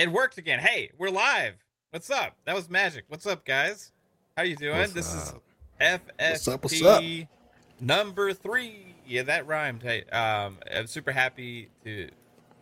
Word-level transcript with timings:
It 0.00 0.10
worked 0.10 0.38
again. 0.38 0.60
Hey, 0.60 0.90
we're 0.96 1.10
live. 1.10 1.56
What's 1.90 2.08
up? 2.08 2.34
That 2.46 2.54
was 2.54 2.70
magic. 2.70 3.04
What's 3.08 3.26
up, 3.26 3.44
guys? 3.44 3.92
How 4.34 4.44
you 4.44 4.56
doing? 4.56 4.78
What's 4.78 4.94
this 4.94 5.28
up? 5.28 5.42
is 5.78 5.98
FSP 6.18 6.30
What's 6.30 6.48
up, 6.48 6.62
what's 6.62 6.82
up? 6.82 7.04
number 7.82 8.32
three. 8.32 8.94
Yeah, 9.06 9.24
that 9.24 9.46
rhymed. 9.46 9.82
Hey, 9.82 10.04
um, 10.04 10.56
I'm 10.74 10.86
super 10.86 11.12
happy 11.12 11.68
to 11.84 12.08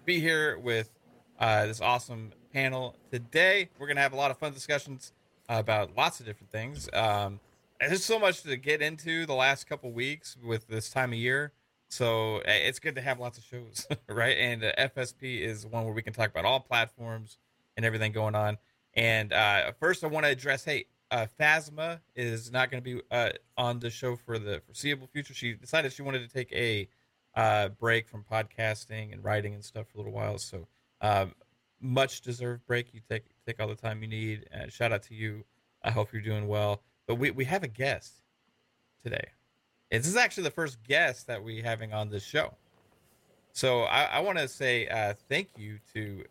be 0.04 0.18
here 0.18 0.58
with 0.58 0.90
uh, 1.38 1.66
this 1.66 1.80
awesome 1.80 2.32
panel 2.52 2.96
today. 3.12 3.68
We're 3.78 3.86
gonna 3.86 4.00
have 4.00 4.14
a 4.14 4.16
lot 4.16 4.32
of 4.32 4.38
fun 4.38 4.52
discussions 4.52 5.12
about 5.48 5.94
lots 5.96 6.18
of 6.18 6.26
different 6.26 6.50
things. 6.50 6.88
Um, 6.92 7.38
there's 7.78 8.04
so 8.04 8.18
much 8.18 8.42
to 8.42 8.56
get 8.56 8.82
into 8.82 9.26
the 9.26 9.34
last 9.34 9.68
couple 9.68 9.92
weeks 9.92 10.36
with 10.42 10.66
this 10.66 10.90
time 10.90 11.12
of 11.12 11.18
year. 11.20 11.52
So 11.88 12.42
it's 12.44 12.78
good 12.78 12.94
to 12.96 13.00
have 13.00 13.18
lots 13.18 13.38
of 13.38 13.44
shows, 13.44 13.86
right? 14.08 14.36
And 14.36 14.64
uh, 14.64 14.72
FSP 14.78 15.40
is 15.40 15.66
one 15.66 15.84
where 15.84 15.94
we 15.94 16.02
can 16.02 16.12
talk 16.12 16.30
about 16.30 16.44
all 16.44 16.60
platforms 16.60 17.38
and 17.76 17.86
everything 17.86 18.12
going 18.12 18.34
on. 18.34 18.58
And 18.94 19.32
uh, 19.32 19.72
first, 19.80 20.04
I 20.04 20.08
want 20.08 20.26
to 20.26 20.30
address, 20.32 20.64
hey, 20.64 20.86
uh, 21.10 21.26
Phasma 21.40 22.00
is 22.14 22.52
not 22.52 22.70
going 22.70 22.82
to 22.82 22.96
be 22.96 23.00
uh, 23.10 23.30
on 23.56 23.78
the 23.78 23.90
show 23.90 24.16
for 24.16 24.38
the 24.38 24.60
foreseeable 24.66 25.06
future. 25.06 25.32
She 25.32 25.54
decided 25.54 25.92
she 25.92 26.02
wanted 26.02 26.28
to 26.28 26.28
take 26.28 26.52
a 26.52 26.88
uh, 27.34 27.68
break 27.68 28.08
from 28.08 28.24
podcasting 28.30 29.12
and 29.12 29.24
writing 29.24 29.54
and 29.54 29.64
stuff 29.64 29.86
for 29.88 29.98
a 29.98 30.00
little 30.00 30.12
while. 30.12 30.38
So 30.38 30.66
um, 31.00 31.34
much 31.80 32.20
deserved 32.20 32.66
break. 32.66 32.92
You 32.92 33.00
take 33.08 33.24
take 33.46 33.60
all 33.60 33.68
the 33.68 33.74
time 33.74 34.02
you 34.02 34.08
need. 34.08 34.48
Uh, 34.54 34.68
shout 34.68 34.92
out 34.92 35.02
to 35.04 35.14
you. 35.14 35.44
I 35.82 35.90
hope 35.90 36.12
you're 36.12 36.20
doing 36.20 36.48
well. 36.48 36.82
But 37.06 37.14
we, 37.14 37.30
we 37.30 37.44
have 37.44 37.62
a 37.62 37.68
guest 37.68 38.12
today. 39.02 39.28
This 39.90 40.06
is 40.06 40.16
actually 40.16 40.44
the 40.44 40.50
first 40.50 40.82
guest 40.84 41.26
that 41.26 41.42
we 41.42 41.62
having 41.62 41.92
on 41.92 42.10
this 42.10 42.24
show. 42.24 42.54
So 43.52 43.82
I, 43.82 44.04
I 44.04 44.20
want 44.20 44.38
to 44.38 44.46
say 44.48 44.86
uh, 44.88 45.14
thank 45.28 45.48
you 45.56 45.78
to 45.94 46.24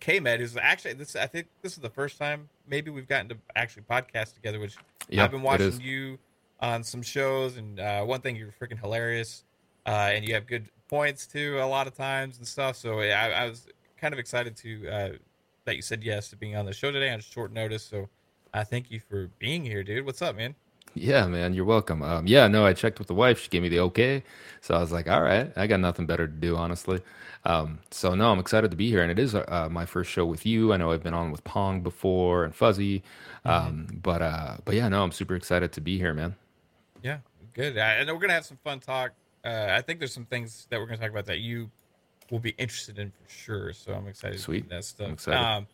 K-Med, 0.00 0.40
who's 0.40 0.56
actually 0.56 0.94
this. 0.94 1.16
I 1.16 1.26
think 1.26 1.46
this 1.62 1.72
is 1.72 1.78
the 1.78 1.90
first 1.90 2.18
time 2.18 2.48
maybe 2.68 2.90
we've 2.90 3.08
gotten 3.08 3.28
to 3.30 3.36
actually 3.56 3.84
podcast 3.84 4.34
together. 4.34 4.58
Which 4.58 4.76
Yep, 5.08 5.24
I've 5.24 5.30
been 5.30 5.42
watching 5.42 5.80
you 5.80 6.18
on 6.60 6.82
some 6.82 7.02
shows, 7.02 7.56
and 7.56 7.78
uh, 7.78 8.04
one 8.04 8.20
thing 8.20 8.36
you're 8.36 8.52
freaking 8.52 8.78
hilarious, 8.78 9.44
uh, 9.86 10.10
and 10.12 10.26
you 10.26 10.34
have 10.34 10.46
good 10.46 10.68
points 10.88 11.26
too 11.26 11.58
a 11.60 11.66
lot 11.66 11.86
of 11.86 11.94
times 11.94 12.38
and 12.38 12.46
stuff. 12.46 12.76
So 12.76 13.00
I, 13.00 13.30
I 13.30 13.48
was 13.48 13.66
kind 13.96 14.12
of 14.12 14.18
excited 14.18 14.56
to 14.58 14.88
uh, 14.88 15.10
that 15.64 15.76
you 15.76 15.82
said 15.82 16.02
yes 16.02 16.28
to 16.30 16.36
being 16.36 16.56
on 16.56 16.66
the 16.66 16.72
show 16.72 16.90
today 16.90 17.10
on 17.10 17.20
short 17.20 17.52
notice. 17.52 17.84
So 17.84 18.08
I 18.52 18.64
thank 18.64 18.90
you 18.90 19.00
for 19.00 19.30
being 19.38 19.64
here, 19.64 19.82
dude. 19.82 20.04
What's 20.04 20.22
up, 20.22 20.36
man? 20.36 20.54
Yeah, 20.94 21.26
man, 21.26 21.54
you're 21.54 21.64
welcome. 21.64 22.02
Um, 22.02 22.26
yeah, 22.26 22.46
no, 22.46 22.64
I 22.64 22.72
checked 22.72 22.98
with 22.98 23.08
the 23.08 23.14
wife. 23.14 23.40
She 23.40 23.48
gave 23.48 23.62
me 23.62 23.68
the 23.68 23.80
okay. 23.80 24.22
So 24.60 24.74
I 24.74 24.78
was 24.78 24.92
like, 24.92 25.08
all 25.08 25.22
right, 25.22 25.52
I 25.56 25.66
got 25.66 25.80
nothing 25.80 26.06
better 26.06 26.26
to 26.26 26.32
do, 26.32 26.56
honestly. 26.56 27.00
Um, 27.44 27.80
so 27.90 28.14
no, 28.14 28.30
I'm 28.30 28.38
excited 28.38 28.70
to 28.70 28.76
be 28.76 28.88
here. 28.88 29.02
And 29.02 29.10
it 29.10 29.18
is 29.18 29.34
uh, 29.34 29.68
my 29.70 29.86
first 29.86 30.10
show 30.10 30.24
with 30.24 30.46
you. 30.46 30.72
I 30.72 30.76
know 30.76 30.92
I've 30.92 31.02
been 31.02 31.14
on 31.14 31.30
with 31.30 31.42
Pong 31.44 31.80
before 31.82 32.44
and 32.44 32.54
Fuzzy. 32.54 33.02
Um, 33.44 33.88
but, 34.02 34.22
uh, 34.22 34.56
but 34.64 34.74
yeah, 34.74 34.88
no, 34.88 35.02
I'm 35.02 35.12
super 35.12 35.34
excited 35.34 35.72
to 35.72 35.80
be 35.80 35.98
here, 35.98 36.14
man. 36.14 36.36
Yeah, 37.02 37.18
good. 37.52 37.76
And 37.76 38.08
we're 38.08 38.18
gonna 38.18 38.32
have 38.32 38.46
some 38.46 38.58
fun 38.64 38.80
talk. 38.80 39.12
Uh, 39.44 39.66
I 39.70 39.82
think 39.82 39.98
there's 39.98 40.14
some 40.14 40.24
things 40.24 40.66
that 40.70 40.80
we're 40.80 40.86
gonna 40.86 40.98
talk 40.98 41.10
about 41.10 41.26
that 41.26 41.40
you 41.40 41.70
will 42.30 42.38
be 42.38 42.50
interested 42.50 42.98
in 42.98 43.10
for 43.10 43.28
sure. 43.28 43.72
So 43.74 43.92
I'm 43.92 44.06
excited. 44.06 44.40
Sweet. 44.40 44.68
that 44.70 44.84
stuff. 44.84 45.08
I'm 45.08 45.12
excited. 45.12 45.44
Um, 45.44 45.66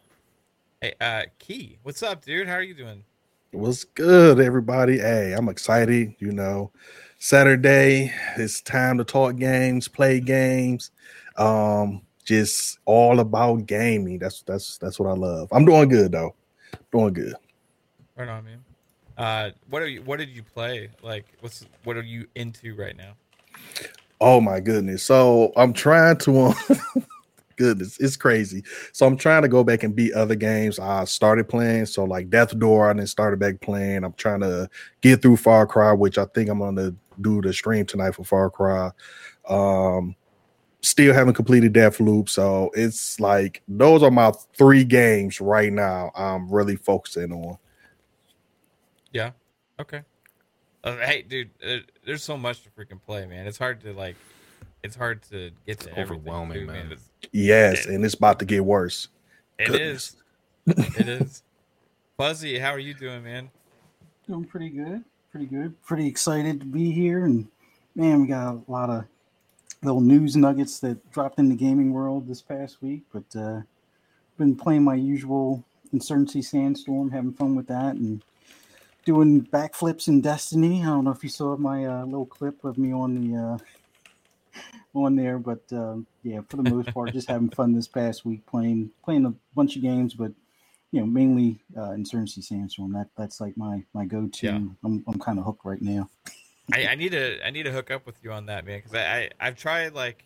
hey, 0.80 0.94
uh, 1.00 1.22
Key, 1.38 1.78
what's 1.84 2.02
up, 2.02 2.24
dude? 2.24 2.48
How 2.48 2.54
are 2.54 2.62
you 2.62 2.74
doing? 2.74 3.04
What's 3.52 3.82
good, 3.82 4.38
everybody? 4.38 4.98
Hey, 4.98 5.32
I'm 5.32 5.48
excited. 5.48 6.14
You 6.20 6.30
know, 6.30 6.70
Saturday, 7.18 8.12
it's 8.36 8.60
time 8.60 8.96
to 8.98 9.04
talk 9.04 9.34
games, 9.34 9.88
play 9.88 10.20
games. 10.20 10.92
Um, 11.36 12.02
just 12.24 12.78
all 12.84 13.18
about 13.18 13.66
gaming. 13.66 14.20
That's 14.20 14.42
that's 14.42 14.78
that's 14.78 15.00
what 15.00 15.08
I 15.08 15.14
love. 15.14 15.48
I'm 15.50 15.64
doing 15.64 15.88
good 15.88 16.12
though. 16.12 16.36
Doing 16.92 17.12
good. 17.12 17.34
Right 18.16 18.28
on, 18.28 18.44
man. 18.44 18.64
Uh, 19.18 19.50
what 19.68 19.82
are 19.82 19.88
you? 19.88 20.02
What 20.02 20.20
did 20.20 20.28
you 20.28 20.44
play? 20.44 20.88
Like, 21.02 21.26
what's 21.40 21.66
what 21.82 21.96
are 21.96 22.02
you 22.02 22.28
into 22.36 22.76
right 22.76 22.96
now? 22.96 23.14
Oh 24.20 24.40
my 24.40 24.60
goodness. 24.60 25.02
So 25.02 25.52
I'm 25.56 25.72
trying 25.72 26.18
to 26.18 26.40
um, 26.40 26.54
goodness, 27.60 27.98
it's 27.98 28.16
crazy. 28.16 28.64
So 28.92 29.06
I'm 29.06 29.18
trying 29.18 29.42
to 29.42 29.48
go 29.48 29.62
back 29.62 29.82
and 29.82 29.94
beat 29.94 30.14
other 30.14 30.34
games 30.34 30.78
I 30.78 31.04
started 31.04 31.46
playing. 31.46 31.84
So 31.84 32.04
like 32.04 32.30
Death 32.30 32.58
Door, 32.58 32.88
I 32.88 32.92
then 32.94 33.06
started 33.06 33.38
back 33.38 33.60
playing. 33.60 34.02
I'm 34.02 34.14
trying 34.14 34.40
to 34.40 34.70
get 35.02 35.20
through 35.20 35.36
Far 35.36 35.66
Cry, 35.66 35.92
which 35.92 36.16
I 36.16 36.24
think 36.24 36.48
I'm 36.48 36.60
gonna 36.60 36.94
do 37.20 37.42
the 37.42 37.52
stream 37.52 37.84
tonight 37.84 38.14
for 38.14 38.24
Far 38.24 38.48
Cry. 38.48 38.90
Um 39.46 40.16
still 40.80 41.12
haven't 41.12 41.34
completed 41.34 41.74
Death 41.74 42.00
Loop. 42.00 42.30
So 42.30 42.70
it's 42.72 43.20
like 43.20 43.62
those 43.68 44.02
are 44.02 44.10
my 44.10 44.32
three 44.56 44.84
games 44.84 45.38
right 45.38 45.70
now 45.70 46.10
I'm 46.16 46.50
really 46.50 46.76
focusing 46.76 47.30
on. 47.30 47.58
Yeah. 49.12 49.32
Okay. 49.78 50.00
Uh, 50.82 50.96
hey, 50.96 51.20
dude, 51.20 51.50
uh, 51.62 51.76
there's 52.06 52.22
so 52.22 52.38
much 52.38 52.62
to 52.62 52.70
freaking 52.70 53.02
play, 53.02 53.26
man. 53.26 53.46
It's 53.46 53.58
hard 53.58 53.82
to 53.82 53.92
like. 53.92 54.16
It's 54.82 54.96
hard 54.96 55.22
to 55.24 55.50
get 55.50 55.50
to 55.50 55.52
It's 55.66 55.86
everything, 55.88 56.02
overwhelming, 56.04 56.58
too, 56.60 56.66
man. 56.66 56.86
It's- 56.92 57.06
Yes, 57.32 57.86
and 57.86 58.04
it's 58.04 58.14
about 58.14 58.38
to 58.40 58.44
get 58.44 58.64
worse. 58.64 59.08
It 59.58 59.66
Goodness. 59.66 60.16
is. 60.66 60.96
It 60.98 61.08
is. 61.08 61.42
Fuzzy, 62.16 62.58
how 62.58 62.70
are 62.70 62.78
you 62.78 62.94
doing, 62.94 63.22
man? 63.22 63.50
Doing 64.26 64.44
pretty 64.44 64.70
good. 64.70 65.04
Pretty 65.30 65.46
good. 65.46 65.80
Pretty 65.82 66.06
excited 66.06 66.60
to 66.60 66.66
be 66.66 66.90
here. 66.90 67.24
And 67.26 67.46
man, 67.94 68.22
we 68.22 68.28
got 68.28 68.54
a 68.54 68.70
lot 68.70 68.90
of 68.90 69.04
little 69.82 70.00
news 70.00 70.34
nuggets 70.36 70.80
that 70.80 71.10
dropped 71.12 71.38
in 71.38 71.48
the 71.50 71.54
gaming 71.54 71.92
world 71.92 72.26
this 72.26 72.42
past 72.42 72.82
week. 72.82 73.02
But 73.12 73.24
uh 73.38 73.60
been 74.38 74.56
playing 74.56 74.82
my 74.82 74.94
usual 74.94 75.62
Insurgency 75.92 76.40
Sandstorm, 76.42 77.10
having 77.10 77.32
fun 77.34 77.54
with 77.54 77.66
that 77.68 77.94
and 77.96 78.22
doing 79.04 79.42
backflips 79.46 80.08
in 80.08 80.20
Destiny. 80.22 80.82
I 80.82 80.86
don't 80.86 81.04
know 81.04 81.10
if 81.10 81.22
you 81.22 81.28
saw 81.28 81.56
my 81.56 81.84
uh, 81.84 82.04
little 82.06 82.26
clip 82.26 82.64
of 82.64 82.78
me 82.78 82.92
on 82.92 83.14
the 83.14 83.36
uh 83.38 83.58
on 84.94 85.16
there, 85.16 85.38
but 85.38 85.62
um, 85.72 86.06
yeah, 86.22 86.40
for 86.48 86.56
the 86.56 86.62
most 86.68 86.92
part, 86.92 87.12
just 87.12 87.28
having 87.28 87.50
fun 87.50 87.72
this 87.72 87.88
past 87.88 88.24
week 88.24 88.44
playing 88.46 88.90
playing 89.04 89.24
a 89.26 89.32
bunch 89.54 89.76
of 89.76 89.82
games, 89.82 90.14
but 90.14 90.32
you 90.92 91.00
know, 91.00 91.06
mainly 91.06 91.58
uh, 91.76 91.92
Insurgency 91.92 92.42
Sandstorm. 92.42 92.92
That 92.92 93.08
that's 93.16 93.40
like 93.40 93.56
my 93.56 93.84
my 93.94 94.04
go 94.04 94.26
to. 94.26 94.46
Yeah. 94.46 94.56
I'm 94.84 95.04
I'm 95.06 95.18
kind 95.20 95.38
of 95.38 95.44
hooked 95.44 95.64
right 95.64 95.80
now. 95.82 96.08
I, 96.72 96.88
I 96.88 96.94
need 96.96 97.12
to 97.12 97.44
I 97.46 97.50
need 97.50 97.64
to 97.64 97.72
hook 97.72 97.90
up 97.90 98.06
with 98.06 98.16
you 98.22 98.32
on 98.32 98.46
that, 98.46 98.64
man, 98.64 98.78
because 98.78 98.94
I, 98.94 99.00
I 99.00 99.30
I've 99.48 99.56
tried 99.56 99.94
like 99.94 100.24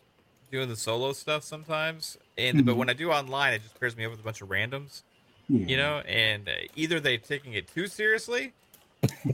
doing 0.51 0.69
the 0.69 0.75
solo 0.75 1.11
stuff 1.13 1.43
sometimes, 1.43 2.17
and 2.37 2.65
but 2.65 2.73
Mhm. 2.75 2.77
when 2.77 2.89
I 2.89 2.93
do 2.93 3.11
online, 3.11 3.53
it 3.53 3.63
just 3.63 3.79
pairs 3.79 3.95
me 3.95 4.05
up 4.05 4.11
with 4.11 4.19
a 4.19 4.23
bunch 4.23 4.41
of 4.41 4.49
randoms, 4.49 5.01
Yeah. 5.49 5.65
you 5.67 5.77
know, 5.77 5.99
and 5.99 6.47
uh, 6.47 6.51
either 6.75 6.99
they're 6.99 7.17
taking 7.17 7.53
it 7.53 7.67
too 7.67 7.87
seriously, 7.87 8.53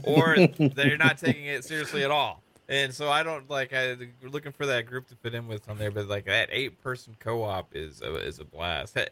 or 0.04 0.36
they're 0.58 0.96
not 0.98 1.18
taking 1.18 1.44
it 1.46 1.64
seriously 1.64 2.02
at 2.04 2.10
all. 2.10 2.41
And 2.68 2.94
so 2.94 3.10
I 3.10 3.22
don't 3.22 3.48
like 3.50 3.72
I 3.72 3.96
we're 4.22 4.28
looking 4.30 4.52
for 4.52 4.66
that 4.66 4.86
group 4.86 5.08
to 5.08 5.16
fit 5.16 5.34
in 5.34 5.46
with 5.48 5.68
on 5.68 5.78
there, 5.78 5.90
but 5.90 6.08
like 6.08 6.24
that 6.26 6.48
eight 6.52 6.80
person 6.82 7.16
co 7.18 7.42
op 7.42 7.68
is 7.74 8.00
a, 8.02 8.14
is 8.16 8.38
a 8.38 8.44
blast. 8.44 8.94
Ha- 8.96 9.06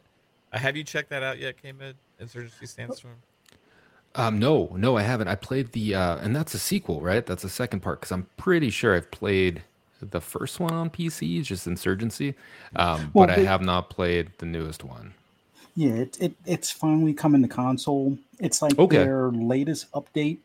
uh, 0.53 0.59
have 0.59 0.77
you 0.77 0.85
checked 0.85 1.11
that 1.11 1.23
out 1.23 1.39
yet, 1.39 1.61
K-Med? 1.61 1.95
Insurgency 2.19 2.67
Sandstorm? 2.67 3.17
Um, 4.17 4.39
no, 4.41 4.71
no, 4.77 4.97
I 4.97 5.03
haven't. 5.03 5.29
I 5.29 5.37
played 5.37 5.71
the, 5.73 5.95
uh, 5.95 6.17
and 6.17 6.35
that's 6.35 6.55
a 6.55 6.59
sequel, 6.59 7.01
right? 7.01 7.25
That's 7.25 7.43
the 7.45 7.49
second 7.49 7.81
part 7.81 8.01
because 8.01 8.11
I'm 8.11 8.27
pretty 8.37 8.71
sure 8.71 8.97
I've 8.97 9.11
played 9.13 9.63
the 10.01 10.21
first 10.21 10.59
one 10.59 10.73
on 10.73 10.91
PC, 10.91 11.45
just 11.45 11.67
Insurgency, 11.67 12.35
um, 12.75 13.11
Well, 13.15 13.29
but 13.29 13.39
I 13.39 13.43
have 13.43 13.63
not 13.63 13.91
played 13.91 14.31
the 14.39 14.47
newest 14.47 14.83
one. 14.83 15.15
Yeah, 15.77 15.93
it, 15.93 16.17
it 16.21 16.33
it's 16.47 16.71
finally 16.71 17.15
coming 17.15 17.43
to 17.43 17.49
console. 17.49 18.19
It's 18.41 18.61
like 18.61 18.77
Okay. 18.79 18.97
their 18.97 19.29
latest 19.29 19.91
update 19.93 20.39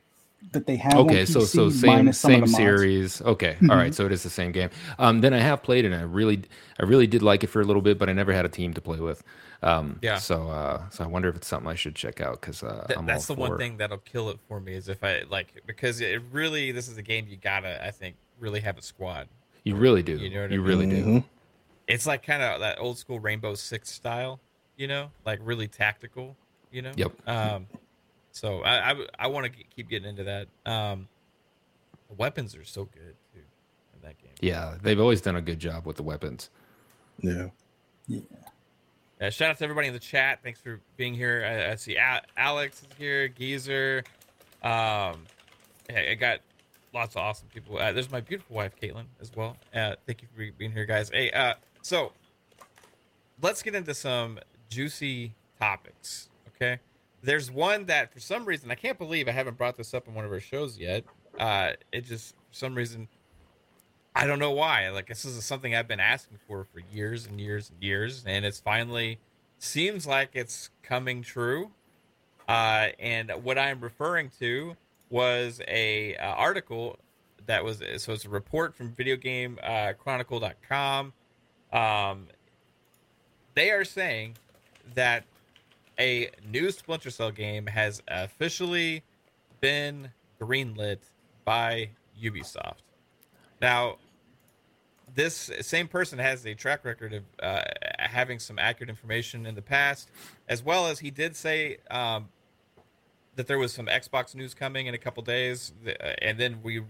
that 0.51 0.65
they 0.67 0.75
have. 0.77 0.93
on 0.93 0.99
Okay, 1.05 1.25
so 1.25 1.41
so 1.41 1.67
PC 1.67 1.71
same 1.81 1.87
minus 1.91 2.17
some 2.19 2.31
of 2.31 2.35
same 2.35 2.41
the 2.41 2.47
mods. 2.47 2.57
series. 2.57 3.21
Okay, 3.21 3.57
all 3.69 3.75
right, 3.75 3.93
so 3.93 4.05
it 4.05 4.11
is 4.11 4.23
the 4.23 4.29
same 4.29 4.51
game. 4.51 4.69
Um, 4.99 5.21
then 5.21 5.33
I 5.33 5.39
have 5.39 5.63
played 5.63 5.85
it, 5.85 5.91
and 5.91 5.95
I 5.95 6.03
really 6.03 6.43
I 6.79 6.83
really 6.83 7.07
did 7.07 7.21
like 7.21 7.43
it 7.43 7.47
for 7.47 7.61
a 7.61 7.65
little 7.65 7.81
bit, 7.81 7.97
but 7.97 8.09
I 8.09 8.13
never 8.13 8.33
had 8.33 8.45
a 8.45 8.49
team 8.49 8.73
to 8.73 8.81
play 8.81 8.99
with. 8.99 9.23
Um, 9.63 9.99
Yeah. 10.01 10.17
So 10.17 10.49
uh, 10.49 10.89
so 10.89 11.03
I 11.03 11.07
wonder 11.07 11.27
if 11.29 11.35
it's 11.35 11.47
something 11.47 11.69
I 11.69 11.75
should 11.75 11.95
check 11.95 12.21
out 12.21 12.39
because 12.41 12.61
uh, 12.63 12.85
Th- 12.87 12.99
I'm 12.99 13.05
that's 13.05 13.25
the 13.25 13.33
all 13.33 13.39
one 13.49 13.57
thing 13.57 13.77
that'll 13.77 13.97
kill 13.99 14.29
it 14.29 14.39
for 14.47 14.59
me 14.59 14.73
is 14.73 14.89
if 14.89 15.03
I 15.03 15.23
like 15.29 15.53
because 15.65 16.01
it 16.01 16.21
really 16.31 16.71
this 16.71 16.87
is 16.87 16.97
a 16.97 17.01
game 17.01 17.25
you 17.27 17.37
gotta 17.37 17.83
I 17.85 17.91
think 17.91 18.15
really 18.39 18.59
have 18.59 18.77
a 18.77 18.81
squad. 18.81 19.27
You 19.63 19.75
really 19.75 20.03
do. 20.03 20.17
You 20.17 20.29
know 20.29 20.41
what 20.41 20.51
I 20.51 20.53
you 20.53 20.59
mean? 20.61 20.67
really 20.67 20.85
do. 20.87 21.03
Mhm. 21.05 21.23
It's 21.87 22.05
like 22.05 22.23
kind 22.23 22.43
of 22.43 22.59
that 22.59 22.79
old 22.79 22.97
school 22.97 23.19
Rainbow 23.19 23.55
Six 23.55 23.89
style, 23.91 24.39
you 24.77 24.87
know, 24.87 25.09
like 25.25 25.39
really 25.41 25.67
tactical, 25.67 26.35
you 26.71 26.81
know. 26.81 26.91
Yep. 26.95 27.11
Um, 27.27 27.67
so 28.35 28.61
I 28.63 28.91
I, 28.91 29.05
I 29.19 29.27
want 29.27 29.45
to 29.45 29.63
keep 29.75 29.89
getting 29.89 30.09
into 30.09 30.25
that. 30.25 30.47
Um, 30.65 31.07
the 32.09 32.15
weapons 32.15 32.53
are 32.55 32.65
so 32.65 32.83
good 32.83 33.15
too 33.33 33.39
in 33.95 34.01
that 34.01 34.17
game. 34.21 34.33
Yeah, 34.41 34.75
they've 34.81 34.99
always 34.99 35.21
done 35.21 35.37
a 35.37 35.41
good 35.41 35.59
job 35.59 35.85
with 35.85 35.95
the 35.95 36.03
weapons. 36.03 36.49
Yeah. 37.21 37.47
Uh, 39.21 39.29
shout 39.29 39.51
out 39.51 39.57
to 39.57 39.63
everybody 39.63 39.87
in 39.87 39.93
the 39.93 39.99
chat. 39.99 40.39
Thanks 40.43 40.59
for 40.59 40.81
being 40.97 41.13
here. 41.13 41.45
I, 41.47 41.71
I 41.71 41.75
see 41.75 41.95
A- 41.95 42.21
Alex 42.35 42.81
is 42.81 42.87
here, 42.97 43.29
Geezer. 43.29 44.03
Um, 44.61 45.23
I, 45.89 46.09
I 46.11 46.15
got 46.19 46.39
lots 46.93 47.15
of 47.15 47.21
awesome 47.21 47.47
people. 47.53 47.77
Uh, 47.77 47.93
there's 47.93 48.11
my 48.11 48.19
beautiful 48.19 48.57
wife, 48.57 48.73
Caitlin, 48.81 49.05
as 49.21 49.31
well. 49.33 49.55
Uh, 49.73 49.95
thank 50.05 50.21
you 50.21 50.27
for 50.35 50.51
being 50.57 50.71
here, 50.71 50.85
guys. 50.85 51.09
Hey, 51.09 51.31
uh, 51.31 51.53
so 51.81 52.11
let's 53.41 53.63
get 53.63 53.73
into 53.73 53.93
some 53.93 54.39
juicy 54.69 55.33
topics. 55.59 56.27
Okay, 56.55 56.79
there's 57.25 57.51
one 57.51 57.85
that 57.85 58.13
for 58.13 58.19
some 58.19 58.45
reason 58.45 58.71
I 58.71 58.75
can't 58.75 58.97
believe 58.97 59.27
I 59.27 59.31
haven't 59.31 59.57
brought 59.57 59.77
this 59.77 59.93
up 59.93 60.07
in 60.07 60.13
one 60.13 60.25
of 60.25 60.31
our 60.31 60.39
shows 60.39 60.77
yet. 60.77 61.03
Uh, 61.39 61.71
it 61.91 62.05
just 62.05 62.33
for 62.33 62.53
some 62.53 62.75
reason 62.75 63.07
I 64.15 64.27
don't 64.27 64.39
know 64.39 64.51
why. 64.51 64.89
Like 64.89 65.07
this 65.07 65.25
is 65.25 65.43
something 65.43 65.75
I've 65.75 65.87
been 65.87 65.99
asking 65.99 66.37
for 66.47 66.63
for 66.63 66.81
years 66.93 67.25
and 67.25 67.39
years 67.41 67.69
and 67.69 67.83
years, 67.83 68.23
and 68.25 68.45
it's 68.45 68.59
finally 68.59 69.19
seems 69.59 70.07
like 70.07 70.29
it's 70.33 70.69
coming 70.83 71.21
true. 71.21 71.71
Uh, 72.47 72.89
and 72.99 73.31
what 73.43 73.57
I'm 73.57 73.81
referring 73.81 74.29
to 74.39 74.77
was 75.09 75.61
a 75.67 76.15
uh, 76.17 76.27
article 76.27 76.99
that 77.47 77.63
was 77.63 77.81
so 77.97 78.13
it's 78.13 78.25
a 78.25 78.29
report 78.29 78.75
from 78.75 78.91
VideoGameChronicle.com. 78.93 81.13
Uh, 81.73 81.77
Um, 81.77 82.27
they 83.55 83.71
are 83.71 83.83
saying 83.83 84.35
that 84.93 85.23
a 85.99 86.29
new 86.49 86.71
Splinter 86.71 87.09
Cell 87.09 87.31
game 87.31 87.67
has 87.67 88.01
officially 88.07 89.03
been 89.61 90.11
greenlit 90.39 90.99
by 91.43 91.89
Ubisoft. 92.21 92.83
Now, 93.61 93.97
this 95.13 95.49
same 95.61 95.87
person 95.87 96.19
has 96.19 96.45
a 96.45 96.53
track 96.53 96.83
record 96.83 97.13
of 97.13 97.23
uh, 97.41 97.61
having 97.97 98.39
some 98.39 98.59
accurate 98.59 98.89
information 98.89 99.45
in 99.45 99.55
the 99.55 99.61
past, 99.61 100.09
as 100.49 100.63
well 100.63 100.87
as 100.87 100.99
he 100.99 101.09
did 101.09 101.35
say 101.35 101.77
um, 101.89 102.27
that 103.35 103.47
there 103.47 103.57
was 103.57 103.71
some 103.71 103.85
Xbox 103.85 104.35
news 104.35 104.53
coming 104.53 104.87
in 104.87 104.93
a 104.93 104.97
couple 104.97 105.23
days, 105.23 105.73
uh, 105.87 105.91
and 106.21 106.37
then 106.37 106.59
we 106.63 106.81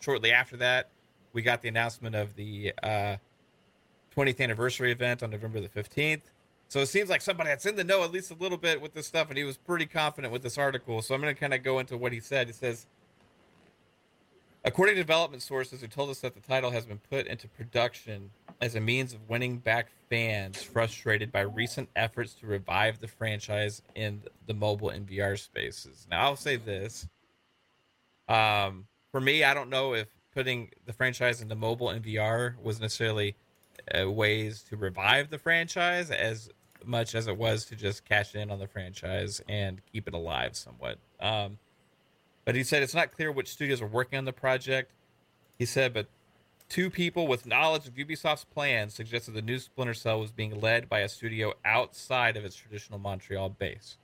shortly 0.00 0.32
after 0.32 0.56
that 0.56 0.90
we 1.32 1.42
got 1.42 1.62
the 1.62 1.68
announcement 1.68 2.14
of 2.14 2.34
the 2.36 2.72
uh, 2.82 3.16
20th 4.16 4.40
anniversary 4.40 4.92
event 4.92 5.22
on 5.22 5.30
November 5.30 5.60
the 5.60 5.68
15th. 5.68 6.22
So 6.68 6.80
it 6.80 6.86
seems 6.86 7.08
like 7.08 7.22
somebody 7.22 7.48
that's 7.48 7.64
in 7.64 7.76
the 7.76 7.84
know 7.84 8.04
at 8.04 8.12
least 8.12 8.30
a 8.30 8.34
little 8.34 8.58
bit 8.58 8.80
with 8.80 8.92
this 8.92 9.06
stuff, 9.06 9.30
and 9.30 9.38
he 9.38 9.44
was 9.44 9.56
pretty 9.56 9.86
confident 9.86 10.30
with 10.32 10.42
this 10.42 10.58
article. 10.58 11.00
So 11.00 11.14
I'm 11.14 11.20
going 11.22 11.34
to 11.34 11.40
kind 11.40 11.54
of 11.54 11.62
go 11.62 11.78
into 11.78 11.96
what 11.96 12.12
he 12.12 12.20
said. 12.20 12.46
He 12.46 12.52
says, 12.52 12.86
according 14.64 14.96
to 14.96 15.00
development 15.00 15.42
sources 15.42 15.80
who 15.80 15.86
told 15.86 16.10
us 16.10 16.20
that 16.20 16.34
the 16.34 16.40
title 16.40 16.70
has 16.70 16.84
been 16.84 17.00
put 17.10 17.26
into 17.26 17.48
production 17.48 18.30
as 18.60 18.74
a 18.74 18.80
means 18.80 19.14
of 19.14 19.26
winning 19.30 19.56
back 19.56 19.88
fans 20.10 20.62
frustrated 20.62 21.32
by 21.32 21.40
recent 21.40 21.88
efforts 21.96 22.34
to 22.34 22.46
revive 22.46 23.00
the 23.00 23.08
franchise 23.08 23.80
in 23.94 24.20
the 24.46 24.54
mobile 24.54 24.90
and 24.90 25.06
VR 25.06 25.38
spaces. 25.38 26.06
Now 26.10 26.24
I'll 26.24 26.36
say 26.36 26.56
this. 26.56 27.08
Um, 28.28 28.86
for 29.10 29.22
me, 29.22 29.42
I 29.42 29.54
don't 29.54 29.70
know 29.70 29.94
if 29.94 30.08
putting 30.34 30.70
the 30.84 30.92
franchise 30.92 31.40
into 31.40 31.54
mobile 31.54 31.88
and 31.88 32.04
VR 32.04 32.60
was 32.62 32.78
necessarily 32.78 33.36
uh, 33.94 34.10
ways 34.10 34.62
to 34.64 34.76
revive 34.76 35.30
the 35.30 35.38
franchise 35.38 36.10
as 36.10 36.50
much 36.84 37.14
as 37.14 37.26
it 37.26 37.36
was 37.36 37.64
to 37.66 37.76
just 37.76 38.04
cash 38.04 38.34
in 38.34 38.50
on 38.50 38.58
the 38.58 38.66
franchise 38.66 39.42
and 39.48 39.80
keep 39.92 40.06
it 40.08 40.14
alive 40.14 40.56
somewhat. 40.56 40.98
Um, 41.20 41.58
but 42.44 42.54
he 42.54 42.64
said 42.64 42.82
it's 42.82 42.94
not 42.94 43.12
clear 43.12 43.30
which 43.30 43.48
studios 43.48 43.82
are 43.82 43.86
working 43.86 44.18
on 44.18 44.24
the 44.24 44.32
project. 44.32 44.92
He 45.58 45.66
said, 45.66 45.92
but 45.92 46.06
two 46.68 46.88
people 46.88 47.26
with 47.26 47.46
knowledge 47.46 47.86
of 47.86 47.94
Ubisoft's 47.94 48.44
plans 48.44 48.94
suggested 48.94 49.32
the 49.32 49.42
new 49.42 49.58
Splinter 49.58 49.94
Cell 49.94 50.20
was 50.20 50.30
being 50.30 50.60
led 50.60 50.88
by 50.88 51.00
a 51.00 51.08
studio 51.08 51.54
outside 51.64 52.36
of 52.36 52.44
its 52.44 52.56
traditional 52.56 52.98
Montreal 52.98 53.50
base. 53.50 53.96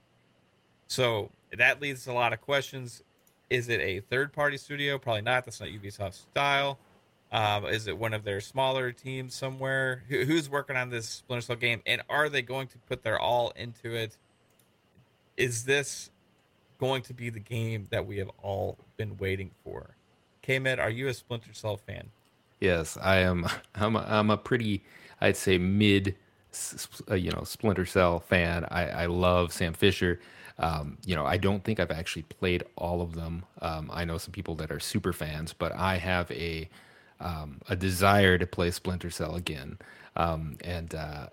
So 0.86 1.31
that 1.56 1.81
leads 1.81 2.04
to 2.04 2.12
a 2.12 2.14
lot 2.14 2.32
of 2.32 2.40
questions. 2.40 3.02
Is 3.50 3.69
it 3.69 3.81
a 3.81 4.00
third 4.00 4.32
party 4.32 4.56
studio? 4.56 4.98
Probably 4.98 5.22
not. 5.22 5.44
That's 5.44 5.60
not 5.60 5.70
Ubisoft's 5.70 6.26
style. 6.31 6.78
Um, 7.34 7.66
is 7.66 7.88
it 7.88 7.98
one 7.98 8.14
of 8.14 8.22
their 8.22 8.40
smaller 8.40 8.92
teams 8.92 9.34
somewhere? 9.34 10.04
Who, 10.08 10.25
who's 10.25 10.48
working 10.48 10.76
on 10.76 10.90
this 10.90 11.08
Splinter 11.08 11.42
Cell 11.42 11.56
game, 11.56 11.82
and 11.84 12.00
are 12.08 12.28
they 12.28 12.42
going 12.42 12.69
to 12.69 12.78
put 12.78 13.02
their 13.02 13.19
all 13.19 13.52
into 13.56 13.92
it? 13.92 14.16
Is 15.36 15.64
this 15.64 16.10
going 16.78 17.02
to 17.02 17.12
be 17.12 17.31
the 17.31 17.40
game 17.40 17.88
that 17.90 18.06
we 18.06 18.19
have 18.19 18.31
all 18.40 18.78
been 18.96 19.16
waiting 19.16 19.50
for? 19.64 19.96
K-Med, 20.42 20.78
are 20.78 20.90
you 20.90 21.08
a 21.08 21.14
Splinter 21.14 21.52
Cell 21.52 21.76
fan? 21.76 22.06
Yes, 22.60 22.96
I 23.02 23.16
am. 23.16 23.48
I'm 23.75 23.96
a, 23.96 24.06
I'm 24.08 24.31
a 24.31 24.36
pretty, 24.36 24.84
I'd 25.20 25.36
say, 25.36 25.58
mid, 25.58 26.14
uh, 27.10 27.14
you 27.16 27.32
know, 27.32 27.42
Splinter 27.42 27.84
Cell 27.84 28.20
fan. 28.20 28.64
I, 28.70 28.86
I 28.86 29.06
love 29.06 29.52
Sam 29.52 29.72
Fisher. 29.72 30.20
Um, 30.60 30.98
you 31.04 31.16
know, 31.16 31.26
I 31.26 31.38
don't 31.38 31.64
think 31.64 31.81
I've 31.81 31.90
actually 31.90 32.22
played 32.22 32.62
all 32.76 33.02
of 33.02 33.16
them. 33.16 33.44
Um, 33.60 33.90
I 33.92 34.04
know 34.04 34.19
some 34.19 34.31
people 34.31 34.54
that 34.54 34.70
are 34.70 34.78
super 34.78 35.12
fans, 35.12 35.52
but 35.52 35.72
I 35.72 35.96
have 35.96 36.31
a 36.31 36.69
um, 37.20 37.61
a 37.69 37.76
desire 37.76 38.38
to 38.38 38.46
play 38.46 38.70
Splinter 38.70 39.11
Cell 39.11 39.34
again. 39.34 39.78
Um, 40.16 40.56
and 40.62 40.94
uh, 40.94 41.26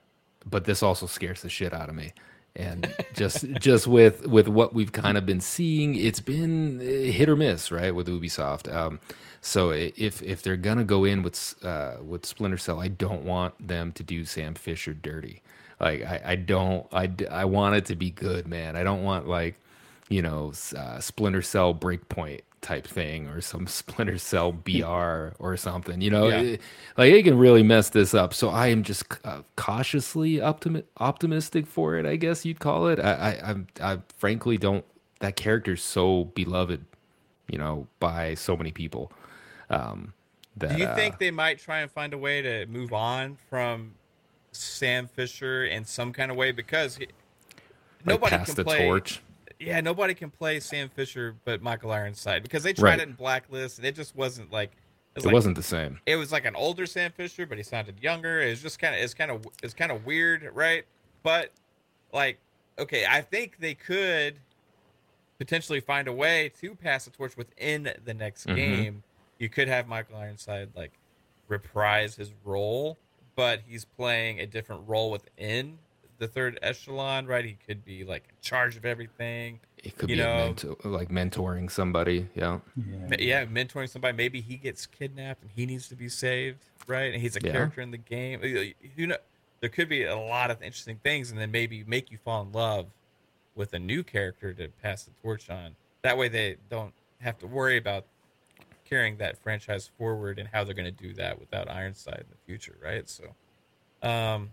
but 0.46 0.66
this 0.66 0.82
also 0.82 1.06
scares 1.06 1.42
the 1.42 1.50
shit 1.50 1.74
out 1.74 1.90
of 1.90 1.96
me. 1.96 2.14
And 2.56 2.94
just 3.14 3.46
just 3.60 3.88
with 3.88 4.28
with 4.28 4.48
what 4.48 4.74
we've 4.74 4.92
kind 4.92 5.18
of 5.18 5.26
been 5.26 5.42
seeing, 5.42 5.96
it's 5.96 6.20
been 6.20 6.80
uh, 6.80 7.12
hit 7.12 7.30
or 7.30 7.36
miss, 7.36 7.72
right, 7.72 7.94
with 7.94 8.08
Ubisoft. 8.08 8.74
Um, 8.74 9.00
so 9.42 9.72
if 9.72 10.22
if 10.22 10.42
they're 10.42 10.58
gonna 10.58 10.84
go 10.84 11.04
in 11.04 11.24
with 11.24 11.56
uh, 11.64 11.96
with 12.06 12.26
Splinter 12.26 12.58
Cell, 12.58 12.80
I 12.80 12.90
don't 12.90 13.24
want 13.24 13.68
them 13.68 13.92
to 13.94 14.04
do 14.04 14.26
Sam 14.26 14.54
Fisher 14.54 14.94
dirty. 14.94 15.42
Like 15.80 16.04
I, 16.04 16.22
I 16.26 16.36
don't 16.36 16.88
I, 16.92 17.10
I 17.30 17.46
want 17.46 17.76
it 17.76 17.86
to 17.86 17.96
be 17.96 18.12
good, 18.12 18.48
man. 18.48 18.76
I 18.76 18.84
don't 18.84 19.04
want 19.04 19.28
like 19.28 19.56
you 20.10 20.22
know 20.22 20.54
uh, 20.78 21.00
Splinter 21.00 21.42
Cell 21.42 21.74
Breakpoint 21.74 22.42
type 22.62 22.88
thing 22.88 23.28
or 23.28 23.42
some 23.42 23.68
Splinter 23.68 24.18
Cell 24.18 24.52
BR 24.52 25.34
or 25.40 25.58
something. 25.58 26.02
You 26.02 26.12
know, 26.12 26.28
yeah. 26.28 26.42
it, 26.42 26.62
like 26.98 27.14
it 27.14 27.24
can 27.24 27.38
really 27.38 27.64
mess 27.64 27.90
this 27.90 28.14
up. 28.14 28.34
So 28.34 28.50
I 28.50 28.68
am 28.68 28.84
just 28.84 29.06
uh, 29.26 29.42
cautiously 29.56 30.40
optimi- 30.40 30.84
optimistic 31.00 31.68
for 31.68 31.98
it. 31.98 32.06
I 32.06 32.16
guess 32.16 32.46
you'd 32.46 32.60
call 32.60 32.88
it. 32.88 33.00
I, 33.00 33.12
I, 33.14 33.52
I, 33.52 33.94
I 33.94 34.00
frankly 34.18 34.58
don't. 34.58 34.86
That 35.20 35.36
character's 35.36 35.84
so 35.84 36.26
beloved, 36.26 36.84
you 37.48 37.58
know, 37.58 37.88
by 38.00 38.34
so 38.34 38.58
many 38.58 38.72
people. 38.72 39.12
Um, 39.70 40.14
that, 40.58 40.76
Do 40.76 40.82
you 40.82 40.88
think 40.96 41.16
uh, 41.16 41.18
they 41.20 41.32
might 41.32 41.60
try 41.60 41.80
and 41.82 41.92
find 41.92 42.14
a 42.14 42.18
way 42.18 42.42
to 42.42 42.66
move 42.66 42.92
on 42.92 43.38
from 43.50 43.94
Sam 44.52 45.08
Fisher 45.08 45.66
in 45.66 45.86
some 45.86 46.12
kind 46.12 46.32
of 46.32 46.38
way 46.38 46.52
because 46.52 46.98
he, 46.98 47.08
nobody 48.04 48.36
can 48.44 48.66
play. 48.66 48.86
Torch 48.86 49.22
yeah, 49.62 49.80
nobody 49.82 50.14
can 50.14 50.30
play 50.30 50.60
Sam 50.60 50.90
Fisher 50.90 51.36
but 51.46 51.62
Michael 51.62 51.92
Ironside 51.92 52.44
because 52.44 52.64
they 52.64 52.74
tried 52.74 52.90
right. 52.90 53.00
it 53.00 53.10
in 53.10 53.14
Blacklist 53.14 53.78
and 53.78 53.86
it 53.86 53.96
just 53.96 54.16
wasn't 54.16 54.52
like 54.52 54.72
it, 54.72 55.18
was 55.18 55.24
it 55.24 55.28
like, 55.28 55.34
wasn't 55.34 55.56
the 55.56 55.64
same. 55.64 56.00
It 56.06 56.16
was 56.16 56.32
like 56.32 56.46
an 56.46 56.56
older 56.56 56.86
Sam 56.86 57.12
Fisher, 57.12 57.46
but 57.46 57.58
he 57.58 57.64
sounded 57.64 58.02
younger. 58.02 58.42
It 58.42 58.50
was 58.50 58.62
just 58.62 58.80
kind 58.80 58.96
of 58.96 59.02
it's 59.02 59.14
kind 59.14 59.30
of 59.30 59.46
it's 59.62 59.74
kind 59.74 59.92
of 59.92 60.06
weird, 60.06 60.50
right? 60.54 60.86
But 61.22 61.52
like, 62.12 62.40
okay, 62.80 63.06
I 63.08 63.22
think 63.22 63.58
they 63.60 63.74
could 63.74 64.36
potentially 65.38 65.80
find 65.80 66.08
a 66.08 66.14
way 66.14 66.52
to 66.62 66.76
pass 66.76 67.06
the 67.06 67.12
torch 67.12 67.38
within 67.38 67.92
the 68.04 68.14
next 68.14 68.48
mm-hmm. 68.48 68.56
game. 68.56 69.04
You 69.38 69.50
could 69.50 69.68
have 69.68 69.88
Michael 69.88 70.18
Ironside 70.18 70.70
like 70.76 70.92
reprise 71.48 72.16
his 72.16 72.32
role, 72.44 72.98
but 73.36 73.62
he's 73.68 73.86
playing 73.86 74.40
a 74.40 74.46
different 74.46 74.84
role 74.88 75.12
within 75.12 75.78
the 76.22 76.28
third 76.28 76.60
echelon, 76.62 77.26
right? 77.26 77.44
He 77.44 77.58
could 77.66 77.84
be 77.84 78.04
like 78.04 78.26
in 78.30 78.36
charge 78.42 78.78
of 78.78 78.86
everything. 78.86 79.60
It 79.84 79.98
could 79.98 80.08
be 80.08 80.18
know, 80.18 80.36
mentor, 80.36 80.78
like 80.84 81.10
mentoring 81.10 81.70
somebody. 81.70 82.28
Yeah. 82.36 82.60
yeah. 82.78 83.16
yeah, 83.18 83.46
mentoring 83.46 83.90
somebody. 83.90 84.16
Maybe 84.16 84.40
he 84.40 84.56
gets 84.56 84.86
kidnapped 84.86 85.42
and 85.42 85.52
he 85.56 85.66
needs 85.66 85.88
to 85.88 85.96
be 85.96 86.08
saved, 86.08 86.60
right? 86.86 87.12
And 87.12 87.20
he's 87.20 87.36
a 87.36 87.40
yeah. 87.44 87.54
character 87.54 87.82
in 87.82 87.90
the 87.90 87.98
game. 87.98 88.40
You 88.96 89.08
know, 89.08 89.18
there 89.62 89.70
could 89.70 89.90
be 89.90 90.04
a 90.04 90.16
lot 90.16 90.52
of 90.52 90.62
interesting 90.62 91.00
things, 91.02 91.32
and 91.32 91.40
then 91.40 91.50
maybe 91.50 91.84
make 91.88 92.12
you 92.12 92.20
fall 92.24 92.44
in 92.44 92.52
love 92.52 92.86
with 93.56 93.74
a 93.74 93.80
new 93.80 94.04
character 94.04 94.54
to 94.54 94.68
pass 94.84 95.04
the 95.04 95.12
torch 95.24 95.50
on. 95.50 95.76
That 96.04 96.20
way, 96.20 96.30
they 96.30 96.58
don't 96.70 96.94
have 97.20 97.40
to 97.40 97.48
worry 97.48 97.78
about 97.78 98.06
carrying 98.88 99.18
that 99.18 99.40
franchise 99.40 99.90
forward 99.98 100.38
and 100.38 100.48
how 100.54 100.64
they're 100.64 100.76
going 100.76 100.86
to 100.86 101.04
do 101.04 101.16
that 101.16 101.40
without 101.40 101.68
Ironside 101.68 102.20
in 102.20 102.26
the 102.30 102.38
future, 102.46 102.76
right? 102.84 103.10
So, 103.10 103.24
um, 104.08 104.52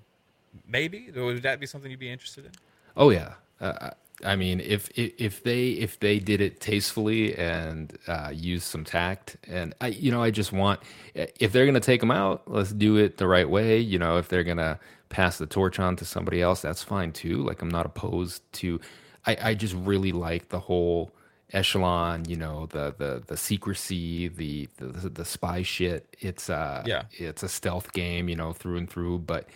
maybe 0.66 1.10
would 1.14 1.42
that 1.42 1.60
be 1.60 1.66
something 1.66 1.90
you'd 1.90 2.00
be 2.00 2.10
interested 2.10 2.44
in? 2.44 2.52
Oh 2.96 3.10
yeah. 3.10 3.34
Uh, 3.60 3.90
I 4.24 4.34
mean, 4.34 4.60
if, 4.60 4.90
if 4.96 5.44
they 5.44 5.68
if 5.70 6.00
they 6.00 6.18
did 6.18 6.40
it 6.40 6.60
tastefully 6.60 7.36
and 7.36 7.96
uh, 8.08 8.32
use 8.34 8.64
some 8.64 8.84
tact, 8.84 9.36
and 9.46 9.74
I 9.80 9.88
you 9.88 10.10
know 10.10 10.22
I 10.22 10.30
just 10.30 10.52
want 10.52 10.80
if 11.14 11.52
they're 11.52 11.66
gonna 11.66 11.80
take 11.80 12.00
them 12.00 12.10
out, 12.10 12.42
let's 12.46 12.72
do 12.72 12.96
it 12.96 13.18
the 13.18 13.28
right 13.28 13.48
way. 13.48 13.78
You 13.78 13.98
know, 13.98 14.18
if 14.18 14.28
they're 14.28 14.44
gonna 14.44 14.80
pass 15.08 15.38
the 15.38 15.46
torch 15.46 15.78
on 15.78 15.96
to 15.96 16.04
somebody 16.04 16.42
else, 16.42 16.60
that's 16.60 16.82
fine 16.82 17.12
too. 17.12 17.44
Like 17.44 17.62
I'm 17.62 17.68
not 17.68 17.86
opposed 17.86 18.42
to. 18.54 18.80
I 19.24 19.36
I 19.40 19.54
just 19.54 19.74
really 19.74 20.12
like 20.12 20.48
the 20.48 20.60
whole 20.60 21.12
echelon. 21.52 22.24
You 22.28 22.36
know, 22.36 22.66
the 22.66 22.94
the 22.98 23.22
the 23.24 23.36
secrecy, 23.36 24.26
the 24.26 24.68
the 24.78 25.10
the 25.10 25.24
spy 25.24 25.62
shit. 25.62 26.16
It's 26.18 26.50
uh 26.50 26.82
yeah, 26.86 27.04
it's 27.12 27.44
a 27.44 27.48
stealth 27.48 27.92
game. 27.92 28.28
You 28.28 28.34
know, 28.34 28.52
through 28.52 28.78
and 28.78 28.90
through, 28.90 29.20
but 29.20 29.46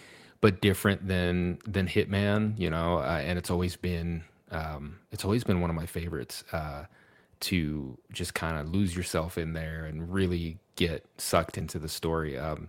but 0.43 0.61
different 0.61 1.09
than 1.09 1.59
than 1.67 1.87
Hitman, 1.89 2.59
you 2.59 2.69
know. 2.69 2.99
Uh, 2.99 3.23
and 3.25 3.39
it's 3.39 3.51
always 3.51 3.77
been 3.77 4.23
um, 4.51 4.99
it's 5.11 5.25
always 5.25 5.43
been 5.45 5.63
one 5.63 5.71
of 5.71 5.77
my 5.77 5.87
favorites 5.87 6.45
uh, 6.53 6.85
to 7.41 7.97
just 8.13 8.35
kind 8.35 8.59
of 8.59 8.69
lose 8.69 8.95
yourself 8.95 9.39
in 9.39 9.55
there 9.55 9.87
and 9.87 10.13
really 10.13 10.59
get 10.77 11.07
sucked 11.17 11.57
into 11.57 11.79
the 11.79 11.89
story. 11.89 12.37
Um, 12.39 12.69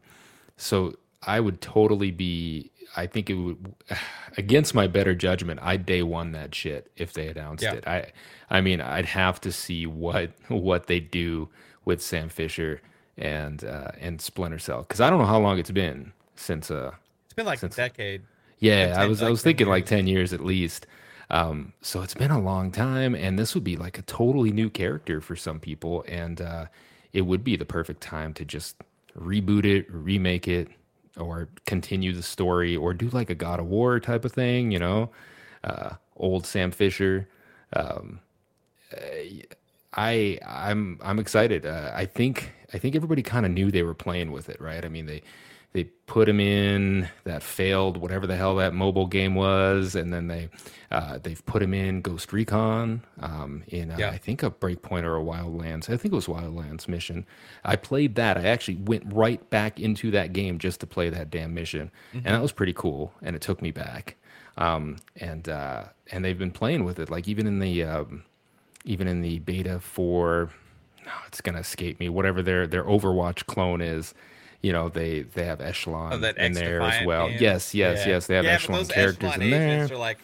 so 0.55 0.95
I 1.21 1.41
would 1.41 1.59
totally 1.59 2.11
be. 2.11 2.69
I 2.95 3.07
think 3.07 3.29
it 3.29 3.33
would, 3.35 3.73
against 4.37 4.75
my 4.75 4.85
better 4.87 5.15
judgment, 5.15 5.59
I'd 5.63 5.85
day 5.85 6.03
one 6.03 6.31
that 6.33 6.53
shit 6.53 6.91
if 6.95 7.13
they 7.13 7.27
announced 7.27 7.63
Yeah. 7.63 7.73
it. 7.73 7.87
I, 7.87 8.11
I 8.51 8.61
mean, 8.61 8.81
I'd 8.81 9.05
have 9.07 9.41
to 9.41 9.51
see 9.51 9.85
what 9.87 10.31
what 10.47 10.87
they 10.87 10.99
do 10.99 11.49
with 11.85 12.01
Sam 12.03 12.29
Fisher 12.29 12.81
and 13.17 13.63
uh, 13.63 13.91
and 13.99 14.21
Splinter 14.21 14.59
Cell 14.59 14.81
because 14.83 15.01
I 15.01 15.09
don't 15.09 15.19
know 15.19 15.25
how 15.25 15.39
long 15.39 15.57
it's 15.57 15.71
been 15.71 16.13
since 16.35 16.69
uh 16.71 16.91
It's 17.33 17.35
been 17.35 17.47
like 17.47 17.57
Since- 17.57 17.73
a 17.73 17.77
decade. 17.77 18.21
yeah, 18.59 18.89
Like 18.89 18.97
I 18.97 19.01
10 19.01 19.09
was 19.09 19.23
I 19.23 19.29
was 19.31 19.41
10 19.41 19.43
thinking 19.49 19.67
like 19.67 19.87
10 19.87 20.05
years 20.05 20.33
at 20.33 20.39
least. 20.45 20.85
Um, 21.31 21.73
so 21.81 22.03
it's 22.03 22.13
been 22.13 22.29
a 22.29 22.39
long 22.39 22.69
time 22.71 23.15
and 23.15 23.39
this 23.39 23.55
would 23.55 23.63
be 23.63 23.75
like 23.75 23.97
a 23.97 24.03
totally 24.03 24.51
new 24.51 24.69
character 24.69 25.19
for 25.19 25.35
some 25.35 25.59
people 25.59 26.05
and 26.07 26.39
uh, 26.39 26.65
it 27.11 27.21
would 27.21 27.43
be 27.43 27.55
the 27.55 27.65
perfect 27.65 28.01
time 28.01 28.35
to 28.35 28.45
just 28.45 28.75
reboot 29.19 29.65
it, 29.65 29.91
remake 29.91 30.47
it 30.47 30.67
or 31.17 31.49
continue 31.65 32.13
the 32.13 32.21
story 32.21 32.75
or 32.75 32.93
do 32.93 33.09
like 33.09 33.31
a 33.31 33.35
God 33.35 33.59
of 33.59 33.65
War 33.65 33.99
type 33.99 34.25
of 34.25 34.31
thing, 34.31 34.69
you 34.69 34.77
know. 34.77 35.09
Uh, 35.63 35.91
old 36.17 36.45
Sam 36.45 36.69
Fisher. 36.69 37.27
Um, 37.75 38.19
I 39.95 40.37
I'm 40.45 40.99
I'm 41.03 41.17
excited. 41.19 41.65
Uh, 41.65 41.91
I 41.95 42.05
think 42.05 42.51
I 42.73 42.77
think 42.77 42.95
everybody 42.95 43.21
kind 43.23 43.45
of 43.45 43.51
knew 43.51 43.71
they 43.71 43.83
were 43.83 43.93
playing 43.95 44.31
with 44.31 44.49
it, 44.49 44.59
right? 44.61 44.83
I 44.83 44.89
mean 44.89 45.05
they 45.07 45.23
they 45.73 45.85
put 46.05 46.29
him 46.29 46.39
in 46.39 47.09
that 47.23 47.41
failed 47.43 47.97
whatever 47.97 48.27
the 48.27 48.35
hell 48.35 48.55
that 48.57 48.73
mobile 48.73 49.07
game 49.07 49.33
was, 49.35 49.95
and 49.95 50.13
then 50.13 50.27
they 50.27 50.49
uh, 50.91 51.17
they've 51.21 51.43
put 51.47 51.61
him 51.63 51.73
in 51.73 52.01
Ghost 52.01 52.31
Recon 52.31 53.03
um, 53.19 53.63
in 53.67 53.91
uh, 53.91 53.97
Yeah. 53.97 54.09
I 54.11 54.17
think 54.19 54.43
a 54.43 54.51
Breakpoint 54.51 55.03
or 55.03 55.17
a 55.17 55.21
Wildlands. 55.23 55.89
I 55.89 55.97
think 55.97 56.13
it 56.13 56.15
was 56.15 56.27
Wildlands 56.27 56.87
mission. 56.87 57.25
I 57.63 57.75
played 57.75 58.15
that. 58.15 58.37
I 58.37 58.43
actually 58.45 58.75
went 58.77 59.11
right 59.11 59.47
back 59.49 59.79
into 59.79 60.11
that 60.11 60.31
game 60.31 60.59
just 60.59 60.79
to 60.81 60.87
play 60.87 61.09
that 61.09 61.31
damn 61.31 61.53
mission, 61.55 61.91
and 62.13 62.25
that 62.25 62.41
was 62.41 62.51
pretty 62.51 62.73
cool. 62.73 63.11
And 63.23 63.35
it 63.35 63.41
took 63.41 63.61
me 63.61 63.71
back. 63.71 64.15
Um, 64.55 64.97
and 65.15 65.49
uh, 65.49 65.85
and 66.11 66.23
they've 66.23 66.37
been 66.37 66.51
playing 66.51 66.83
with 66.85 66.99
it, 66.99 67.09
like 67.09 67.27
even 67.27 67.47
in 67.47 67.57
the 67.57 67.83
um, 67.83 68.23
even 68.85 69.07
in 69.07 69.21
the 69.21 69.39
beta 69.39 69.79
for 69.79 70.51
no, 71.03 71.11
it's 71.25 71.41
gonna 71.41 71.59
escape 71.59 71.99
me. 71.99 72.09
Whatever 72.09 72.43
their 72.43 72.67
their 72.67 72.83
Overwatch 72.83 73.47
clone 73.47 73.81
is, 73.81 74.13
you 74.63 74.73
know, 74.73 74.89
they 74.89 75.21
they 75.21 75.45
have 75.45 75.61
Echelon 75.61 76.13
Oh, 76.13 76.17
that 76.17 76.37
in 76.37 76.53
there 76.53 76.81
as 76.81 77.05
well. 77.05 77.27
game. 77.29 77.37
Yes, 77.39 77.75
yes, 77.75 77.99
Yeah. 78.05 78.13
yes. 78.13 78.27
They 78.27 78.35
have 78.35 78.45
yeah, 78.45 78.53
Echelon 78.53 78.79
those 78.79 78.87
characters 78.91 79.29
Echelon 79.29 79.41
in 79.43 79.51
there. 79.51 79.73
agents 79.75 79.91
Are 79.91 79.97
like, 79.97 80.17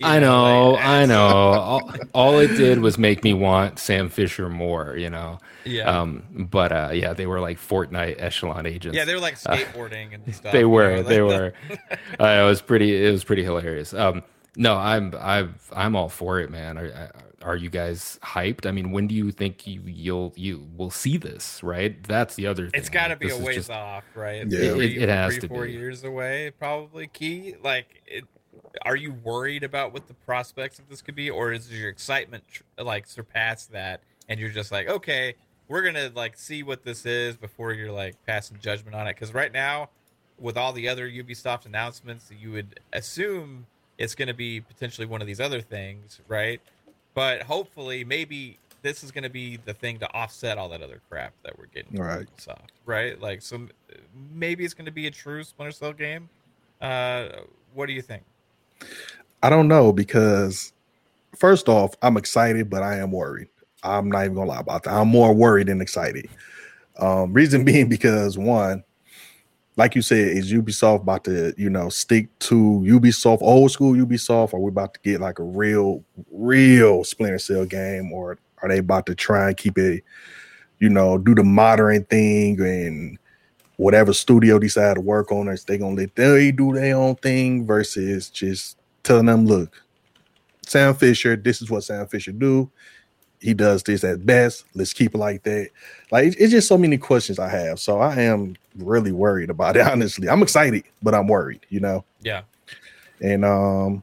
I 0.00 0.20
know, 0.20 0.72
like, 0.72 0.84
I 0.84 1.06
know. 1.06 1.18
all, 1.26 1.92
all 2.14 2.38
it 2.38 2.48
did 2.56 2.78
was 2.78 2.98
make 2.98 3.24
me 3.24 3.34
want 3.34 3.80
Sam 3.80 4.08
Fisher 4.10 4.48
more, 4.48 4.96
you 4.96 5.10
know. 5.10 5.40
Yeah. 5.64 5.90
Um, 6.00 6.22
but 6.50 6.70
uh, 6.70 6.90
yeah, 6.92 7.14
they 7.14 7.26
were 7.26 7.40
like 7.40 7.58
Fortnite 7.58 8.14
Echelon 8.20 8.64
agents. 8.66 8.96
yeah, 8.96 9.04
they 9.04 9.14
were 9.14 9.20
like 9.20 9.34
skateboarding 9.34 10.14
and 10.14 10.34
stuff. 10.34 10.52
they 10.52 10.60
you 10.60 10.68
were 10.68 10.96
know, 10.96 11.02
they 11.02 11.20
like- 11.20 11.54
were 11.68 11.78
uh, 12.20 12.42
it 12.44 12.48
was 12.48 12.62
pretty 12.62 13.04
it 13.06 13.10
was 13.10 13.24
pretty 13.24 13.42
hilarious 13.42 13.92
um 13.92 14.22
no 14.56 14.76
i'm 14.76 15.14
i've 15.20 15.54
i'm 15.74 15.94
all 15.96 16.08
for 16.08 16.40
it 16.40 16.50
man 16.50 16.78
are, 16.78 17.10
are 17.48 17.56
you 17.56 17.70
guys 17.70 18.18
hyped 18.22 18.66
i 18.66 18.70
mean 18.70 18.90
when 18.90 19.06
do 19.06 19.14
you 19.14 19.30
think 19.32 19.66
you 19.66 19.80
you'll 19.86 20.32
you 20.36 20.68
will 20.76 20.90
see 20.90 21.16
this 21.16 21.62
right 21.62 22.02
that's 22.06 22.34
the 22.34 22.46
other 22.46 22.68
thing 22.68 22.78
It's 22.78 22.90
got 22.90 23.08
to 23.08 23.16
be 23.16 23.28
this 23.28 23.40
a 23.40 23.42
ways 23.42 23.56
just- 23.56 23.70
off, 23.70 24.04
right? 24.14 24.44
Yeah. 24.46 24.72
Three, 24.74 24.96
It- 24.96 25.02
it 25.04 25.08
has 25.08 25.32
three, 25.34 25.40
to 25.40 25.48
four 25.48 25.64
be. 25.64 25.72
years 25.72 26.04
away, 26.04 26.50
probably. 26.58 27.06
Key, 27.06 27.54
like, 27.64 28.02
it, 28.06 28.24
are 28.82 28.96
you 28.96 29.12
worried 29.12 29.64
about 29.64 29.92
what 29.94 30.06
the 30.08 30.14
prospects 30.14 30.78
of 30.78 30.88
this 30.90 31.00
could 31.02 31.14
be, 31.14 31.30
or 31.30 31.52
is 31.52 31.72
your 31.72 31.88
excitement 31.88 32.44
like 32.78 33.06
surpass 33.06 33.64
that, 33.66 34.02
and 34.28 34.38
you're 34.38 34.50
just 34.50 34.70
like, 34.70 34.86
okay, 34.88 35.34
we're 35.68 35.82
gonna 35.82 36.10
like 36.14 36.36
see 36.36 36.62
what 36.62 36.84
this 36.84 37.06
is 37.06 37.36
before 37.36 37.72
you're 37.72 37.92
like 37.92 38.14
passing 38.26 38.58
judgment 38.60 38.94
on 38.94 39.06
it? 39.06 39.14
Because 39.16 39.32
right 39.32 39.52
now, 39.52 39.88
with 40.38 40.56
all 40.58 40.72
the 40.74 40.86
other 40.88 41.08
Ubisoft 41.08 41.64
announcements, 41.66 42.30
you 42.38 42.52
would 42.52 42.78
assume 42.92 43.66
it's 43.96 44.14
going 44.14 44.28
to 44.28 44.34
be 44.34 44.60
potentially 44.60 45.06
one 45.06 45.20
of 45.20 45.26
these 45.26 45.40
other 45.40 45.60
things, 45.60 46.20
right? 46.28 46.60
But 47.14 47.42
hopefully, 47.42 48.04
maybe 48.04 48.58
this 48.82 49.02
is 49.02 49.10
going 49.10 49.24
to 49.24 49.30
be 49.30 49.56
the 49.56 49.74
thing 49.74 49.98
to 49.98 50.12
offset 50.14 50.56
all 50.58 50.68
that 50.68 50.82
other 50.82 51.00
crap 51.08 51.32
that 51.42 51.58
we're 51.58 51.66
getting 51.66 51.98
Right. 51.98 52.26
Ubisoft, 52.36 52.68
right? 52.86 53.20
Like, 53.20 53.42
so 53.42 53.66
maybe 54.32 54.64
it's 54.64 54.74
going 54.74 54.86
to 54.86 54.92
be 54.92 55.06
a 55.06 55.10
true 55.10 55.42
Splinter 55.42 55.72
Cell 55.72 55.92
game. 55.92 56.28
Uh, 56.80 57.28
what 57.74 57.86
do 57.86 57.92
you 57.92 58.02
think? 58.02 58.22
I 59.42 59.50
don't 59.50 59.68
know 59.68 59.92
because 59.92 60.72
first 61.36 61.68
off, 61.68 61.94
I'm 62.02 62.16
excited, 62.16 62.70
but 62.70 62.82
I 62.82 62.96
am 62.96 63.12
worried. 63.12 63.48
I'm 63.82 64.10
not 64.10 64.24
even 64.24 64.34
gonna 64.34 64.50
lie 64.50 64.60
about 64.60 64.82
that. 64.84 64.94
I'm 64.94 65.08
more 65.08 65.32
worried 65.32 65.68
than 65.68 65.80
excited. 65.80 66.28
Um, 66.98 67.32
reason 67.32 67.64
being 67.66 67.88
because 67.88 68.36
one, 68.36 68.82
like 69.78 69.94
you 69.94 70.02
said, 70.02 70.36
is 70.36 70.52
Ubisoft 70.52 71.02
about 71.02 71.22
to, 71.24 71.54
you 71.56 71.70
know, 71.70 71.88
stick 71.88 72.36
to 72.40 72.82
Ubisoft, 72.84 73.38
old 73.42 73.70
school 73.70 73.94
Ubisoft, 73.94 74.52
or 74.52 74.60
we 74.60 74.70
about 74.70 74.92
to 74.94 75.00
get 75.04 75.20
like 75.20 75.38
a 75.38 75.44
real, 75.44 76.04
real 76.32 77.04
Splinter 77.04 77.38
Cell 77.38 77.64
game, 77.64 78.12
or 78.12 78.38
are 78.60 78.68
they 78.68 78.78
about 78.78 79.06
to 79.06 79.14
try 79.14 79.46
and 79.46 79.56
keep 79.56 79.78
it, 79.78 80.02
you 80.80 80.88
know, 80.88 81.16
do 81.16 81.32
the 81.32 81.44
modern 81.44 82.04
thing 82.06 82.60
and 82.60 83.18
whatever 83.76 84.12
studio 84.12 84.58
decide 84.58 84.94
to 84.94 85.00
work 85.00 85.30
on 85.30 85.46
it, 85.46 85.64
they 85.68 85.78
gonna 85.78 85.94
let 85.94 86.16
they 86.16 86.50
do 86.50 86.72
their 86.72 86.96
own 86.96 87.14
thing 87.14 87.64
versus 87.64 88.28
just 88.30 88.76
telling 89.04 89.26
them, 89.26 89.46
look, 89.46 89.80
Sam 90.66 90.92
Fisher, 90.92 91.36
this 91.36 91.62
is 91.62 91.70
what 91.70 91.84
Sam 91.84 92.04
Fisher 92.08 92.32
do. 92.32 92.68
He 93.40 93.54
does 93.54 93.82
this 93.84 94.02
at 94.04 94.26
best. 94.26 94.64
Let's 94.74 94.92
keep 94.92 95.14
it 95.14 95.18
like 95.18 95.42
that. 95.44 95.70
Like 96.10 96.26
it's- 96.28 96.50
just 96.50 96.68
so 96.68 96.76
many 96.78 96.98
questions 96.98 97.38
I 97.38 97.48
have. 97.48 97.78
So 97.78 97.98
I 98.00 98.16
am 98.22 98.56
really 98.76 99.12
worried 99.12 99.50
about 99.50 99.76
it. 99.76 99.82
Honestly, 99.86 100.28
I'm 100.28 100.42
excited, 100.42 100.84
but 101.02 101.14
I'm 101.14 101.28
worried. 101.28 101.64
You 101.68 101.80
know, 101.80 102.04
Yeah, 102.22 102.42
and 103.20 103.44
um, 103.44 104.02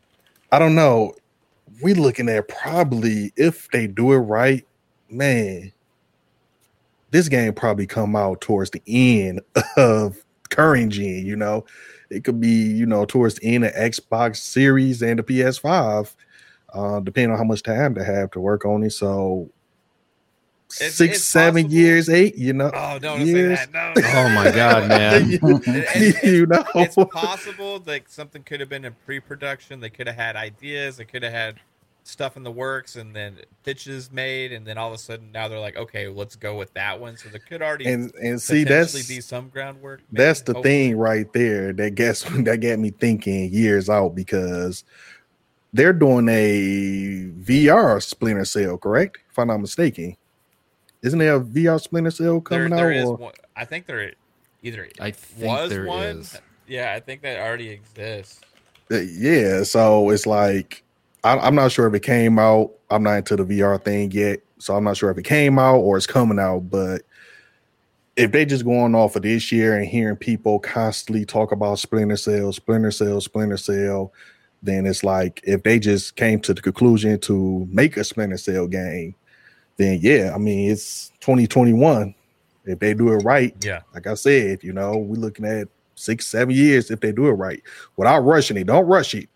I 0.51 0.59
don't 0.59 0.75
know. 0.75 1.15
We 1.83 1.93
looking 1.93 2.29
at 2.29 2.47
probably 2.47 3.33
if 3.35 3.69
they 3.71 3.87
do 3.87 4.13
it 4.13 4.17
right, 4.19 4.65
man. 5.09 5.71
This 7.11 7.29
game 7.29 7.53
probably 7.53 7.87
come 7.87 8.15
out 8.15 8.41
towards 8.41 8.71
the 8.71 8.81
end 8.87 9.41
of 9.77 10.17
current 10.49 10.91
gen. 10.93 11.25
You 11.25 11.35
know, 11.35 11.65
it 12.09 12.23
could 12.23 12.39
be 12.39 12.47
you 12.71 12.85
know 12.85 13.05
towards 13.05 13.35
the 13.35 13.53
end 13.55 13.65
of 13.65 13.73
Xbox 13.73 14.37
Series 14.37 15.01
and 15.01 15.19
the 15.19 15.23
PS5, 15.23 16.13
uh, 16.75 16.99
depending 16.99 17.31
on 17.31 17.37
how 17.37 17.43
much 17.43 17.63
time 17.63 17.93
they 17.93 18.03
have 18.03 18.29
to 18.31 18.39
work 18.39 18.65
on 18.65 18.83
it. 18.83 18.91
So 18.91 19.49
It's- 20.79 20.95
six, 20.95 21.15
it's 21.17 21.23
seven 21.23 21.63
possible. 21.63 21.73
years, 21.79 22.09
eight. 22.09 22.35
You 22.35 22.53
know, 22.53 22.71
Oh, 22.73 22.99
don't 22.99 23.25
say 23.25 23.43
that. 23.43 23.71
No. 23.73 23.93
oh 23.97 24.29
my 24.29 24.51
god 24.51 24.89
man 24.89 25.29
It- 25.41 26.23
you 26.23 26.45
know, 26.47 26.63
it's 26.75 26.95
possible 27.11 27.81
like 27.85 28.09
something 28.09 28.43
could 28.43 28.59
have 28.59 28.69
been 28.69 28.83
in 28.85 28.93
pre-production. 29.05 29.79
They 29.79 29.89
could 29.89 30.07
have 30.07 30.15
had 30.17 30.35
ideas. 30.35 30.97
They 30.97 31.05
could 31.05 31.23
have 31.23 31.31
had 31.33 31.59
stuff 32.07 32.37
in 32.37 32.43
the 32.43 32.51
works, 32.51 32.97
and 32.97 33.15
then 33.15 33.37
pitches 33.63 34.11
made, 34.11 34.51
and 34.51 34.63
then 34.65 34.77
all 34.77 34.89
of 34.89 34.93
a 34.93 34.97
sudden 34.97 35.31
now 35.31 35.47
they're 35.47 35.59
like, 35.59 35.75
okay, 35.75 36.07
let's 36.07 36.35
go 36.35 36.55
with 36.55 36.71
that 36.75 36.99
one. 36.99 37.17
So 37.17 37.29
there 37.29 37.39
could 37.39 37.61
already 37.63 37.85
and 37.87 38.13
and 38.15 38.39
see 38.41 38.63
potentially 38.63 39.01
that's 39.01 39.07
be 39.09 39.21
some 39.21 39.49
groundwork. 39.49 40.01
That's 40.11 40.41
the 40.41 40.53
hopefully. 40.53 40.71
thing 40.89 40.97
right 40.97 41.31
there 41.33 41.73
that 41.73 41.95
gets 41.95 42.21
that 42.43 42.57
got 42.57 42.79
me 42.79 42.89
thinking 42.91 43.51
years 43.53 43.89
out 43.89 44.09
because 44.13 44.83
they're 45.75 45.93
doing 45.93 46.29
a 46.29 47.29
VR 47.43 48.01
Splinter 48.01 48.45
Cell, 48.45 48.77
correct? 48.77 49.17
If 49.29 49.37
I'm 49.37 49.49
not 49.49 49.57
mistaken, 49.57 50.15
isn't 51.01 51.19
there 51.19 51.35
a 51.35 51.41
VR 51.41 51.81
Splinter 51.81 52.11
Cell 52.11 52.39
coming 52.39 52.69
there 52.69 52.91
out? 52.91 52.95
is 52.95 53.09
one. 53.09 53.33
I 53.55 53.65
think 53.65 53.85
there 53.85 54.13
either 54.63 54.89
i 54.99 55.11
think 55.11 55.45
was 55.45 55.69
there 55.69 55.85
one. 55.85 56.19
is. 56.19 56.39
Yeah, 56.67 56.93
I 56.95 56.99
think 57.01 57.21
that 57.21 57.39
already 57.39 57.69
exists. 57.69 58.39
Uh, 58.89 58.99
yeah, 58.99 59.63
so 59.63 60.09
it's 60.11 60.25
like 60.25 60.83
I, 61.23 61.37
I'm 61.37 61.55
not 61.55 61.71
sure 61.71 61.87
if 61.87 61.93
it 61.93 62.03
came 62.03 62.39
out. 62.39 62.71
I'm 62.89 63.03
not 63.03 63.17
into 63.17 63.35
the 63.35 63.43
VR 63.43 63.83
thing 63.83 64.11
yet, 64.11 64.39
so 64.59 64.75
I'm 64.75 64.85
not 64.85 64.95
sure 64.95 65.11
if 65.11 65.17
it 65.17 65.23
came 65.23 65.59
out 65.59 65.79
or 65.79 65.97
it's 65.97 66.07
coming 66.07 66.39
out. 66.39 66.69
But 66.69 67.01
if 68.15 68.31
they 68.31 68.45
just 68.45 68.63
going 68.63 68.95
off 68.95 69.17
of 69.17 69.23
this 69.23 69.51
year 69.51 69.75
and 69.75 69.85
hearing 69.85 70.15
people 70.15 70.59
constantly 70.59 71.25
talk 71.25 71.51
about 71.51 71.79
Splinter 71.79 72.15
Cell, 72.15 72.53
Splinter 72.53 72.91
Cell, 72.91 73.19
Splinter 73.19 73.57
Cell, 73.57 74.13
then 74.65 74.85
it's 74.85 75.03
like 75.03 75.41
if 75.43 75.63
they 75.63 75.79
just 75.79 76.15
came 76.15 76.39
to 76.41 76.53
the 76.53 76.61
conclusion 76.61 77.19
to 77.21 77.67
make 77.71 77.97
a 77.97 78.03
Splinter 78.03 78.37
Cell 78.37 78.67
game, 78.67 79.15
then 79.77 79.99
yeah, 80.01 80.31
I 80.33 80.37
mean 80.37 80.71
it's 80.71 81.09
2021. 81.21 82.13
If 82.65 82.79
they 82.79 82.95
do 82.95 83.13
it 83.13 83.17
right, 83.17 83.55
Yeah, 83.61 83.81
like 83.93 84.07
I 84.07 84.15
said, 84.15 84.63
you 84.63 84.73
know, 84.73 84.97
we're 84.97 85.19
looking 85.19 85.45
at 85.45 85.67
six, 85.93 86.25
seven 86.25 86.53
years 86.53 86.89
if 86.89 86.99
they 86.99 87.11
do 87.11 87.27
it 87.27 87.33
right 87.33 87.61
without 87.95 88.21
rushing 88.21 88.57
it. 88.57 88.65
Don't 88.65 88.85
rush 88.85 89.13
it. 89.13 89.29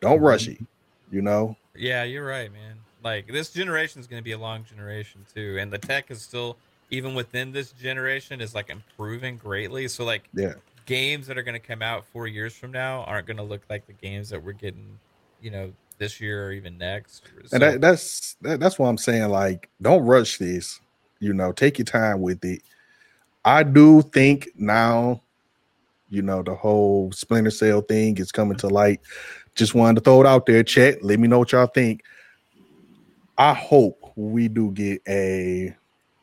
Don't 0.00 0.20
rush 0.20 0.44
mm-hmm. 0.44 0.62
it. 0.62 0.68
You 1.10 1.22
know, 1.22 1.56
yeah, 1.74 2.04
you're 2.04 2.26
right, 2.26 2.52
man. 2.52 2.76
Like 3.02 3.26
this 3.28 3.50
generation 3.50 4.00
is 4.00 4.06
going 4.06 4.20
to 4.20 4.24
be 4.24 4.32
a 4.32 4.38
long 4.38 4.64
generation 4.64 5.24
too, 5.34 5.56
and 5.58 5.72
the 5.72 5.78
tech 5.78 6.10
is 6.10 6.22
still 6.22 6.56
even 6.90 7.14
within 7.14 7.52
this 7.52 7.72
generation 7.72 8.40
is 8.40 8.54
like 8.54 8.70
improving 8.70 9.36
greatly. 9.36 9.88
So 9.88 10.04
like 10.04 10.28
yeah, 10.34 10.54
games 10.88 11.26
that 11.26 11.36
are 11.36 11.42
going 11.42 11.60
to 11.60 11.66
come 11.66 11.82
out 11.82 12.06
four 12.06 12.26
years 12.26 12.54
from 12.54 12.72
now 12.72 13.04
aren't 13.04 13.26
going 13.26 13.36
to 13.36 13.42
look 13.42 13.62
like 13.68 13.86
the 13.86 13.92
games 13.92 14.30
that 14.30 14.42
we're 14.42 14.52
getting, 14.52 14.98
you 15.42 15.50
know, 15.50 15.72
this 15.98 16.20
year 16.20 16.46
or 16.48 16.52
even 16.52 16.78
next. 16.78 17.22
So, 17.44 17.54
and 17.54 17.62
that, 17.62 17.80
that's 17.80 18.36
that, 18.40 18.58
that's 18.58 18.78
what 18.78 18.88
I'm 18.88 18.96
saying. 18.98 19.28
Like, 19.28 19.68
don't 19.82 20.04
rush 20.04 20.38
this. 20.38 20.80
You 21.20 21.34
know, 21.34 21.52
take 21.52 21.78
your 21.78 21.84
time 21.84 22.22
with 22.22 22.44
it. 22.44 22.62
I 23.44 23.62
do 23.62 24.02
think 24.02 24.48
now 24.56 25.22
You 26.10 26.22
know, 26.22 26.42
the 26.42 26.54
whole 26.54 27.12
Splinter 27.12 27.50
Cell 27.50 27.82
thing 27.82 28.16
is 28.18 28.32
coming 28.32 28.56
to 28.58 28.68
light. 28.68 29.00
Just 29.54 29.74
wanted 29.74 29.96
to 29.96 30.04
throw 30.04 30.20
it 30.20 30.26
out 30.26 30.46
there. 30.46 30.62
Chat. 30.62 31.02
Let 31.02 31.20
me 31.20 31.28
know 31.28 31.40
what 31.40 31.52
y'all 31.52 31.66
think. 31.66 32.02
I 33.36 33.52
hope 33.54 34.12
we 34.16 34.48
do 34.48 34.70
get 34.72 35.02
a 35.06 35.76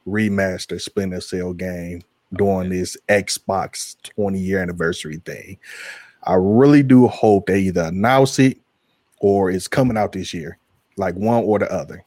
remaster 0.07 0.81
Splinter 0.81 1.21
Cell 1.21 1.53
game 1.53 2.01
during 2.37 2.69
this 2.69 2.97
Xbox 3.09 3.95
20 4.03 4.39
year 4.39 4.61
anniversary 4.61 5.21
thing. 5.25 5.57
I 6.23 6.35
really 6.35 6.83
do 6.83 7.07
hope 7.07 7.47
they 7.47 7.59
either 7.61 7.83
announce 7.83 8.39
it 8.39 8.57
or 9.19 9.51
it's 9.51 9.67
coming 9.67 9.97
out 9.97 10.11
this 10.11 10.33
year, 10.33 10.57
like 10.97 11.15
one 11.15 11.43
or 11.43 11.59
the 11.59 11.71
other. 11.71 12.03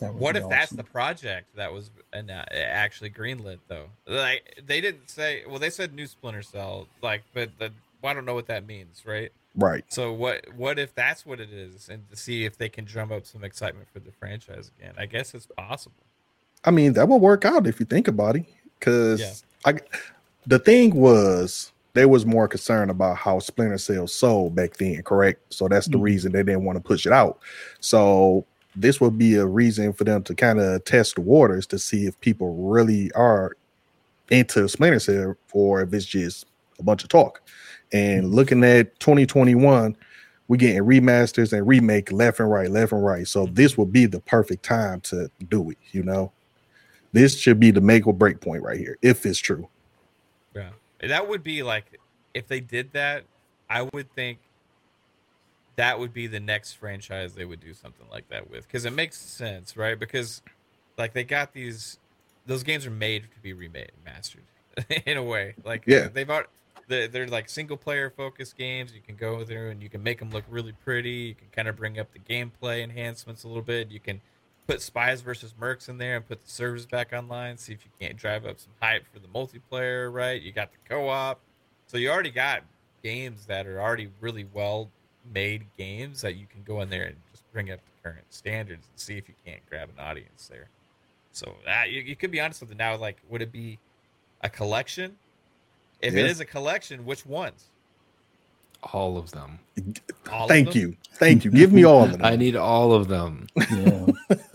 What 0.00 0.36
if 0.36 0.44
awesome. 0.44 0.50
that's 0.50 0.70
the 0.70 0.84
project 0.84 1.56
that 1.56 1.72
was 1.72 1.90
uh, 2.14 2.20
actually 2.52 3.10
greenlit 3.10 3.58
though? 3.66 3.86
Like 4.06 4.62
they 4.64 4.80
didn't 4.80 5.10
say. 5.10 5.42
Well, 5.48 5.58
they 5.58 5.70
said 5.70 5.92
new 5.92 6.06
Splinter 6.06 6.42
Cell, 6.42 6.86
like, 7.02 7.24
but 7.34 7.50
the, 7.58 7.72
well, 8.00 8.12
I 8.12 8.14
don't 8.14 8.24
know 8.24 8.34
what 8.34 8.46
that 8.46 8.64
means, 8.64 9.02
right? 9.04 9.32
Right. 9.56 9.84
So 9.88 10.12
what? 10.12 10.54
What 10.54 10.78
if 10.78 10.94
that's 10.94 11.26
what 11.26 11.40
it 11.40 11.50
is, 11.50 11.88
and 11.88 12.08
to 12.10 12.16
see 12.16 12.44
if 12.44 12.56
they 12.56 12.68
can 12.68 12.84
drum 12.84 13.10
up 13.10 13.26
some 13.26 13.42
excitement 13.42 13.88
for 13.92 13.98
the 13.98 14.12
franchise 14.12 14.70
again? 14.78 14.94
I 14.96 15.06
guess 15.06 15.34
it's 15.34 15.46
possible. 15.46 16.04
I 16.64 16.70
mean, 16.70 16.92
that 16.92 17.08
will 17.08 17.20
work 17.20 17.44
out 17.44 17.66
if 17.66 17.80
you 17.80 17.86
think 17.86 18.06
about 18.06 18.36
it, 18.36 18.46
because 18.78 19.20
yeah. 19.20 19.32
I. 19.64 19.74
The 20.46 20.58
thing 20.58 20.94
was, 20.94 21.72
they 21.92 22.06
was 22.06 22.24
more 22.24 22.48
concerned 22.48 22.90
about 22.90 23.16
how 23.16 23.38
Splinter 23.38 23.76
Cell 23.76 24.06
sold 24.06 24.54
back 24.54 24.76
then, 24.76 25.02
correct? 25.02 25.52
So 25.52 25.68
that's 25.68 25.86
the 25.86 25.94
mm-hmm. 25.94 26.02
reason 26.02 26.32
they 26.32 26.42
didn't 26.42 26.64
want 26.64 26.76
to 26.76 26.82
push 26.82 27.04
it 27.04 27.12
out. 27.12 27.40
So 27.80 28.46
this 28.76 29.00
would 29.00 29.18
be 29.18 29.34
a 29.34 29.46
reason 29.46 29.92
for 29.92 30.04
them 30.04 30.22
to 30.22 30.34
kind 30.34 30.60
of 30.60 30.84
test 30.84 31.16
the 31.16 31.20
waters 31.20 31.66
to 31.66 31.78
see 31.78 32.06
if 32.06 32.18
people 32.20 32.54
really 32.70 33.10
are 33.12 33.56
into 34.30 34.68
Splinter 34.68 35.00
Cell 35.00 35.36
or 35.52 35.82
if 35.82 35.92
it's 35.92 36.06
just 36.06 36.46
a 36.78 36.82
bunch 36.82 37.02
of 37.02 37.08
talk. 37.08 37.42
And 37.92 38.24
mm-hmm. 38.24 38.34
looking 38.34 38.64
at 38.64 38.98
2021, 39.00 39.96
we're 40.46 40.56
getting 40.56 40.82
remasters 40.82 41.52
and 41.52 41.66
remake 41.66 42.10
left 42.12 42.40
and 42.40 42.50
right, 42.50 42.70
left 42.70 42.92
and 42.92 43.04
right. 43.04 43.26
So 43.26 43.44
mm-hmm. 43.44 43.54
this 43.54 43.76
would 43.76 43.92
be 43.92 44.06
the 44.06 44.20
perfect 44.20 44.64
time 44.64 45.00
to 45.02 45.30
do 45.48 45.70
it, 45.70 45.78
you 45.92 46.02
know. 46.02 46.32
This 47.12 47.38
should 47.38 47.58
be 47.58 47.70
the 47.70 47.80
make 47.80 48.06
or 48.06 48.12
break 48.12 48.40
point 48.40 48.62
right 48.62 48.78
here, 48.78 48.98
if 49.02 49.24
it's 49.24 49.38
true. 49.38 49.68
Yeah. 50.54 50.70
That 51.00 51.28
would 51.28 51.42
be 51.42 51.62
like 51.62 51.98
if 52.34 52.46
they 52.46 52.60
did 52.60 52.92
that, 52.92 53.24
I 53.68 53.82
would 53.82 54.12
think 54.14 54.38
that 55.76 55.98
would 55.98 56.12
be 56.12 56.26
the 56.26 56.40
next 56.40 56.72
franchise 56.72 57.34
they 57.34 57.44
would 57.44 57.60
do 57.60 57.72
something 57.72 58.06
like 58.10 58.28
that 58.28 58.50
with 58.50 58.66
because 58.66 58.84
it 58.84 58.92
makes 58.92 59.16
sense, 59.16 59.76
right? 59.76 59.98
Because 59.98 60.42
like 60.96 61.12
they 61.12 61.24
got 61.24 61.52
these, 61.52 61.98
those 62.46 62.62
games 62.62 62.84
are 62.84 62.90
made 62.90 63.22
to 63.34 63.40
be 63.40 63.52
remade, 63.52 63.92
mastered 64.04 64.42
in 65.06 65.16
a 65.16 65.22
way. 65.22 65.54
Like 65.64 65.84
yeah, 65.86 66.08
they've 66.08 66.28
already, 66.28 66.48
they're, 66.88 67.06
they're 67.06 67.28
like 67.28 67.48
single 67.48 67.76
player 67.76 68.10
focused 68.10 68.56
games. 68.56 68.92
You 68.92 69.00
can 69.00 69.14
go 69.14 69.44
through 69.44 69.70
and 69.70 69.82
you 69.82 69.88
can 69.88 70.02
make 70.02 70.18
them 70.18 70.30
look 70.30 70.44
really 70.48 70.72
pretty. 70.84 71.10
You 71.10 71.34
can 71.34 71.48
kind 71.52 71.68
of 71.68 71.76
bring 71.76 71.98
up 71.98 72.08
the 72.12 72.18
gameplay 72.18 72.82
enhancements 72.82 73.44
a 73.44 73.48
little 73.48 73.62
bit. 73.62 73.90
You 73.90 74.00
can 74.00 74.20
put 74.68 74.82
spies 74.82 75.22
versus 75.22 75.54
mercs 75.58 75.88
in 75.88 75.96
there 75.96 76.16
and 76.16 76.28
put 76.28 76.44
the 76.44 76.50
servers 76.50 76.84
back 76.84 77.12
online. 77.12 77.56
See 77.56 77.72
if 77.72 77.84
you 77.84 77.90
can't 77.98 78.16
drive 78.16 78.44
up 78.44 78.60
some 78.60 78.72
hype 78.80 79.04
for 79.12 79.18
the 79.18 79.26
multiplayer, 79.28 80.12
right? 80.12 80.40
You 80.40 80.52
got 80.52 80.70
the 80.70 80.78
co-op, 80.88 81.40
so 81.86 81.96
you 81.96 82.10
already 82.10 82.30
got 82.30 82.62
games 83.02 83.46
that 83.46 83.66
are 83.66 83.80
already 83.80 84.10
really 84.20 84.46
well 84.52 84.90
made 85.32 85.64
games 85.78 86.20
that 86.20 86.36
you 86.36 86.46
can 86.46 86.62
go 86.64 86.82
in 86.82 86.90
there 86.90 87.06
and 87.06 87.16
just 87.30 87.50
bring 87.52 87.70
up 87.70 87.80
the 87.80 88.10
current 88.10 88.24
standards 88.28 88.86
and 88.86 89.00
see 89.00 89.16
if 89.16 89.26
you 89.26 89.34
can't 89.44 89.66
grab 89.70 89.88
an 89.96 90.04
audience 90.04 90.48
there. 90.48 90.68
So 91.32 91.54
that 91.64 91.90
you, 91.90 92.02
you 92.02 92.14
could 92.14 92.30
be 92.30 92.40
honest 92.40 92.60
with 92.60 92.70
it 92.70 92.76
now. 92.76 92.94
Like, 92.96 93.16
would 93.30 93.40
it 93.40 93.50
be 93.50 93.78
a 94.42 94.50
collection? 94.50 95.16
If 96.02 96.14
yeah. 96.14 96.20
it 96.20 96.26
is 96.26 96.40
a 96.40 96.44
collection, 96.44 97.06
which 97.06 97.24
ones? 97.24 97.64
All 98.82 99.18
of 99.18 99.30
them. 99.32 99.58
All 100.30 100.48
Thank 100.48 100.68
of 100.68 100.74
them? 100.74 100.82
you. 100.82 100.96
Thank 101.14 101.44
you. 101.44 101.50
Give 101.50 101.72
me 101.72 101.84
all 101.84 102.04
of 102.04 102.12
them. 102.12 102.24
I 102.24 102.36
need 102.36 102.56
all 102.56 102.92
of 102.92 103.08
them. 103.08 103.48
Yeah. 103.70 104.06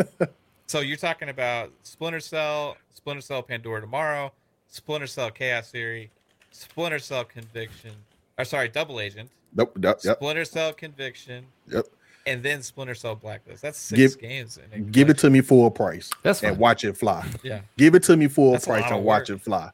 so 0.68 0.80
you're 0.80 0.98
talking 0.98 1.30
about 1.30 1.72
Splinter 1.84 2.20
Cell, 2.20 2.78
Splinter 2.94 3.22
Cell 3.22 3.44
Pandora 3.44 3.82
Tomorrow, 3.82 4.32
Splinter 4.70 5.08
Cell 5.08 5.30
Chaos 5.30 5.72
Theory, 5.72 6.10
Splinter 6.52 7.00
Cell 7.00 7.26
Conviction, 7.26 7.92
or 8.38 8.46
sorry, 8.46 8.70
Double 8.70 9.00
Agent. 9.00 9.30
Nope. 9.56 9.78
Yep. 9.82 10.00
yep. 10.04 10.18
Splinter 10.18 10.46
Cell 10.46 10.74
Conviction. 10.74 11.46
Yep. 11.68 11.86
And 12.26 12.42
then 12.42 12.62
Splinter 12.62 12.96
Cell 12.96 13.16
Blacklist. 13.16 13.62
That's 13.62 13.78
six 13.78 14.16
give, 14.16 14.22
games. 14.22 14.58
Give 14.92 15.10
it 15.10 15.18
to 15.20 15.30
me 15.30 15.42
full 15.42 15.70
price. 15.70 16.10
That's 16.22 16.40
fine. 16.40 16.52
and 16.52 16.60
watch 16.60 16.86
it 16.86 16.96
fly. 16.96 17.28
Yeah. 17.44 17.62
Give 17.78 17.96
it 17.96 18.04
to 18.04 18.16
me 18.16 18.28
full 18.28 18.54
That's 18.54 18.66
price 18.66 18.90
and 18.90 19.04
watch 19.04 19.30
it 19.30 19.42
fly. 19.42 19.72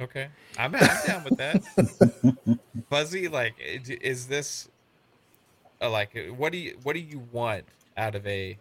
Okay, 0.00 0.28
I'm, 0.56 0.74
I'm 0.74 1.06
down 1.06 1.24
with 1.24 1.36
that. 1.38 2.58
Fuzzy, 2.90 3.28
like, 3.28 3.54
is 3.58 4.26
this 4.26 4.68
uh, 5.80 5.90
like 5.90 6.16
what 6.36 6.52
do 6.52 6.58
you 6.58 6.78
what 6.82 6.94
do 6.94 7.00
you 7.00 7.22
want 7.32 7.64
out 7.96 8.14
of 8.14 8.26
a 8.26 8.56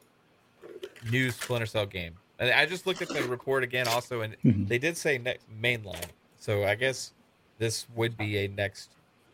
new 1.09 1.31
Splinter 1.31 1.65
Cell 1.65 1.85
game? 1.85 2.13
I 2.39 2.67
just 2.67 2.85
looked 2.85 3.01
at 3.01 3.09
the 3.09 3.23
report 3.23 3.63
again, 3.63 3.87
also, 3.87 4.21
and 4.21 4.35
mm-hmm. 4.45 4.65
they 4.65 4.77
did 4.77 4.95
say 4.95 5.17
next 5.17 5.47
mainline. 5.59 6.05
So 6.37 6.65
I 6.65 6.75
guess 6.75 7.13
this 7.57 7.87
would 7.95 8.15
be 8.15 8.37
a 8.37 8.47
next 8.49 8.91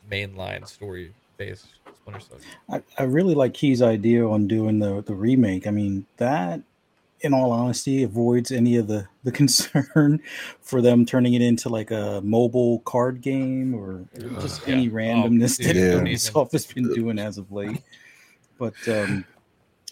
mainline 0.09 0.65
story 0.67 1.13
based 1.35 1.67
Splinter 1.93 2.21
Cell. 2.21 2.37
I, 2.69 2.81
I 2.97 3.03
really 3.03 3.35
like 3.35 3.53
Key's 3.53 3.81
idea 3.81 4.27
on 4.27 4.47
doing 4.47 4.79
the 4.79 5.01
the 5.01 5.15
remake. 5.15 5.67
I 5.67 5.71
mean 5.71 6.05
that 6.17 6.61
in 7.23 7.33
all 7.33 7.51
honesty, 7.51 8.03
avoids 8.03 8.51
any 8.51 8.75
of 8.75 8.87
the 8.87 9.07
the 9.23 9.31
concern 9.31 10.21
for 10.61 10.81
them 10.81 11.05
turning 11.05 11.33
it 11.33 11.41
into 11.41 11.69
like 11.69 11.89
a 11.89 12.21
mobile 12.23 12.79
card 12.79 13.21
game 13.21 13.73
or 13.73 14.05
just 14.41 14.61
uh, 14.61 14.71
any 14.71 14.83
yeah. 14.83 14.91
randomness 14.91 15.59
oh, 15.61 15.67
that 15.67 15.75
yeah. 15.75 15.93
Ubisoft 15.93 16.51
has 16.51 16.65
been 16.65 16.93
doing 16.93 17.17
as 17.17 17.37
of 17.37 17.51
late. 17.51 17.81
But 18.59 18.75
um, 18.87 19.25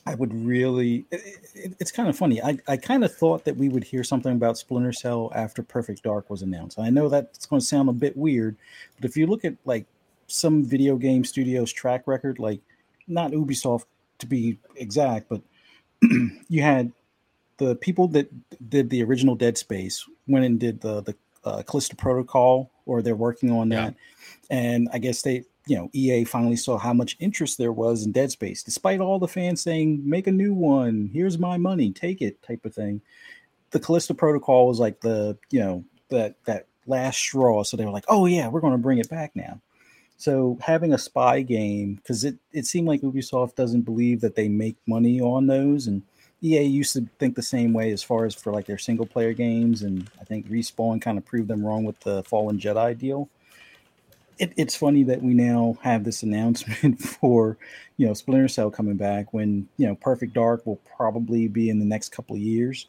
I 0.06 0.16
would 0.16 0.34
really, 0.34 1.06
it, 1.12 1.22
it, 1.56 1.76
it's 1.80 1.92
kind 1.92 2.10
of 2.10 2.18
funny. 2.18 2.42
I, 2.42 2.58
I 2.68 2.76
kind 2.78 3.04
of 3.04 3.16
thought 3.16 3.46
that 3.46 3.56
we 3.56 3.70
would 3.70 3.84
hear 3.84 4.04
something 4.04 4.34
about 4.34 4.58
Splinter 4.58 4.94
Cell 4.94 5.32
after 5.34 5.64
Perfect 5.64 6.04
Dark 6.04 6.30
was 6.30 6.42
announced. 6.42 6.80
I 6.80 6.90
know 6.90 7.08
that's 7.08 7.46
going 7.46 7.60
to 7.60 7.66
sound 7.66 7.90
a 7.90 7.94
bit 7.94 8.18
weird, 8.18 8.58
but 8.98 9.10
if 9.10 9.16
you 9.16 9.26
look 9.28 9.46
at 9.46 9.56
like 9.64 9.86
some 10.28 10.66
video 10.66 10.98
game 10.98 11.24
studios' 11.24 11.72
track 11.72 12.08
record, 12.08 12.40
like 12.40 12.60
not 13.08 13.32
Ubisoft 13.32 13.86
to 14.20 14.26
be 14.26 14.58
exact, 14.76 15.30
but 15.30 15.42
you 16.50 16.62
had 16.62 16.92
the 17.62 17.76
people 17.76 18.08
that 18.08 18.28
did 18.70 18.90
the 18.90 19.04
original 19.04 19.36
Dead 19.36 19.56
Space 19.56 20.04
went 20.28 20.46
and 20.46 20.60
did 20.60 20.82
the 20.82 21.02
the 21.02 21.16
uh, 21.44 21.62
Callisto 21.62 21.96
Protocol, 21.96 22.72
or 22.88 23.02
they're 23.04 23.16
working 23.16 23.52
on 23.52 23.70
that. 23.70 23.94
Yeah. 23.94 24.58
And 24.58 24.90
I 24.92 24.98
guess 24.98 25.22
they, 25.22 25.44
you 25.68 25.78
know, 25.78 25.90
EA 25.94 26.24
finally 26.24 26.56
saw 26.56 26.80
how 26.80 26.94
much 26.94 27.18
interest 27.20 27.60
there 27.60 27.72
was 27.72 28.04
in 28.04 28.12
Dead 28.12 28.32
Space, 28.32 28.64
despite 28.64 29.00
all 29.00 29.20
the 29.20 29.28
fans 29.28 29.62
saying, 29.62 30.02
"Make 30.10 30.26
a 30.26 30.32
new 30.32 30.56
one. 30.56 31.12
Here's 31.14 31.38
my 31.38 31.58
money. 31.58 31.92
Take 31.92 32.20
it," 32.20 32.42
type 32.42 32.66
of 32.66 32.74
thing. 32.74 33.00
The 33.70 33.80
Callisto 33.80 34.16
Protocol 34.16 34.68
was 34.68 34.80
like 34.80 35.02
the, 35.02 35.38
you 35.52 35.60
know, 35.60 35.86
that 36.10 36.44
that 36.46 36.66
last 36.88 37.20
straw. 37.20 37.64
So 37.64 37.78
they 37.78 37.86
were 37.86 37.92
like, 37.92 38.06
"Oh 38.08 38.26
yeah, 38.26 38.48
we're 38.48 38.62
going 38.62 38.74
to 38.74 38.80
bring 38.80 38.98
it 38.98 39.10
back 39.10 39.36
now." 39.36 39.62
So 40.18 40.58
having 40.62 40.94
a 40.94 40.98
spy 40.98 41.44
game, 41.44 41.96
because 41.96 42.24
it 42.24 42.38
it 42.54 42.66
seemed 42.66 42.88
like 42.88 43.02
Ubisoft 43.02 43.54
doesn't 43.54 43.82
believe 43.82 44.22
that 44.22 44.34
they 44.34 44.50
make 44.50 44.78
money 44.88 45.22
on 45.22 45.46
those, 45.46 45.86
and 45.86 46.02
EA 46.44 46.64
used 46.64 46.94
to 46.94 47.08
think 47.20 47.36
the 47.36 47.42
same 47.42 47.72
way 47.72 47.92
as 47.92 48.02
far 48.02 48.26
as 48.26 48.34
for 48.34 48.52
like 48.52 48.66
their 48.66 48.78
single 48.78 49.06
player 49.06 49.34
games, 49.34 49.84
and 49.84 50.10
I 50.20 50.24
think 50.24 50.50
Respawn 50.50 51.02
kind 51.02 51.18
of 51.18 51.26
proved 51.26 51.48
them 51.48 51.64
wrong 51.64 51.84
with 51.84 52.00
the 52.00 52.24
Fallen 52.24 52.60
Jedi 52.60 52.98
deal. 52.98 53.30
It, 54.40 54.54
it's 54.58 54.76
funny 54.76 55.04
that 55.04 55.22
we 55.22 55.36
now 55.36 55.78
have 55.84 56.04
this 56.04 56.24
announcement 56.24 57.00
for 57.20 57.58
you 57.98 58.08
know 58.08 58.14
Splinter 58.14 58.48
Cell 58.48 58.72
coming 58.72 58.98
back 58.98 59.34
when 59.34 59.68
you 59.78 59.86
know 59.88 59.96
Perfect 59.96 60.34
Dark 60.34 60.66
will 60.66 60.80
probably 60.98 61.48
be 61.48 61.70
in 61.70 61.80
the 61.80 61.86
next 61.86 62.10
couple 62.10 62.36
of 62.36 62.42
years. 62.42 62.88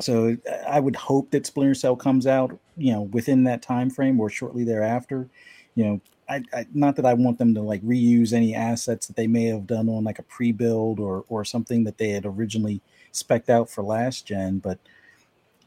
So 0.00 0.36
I 0.68 0.80
would 0.80 0.96
hope 0.96 1.30
that 1.30 1.46
Splinter 1.46 1.74
Cell 1.74 1.96
comes 1.96 2.26
out 2.26 2.58
you 2.78 2.92
know 2.92 3.02
within 3.02 3.44
that 3.44 3.60
time 3.60 3.90
frame 3.90 4.18
or 4.18 4.30
shortly 4.30 4.64
thereafter. 4.64 5.28
You 5.74 5.84
know, 5.84 6.00
I, 6.28 6.42
I, 6.52 6.66
not 6.72 6.96
that 6.96 7.06
I 7.06 7.14
want 7.14 7.38
them 7.38 7.54
to 7.54 7.60
like 7.60 7.82
reuse 7.82 8.32
any 8.32 8.54
assets 8.54 9.06
that 9.06 9.16
they 9.16 9.26
may 9.26 9.44
have 9.44 9.66
done 9.66 9.88
on 9.88 10.04
like 10.04 10.18
a 10.18 10.22
pre-build 10.22 11.00
or 11.00 11.24
or 11.28 11.44
something 11.44 11.84
that 11.84 11.98
they 11.98 12.10
had 12.10 12.24
originally 12.24 12.80
specked 13.12 13.50
out 13.50 13.68
for 13.68 13.82
last 13.82 14.26
gen, 14.26 14.58
but 14.58 14.78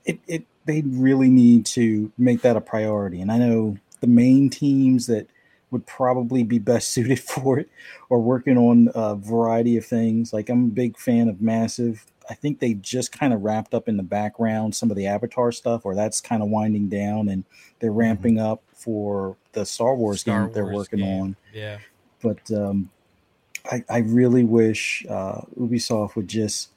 it 0.06 0.20
it 0.28 0.46
they 0.66 0.82
really 0.82 1.30
need 1.30 1.66
to 1.66 2.12
make 2.18 2.42
that 2.42 2.58
a 2.58 2.62
priority. 2.62 3.22
And 3.22 3.32
I 3.32 3.38
know 3.38 3.78
the 4.02 4.08
main 4.08 4.50
teams 4.50 5.08
that 5.08 5.28
would 5.72 5.86
probably 5.86 6.44
be 6.44 6.60
best 6.60 6.92
suited 6.94 7.20
for 7.20 7.60
it 7.60 7.70
are 8.10 8.20
working 8.20 8.58
on 8.58 8.90
a 8.96 9.16
variety 9.16 9.78
of 9.78 9.86
things. 9.86 10.34
Like 10.34 10.50
I'm 10.50 10.66
a 10.66 10.70
big 10.70 10.98
fan 10.98 11.28
of 11.30 11.42
Massive. 11.42 12.06
I 12.30 12.34
think 12.34 12.60
they 12.60 12.74
just 12.76 13.12
kind 13.12 13.34
of 13.34 13.42
wrapped 13.42 13.74
up 13.74 13.88
in 13.88 13.98
the 13.98 14.04
background 14.04 14.76
some 14.76 14.92
of 14.92 14.98
the 14.98 15.08
Avatar 15.08 15.52
stuff, 15.52 15.86
or 15.86 15.96
that's 15.96 16.22
kind 16.22 16.42
of 16.42 16.50
winding 16.50 16.90
down, 16.90 17.30
and 17.30 17.44
they're 17.80 17.90
mm-hmm. 17.90 18.00
ramping 18.00 18.36
mm-hmm. 18.36 18.52
up 18.52 18.64
for 18.74 19.36
the 19.54 19.66
Star 19.66 19.96
Wars 19.96 20.22
Star 20.22 20.40
game 20.40 20.48
that 20.48 20.54
they're 20.54 20.74
working 20.74 21.00
game. 21.00 21.22
on. 21.22 21.36
Yeah. 21.54 21.80
But 22.22 22.40
um, 22.52 22.90
I, 23.72 23.84
I 23.90 23.98
really 24.00 24.44
wish 24.44 25.06
uh, 25.10 25.42
Ubisoft 25.60 26.16
would 26.16 26.28
just 26.28 26.70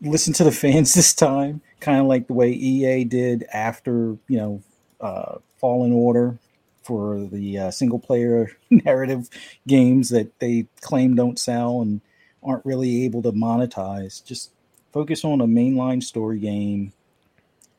listen 0.00 0.32
to 0.34 0.44
the 0.44 0.52
fans 0.52 0.94
this 0.94 1.14
time, 1.14 1.60
kind 1.80 2.00
of 2.00 2.06
like 2.06 2.26
the 2.26 2.34
way 2.34 2.50
EA 2.50 3.04
did 3.04 3.44
after, 3.52 4.16
you 4.28 4.38
know, 4.38 4.62
uh, 5.00 5.38
Fallen 5.58 5.92
Order. 5.92 6.38
for 6.82 7.20
the 7.30 7.58
uh, 7.58 7.70
single 7.70 7.98
player 7.98 8.50
narrative 8.70 9.28
games 9.66 10.08
that 10.08 10.38
they 10.40 10.66
claim 10.80 11.14
don't 11.14 11.38
sell 11.38 11.82
and 11.82 12.00
aren't 12.42 12.64
really 12.64 13.04
able 13.04 13.22
to 13.22 13.32
monetize. 13.32 14.24
Just 14.24 14.50
focus 14.92 15.24
on 15.24 15.40
a 15.40 15.46
mainline 15.46 16.02
story 16.02 16.38
game. 16.38 16.92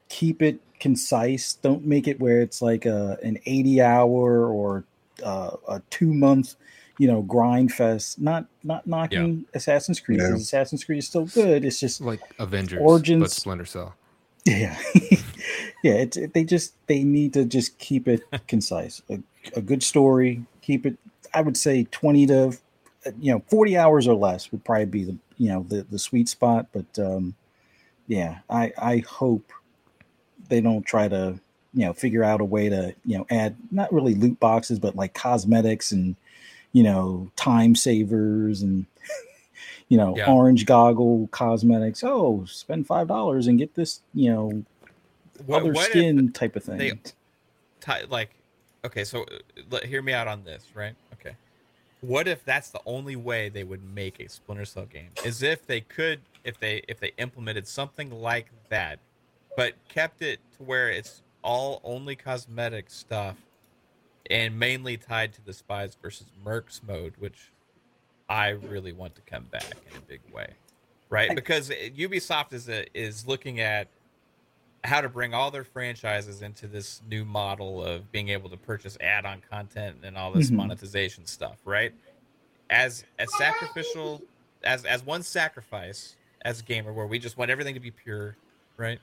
Keep 0.10 0.42
it 0.42 0.60
concise. 0.80 1.54
Don't 1.54 1.86
make 1.86 2.08
it 2.08 2.20
where 2.20 2.42
it's 2.42 2.62
like 2.62 2.86
a 2.86 3.18
an 3.24 3.38
80 3.46 3.82
hour 3.82 4.46
or 4.48 4.84
uh, 5.24 5.52
a 5.68 5.82
two 5.90 6.14
month, 6.14 6.56
you 6.98 7.08
know, 7.08 7.22
grind 7.22 7.72
fest. 7.72 8.20
Not 8.20 8.46
not 8.64 8.86
knocking 8.88 9.46
Assassin's 9.54 10.00
Creed. 10.00 10.20
Yeah. 10.20 10.30
'cause 10.32 10.42
Assassin's 10.42 10.84
Creed 10.84 11.00
is 11.00 11.08
still 11.08 11.26
good. 11.26 11.64
It's 11.66 11.80
just 11.80 12.02
Like 12.02 12.20
Avengers, 12.40 12.80
Origins, 12.82 13.20
but 13.20 13.24
Origins- 13.26 13.34
Splinter 13.36 13.66
Cell. 13.66 13.96
yeah, 14.46 14.78
yeah. 15.84 15.94
It's 15.94 16.18
it, 16.18 16.34
they 16.34 16.44
just 16.44 16.74
they 16.88 17.04
need 17.04 17.34
to 17.34 17.46
just 17.46 17.78
keep 17.78 18.08
it 18.08 18.22
concise. 18.48 19.02
A, 19.10 19.20
a 19.56 19.62
good 19.62 19.84
story. 19.84 20.44
Keep 20.62 20.86
it. 20.88 20.98
I 21.34 21.42
would 21.42 21.56
say 21.58 21.86
twenty 21.92 22.26
to 22.28 22.58
you 23.20 23.32
know 23.32 23.44
forty 23.48 23.78
hours 23.78 24.08
or 24.08 24.14
less 24.16 24.52
would 24.52 24.64
probably 24.64 24.86
be 24.86 25.04
the 25.06 25.18
you 25.38 25.50
know 25.50 25.66
the 25.68 25.84
the 25.84 26.00
sweet 26.00 26.30
spot. 26.30 26.68
But 26.72 27.00
um, 27.00 27.36
yeah, 28.08 28.40
I 28.50 28.72
I 28.78 28.98
hope 29.00 29.52
they 30.50 30.62
don't 30.62 30.86
try 30.86 31.08
to 31.08 31.40
you 31.74 31.86
know 31.86 31.94
figure 31.94 32.24
out 32.24 32.42
a 32.42 32.46
way 32.46 32.70
to 32.70 32.94
you 33.06 33.18
know 33.18 33.26
add 33.30 33.56
not 33.72 33.92
really 33.94 34.14
loot 34.16 34.40
boxes 34.40 34.80
but 34.80 34.96
like 34.96 35.14
cosmetics 35.14 35.92
and 35.92 36.16
you 36.74 36.84
know 36.84 37.32
time 37.36 37.76
savers 37.76 38.62
and 38.62 38.86
you 39.88 39.98
know 39.98 40.16
Yeah. 40.18 40.30
orange 40.30 40.66
goggle 40.66 41.28
cosmetics 41.32 42.04
oh 42.04 42.44
spend 42.46 42.86
five 42.88 43.08
dollars 43.08 43.48
and 43.48 43.58
get 43.58 43.74
this 43.76 44.02
you 44.14 44.30
know 44.30 44.64
What, 45.46 45.62
other 45.62 45.74
what 45.74 45.90
skin 45.90 46.32
type 46.34 46.56
of 46.58 46.64
thing 46.64 46.78
they- 47.88 48.04
like 48.10 48.32
okay 48.86 49.04
so 49.04 49.24
uh, 49.24 49.38
let, 49.70 49.86
hear 49.86 50.02
me 50.02 50.14
out 50.14 50.28
on 50.28 50.44
this 50.44 50.66
right 50.76 50.96
okay 51.14 51.36
what 52.02 52.28
if 52.28 52.44
that's 52.44 52.70
the 52.70 52.82
only 52.86 53.16
way 53.16 53.50
they 53.50 53.64
would 53.64 53.84
make 53.84 54.20
a 54.20 54.28
splinter 54.28 54.66
cell 54.66 54.86
game 54.86 55.10
is 55.24 55.42
if 55.44 55.66
they 55.66 55.82
could 55.82 56.20
if 56.44 56.60
they 56.60 56.84
if 56.88 57.00
they 57.00 57.12
implemented 57.18 57.68
something 57.68 58.10
like 58.12 58.48
that 58.70 59.00
but 59.56 59.74
kept 59.88 60.22
it 60.22 60.40
to 60.58 60.64
where 60.64 60.90
it's 60.90 61.22
all 61.44 61.80
only 61.84 62.16
cosmetic 62.16 62.90
stuff 62.90 63.38
and 64.30 64.58
mainly 64.58 64.98
tied 64.98 65.34
to 65.34 65.44
the 65.46 65.54
spies 65.54 65.98
versus 66.02 66.28
mercs 66.44 66.82
mode 66.88 67.14
which 67.20 67.52
i 68.30 68.50
really 68.50 68.94
want 68.94 69.14
to 69.16 69.22
come 69.22 69.44
back 69.46 69.76
in 69.92 69.98
a 69.98 70.02
big 70.02 70.22
way 70.34 70.48
right? 71.12 71.36
Because 71.36 71.70
ubisoft 71.70 72.54
is 72.54 72.68
a, 72.68 72.86
is 72.98 73.28
looking 73.28 73.60
at 73.60 73.88
how 74.84 75.02
to 75.02 75.10
bring 75.10 75.34
all 75.34 75.52
their 75.52 75.64
franchises 75.64 76.42
into 76.42 76.68
this 76.68 77.02
new 77.08 77.24
model 77.24 77.84
of 77.84 78.12
being 78.12 78.30
able 78.30 78.50
to 78.50 78.58
purchase 78.58 78.98
add-on 79.00 79.42
content 79.42 79.98
and 80.04 80.18
all 80.18 80.32
this 80.32 80.50
Mhm. 80.50 80.58
monetization 80.58 81.26
stuff, 81.26 81.60
right? 81.66 81.94
As 82.70 83.04
as 83.20 83.32
sacrificial 83.38 84.22
as 84.64 84.86
as 84.86 85.04
one 85.04 85.24
sacrifice 85.24 86.16
as 86.44 86.60
a 86.62 86.64
gamer 86.64 86.94
where 86.94 87.06
we 87.06 87.20
just 87.20 87.38
want 87.38 87.52
everything 87.52 87.74
to 87.74 87.80
be 87.80 87.92
pure, 87.92 88.38
right? 88.78 89.00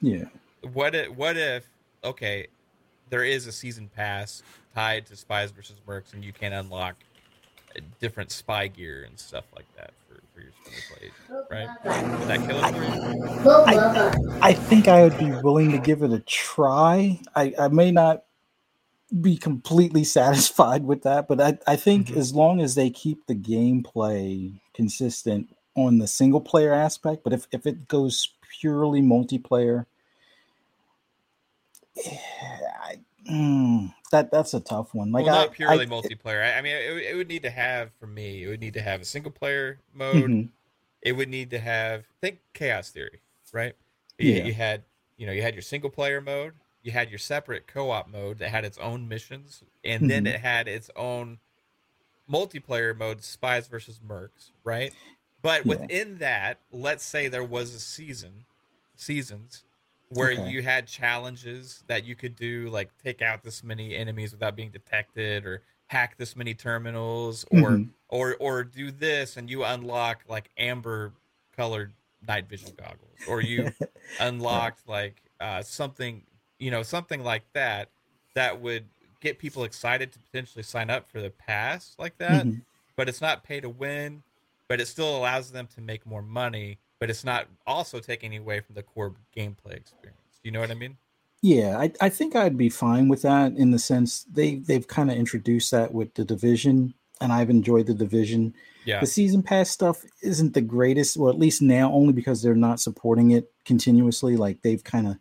yeah 0.00 0.24
What 0.62 0.94
if 0.94 1.08
what 1.10 1.36
if 1.36 1.66
okay, 2.04 2.46
there 3.08 3.24
is 3.24 3.46
a 3.46 3.52
season 3.52 3.88
pass 3.88 4.42
tied 4.74 5.06
to 5.06 5.16
Spies 5.16 5.50
versus 5.50 5.80
Mercs 5.86 6.12
and 6.12 6.24
you 6.24 6.32
can't 6.32 6.54
unlock 6.54 6.96
different 8.00 8.30
spy 8.30 8.66
gear 8.68 9.04
and 9.04 9.18
stuff 9.18 9.44
like 9.54 9.66
that 9.76 9.90
for, 10.08 10.20
for 10.34 10.40
your 10.40 10.52
Splinter 10.52 10.82
Cell 10.88 10.96
agent, 11.00 11.14
right? 11.50 12.18
Would 12.18 12.28
that 12.28 12.46
kill 12.48 12.64
it 12.64 12.74
for 12.74 12.84
you? 12.84 13.56
I, 13.66 14.48
I 14.48 14.52
think 14.52 14.88
I 14.88 15.02
would 15.02 15.18
be 15.18 15.30
willing 15.42 15.70
to 15.72 15.78
give 15.78 16.02
it 16.02 16.12
a 16.12 16.20
try. 16.20 17.20
I, 17.34 17.54
I 17.58 17.68
may 17.68 17.90
not 17.90 18.24
be 19.20 19.36
completely 19.36 20.04
satisfied 20.18 20.84
with 20.84 21.02
that, 21.02 21.28
but 21.28 21.40
I, 21.40 21.58
I 21.66 21.76
think 21.76 22.08
Mhm. 22.08 22.16
as 22.16 22.34
long 22.34 22.60
as 22.60 22.74
they 22.74 22.90
keep 22.90 23.26
the 23.26 23.34
gameplay 23.34 24.60
consistent 24.74 25.48
on 25.76 25.98
the 25.98 26.06
single 26.06 26.40
player 26.40 26.72
aspect, 26.72 27.22
but 27.22 27.32
if, 27.32 27.46
if 27.52 27.66
it 27.66 27.86
goes 27.88 28.30
purely 28.60 29.02
multiplayer, 29.02 29.86
I, 32.06 32.96
mm, 33.30 33.92
that 34.12 34.30
that's 34.30 34.54
a 34.54 34.60
tough 34.60 34.94
one. 34.94 35.12
Like 35.12 35.26
well, 35.26 35.34
I, 35.34 35.38
not 35.44 35.52
purely 35.52 35.82
I, 35.84 35.86
multiplayer. 35.86 36.42
I, 36.42 36.58
I 36.58 36.62
mean, 36.62 36.76
it, 36.76 36.92
would- 36.94 37.02
it 37.02 37.16
would 37.16 37.28
need 37.28 37.42
to 37.42 37.50
have 37.50 37.90
for 37.98 38.06
me. 38.06 38.44
It 38.44 38.48
would 38.48 38.60
need 38.60 38.74
to 38.74 38.82
have 38.82 39.00
a 39.00 39.04
single 39.04 39.32
player 39.32 39.78
mode. 39.94 40.30
Mhm. 40.30 40.48
It 41.02 41.12
would 41.12 41.28
need 41.28 41.50
to 41.50 41.58
have 41.58 42.04
think 42.20 42.40
Chaos 42.54 42.90
Theory, 42.90 43.20
right? 43.52 43.74
You, 44.18 44.32
Yeah. 44.32 44.44
you 44.44 44.54
had 44.54 44.82
you 45.16 45.26
know 45.26 45.32
you 45.32 45.42
had 45.42 45.54
your 45.54 45.62
single 45.62 45.90
player 45.90 46.20
mode. 46.20 46.54
You 46.82 46.92
had 46.92 47.10
your 47.10 47.18
separate 47.18 47.66
co-op 47.66 48.08
mode 48.08 48.38
that 48.38 48.50
had 48.50 48.64
its 48.64 48.78
own 48.78 49.08
missions, 49.08 49.62
and 49.84 50.08
then 50.10 50.24
Mhm. 50.24 50.34
it 50.34 50.40
had 50.40 50.68
its 50.68 50.88
own 50.96 51.38
multiplayer 52.30 52.96
mode, 52.96 53.22
Spies 53.22 53.68
versus 53.68 54.00
Mercs, 54.06 54.50
right? 54.64 54.92
But 55.42 55.64
Yeah. 55.64 55.70
within 55.76 56.18
that, 56.18 56.58
let's 56.72 57.04
say 57.04 57.28
there 57.28 57.44
was 57.44 57.74
a 57.74 57.80
season, 57.80 58.46
seasons 58.96 59.64
where 60.08 60.30
Okay. 60.30 60.42
you 60.46 60.62
had 60.62 60.86
challenges 60.86 61.82
that 61.88 62.04
you 62.04 62.14
could 62.16 62.36
do, 62.36 62.68
like 62.70 62.96
take 62.98 63.22
out 63.22 63.42
this 63.42 63.62
many 63.64 63.94
enemies 63.96 64.32
without 64.32 64.56
being 64.56 64.70
detected, 64.70 65.44
or 65.46 65.64
hack 65.88 66.16
this 66.16 66.36
many 66.36 66.54
terminals, 66.54 67.44
or 67.50 67.82
Mhm. 67.82 67.94
or 68.08 68.36
or 68.40 68.64
do 68.64 68.90
this, 68.92 69.36
and 69.36 69.50
you 69.50 69.64
unlock 69.64 70.24
like 70.28 70.50
amber 70.56 71.16
colored 71.52 71.96
night 72.22 72.48
vision 72.48 72.74
goggles, 72.76 73.22
or 73.26 73.40
you 73.40 73.74
unlocked 74.18 74.86
like 74.88 75.22
uh, 75.40 75.62
something, 75.62 76.26
you 76.58 76.70
know, 76.70 76.82
something 76.82 77.22
like 77.22 77.46
that 77.52 77.92
that 78.34 78.60
would 78.60 78.90
get 79.20 79.38
people 79.38 79.64
excited 79.64 80.12
to 80.12 80.18
potentially 80.20 80.62
sign 80.62 80.90
up 80.90 81.08
for 81.08 81.20
the 81.20 81.30
pass 81.30 81.94
like 81.98 82.16
that. 82.18 82.48
Mhm. 82.48 82.66
But 82.96 83.08
it's 83.08 83.20
not 83.20 83.44
pay 83.44 83.60
to 83.60 83.68
win, 83.68 84.24
but 84.68 84.80
it 84.80 84.86
still 84.86 85.16
allows 85.16 85.52
them 85.52 85.66
to 85.68 85.80
make 85.80 86.06
more 86.06 86.22
money. 86.22 86.80
But 86.98 87.10
it's 87.10 87.24
not 87.24 87.46
also 87.66 88.00
taking 88.00 88.36
away 88.36 88.60
from 88.60 88.74
the 88.74 88.82
core 88.82 89.14
gameplay 89.36 89.74
experience. 89.74 90.40
Do 90.42 90.48
you 90.48 90.50
know 90.50 90.60
what 90.60 90.70
I 90.70 90.74
mean? 90.74 90.96
Yeah, 91.42 91.78
I, 91.78 91.92
I 92.00 92.08
think 92.08 92.34
I'd 92.34 92.56
be 92.56 92.70
fine 92.70 93.08
with 93.08 93.22
that 93.22 93.52
in 93.52 93.70
the 93.70 93.78
sense 93.78 94.24
they 94.24 94.56
they've 94.56 94.88
kind 94.88 95.10
of 95.10 95.16
introduced 95.16 95.70
that 95.70 95.92
with 95.92 96.14
the 96.14 96.24
division, 96.24 96.94
and 97.20 97.32
I've 97.32 97.50
enjoyed 97.50 97.86
the 97.86 97.94
division. 97.94 98.54
Yeah. 98.84 99.00
The 99.00 99.06
season 99.06 99.42
pass 99.42 99.70
stuff 99.70 100.04
isn't 100.22 100.54
the 100.54 100.60
greatest, 100.60 101.16
well, 101.16 101.30
at 101.30 101.38
least 101.38 101.60
now, 101.60 101.92
only 101.92 102.12
because 102.12 102.40
they're 102.40 102.54
not 102.54 102.80
supporting 102.80 103.32
it 103.32 103.52
continuously. 103.64 104.36
Like 104.36 104.62
they've 104.62 104.82
kind 104.82 105.08
of 105.08 105.18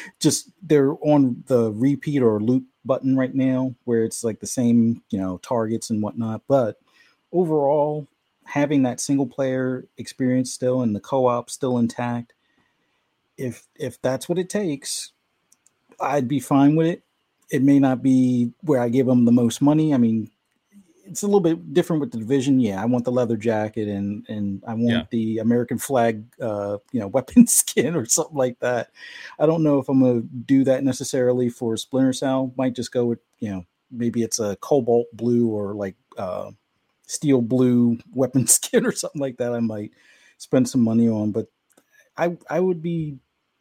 just 0.20 0.50
they're 0.62 0.94
on 1.02 1.44
the 1.46 1.72
repeat 1.72 2.22
or 2.22 2.40
loop 2.40 2.64
button 2.84 3.16
right 3.16 3.34
now, 3.34 3.74
where 3.84 4.04
it's 4.04 4.24
like 4.24 4.40
the 4.40 4.46
same, 4.46 5.02
you 5.10 5.18
know, 5.18 5.38
targets 5.38 5.88
and 5.88 6.02
whatnot. 6.02 6.42
But 6.48 6.76
overall, 7.32 8.08
having 8.46 8.82
that 8.84 9.00
single 9.00 9.26
player 9.26 9.86
experience 9.98 10.52
still 10.52 10.82
and 10.82 10.94
the 10.94 11.00
co-op 11.00 11.50
still 11.50 11.78
intact, 11.78 12.32
if 13.36 13.66
if 13.76 14.00
that's 14.00 14.28
what 14.28 14.38
it 14.38 14.48
takes, 14.48 15.12
I'd 16.00 16.28
be 16.28 16.40
fine 16.40 16.76
with 16.76 16.86
it. 16.86 17.02
It 17.50 17.62
may 17.62 17.78
not 17.78 18.02
be 18.02 18.52
where 18.62 18.80
I 18.80 18.88
give 18.88 19.06
them 19.06 19.24
the 19.24 19.32
most 19.32 19.60
money. 19.60 19.94
I 19.94 19.98
mean, 19.98 20.30
it's 21.04 21.22
a 21.22 21.26
little 21.26 21.40
bit 21.40 21.72
different 21.72 22.00
with 22.00 22.10
the 22.10 22.18
division. 22.18 22.58
Yeah, 22.58 22.82
I 22.82 22.86
want 22.86 23.04
the 23.04 23.12
leather 23.12 23.36
jacket 23.36 23.88
and 23.88 24.24
and 24.28 24.62
I 24.66 24.72
want 24.74 24.88
Yeah. 24.88 25.02
the 25.10 25.38
American 25.38 25.78
flag, 25.78 26.24
uh, 26.40 26.78
you 26.92 27.00
know, 27.00 27.06
weapon 27.18 27.46
skin 27.46 27.94
or 27.94 28.06
something 28.06 28.36
like 28.36 28.58
that. 28.60 28.90
I 29.38 29.46
don't 29.46 29.62
know 29.62 29.78
if 29.78 29.88
I'm 29.88 30.00
gonna 30.00 30.22
do 30.22 30.64
that 30.64 30.82
necessarily 30.82 31.48
for 31.48 31.76
Splinter 31.76 32.12
Cell. 32.12 32.52
Might 32.56 32.74
just 32.74 32.92
go 32.92 33.06
with 33.06 33.20
you 33.40 33.50
know 33.50 33.64
maybe 33.90 34.22
it's 34.22 34.40
a 34.40 34.56
cobalt 34.56 35.06
blue 35.12 35.48
or 35.48 35.74
like 35.74 35.94
uh, 36.18 36.50
steel 37.06 37.40
blue 37.42 37.98
weapon 38.12 38.46
skin 38.48 38.86
or 38.86 38.92
something 38.92 39.20
like 39.20 39.38
that. 39.38 39.54
I 39.54 39.60
might 39.60 39.92
spend 40.38 40.68
some 40.68 40.82
money 40.82 41.08
on, 41.08 41.32
but 41.32 41.48
I 42.16 42.36
I 42.50 42.60
would 42.60 42.82
be 42.82 43.18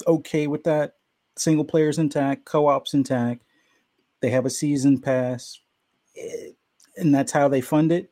okay 0.07 0.47
with 0.47 0.63
that. 0.65 0.95
Single 1.37 1.65
players 1.65 1.99
intact, 1.99 2.45
co-ops 2.45 2.93
intact. 2.93 3.43
They 4.21 4.29
have 4.31 4.45
a 4.45 4.49
season 4.49 4.99
pass, 5.01 5.59
eh, 6.17 6.51
and 6.97 7.13
that's 7.13 7.31
how 7.31 7.47
they 7.47 7.61
fund 7.61 7.91
it. 7.91 8.11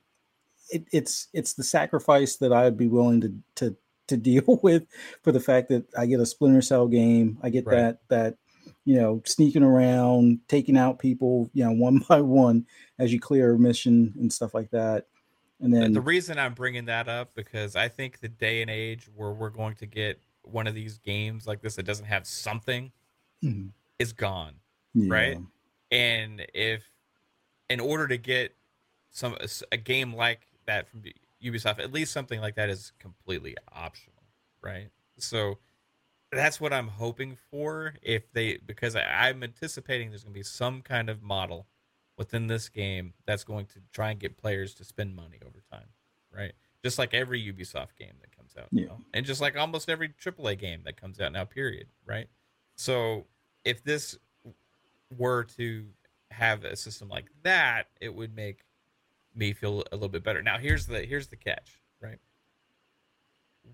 it. 0.72 0.86
It's 0.92 1.28
it's 1.34 1.54
the 1.54 1.64
sacrifice 1.64 2.38
that 2.38 2.54
I 2.54 2.66
would 2.66 2.78
be 2.78 2.88
willing 2.88 3.22
to 3.22 3.34
to 3.56 3.78
to 4.08 4.18
deal 4.30 4.60
with 4.64 4.86
for 5.24 5.32
the 5.32 5.40
fact 5.40 5.70
that 5.70 5.86
I 5.98 6.06
get 6.06 6.20
a 6.20 6.26
Splinter 6.26 6.62
Cell 6.62 6.88
game. 6.88 7.40
I 7.42 7.50
get 7.50 7.66
Right. 7.66 7.78
that 7.78 8.00
that 8.10 8.38
you 8.86 8.96
know 8.98 9.22
sneaking 9.26 9.64
around, 9.64 10.40
taking 10.48 10.78
out 10.78 11.00
people, 11.00 11.50
you 11.54 11.64
know, 11.64 11.72
one 11.74 12.00
by 12.10 12.22
one 12.22 12.66
as 13.00 13.14
you 13.14 13.20
clear 13.20 13.54
a 13.56 13.60
mission 13.60 14.14
and 14.20 14.32
stuff 14.32 14.54
like 14.54 14.72
that. 14.72 15.08
And 15.60 15.74
The- 15.74 15.80
then 15.80 15.94
the 15.94 16.02
reason 16.02 16.38
I'm 16.40 16.54
bringing 16.54 16.86
that 16.86 17.08
up 17.08 17.34
because 17.36 17.76
I 17.76 17.88
think 17.88 18.20
the 18.20 18.28
day 18.30 18.62
and 18.62 18.70
age 18.70 19.08
where 19.16 19.32
we're 19.32 19.50
going 19.50 19.76
to 19.78 19.86
get 19.86 20.22
one 20.42 20.68
of 20.68 20.76
these 20.76 20.98
games 21.00 21.48
like 21.48 21.62
this 21.62 21.76
that 21.76 21.84
doesn't 21.84 22.06
have 22.06 22.28
something 22.28 22.92
Mhm. 23.42 23.72
is 24.00 24.14
gone. 24.14 24.60
Yeah. 24.94 25.12
right? 25.14 25.38
And 25.90 26.46
if, 26.54 26.84
in 27.70 27.80
order 27.80 28.08
to 28.08 28.18
get 28.18 28.56
some 29.10 29.36
a 29.72 29.78
game 29.78 30.14
like 30.14 30.48
that 30.66 30.88
from 30.88 31.04
Ubisoft, 31.42 31.80
at 31.80 31.92
least 31.92 32.12
something 32.14 32.40
like 32.42 32.56
that 32.56 32.70
is 32.70 32.92
completely 33.00 33.56
optional, 33.72 34.24
right? 34.62 34.92
So 35.18 35.60
that's 36.32 36.60
what 36.62 36.74
I'm 36.74 36.88
hoping 36.88 37.36
for. 37.36 37.96
If 38.04 38.32
they, 38.34 38.58
because 38.58 38.96
I, 38.96 39.04
I'm 39.30 39.44
anticipating 39.44 40.10
there's 40.10 40.24
going 40.24 40.34
to 40.34 40.40
be 40.40 40.44
some 40.44 40.82
kind 40.84 41.10
of 41.10 41.22
model 41.24 41.68
within 42.18 42.48
this 42.48 42.70
game 42.70 43.14
that's 43.26 43.44
going 43.44 43.66
to 43.66 43.80
try 43.92 44.12
and 44.12 44.20
get 44.20 44.38
players 44.38 44.74
to 44.76 44.84
spend 44.84 45.16
money 45.16 45.40
over 45.46 45.60
time, 45.72 45.88
right? 46.32 46.54
Just 46.84 47.00
like 47.00 47.14
every 47.14 47.42
Ubisoft 47.42 47.96
game 47.98 48.14
that 48.22 48.36
comes 48.36 48.56
out, 48.58 48.68
Yeah. 48.72 48.86
now. 48.88 49.02
and 49.14 49.26
just 49.26 49.42
like 49.42 49.56
almost 49.58 49.90
every 49.90 50.10
AAA 50.10 50.56
game 50.60 50.82
that 50.86 51.00
comes 51.00 51.20
out 51.20 51.32
now. 51.32 51.46
Period, 51.46 51.88
right? 52.06 52.28
So 52.76 53.26
if 53.64 53.84
this 53.84 54.18
were 55.18 55.44
to 55.58 55.86
have 56.32 56.64
a 56.66 56.76
system 56.76 57.08
like 57.10 57.26
that, 57.44 57.88
it 58.02 58.14
would 58.14 58.36
make 58.36 58.66
me 59.36 59.54
feel 59.54 59.84
a 59.92 59.96
little 59.96 60.10
bit 60.10 60.24
better. 60.24 60.42
Now 60.44 60.58
here's 60.58 60.86
the 60.88 61.04
here's 61.06 61.28
the 61.28 61.36
catch, 61.36 61.82
right? 62.02 62.20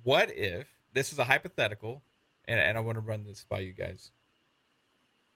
What 0.03 0.31
if 0.35 0.67
this 0.93 1.11
is 1.11 1.19
a 1.19 1.23
hypothetical, 1.23 2.03
and, 2.45 2.59
and 2.59 2.77
I 2.77 2.81
want 2.81 2.95
to 2.95 3.01
run 3.01 3.23
this 3.25 3.45
by 3.47 3.59
you 3.59 3.73
guys 3.73 4.11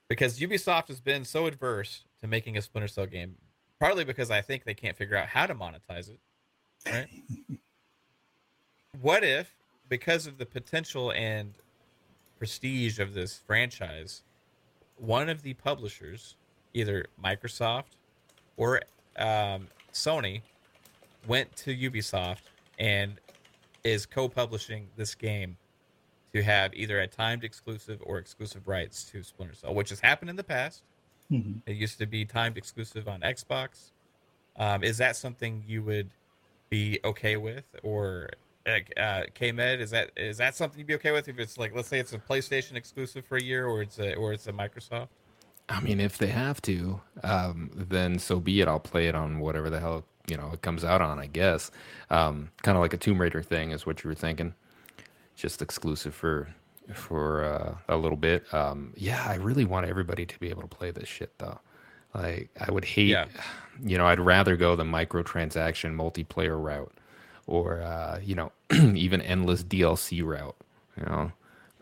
because 0.08 0.38
Ubisoft 0.38 0.88
has 0.88 1.00
been 1.00 1.24
so 1.24 1.46
adverse 1.46 2.04
to 2.20 2.28
making 2.28 2.56
a 2.56 2.62
Splinter 2.62 2.88
Cell 2.88 3.06
game, 3.06 3.36
partly 3.80 4.04
because 4.04 4.30
I 4.30 4.40
think 4.40 4.64
they 4.64 4.74
can't 4.74 4.96
figure 4.96 5.16
out 5.16 5.28
how 5.28 5.46
to 5.46 5.54
monetize 5.54 6.10
it, 6.10 6.18
right? 6.86 7.08
what 9.00 9.24
if, 9.24 9.54
because 9.88 10.26
of 10.26 10.38
the 10.38 10.46
potential 10.46 11.12
and 11.12 11.54
prestige 12.38 12.98
of 12.98 13.14
this 13.14 13.40
franchise, 13.46 14.22
one 14.96 15.28
of 15.28 15.42
the 15.42 15.54
publishers, 15.54 16.36
either 16.72 17.06
Microsoft 17.22 17.96
or 18.56 18.82
um, 19.18 19.68
Sony, 19.92 20.42
went 21.26 21.54
to 21.56 21.74
Ubisoft 21.74 22.42
and 22.78 23.20
is 23.82 24.06
co-publishing 24.06 24.88
this 24.96 25.14
game 25.14 25.56
to 26.34 26.42
have 26.42 26.74
either 26.74 27.00
a 27.00 27.06
timed 27.06 27.44
exclusive 27.44 28.00
or 28.04 28.18
exclusive 28.18 28.66
rights 28.66 29.04
to 29.04 29.22
Splinter 29.22 29.54
Cell, 29.54 29.72
which 29.72 29.90
has 29.90 30.00
happened 30.00 30.28
in 30.28 30.36
the 30.36 30.44
past. 30.44 30.82
Mhm. 31.30 31.60
It 31.64 31.76
used 31.76 31.98
to 31.98 32.06
be 32.06 32.24
timed 32.24 32.58
exclusive 32.58 33.06
on 33.08 33.20
Xbox. 33.20 33.92
Um, 34.56 34.82
is 34.82 34.98
that 34.98 35.16
something 35.16 35.62
you 35.66 35.82
would 35.84 36.10
be 36.70 36.98
okay 37.04 37.36
with, 37.36 37.64
or 37.82 38.30
uh, 38.66 39.22
K-Med? 39.34 39.80
Is 39.80 39.90
that 39.90 40.10
is 40.16 40.36
that 40.38 40.56
something 40.56 40.78
you'd 40.78 40.88
be 40.88 40.94
okay 40.94 41.12
with 41.12 41.28
if 41.28 41.38
it's 41.38 41.56
like, 41.56 41.74
let's 41.74 41.88
say 41.88 42.00
it's 42.00 42.14
a 42.14 42.18
PlayStation 42.18 42.74
exclusive 42.74 43.24
for 43.24 43.36
a 43.36 43.42
year, 43.42 43.66
or 43.66 43.82
it's 43.82 43.98
a 43.98 44.14
or 44.14 44.32
it's 44.32 44.48
a 44.48 44.52
Microsoft? 44.52 45.08
I 45.68 45.80
mean, 45.80 46.00
if 46.00 46.18
they 46.18 46.26
have 46.26 46.60
to, 46.62 47.00
um, 47.22 47.70
then 47.74 48.18
so 48.18 48.40
be 48.40 48.60
it. 48.60 48.68
I'll 48.68 48.80
play 48.80 49.06
it 49.06 49.14
on 49.14 49.38
whatever 49.38 49.70
the 49.70 49.80
hell 49.80 50.04
you 50.26 50.36
know 50.36 50.50
it 50.52 50.62
comes 50.62 50.84
out 50.84 51.00
on. 51.00 51.18
I 51.18 51.26
guess, 51.26 51.70
um, 52.10 52.50
kind 52.62 52.76
of 52.76 52.82
like 52.82 52.92
a 52.92 52.96
Tomb 52.96 53.20
Raider 53.20 53.42
thing 53.42 53.70
is 53.70 53.86
what 53.86 54.02
you 54.02 54.08
were 54.08 54.14
thinking. 54.14 54.54
Just 55.36 55.62
exclusive 55.62 56.14
for 56.14 56.48
for 56.94 57.44
uh, 57.44 57.74
a 57.88 57.96
little 57.96 58.16
bit. 58.16 58.52
Um, 58.54 58.92
yeah, 58.96 59.24
I 59.26 59.36
really 59.36 59.64
want 59.64 59.86
everybody 59.86 60.26
to 60.26 60.38
be 60.38 60.50
able 60.50 60.62
to 60.62 60.68
play 60.68 60.90
this 60.90 61.08
shit 61.08 61.32
though. 61.38 61.58
Like, 62.14 62.50
I 62.60 62.70
would 62.70 62.84
hate, 62.84 63.08
Yeah. 63.08 63.26
you 63.84 63.98
know, 63.98 64.06
I'd 64.06 64.20
rather 64.20 64.56
go 64.56 64.76
the 64.76 64.84
microtransaction 64.84 65.96
multiplayer 65.96 66.62
route, 66.62 66.92
or 67.46 67.82
uh, 67.82 68.20
you 68.22 68.34
know, 68.36 68.52
even 68.72 69.20
endless 69.22 69.64
DLC 69.64 70.22
route. 70.24 70.56
You 70.96 71.04
know, 71.06 71.32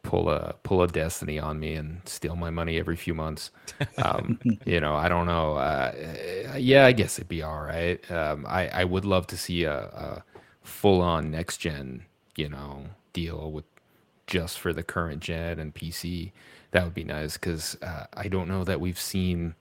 pull 0.02 0.30
a 0.30 0.54
pull 0.62 0.82
a 0.82 0.88
Destiny 0.88 1.38
on 1.38 1.60
me 1.60 1.74
and 1.74 2.00
steal 2.06 2.34
my 2.36 2.48
money 2.50 2.78
every 2.78 2.96
few 2.96 3.14
months. 3.14 3.50
Um, 3.98 4.38
you 4.64 4.80
know, 4.80 4.94
I 4.94 5.08
don't 5.08 5.26
know. 5.26 5.54
Uh, 5.56 5.92
yeah, 6.56 6.86
I 6.86 6.92
guess 6.92 7.18
it'd 7.18 7.28
be 7.28 7.42
all 7.42 7.60
right. 7.60 7.98
Um, 8.10 8.46
I 8.48 8.68
I 8.68 8.84
would 8.84 9.04
love 9.04 9.26
to 9.28 9.36
see 9.36 9.64
a, 9.64 9.78
a 9.82 10.24
full 10.62 11.02
on 11.02 11.30
next 11.30 11.58
gen, 11.58 12.04
you 12.36 12.48
know, 12.48 12.86
deal 13.12 13.50
with 13.50 13.64
just 14.26 14.58
for 14.58 14.72
the 14.72 14.82
current 14.82 15.20
gen 15.20 15.58
and 15.58 15.74
PC. 15.74 16.32
That 16.70 16.84
would 16.84 16.94
be 16.94 17.04
nice 17.04 17.34
because 17.34 17.76
uh, 17.82 18.06
I 18.14 18.28
don't 18.28 18.48
know 18.48 18.64
that 18.64 18.80
we've 18.80 18.98
seen. 18.98 19.54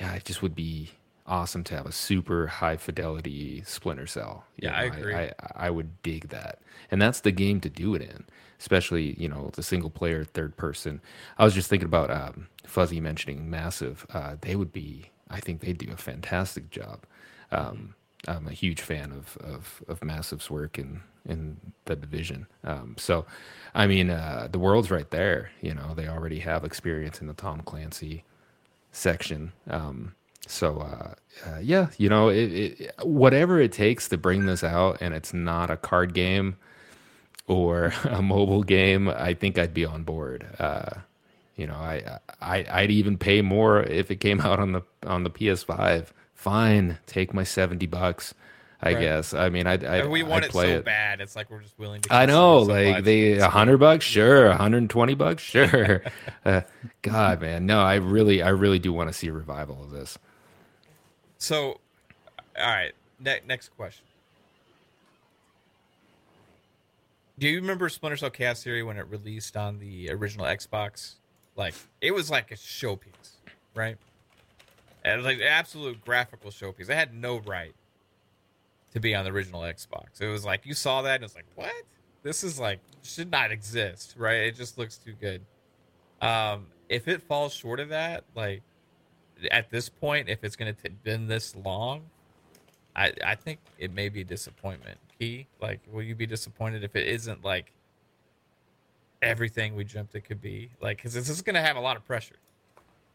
Yeah, 0.00 0.14
it 0.14 0.24
just 0.24 0.42
would 0.42 0.54
be 0.54 0.90
awesome 1.26 1.64
to 1.64 1.76
have 1.76 1.86
a 1.86 1.92
super 1.92 2.46
high 2.46 2.76
fidelity 2.76 3.62
Splinter 3.66 4.06
Cell. 4.06 4.44
You 4.56 4.68
Yeah, 4.68 4.76
I 4.76 4.82
agree. 4.84 5.14
I, 5.14 5.32
I 5.54 5.70
would 5.70 6.02
dig 6.02 6.28
that, 6.30 6.60
and 6.90 7.00
that's 7.00 7.20
the 7.20 7.32
game 7.32 7.60
to 7.60 7.70
do 7.70 7.94
it 7.94 8.02
in. 8.02 8.24
Especially, 8.58 9.14
you 9.18 9.28
know, 9.28 9.50
the 9.52 9.62
single 9.62 9.90
player 9.90 10.24
third 10.24 10.56
person. 10.56 11.02
I 11.36 11.44
was 11.44 11.54
just 11.54 11.68
thinking 11.68 11.88
about 11.88 12.10
um, 12.10 12.46
Fuzzy 12.66 13.00
mentioning 13.00 13.50
Massive. 13.50 14.06
Uh, 14.10 14.36
they 14.40 14.56
would 14.56 14.72
be. 14.72 15.10
I 15.28 15.40
think 15.40 15.60
they'd 15.60 15.76
do 15.76 15.92
a 15.92 15.96
fantastic 15.96 16.70
job. 16.70 17.04
Um, 17.50 17.94
I'm 18.26 18.46
a 18.46 18.52
huge 18.52 18.80
fan 18.80 19.12
of, 19.12 19.36
of, 19.38 19.82
of 19.88 20.02
Massive's 20.02 20.50
work 20.50 20.78
in, 20.78 21.02
in 21.28 21.56
the 21.86 21.96
division. 21.96 22.46
Um, 22.62 22.96
so, 22.98 23.26
I 23.74 23.86
mean, 23.86 24.10
uh, 24.10 24.48
the 24.50 24.58
world's 24.58 24.90
right 24.90 25.10
there. 25.10 25.50
You 25.60 25.74
know, 25.74 25.94
they 25.94 26.08
already 26.08 26.40
have 26.40 26.64
experience 26.64 27.20
in 27.20 27.26
the 27.26 27.34
Tom 27.34 27.60
Clancy 27.62 28.24
section. 28.92 29.52
Um, 29.68 30.14
so, 30.46 30.80
uh, 30.80 31.14
uh, 31.46 31.58
yeah, 31.60 31.88
you 31.96 32.08
know, 32.08 32.28
it, 32.28 32.52
it, 32.52 32.94
whatever 33.02 33.60
it 33.60 33.72
takes 33.72 34.08
to 34.08 34.18
bring 34.18 34.46
this 34.46 34.62
out, 34.62 34.98
and 35.00 35.14
it's 35.14 35.32
not 35.32 35.70
a 35.70 35.76
card 35.76 36.14
game 36.14 36.56
or 37.46 37.92
a 38.04 38.22
mobile 38.22 38.62
game, 38.62 39.08
I 39.08 39.34
think 39.34 39.58
I'd 39.58 39.74
be 39.74 39.84
on 39.84 40.04
board. 40.04 40.46
Uh, 40.58 41.00
you 41.56 41.66
know, 41.66 41.74
I, 41.74 42.18
I 42.40 42.66
I'd 42.68 42.90
even 42.90 43.16
pay 43.16 43.40
more 43.40 43.82
if 43.82 44.10
it 44.10 44.16
came 44.16 44.40
out 44.42 44.60
on 44.60 44.72
the 44.72 44.82
on 45.06 45.24
the 45.24 45.30
PS5. 45.30 46.08
Fine, 46.34 46.98
take 47.06 47.32
my 47.32 47.44
seventy 47.44 47.86
bucks. 47.86 48.34
I 48.82 48.92
Right. 48.92 49.00
guess. 49.00 49.32
I 49.34 49.48
mean, 49.48 49.66
I'd, 49.66 49.82
I'd 49.84 50.08
we 50.08 50.22
want 50.22 50.44
I'd 50.44 50.48
it 50.48 50.52
play 50.52 50.66
so 50.66 50.76
it. 50.78 50.84
bad. 50.84 51.20
It's 51.20 51.34
like 51.36 51.50
we're 51.50 51.60
just 51.62 51.78
willing 51.78 52.02
to. 52.02 52.12
I 52.14 52.26
know, 52.26 52.58
like 52.58 53.04
much. 53.04 53.06
a 53.06 53.48
hundred 53.48 53.78
bucks, 53.78 54.04
sure, 54.04 54.52
hundred 54.52 54.78
and 54.78 54.90
twenty 54.90 55.14
bucks, 55.14 55.42
sure. 55.42 56.02
uh, 56.44 56.62
God, 57.02 57.40
man, 57.40 57.66
no, 57.66 57.80
I 57.80 57.94
really, 57.96 58.42
I 58.42 58.50
really 58.50 58.78
do 58.78 58.92
want 58.92 59.08
to 59.08 59.12
see 59.14 59.28
a 59.28 59.32
revival 59.32 59.82
of 59.82 59.90
this. 59.90 60.18
So, 61.38 61.80
all 62.58 62.66
right. 62.66 62.92
Ne- 63.20 63.40
next 63.46 63.70
question. 63.76 64.04
Do 67.38 67.48
you 67.48 67.60
remember 67.60 67.88
Splinter 67.88 68.16
Cell 68.16 68.30
Chaos 68.30 68.62
Theory 68.62 68.82
when 68.82 68.96
it 68.96 69.06
released 69.10 69.56
on 69.56 69.78
the 69.78 70.10
original 70.10 70.46
Xbox? 70.46 71.14
Like, 71.56 71.74
it 72.00 72.12
was 72.12 72.30
like 72.30 72.50
a 72.50 72.54
showpiece, 72.54 73.36
right? 73.74 73.96
It 75.04 75.16
was 75.16 75.24
like 75.24 75.36
an 75.38 75.42
absolute 75.42 76.04
graphical 76.04 76.50
showpiece. 76.50 76.88
It 76.88 76.94
had 76.94 77.12
no 77.14 77.38
right 77.38 77.74
to 78.94 79.00
be 79.00 79.14
on 79.14 79.24
the 79.24 79.30
original 79.30 79.60
Xbox. 79.60 80.20
It 80.20 80.28
was 80.28 80.44
like 80.44 80.64
you 80.64 80.74
saw 80.74 81.02
that 81.02 81.16
and 81.16 81.24
it's 81.24 81.34
like, 81.34 81.46
what? 81.56 81.72
This 82.22 82.42
is 82.42 82.58
like 82.58 82.80
should 83.02 83.30
not 83.30 83.52
exist, 83.52 84.14
right? 84.16 84.44
It 84.44 84.56
just 84.56 84.78
looks 84.78 84.96
too 84.96 85.12
good. 85.20 85.42
Um, 86.22 86.66
if 86.88 87.06
it 87.08 87.22
falls 87.22 87.52
short 87.52 87.80
of 87.80 87.90
that, 87.90 88.24
like 88.34 88.62
at 89.50 89.70
this 89.70 89.88
point, 89.88 90.28
if 90.28 90.42
it's 90.42 90.56
going 90.56 90.74
to 90.74 90.90
been 91.02 91.26
this 91.26 91.54
long, 91.56 92.02
I 92.96 93.12
I 93.24 93.34
think 93.34 93.58
it 93.78 93.92
may 93.92 94.08
be 94.08 94.22
a 94.22 94.24
disappointment. 94.24 94.98
Key, 95.18 95.46
like, 95.60 95.80
will 95.92 96.02
you 96.02 96.14
be 96.14 96.26
disappointed 96.26 96.82
if 96.82 96.96
it 96.96 97.06
isn't 97.06 97.44
like 97.44 97.72
everything 99.22 99.76
we 99.76 99.84
dreamt 99.84 100.14
it 100.14 100.22
could 100.22 100.40
be? 100.40 100.70
Like, 100.80 100.98
because 100.98 101.14
this 101.14 101.28
is 101.28 101.42
going 101.42 101.54
to 101.54 101.62
have 101.62 101.76
a 101.76 101.80
lot 101.80 101.96
of 101.96 102.04
pressure. 102.06 102.36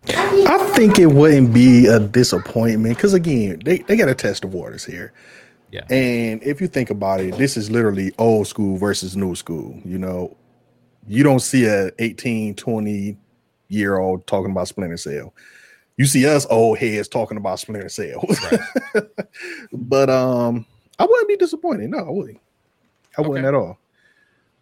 I 0.08 0.72
think 0.76 0.98
it 0.98 1.08
wouldn't 1.08 1.54
be 1.54 1.88
a 1.88 2.00
disappointment 2.00 2.96
because 2.96 3.14
again, 3.14 3.62
they, 3.66 3.80
they 3.80 3.98
got 3.98 4.06
to 4.06 4.16
test 4.16 4.44
the 4.44 4.48
waters 4.48 4.86
here. 4.86 5.12
Yeah, 5.72 5.86
And 5.90 6.42
if 6.42 6.60
you 6.62 6.68
think 6.68 6.90
about 6.90 7.20
it, 7.20 7.38
this 7.38 7.56
is 7.56 7.70
literally 7.70 8.12
old 8.18 8.48
school 8.48 8.78
versus 8.78 9.16
new 9.16 9.36
school. 9.36 9.80
You 9.86 10.00
know, 10.00 10.36
you 11.08 11.24
don't 11.24 11.42
see 11.42 11.66
a 11.66 11.92
18, 12.00 12.56
20 12.56 13.18
year 13.68 13.98
old 13.98 14.26
talking 14.26 14.52
about 14.52 14.68
Splinter 14.68 14.98
Cell. 14.98 15.34
You 15.98 16.06
see 16.06 16.26
us 16.26 16.48
old 16.50 16.78
heads 16.80 17.08
talking 17.08 17.38
about 17.38 17.60
Splinter 17.60 17.90
Cell. 17.90 18.24
but 19.72 20.10
um, 20.10 20.66
I 20.98 21.06
wouldn't 21.06 21.28
be 21.28 21.38
disappointed. 21.38 21.90
No, 21.90 22.00
I 22.00 22.10
wouldn't. 22.10 22.40
I 23.18 23.22
wouldn't 23.22 23.46
at 23.46 23.54
all. 23.54 23.78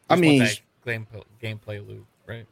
I 0.10 0.16
Just 0.16 0.22
want 0.22 0.22
mean, 0.22 0.40
that 0.40 1.24
gameplay, 1.42 1.88
loop, 1.88 2.06
right? 2.26 2.46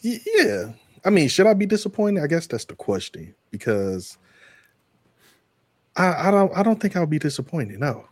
Yeah. 0.00 0.72
I 1.04 1.10
mean, 1.10 1.28
should 1.28 1.46
I 1.46 1.54
be 1.54 1.66
disappointed? 1.66 2.22
I 2.22 2.26
guess 2.26 2.46
that's 2.46 2.64
the 2.64 2.74
question 2.74 3.34
because 3.50 4.18
I, 5.96 6.28
I 6.28 6.30
don't 6.30 6.56
I 6.56 6.62
don't 6.62 6.80
think 6.80 6.96
I'll 6.96 7.06
be 7.06 7.18
disappointed. 7.18 7.80
No. 7.80 8.06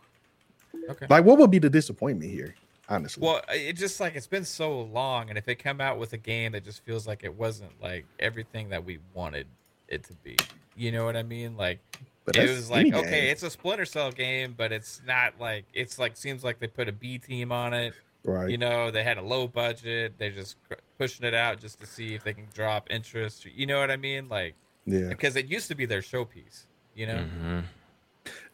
Okay. 0.89 1.07
Like 1.09 1.25
what 1.25 1.37
would 1.37 1.51
be 1.51 1.59
the 1.59 1.69
disappointment 1.69 2.31
here? 2.31 2.55
Honestly. 2.89 3.25
Well, 3.25 3.41
it 3.49 3.73
just 3.73 3.99
like 3.99 4.15
it's 4.15 4.27
been 4.27 4.43
so 4.43 4.81
long, 4.81 5.29
and 5.29 5.37
if 5.37 5.47
it 5.47 5.55
come 5.55 5.79
out 5.79 5.97
with 5.97 6.11
a 6.13 6.17
game 6.17 6.51
that 6.51 6.65
just 6.65 6.83
feels 6.83 7.07
like 7.07 7.23
it 7.23 7.33
wasn't 7.33 7.71
like 7.81 8.05
everything 8.19 8.69
that 8.69 8.83
we 8.83 8.99
wanted 9.13 9.47
it 9.87 10.03
to 10.05 10.13
be, 10.23 10.35
you 10.75 10.91
know 10.91 11.05
what 11.05 11.15
I 11.15 11.23
mean? 11.23 11.55
Like 11.55 11.79
but 12.25 12.35
it 12.35 12.49
was 12.49 12.69
like 12.69 12.93
okay, 12.93 13.21
game. 13.21 13.31
it's 13.31 13.43
a 13.43 13.49
Splinter 13.49 13.85
Cell 13.85 14.11
game, 14.11 14.53
but 14.55 14.71
it's 14.71 15.01
not 15.07 15.33
like 15.39 15.65
it's 15.73 15.97
like 15.97 16.15
seems 16.15 16.43
like 16.43 16.59
they 16.59 16.67
put 16.67 16.87
a 16.87 16.91
B 16.91 17.17
team 17.17 17.51
on 17.51 17.73
it. 17.73 17.93
right. 18.23 18.49
You 18.49 18.57
know, 18.57 18.91
they 18.91 19.03
had 19.03 19.17
a 19.17 19.21
low 19.21 19.47
budget. 19.47 20.13
They're 20.17 20.31
just 20.31 20.55
cr- 20.67 20.75
pushing 20.97 21.25
it 21.25 21.33
out 21.33 21.59
just 21.59 21.79
to 21.79 21.87
see 21.87 22.13
if 22.13 22.23
they 22.23 22.33
can 22.33 22.47
drop 22.53 22.87
interest. 22.91 23.45
You 23.45 23.65
know 23.65 23.79
what 23.79 23.89
I 23.89 23.97
mean? 23.97 24.29
Like 24.29 24.55
yeah. 24.85 25.09
because 25.09 25.35
it 25.35 25.47
used 25.47 25.67
to 25.69 25.75
be 25.75 25.85
their 25.85 26.01
showpiece. 26.01 26.65
You 26.95 27.07
know, 27.07 27.15
Mhm. 27.15 27.63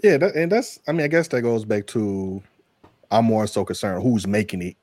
Yeah, 0.04 0.17
that, 0.17 0.36
and 0.36 0.52
that's 0.52 0.80
I 0.88 0.91
mean, 0.91 1.04
I 1.04 1.08
guess 1.08 1.28
that 1.30 1.41
goes 1.41 1.65
back 1.65 1.88
to 1.88 2.41
I'm 3.12 3.26
more 3.26 3.47
so 3.47 3.65
concerned 3.65 4.04
who's 4.04 4.28
making 4.28 4.62
it. 4.62 4.78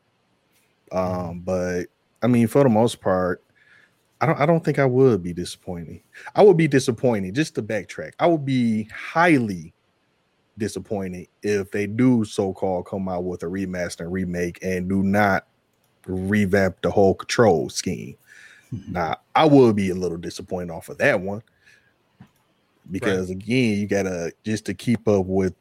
Um, 0.92 1.40
but 1.40 1.84
I 2.22 2.26
mean, 2.26 2.46
for 2.48 2.62
the 2.62 2.68
most 2.68 3.00
part, 3.00 3.42
I 4.20 4.26
don't 4.26 4.40
I 4.40 4.46
don't 4.46 4.64
think 4.64 4.78
I 4.78 4.86
would 4.86 5.22
be 5.22 5.32
disappointed. 5.32 6.00
I 6.34 6.42
would 6.42 6.56
be 6.56 6.68
disappointed, 6.68 7.34
just 7.34 7.54
to 7.56 7.62
backtrack. 7.62 8.12
I 8.20 8.26
would 8.26 8.44
be 8.44 8.84
highly 8.94 9.74
disappointed 10.58 11.28
if 11.42 11.70
they 11.72 11.86
do 11.86 12.24
so-called 12.24 12.86
come 12.86 13.08
out 13.08 13.24
with 13.24 13.42
a 13.42 13.46
remaster 13.46 14.00
and 14.02 14.12
remake 14.12 14.58
and 14.62 14.88
do 14.88 15.02
not 15.02 15.46
revamp 16.06 16.80
the 16.82 16.90
whole 16.90 17.14
control 17.14 17.68
scheme. 17.70 18.16
Mhm. 18.72 18.88
Now, 18.92 19.16
I 19.34 19.46
would 19.46 19.76
be 19.76 19.90
a 19.90 19.94
little 19.94 20.18
disappointed 20.18 20.70
off 20.72 20.88
of 20.90 20.98
that 20.98 21.20
one 21.20 21.42
because 22.90 23.30
again, 23.30 23.78
you 23.78 23.86
gotta 23.86 24.32
just 24.44 24.66
to 24.66 24.74
keep 24.74 25.06
up 25.08 25.26
with 25.26 25.54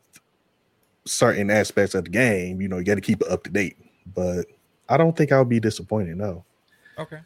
certain 1.05 1.49
aspects 1.49 1.95
of 1.95 2.05
the 2.05 2.09
game. 2.09 2.61
You 2.61 2.67
know, 2.67 2.77
you 2.77 2.83
got 2.83 2.95
to 2.95 3.01
keep 3.01 3.21
it 3.21 3.27
up 3.27 3.43
to 3.43 3.49
date. 3.49 3.77
But 4.15 4.45
I 4.89 4.97
don't 4.97 5.15
think 5.15 5.31
I'll 5.31 5.45
be 5.45 5.59
disappointed. 5.59 6.17
No. 6.17 6.43
Okay. 6.97 7.19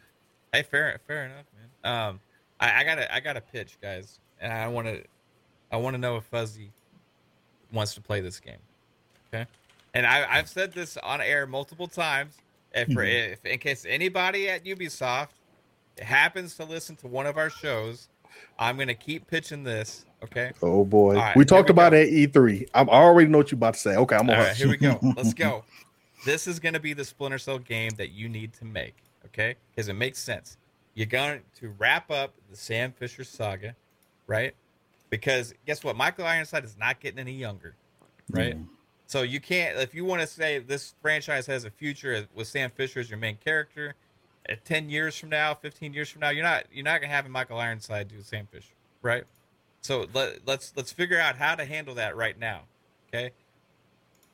Hey, 0.52 0.62
fair, 0.62 0.98
fair 1.06 1.26
enough, 1.26 1.44
man. 1.84 1.92
Um, 2.08 2.20
I, 2.60 2.80
I 2.80 2.84
gotta, 2.84 3.14
I 3.14 3.20
gotta 3.20 3.40
pitch, 3.40 3.78
guys, 3.80 4.18
and 4.40 4.52
I 4.52 4.66
want 4.68 4.86
to, 4.86 5.02
I 5.70 5.76
want 5.76 5.94
to 5.94 5.98
know 5.98 6.16
if 6.16 6.24
Fuzzy 6.24 6.70
wants 7.72 7.94
to 7.94 8.00
play 8.00 8.20
this 8.20 8.40
game. 8.40 8.56
Okay. 9.32 9.46
And 9.94 10.06
I, 10.06 10.26
I've 10.28 10.48
said 10.48 10.72
this 10.72 10.96
on 10.98 11.20
air 11.20 11.46
multiple 11.46 11.86
times. 11.86 12.34
If, 12.74 12.88
for, 12.88 13.04
Mhm. 13.04 13.32
if 13.32 13.46
in 13.46 13.58
case 13.58 13.84
anybody 13.88 14.48
at 14.48 14.64
Ubisoft 14.64 15.28
happens 16.00 16.54
to 16.56 16.64
listen 16.64 16.96
to 16.96 17.06
one 17.06 17.26
of 17.26 17.36
our 17.36 17.50
shows, 17.50 18.08
I'm 18.58 18.76
gonna 18.76 18.94
keep 18.94 19.26
pitching 19.26 19.64
this. 19.64 20.04
Okay. 20.22 20.52
Oh 20.62 20.84
boy, 20.84 21.14
right, 21.14 21.36
we 21.36 21.44
talked 21.44 21.68
we 21.68 21.72
about 21.72 21.92
go. 21.92 21.98
it 21.98 22.08
at 22.08 22.32
E3. 22.32 22.68
I'm, 22.74 22.90
I 22.90 22.94
already 22.94 23.30
know 23.30 23.38
what 23.38 23.52
you 23.52 23.56
about 23.56 23.74
to 23.74 23.80
say. 23.80 23.96
Okay, 23.96 24.16
I'm 24.16 24.22
All 24.22 24.34
gonna 24.34 24.48
right, 24.48 24.56
here 24.56 24.68
we 24.68 24.76
go. 24.76 24.98
Let's 25.16 25.34
go. 25.34 25.64
This 26.24 26.46
is 26.46 26.58
going 26.58 26.74
to 26.74 26.80
be 26.80 26.94
the 26.94 27.04
Splinter 27.04 27.38
Cell 27.38 27.58
game 27.58 27.90
that 27.96 28.10
you 28.10 28.28
need 28.28 28.52
to 28.54 28.64
make, 28.64 28.96
okay? 29.26 29.54
Because 29.70 29.88
it 29.88 29.94
makes 29.94 30.18
sense. 30.18 30.56
You're 30.94 31.06
going 31.06 31.40
to 31.60 31.68
wrap 31.78 32.10
up 32.10 32.34
the 32.50 32.56
Sam 32.56 32.92
Fisher 32.92 33.22
saga, 33.22 33.76
right? 34.26 34.54
Because 35.10 35.54
guess 35.64 35.84
what? 35.84 35.96
Michael 35.96 36.26
Ironside 36.26 36.64
is 36.64 36.76
not 36.76 37.00
getting 37.00 37.20
any 37.20 37.32
younger, 37.32 37.76
right? 38.30 38.56
Yeah. 38.56 38.62
So 39.06 39.22
you 39.22 39.40
can't, 39.40 39.78
if 39.78 39.94
you 39.94 40.04
want 40.04 40.20
to 40.20 40.26
say 40.26 40.58
this 40.58 40.94
franchise 41.00 41.46
has 41.46 41.64
a 41.64 41.70
future 41.70 42.26
with 42.34 42.48
Sam 42.48 42.70
Fisher 42.70 43.00
as 43.00 43.08
your 43.08 43.18
main 43.18 43.36
character, 43.36 43.94
at 44.48 44.64
10 44.64 44.88
years 44.88 45.18
from 45.18 45.28
now, 45.28 45.54
15 45.54 45.92
years 45.92 46.08
from 46.08 46.20
now, 46.20 46.30
you're 46.30 46.44
not 46.44 46.64
you're 46.72 46.84
not 46.84 47.00
gonna 47.00 47.12
have 47.12 47.28
Michael 47.28 47.58
Ironside 47.58 48.08
do 48.08 48.20
Sam 48.22 48.46
Fisher, 48.50 48.74
right? 49.02 49.24
So 49.80 50.06
let, 50.12 50.40
let's 50.46 50.72
let's 50.76 50.92
figure 50.92 51.20
out 51.20 51.36
how 51.36 51.54
to 51.54 51.64
handle 51.64 51.94
that 51.96 52.16
right 52.16 52.38
now, 52.38 52.62
okay? 53.08 53.30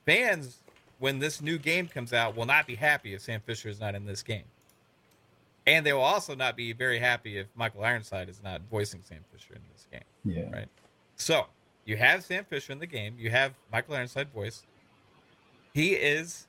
Fans, 0.06 0.58
when 0.98 1.18
this 1.18 1.40
new 1.40 1.58
game 1.58 1.88
comes 1.88 2.12
out, 2.12 2.36
will 2.36 2.46
not 2.46 2.66
be 2.66 2.76
happy 2.76 3.14
if 3.14 3.22
Sam 3.22 3.40
Fisher 3.40 3.68
is 3.68 3.80
not 3.80 3.94
in 3.94 4.06
this 4.06 4.22
game, 4.22 4.44
and 5.66 5.84
they 5.84 5.92
will 5.92 6.00
also 6.00 6.34
not 6.34 6.56
be 6.56 6.72
very 6.72 6.98
happy 6.98 7.38
if 7.38 7.46
Michael 7.54 7.84
Ironside 7.84 8.28
is 8.28 8.40
not 8.42 8.62
voicing 8.70 9.00
Sam 9.02 9.24
Fisher 9.32 9.54
in 9.54 9.62
this 9.72 9.86
game. 9.90 10.00
Yeah. 10.24 10.50
Right. 10.50 10.68
So 11.16 11.46
you 11.84 11.96
have 11.96 12.24
Sam 12.24 12.44
Fisher 12.44 12.72
in 12.72 12.78
the 12.78 12.86
game. 12.86 13.16
You 13.18 13.30
have 13.30 13.52
Michael 13.72 13.94
Ironside 13.94 14.28
voice. 14.32 14.62
He 15.72 15.94
is 15.94 16.46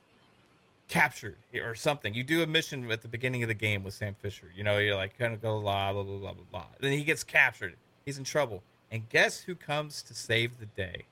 captured 0.88 1.36
or 1.54 1.74
something. 1.74 2.14
You 2.14 2.22
do 2.22 2.42
a 2.42 2.46
mission 2.46 2.90
at 2.90 3.02
the 3.02 3.08
beginning 3.08 3.42
of 3.42 3.48
the 3.48 3.54
game 3.54 3.82
with 3.82 3.94
Sam 3.94 4.14
Fisher. 4.14 4.50
You 4.54 4.64
know, 4.64 4.78
you're 4.78 4.94
like 4.96 5.18
kind 5.18 5.34
of 5.34 5.42
go 5.42 5.60
blah 5.60 5.92
blah 5.92 6.02
blah 6.02 6.18
blah 6.18 6.32
blah 6.32 6.44
blah. 6.50 6.66
Then 6.80 6.92
he 6.92 7.04
gets 7.04 7.24
captured. 7.24 7.74
He's 8.04 8.18
in 8.18 8.24
trouble. 8.24 8.62
And 8.90 9.08
guess 9.08 9.40
who 9.40 9.54
comes 9.56 10.02
to 10.04 10.14
save 10.14 10.58
the 10.58 10.66
day? 10.66 11.04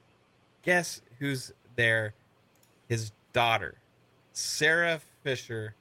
Guess 0.62 1.02
who's 1.18 1.52
there? 1.76 2.14
His 2.88 3.12
daughter, 3.32 3.74
Sarah 4.32 5.00
Fisher, 5.22 5.74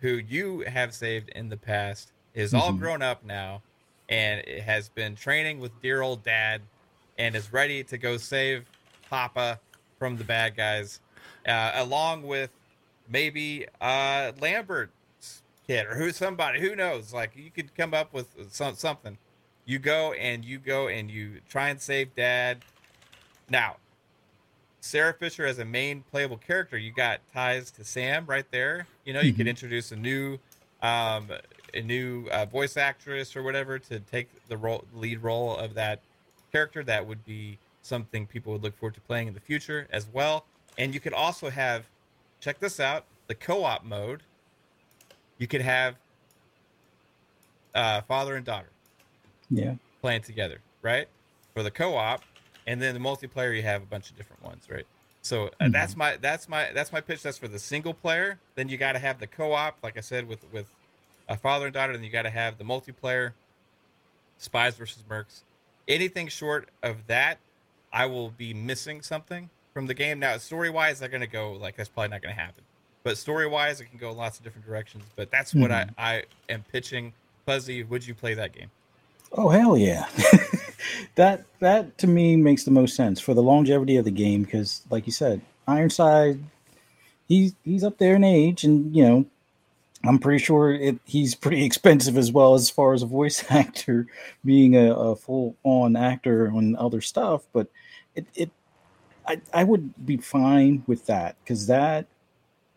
who 0.00 0.08
you 0.14 0.60
have 0.66 0.94
saved 0.94 1.28
in 1.30 1.48
the 1.48 1.56
past, 1.56 2.12
is 2.34 2.52
all 2.54 2.72
Mhm. 2.72 2.78
grown 2.78 3.02
up 3.02 3.22
now 3.24 3.62
and 4.08 4.46
has 4.62 4.88
been 4.88 5.14
training 5.14 5.60
with 5.60 5.80
dear 5.82 6.00
old 6.02 6.22
dad 6.24 6.62
and 7.18 7.34
is 7.36 7.52
ready 7.52 7.84
to 7.84 7.98
go 7.98 8.16
save 8.16 8.66
Papa 9.08 9.60
from 9.98 10.16
the 10.16 10.24
bad 10.24 10.56
guys, 10.56 11.00
uh, 11.46 11.72
along 11.74 12.22
with 12.22 12.50
maybe 13.08 13.66
uh, 13.80 14.32
Lambert's 14.40 15.42
kid 15.66 15.86
or 15.86 15.94
who 15.94 16.10
somebody 16.12 16.60
who 16.60 16.76
knows. 16.76 17.12
Like 17.12 17.32
you 17.36 17.50
could 17.50 17.74
come 17.74 17.94
up 17.94 18.12
with 18.12 18.52
some 18.52 18.74
something. 18.74 19.18
You 19.64 19.78
go 19.78 20.12
and 20.12 20.44
you 20.44 20.58
go 20.58 20.88
and 20.88 21.10
you 21.10 21.40
try 21.48 21.68
and 21.70 21.80
save 21.80 22.14
dad. 22.14 22.58
Now, 23.48 23.76
Sarah 24.80 25.14
Fisher 25.14 25.44
as 25.46 25.58
a 25.58 25.64
main 25.64 26.02
playable 26.10 26.36
character, 26.36 26.78
you 26.78 26.92
got 26.92 27.20
ties 27.32 27.70
to 27.72 27.84
Sam 27.84 28.26
right 28.26 28.46
there. 28.52 28.86
You 29.04 29.12
know, 29.12 29.20
you 29.20 29.32
could 29.32 29.46
Mhm. 29.46 29.50
introduce 29.50 29.92
a 29.92 29.96
new 29.96 30.38
um, 30.82 31.30
a 31.74 31.80
new 31.80 32.28
uh, 32.28 32.44
voice 32.44 32.76
actress 32.76 33.34
or 33.34 33.42
whatever 33.42 33.78
to 33.78 33.98
take 33.98 34.28
the 34.46 34.56
role, 34.56 34.84
lead 34.94 35.18
role 35.22 35.56
of 35.56 35.74
that 35.74 36.00
character. 36.52 36.84
That 36.84 37.06
would 37.06 37.24
be 37.24 37.58
something 37.82 38.26
people 38.26 38.52
would 38.52 38.62
look 38.62 38.76
forward 38.78 38.94
to 38.94 39.00
playing 39.00 39.26
in 39.28 39.34
the 39.34 39.40
future 39.40 39.88
as 39.90 40.06
well. 40.06 40.44
And 40.78 40.92
you 40.92 41.00
could 41.00 41.14
also 41.14 41.48
have, 41.50 41.86
check 42.40 42.58
this 42.60 42.80
out, 42.80 43.06
the 43.28 43.34
co-op 43.34 43.84
mode. 43.84 44.22
You 45.38 45.46
could 45.46 45.62
have 45.62 45.96
uh, 47.74 48.00
father 48.02 48.36
and 48.36 48.44
daughter 48.44 48.72
Yeah. 49.50 49.74
playing 50.02 50.22
together, 50.22 50.62
right? 50.82 51.08
For 51.54 51.62
the 51.62 51.70
co-op, 51.70 52.24
and 52.66 52.80
then 52.80 52.94
the 52.94 53.00
multiplayer, 53.00 53.54
you 53.54 53.62
have 53.62 53.82
a 53.82 53.86
bunch 53.86 54.10
of 54.10 54.16
different 54.16 54.42
ones, 54.42 54.68
right? 54.70 54.86
So 55.22 55.50
uh, 55.60 55.68
Mhm. 55.68 55.72
that's 55.72 55.96
my 55.96 56.16
that's 56.16 56.48
my 56.48 56.70
that's 56.72 56.92
my 56.92 57.00
pitch. 57.00 57.22
That's 57.22 57.38
for 57.38 57.48
the 57.48 57.58
single 57.58 57.94
player. 57.94 58.40
Then 58.54 58.68
you 58.68 58.76
got 58.76 58.92
to 58.92 58.98
have 58.98 59.18
the 59.18 59.26
co-op, 59.26 59.78
like 59.82 59.96
I 59.96 60.00
said, 60.00 60.26
with 60.28 60.44
with 60.50 60.68
a 61.28 61.36
father 61.36 61.66
and 61.66 61.74
daughter. 61.74 61.92
Then 61.92 62.04
you 62.04 62.10
got 62.10 62.22
to 62.22 62.30
have 62.30 62.58
the 62.58 62.64
multiplayer, 62.64 63.34
spies 64.38 64.76
versus 64.76 65.02
mercs. 65.02 65.44
Anything 65.88 66.28
short 66.28 66.70
of 66.82 67.06
that, 67.06 67.40
I 67.92 68.06
will 68.06 68.30
be 68.30 68.54
missing 68.54 69.02
something 69.02 69.50
from 69.76 69.86
the 69.86 69.92
game. 69.92 70.18
Now, 70.18 70.38
story 70.38 70.70
wise, 70.70 70.98
they're 70.98 71.10
gonna 71.10 71.26
go 71.26 71.52
like 71.52 71.76
that's 71.76 71.90
probably 71.90 72.08
not 72.08 72.22
gonna 72.22 72.34
happen. 72.34 72.64
But 73.02 73.18
story 73.18 73.46
wise, 73.46 73.78
it 73.78 73.84
can 73.84 73.98
go 73.98 74.10
lots 74.10 74.38
of 74.38 74.44
different 74.44 74.66
directions. 74.66 75.04
But 75.16 75.30
that's 75.30 75.54
what 75.54 75.70
I 75.70 75.84
hmm. 75.84 75.90
I 75.98 76.22
am 76.48 76.64
pitching. 76.72 77.12
Fuzzy, 77.44 77.82
would 77.82 78.06
you 78.06 78.14
play 78.14 78.32
that 78.32 78.54
game? 78.54 78.70
Oh 79.32 79.50
hell 79.50 79.76
yeah. 79.76 80.06
that 81.16 81.44
that 81.60 81.98
to 81.98 82.06
me 82.06 82.36
makes 82.36 82.64
the 82.64 82.70
most 82.70 82.96
sense 82.96 83.20
for 83.20 83.34
the 83.34 83.42
longevity 83.42 83.98
of 83.98 84.06
the 84.06 84.10
game 84.10 84.44
because 84.44 84.80
like 84.88 85.04
you 85.04 85.12
said, 85.12 85.42
Ironside 85.68 86.40
he's 87.28 87.54
he's 87.62 87.84
up 87.84 87.98
there 87.98 88.16
in 88.16 88.24
age 88.24 88.64
and 88.64 88.96
you 88.96 89.04
know 89.04 89.26
I'm 90.04 90.18
pretty 90.18 90.42
sure 90.42 90.72
it, 90.72 90.98
he's 91.04 91.34
pretty 91.34 91.64
expensive 91.66 92.16
as 92.16 92.32
well 92.32 92.54
as 92.54 92.70
far 92.70 92.94
as 92.94 93.02
a 93.02 93.06
voice 93.06 93.44
actor 93.50 94.06
being 94.42 94.74
a, 94.74 94.94
a 94.94 95.16
full 95.16 95.54
on 95.64 95.96
actor 95.96 96.50
on 96.50 96.76
other 96.76 97.02
stuff, 97.02 97.42
but 97.52 97.68
it, 98.14 98.26
it 98.34 98.50
I, 99.26 99.40
I 99.52 99.64
would 99.64 100.06
be 100.06 100.16
fine 100.18 100.84
with 100.86 101.06
that 101.06 101.36
because 101.42 101.66
that 101.66 102.06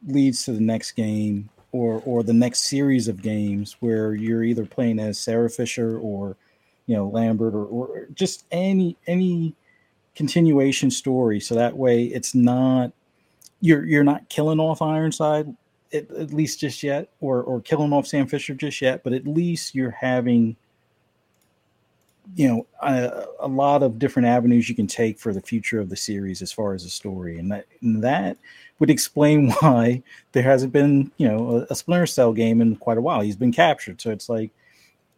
leads 0.07 0.45
to 0.45 0.53
the 0.53 0.62
next 0.62 0.93
game 0.93 1.49
or 1.71 2.01
or 2.05 2.23
the 2.23 2.33
next 2.33 2.62
series 2.62 3.07
of 3.07 3.21
games 3.21 3.75
where 3.79 4.13
you're 4.13 4.43
either 4.43 4.65
playing 4.65 4.99
as 4.99 5.19
Sarah 5.19 5.49
Fisher 5.49 5.99
or 5.99 6.35
you 6.88 6.95
know 6.95 7.07
Lambert 7.07 7.53
or, 7.53 7.65
or 7.65 8.07
just 8.13 8.45
any 8.51 8.97
any 9.07 9.55
continuation 10.15 10.91
story. 10.91 11.39
So 11.39 11.55
that 11.55 11.77
way 11.77 12.05
it's 12.05 12.33
not 12.33 12.91
you're 13.62 13.85
you're 13.85 14.03
not 14.03 14.29
killing 14.29 14.59
off 14.59 14.81
Ironside 14.81 15.55
at, 15.93 16.09
at 16.12 16.33
least 16.33 16.59
just 16.59 16.81
yet 16.81 17.09
or 17.21 17.43
or 17.43 17.62
killing 17.62 17.93
off 17.93 18.07
Sam 18.07 18.27
Fisher 18.27 18.53
just 18.53 18.81
yet 18.81 19.03
but 19.03 19.13
at 19.13 19.27
least 19.27 19.75
you're 19.75 19.91
having 19.91 20.55
you 22.36 22.48
know 22.48 22.68
a, 22.82 23.26
a 23.39 23.48
lot 23.48 23.84
of 23.84 24.00
different 24.00 24.28
avenues 24.28 24.70
you 24.70 24.76
can 24.76 24.88
take 24.88 25.20
for 25.20 25.34
the 25.34 25.42
future 25.42 25.80
of 25.80 25.89
the 25.89 25.96
series 25.96 26.42
as 26.42 26.52
far 26.52 26.74
as 26.74 26.84
the 26.84 26.90
story 26.90 27.40
and 27.40 27.52
that 27.52 27.65
and 27.82 28.04
that 28.04 28.38
would 28.80 28.90
explain 28.90 29.52
why 29.60 30.02
there 30.32 30.44
hasn't 30.44 30.73
been 30.73 31.12
you 31.17 31.27
know 31.27 31.58
a, 31.69 31.73
a 31.73 31.75
Splinter 31.75 32.08
Cell 32.08 32.34
game 32.34 32.62
in 32.62 32.75
quite 32.75 32.98
a 32.98 33.02
while. 33.02 33.21
He's 33.21 33.36
been 33.36 33.52
captured, 33.52 34.02
so 34.02 34.10
it's 34.10 34.30
like 34.30 34.52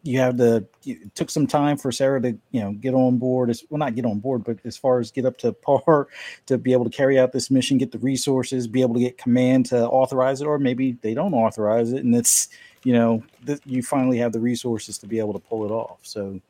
you 0.04 0.18
have 0.18 0.36
to. 0.38 0.66
It 0.84 1.14
took 1.14 1.30
some 1.30 1.46
time 1.46 1.76
for 1.76 1.92
Sarah 1.92 2.20
to 2.22 2.36
you 2.50 2.60
know 2.60 2.72
get 2.72 2.94
on 2.94 3.18
board. 3.18 3.50
As, 3.50 3.64
well, 3.70 3.78
not 3.78 3.94
get 3.94 4.04
on 4.04 4.18
board, 4.18 4.44
but 4.44 4.58
as 4.64 4.76
far 4.76 4.98
as 4.98 5.10
get 5.10 5.24
up 5.24 5.38
to 5.38 5.52
par 5.52 6.08
to 6.46 6.58
be 6.58 6.72
able 6.72 6.84
to 6.84 6.90
carry 6.90 7.18
out 7.18 7.32
this 7.32 7.50
mission, 7.50 7.78
get 7.78 7.92
the 7.92 7.98
resources, 7.98 8.66
be 8.66 8.82
able 8.82 8.94
to 8.94 9.00
get 9.00 9.18
command 9.18 9.66
to 9.66 9.86
authorize 9.88 10.40
it, 10.40 10.46
or 10.46 10.58
maybe 10.58 10.92
they 11.02 11.14
don't 11.14 11.34
authorize 11.34 11.92
it, 11.92 12.04
and 12.04 12.14
it's 12.14 12.48
you 12.84 12.92
know 12.92 13.22
that 13.44 13.60
you 13.64 13.82
finally 13.82 14.18
have 14.18 14.32
the 14.32 14.40
resources 14.40 14.98
to 14.98 15.06
be 15.06 15.18
able 15.18 15.32
to 15.32 15.38
pull 15.38 15.64
it 15.64 15.70
off. 15.70 16.00
So 16.02 16.40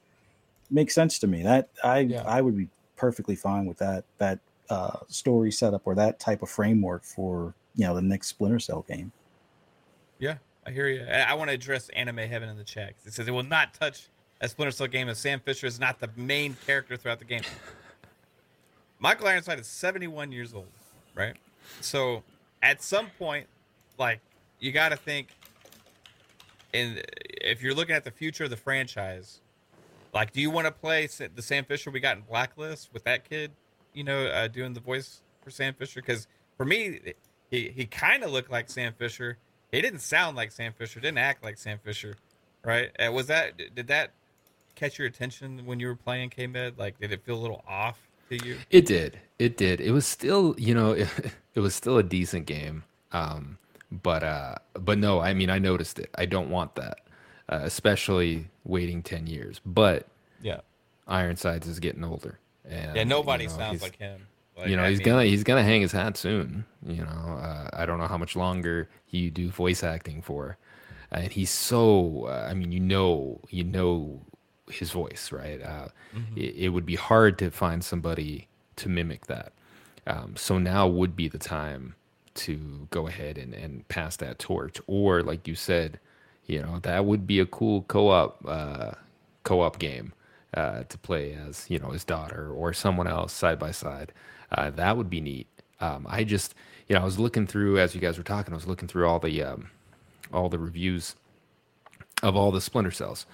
makes 0.73 0.95
sense 0.95 1.19
to 1.21 1.27
me. 1.27 1.43
That 1.43 1.69
I 1.85 2.01
Yeah. 2.01 2.23
I 2.23 2.41
would 2.41 2.57
be 2.57 2.69
perfectly 2.97 3.37
fine 3.37 3.67
with 3.67 3.79
that 3.79 4.05
that 4.19 4.39
uh, 4.71 4.99
story 5.09 5.53
setup 5.53 5.83
or 5.85 5.95
that 5.95 6.19
type 6.19 6.43
of 6.43 6.51
framework 6.51 7.05
for 7.05 7.55
you 7.75 7.87
know 7.87 7.95
the 7.95 8.03
next 8.03 8.29
Splinter 8.29 8.59
Cell 8.59 8.85
game. 8.89 9.13
Yeah, 10.19 10.37
I 10.67 10.71
hear 10.71 10.89
you. 10.89 11.05
I, 11.05 11.33
I 11.33 11.35
want 11.35 11.51
to 11.51 11.55
address 11.55 11.89
Anime 11.91 12.19
Heaven 12.19 12.49
in 12.49 12.57
the 12.57 12.65
chat. 12.65 12.95
It 13.05 13.13
says 13.13 13.29
it 13.29 13.33
will 13.33 13.43
not 13.43 13.75
touch 13.75 14.09
a 14.41 14.49
Splinter 14.49 14.73
Cell 14.73 14.87
game 14.87 15.09
if 15.09 15.17
Sam 15.17 15.41
Fisher 15.41 15.67
is 15.67 15.79
not 15.79 16.01
the 16.01 16.11
main 16.17 16.57
character 16.67 16.97
throughout 16.97 17.19
the 17.19 17.25
game. 17.25 17.43
Michael 18.99 19.27
Ironside 19.27 19.59
is 19.59 19.67
71 19.67 20.31
years 20.31 20.55
old, 20.55 20.69
right? 21.15 21.35
So 21.81 22.23
at 22.63 22.83
some 22.83 23.09
point, 23.19 23.47
like, 23.99 24.21
you 24.61 24.71
got 24.71 24.91
to 24.91 24.97
think, 24.97 25.29
and 26.73 27.03
if 27.19 27.63
you're 27.63 27.75
looking 27.75 27.97
at 27.97 28.05
the 28.05 28.11
future 28.11 28.45
of 28.45 28.51
the 28.51 28.57
franchise, 28.57 29.41
like, 30.13 30.33
do 30.33 30.41
you 30.41 30.51
want 30.51 30.67
to 30.67 30.73
play 30.73 31.07
the 31.07 31.43
Sam 31.43 31.65
Fisher 31.65 31.91
we 31.91 32.01
got 32.01 32.17
in 32.17 32.23
Blacklist 32.23 32.93
with 32.93 33.05
that 33.05 33.29
kid? 33.29 33.53
You 33.95 34.05
know, 34.05 34.27
uh, 34.27 34.49
doing 34.49 34.73
the 34.73 34.81
voice 34.81 35.23
for 35.43 35.51
Sam 35.51 35.75
Fisher 35.75 36.01
because 36.01 36.27
for 36.57 36.65
me, 36.65 37.01
he 37.51 37.69
he 37.75 37.87
kind 37.87 38.23
of 38.23 38.31
looked 38.31 38.51
like 38.51 38.71
Sam 38.71 38.95
Fisher. 38.99 39.39
He 39.71 39.81
didn't 39.81 40.01
sound 40.01 40.37
like 40.37 40.53
Sam 40.53 40.73
Fisher. 40.73 41.01
Didn't 41.01 41.19
act 41.19 41.43
like 41.43 41.59
Sam 41.59 41.79
Fisher, 41.83 42.17
right? 42.65 42.91
Uh, 42.99 43.13
was 43.13 43.27
that 43.27 43.75
did 43.75 43.87
that 43.89 44.13
catch 44.75 44.99
your 44.99 45.09
attention 45.09 45.65
when 45.65 45.81
you 45.81 45.87
were 45.87 45.97
playing 45.97 46.31
K 46.31 46.47
Med? 46.47 46.79
Like, 46.79 46.99
did 46.99 47.13
it 47.13 47.25
feel 47.25 47.37
a 47.37 47.43
little 47.43 47.65
off 47.69 48.09
to 48.31 48.47
you? 48.47 48.57
It 48.71 48.87
did. 48.87 49.19
It 49.39 49.57
did. 49.57 49.81
It 49.81 49.93
was 49.93 50.07
still, 50.07 50.55
you 50.59 50.75
know, 50.75 50.93
it, 50.93 51.09
it 51.55 51.61
was 51.61 51.75
still 51.75 51.99
a 51.99 52.03
decent 52.03 52.47
game. 52.47 52.85
Um, 53.13 53.59
but 53.91 54.23
uh, 54.23 54.55
but 54.75 54.99
no, 54.99 55.21
I 55.21 55.35
mean, 55.35 55.51
I 55.51 55.59
noticed 55.59 55.99
it. 55.99 56.11
I 56.17 56.27
don't 56.27 56.51
want 56.51 56.75
that, 56.77 57.01
uh, 57.49 57.61
especially 57.63 58.47
waiting 58.65 59.03
ten 59.03 59.27
years. 59.27 59.61
But 59.65 60.07
yeah, 60.43 60.61
Ironsides 61.07 61.67
is 61.67 61.81
getting 61.81 62.05
older, 62.05 62.39
and 62.69 62.97
yeah, 62.97 63.05
nobody 63.05 63.45
you 63.45 63.51
know, 63.51 63.57
sounds 63.57 63.83
like 63.83 63.97
him. 63.97 64.27
Like, 64.57 64.69
you 64.69 64.77
know, 64.77 64.85
I 64.85 64.91
he's 64.91 64.99
mean, 64.99 65.07
gonna 65.07 65.25
he's 65.25 65.45
gonna 65.45 65.63
hang 65.63 65.81
his 65.81 65.93
hat 65.93 66.17
soon. 66.17 66.65
You 66.87 67.05
know, 67.05 67.39
uh, 67.41 67.71
I 67.73 67.87
don't 67.87 67.99
know 67.99 68.07
how 68.07 68.19
much 68.19 68.37
longer 68.37 68.89
you 69.11 69.31
do 69.31 69.51
voice 69.51 69.83
acting 69.83 70.23
for, 70.23 70.59
and 71.11 71.33
he's 71.33 71.51
so. 71.51 72.27
Uh, 72.27 72.49
I 72.51 72.55
mean, 72.55 72.73
you 72.73 72.81
know, 72.81 73.41
you 73.51 73.65
know 73.65 74.21
his 74.71 74.91
voice, 74.91 75.31
right? 75.33 75.61
Uh, 75.63 75.89
mm-hmm. 76.15 76.37
it, 76.37 76.55
it, 76.57 76.69
would 76.71 76.87
be 76.87 76.97
hard 76.97 77.39
to 77.39 77.51
find 77.51 77.85
somebody 77.85 78.49
to 78.77 78.89
mimic 78.89 79.27
that. 79.27 79.53
Um, 80.07 80.35
so 80.37 80.59
now 80.59 80.87
would 80.87 81.15
be 81.15 81.29
the 81.29 81.39
time 81.39 81.95
to 82.35 82.89
go 82.91 83.07
ahead 83.07 83.39
and, 83.39 83.55
and 83.55 83.87
pass 83.89 84.17
that 84.17 84.39
torch. 84.39 84.81
Or 84.87 85.23
like 85.23 85.47
you 85.47 85.55
said, 85.55 86.01
you 86.47 86.61
know, 86.61 86.79
that 86.83 87.05
would 87.05 87.27
be 87.27 87.41
a 87.41 87.47
cool 87.47 87.83
co-op 87.83 88.45
uh, 88.47 88.93
co-op 89.45 89.79
game 89.79 90.13
uh, 90.55 90.85
to 90.85 90.99
play 90.99 91.35
as, 91.35 91.67
you 91.69 91.79
know, 91.79 91.91
his 91.91 92.05
daughter 92.05 92.51
or 92.51 92.73
someone 92.73 93.07
else 93.07 93.33
side 93.33 93.59
by 93.59 93.71
side. 93.71 94.13
Uh, 94.51 94.71
that 94.71 94.97
would 94.97 95.09
be 95.09 95.21
neat. 95.21 95.47
Um, 95.81 96.07
I 96.09 96.25
just, 96.25 96.55
you 96.89 96.95
know, 96.95 97.03
I 97.03 97.05
was 97.05 97.19
looking 97.19 97.47
through 97.47 97.79
as 97.79 97.95
you 97.95 98.01
guys 98.01 98.19
were 98.19 98.25
talking, 98.25 98.53
I 98.53 98.57
was 98.57 98.67
looking 98.67 98.89
through 98.89 99.07
all 99.07 99.19
the 99.19 99.43
um, 99.43 99.71
all 100.33 100.49
the 100.49 100.59
reviews 100.59 101.17
of 102.23 102.37
all 102.37 102.51
the 102.51 102.61
Splinter 102.61 102.91
Cells 102.91 103.27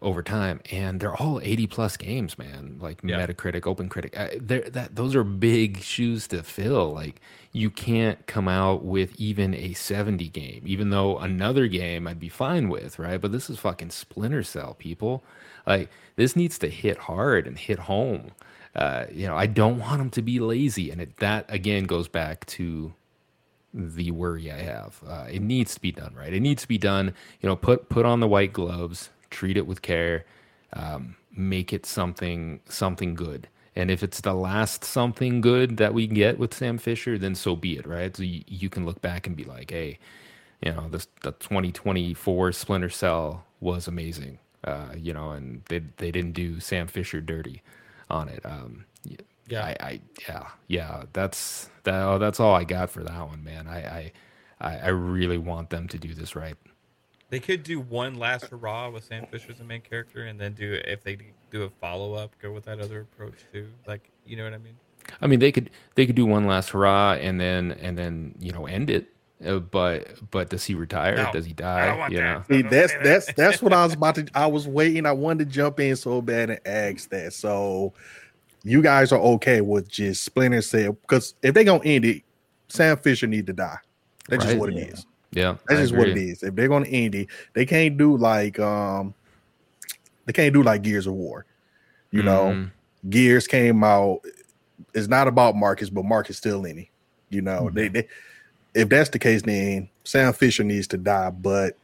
over 0.00 0.22
time, 0.22 0.60
and 0.70 1.00
they're 1.00 1.16
all 1.16 1.40
80 1.42 1.66
plus 1.66 1.96
games, 1.96 2.38
man. 2.38 2.78
Like 2.80 3.00
yeah. 3.02 3.18
Metacritic, 3.18 3.66
Open 3.66 3.88
Critic, 3.88 4.18
uh, 4.18 4.28
that 4.40 4.94
those 4.94 5.14
are 5.16 5.24
big 5.24 5.78
shoes 5.78 6.28
to 6.28 6.42
fill. 6.42 6.92
Like 6.92 7.20
you 7.52 7.70
can't 7.70 8.24
come 8.26 8.46
out 8.46 8.84
with 8.84 9.14
even 9.16 9.54
a 9.54 9.72
70 9.72 10.28
game, 10.28 10.62
even 10.64 10.90
though 10.90 11.18
another 11.18 11.66
game 11.66 12.06
I'd 12.06 12.20
be 12.20 12.28
fine 12.28 12.68
with, 12.68 12.98
right? 12.98 13.20
But 13.20 13.32
this 13.32 13.50
is 13.50 13.58
fucking 13.58 13.90
Splinter 13.90 14.44
Cell, 14.44 14.74
people. 14.74 15.24
Like 15.66 15.90
this 16.16 16.36
needs 16.36 16.58
to 16.58 16.68
hit 16.68 16.98
hard 16.98 17.46
and 17.46 17.58
hit 17.58 17.80
home. 17.80 18.30
Uh, 18.76 19.06
you 19.10 19.26
know, 19.26 19.36
I 19.36 19.46
don't 19.46 19.80
want 19.80 19.98
them 19.98 20.10
to 20.10 20.22
be 20.22 20.38
lazy, 20.38 20.90
and 20.90 21.00
it, 21.00 21.16
that 21.16 21.46
again 21.48 21.84
goes 21.84 22.06
back 22.06 22.46
to 22.46 22.92
the 23.74 24.12
worry 24.12 24.50
I 24.52 24.60
have. 24.60 25.02
Uh, 25.06 25.26
it 25.30 25.42
needs 25.42 25.74
to 25.74 25.80
be 25.80 25.90
done 25.90 26.14
right. 26.14 26.32
It 26.32 26.40
needs 26.40 26.62
to 26.62 26.68
be 26.68 26.78
done. 26.78 27.14
You 27.40 27.48
know, 27.48 27.56
put 27.56 27.88
put 27.88 28.06
on 28.06 28.20
the 28.20 28.28
white 28.28 28.52
gloves 28.52 29.10
treat 29.30 29.56
it 29.56 29.66
with 29.66 29.82
care, 29.82 30.24
um, 30.72 31.16
make 31.36 31.72
it 31.72 31.86
something 31.86 32.60
something 32.68 33.14
good. 33.14 33.48
And 33.76 33.90
if 33.90 34.02
it's 34.02 34.20
the 34.20 34.34
last 34.34 34.84
something 34.84 35.40
good 35.40 35.76
that 35.76 35.94
we 35.94 36.06
get 36.08 36.38
with 36.38 36.52
Sam 36.54 36.78
Fisher, 36.78 37.16
then 37.18 37.34
so 37.34 37.54
be 37.54 37.76
it, 37.78 37.86
right? 37.86 38.16
So 38.16 38.24
you, 38.24 38.42
you 38.48 38.68
can 38.68 38.84
look 38.84 39.00
back 39.00 39.26
and 39.26 39.36
be 39.36 39.44
like, 39.44 39.70
hey, 39.70 39.98
you 40.62 40.72
know, 40.72 40.88
this 40.88 41.06
the 41.22 41.32
2024 41.32 42.52
Splinter 42.52 42.88
Cell 42.90 43.44
was 43.60 43.86
amazing, 43.86 44.38
uh, 44.64 44.94
you 44.96 45.12
know, 45.12 45.30
and 45.30 45.62
they 45.68 45.80
they 45.98 46.10
didn't 46.10 46.32
do 46.32 46.60
Sam 46.60 46.86
Fisher 46.88 47.20
dirty 47.20 47.62
on 48.10 48.28
it. 48.28 48.44
Um, 48.44 48.84
yeah, 49.48 49.64
I, 49.64 49.76
I, 49.80 50.00
yeah, 50.28 50.48
yeah. 50.66 51.04
That's 51.12 51.70
that. 51.84 52.02
Oh, 52.02 52.18
that's 52.18 52.40
all 52.40 52.54
I 52.54 52.64
got 52.64 52.90
for 52.90 53.02
that 53.02 53.28
one, 53.28 53.42
man. 53.42 53.66
I, 53.66 54.12
I, 54.60 54.76
I 54.78 54.88
really 54.88 55.38
want 55.38 55.70
them 55.70 55.88
to 55.88 55.98
do 55.98 56.14
this 56.14 56.36
right. 56.36 56.56
They 57.30 57.40
could 57.40 57.62
do 57.62 57.80
one 57.80 58.14
last 58.14 58.46
hurrah 58.46 58.88
with 58.90 59.04
Sam 59.04 59.26
Fisher 59.30 59.52
as 59.52 59.58
the 59.58 59.64
main 59.64 59.82
character, 59.82 60.24
and 60.24 60.40
then 60.40 60.54
do 60.54 60.80
if 60.84 61.02
they 61.02 61.18
do 61.50 61.64
a 61.64 61.68
follow 61.68 62.14
up, 62.14 62.34
go 62.40 62.52
with 62.52 62.64
that 62.64 62.80
other 62.80 63.00
approach 63.00 63.44
too. 63.52 63.68
Like, 63.86 64.10
you 64.24 64.36
know 64.36 64.44
what 64.44 64.54
I 64.54 64.58
mean? 64.58 64.76
I 65.20 65.26
mean, 65.26 65.38
they 65.38 65.52
could 65.52 65.70
they 65.94 66.06
could 66.06 66.14
do 66.14 66.26
one 66.26 66.46
last 66.46 66.70
hurrah 66.70 67.14
and 67.14 67.40
then 67.40 67.72
and 67.72 67.96
then 67.98 68.34
you 68.38 68.52
know 68.52 68.66
end 68.66 68.90
it. 68.90 69.12
Uh, 69.44 69.58
but 69.58 70.08
but 70.30 70.50
does 70.50 70.64
he 70.64 70.74
retire? 70.74 71.16
No, 71.16 71.30
does 71.32 71.46
he 71.46 71.52
die? 71.52 72.08
You 72.08 72.20
know, 72.20 72.42
See, 72.48 72.62
that's 72.62 72.92
that's 73.02 73.32
that's 73.34 73.62
what 73.62 73.72
I 73.72 73.84
was 73.84 73.94
about 73.94 74.16
to. 74.16 74.26
I 74.34 74.46
was 74.46 74.66
waiting. 74.66 75.06
I 75.06 75.12
wanted 75.12 75.46
to 75.46 75.54
jump 75.54 75.78
in 75.80 75.96
so 75.96 76.20
bad 76.20 76.50
and 76.50 76.60
ask 76.66 77.08
that. 77.10 77.32
So 77.32 77.92
you 78.64 78.82
guys 78.82 79.12
are 79.12 79.20
okay 79.20 79.60
with 79.60 79.88
just 79.88 80.24
Splinter 80.24 80.62
Cell 80.62 80.92
because 80.92 81.34
if 81.42 81.54
they 81.54 81.62
gonna 81.62 81.84
end 81.84 82.04
it, 82.04 82.22
Sam 82.68 82.96
Fisher 82.96 83.26
need 83.26 83.46
to 83.46 83.52
die. 83.52 83.78
That's 84.28 84.44
right? 84.44 84.50
just 84.50 84.60
what 84.60 84.70
it 84.70 84.78
is. 84.78 85.06
Yeah, 85.38 85.56
that's 85.68 85.80
just 85.80 85.96
what 85.96 86.08
it 86.08 86.18
is. 86.18 86.42
If 86.42 86.54
they're 86.54 86.68
going 86.68 86.84
to 86.84 86.90
indie, 86.90 87.28
they 87.54 87.64
can't 87.64 87.96
do 87.96 88.16
like 88.16 88.58
um, 88.58 89.14
they 90.26 90.32
can't 90.32 90.52
do 90.52 90.62
like 90.62 90.82
Gears 90.82 91.06
of 91.06 91.14
War. 91.14 91.46
You 92.10 92.22
know, 92.22 92.46
mm-hmm. 92.46 93.10
Gears 93.10 93.46
came 93.46 93.84
out. 93.84 94.20
It's 94.94 95.08
not 95.08 95.28
about 95.28 95.54
Marcus, 95.54 95.90
but 95.90 96.04
Marcus 96.04 96.38
still 96.38 96.64
in 96.64 96.78
it. 96.78 96.88
You 97.30 97.42
know, 97.42 97.64
mm-hmm. 97.64 97.74
they, 97.74 97.88
they 97.88 98.08
if 98.74 98.88
that's 98.88 99.10
the 99.10 99.18
case, 99.18 99.42
then 99.42 99.88
Sam 100.04 100.32
Fisher 100.32 100.64
needs 100.64 100.86
to 100.88 100.98
die. 100.98 101.30
But 101.30 101.76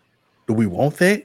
do 0.46 0.54
we 0.54 0.66
want 0.66 0.96
that? 0.96 1.24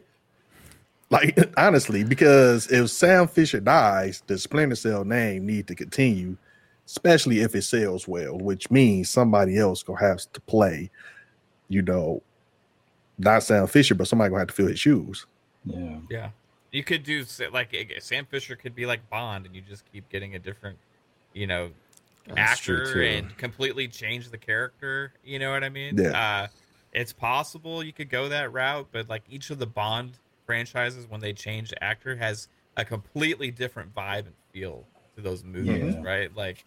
Like 1.10 1.38
honestly, 1.58 2.04
because 2.04 2.72
if 2.72 2.90
Sam 2.90 3.28
Fisher 3.28 3.60
dies, 3.60 4.22
the 4.28 4.38
Splinter 4.38 4.76
Cell 4.76 5.04
name 5.04 5.46
need 5.46 5.68
to 5.68 5.76
continue, 5.76 6.38
especially 6.86 7.40
if 7.40 7.56
it 7.56 7.64
sells 7.64 8.08
well, 8.08 8.38
which 8.38 8.70
means 8.70 9.10
somebody 9.10 9.58
else 9.58 9.84
gonna 9.84 10.00
have 10.00 10.20
to 10.34 10.42
play 10.42 10.90
you 11.70 11.82
know, 11.82 12.22
not 13.18 13.44
Sam 13.44 13.68
Fisher, 13.68 13.96
but 13.96 14.08
somebody 14.08 14.30
gonna 14.30 14.42
have 14.42 14.50
to 14.50 14.54
fill 14.54 14.68
his 14.68 14.80
shoes. 14.80 15.26
Yeah, 15.66 15.98
yeah. 16.10 16.30
You 16.72 16.84
could 16.84 17.04
do 17.04 17.24
like 17.52 17.76
Sam 18.00 18.26
Fisher 18.26 18.56
could 18.56 18.76
be 18.76 18.86
like 18.86 19.08
Bond, 19.10 19.46
and 19.46 19.56
you 19.56 19.62
just 19.62 19.84
keep 19.92 20.10
getting 20.10 20.36
a 20.36 20.40
different, 20.40 20.78
you 21.34 21.48
know, 21.48 21.72
That's 22.28 22.40
actor 22.40 23.02
and 23.02 23.36
completely 23.38 23.88
change 23.88 24.30
the 24.30 24.38
character. 24.38 25.14
You 25.24 25.40
know 25.40 25.52
what 25.52 25.64
I 25.64 25.70
mean? 25.70 25.98
Yeah. 25.98 26.20
Uh, 26.20 26.48
it's 26.92 27.14
possible 27.14 27.84
you 27.84 27.94
could 27.94 28.10
go 28.10 28.30
that 28.30 28.52
route, 28.52 28.88
but 28.92 29.10
like 29.10 29.24
each 29.30 29.50
of 29.50 29.60
the 29.60 29.68
Bond 29.68 30.14
franchises, 30.46 31.06
when 31.08 31.22
they 31.22 31.34
change 31.34 31.74
actor, 31.82 32.16
has 32.16 32.48
a 32.78 32.86
completely 32.86 33.52
different 33.52 33.94
vibe 33.94 34.26
and 34.26 34.34
feel 34.52 34.86
to 35.16 35.22
those 35.22 35.44
movies, 35.44 35.96
yeah. 35.96 36.04
right? 36.04 36.36
Like, 36.36 36.66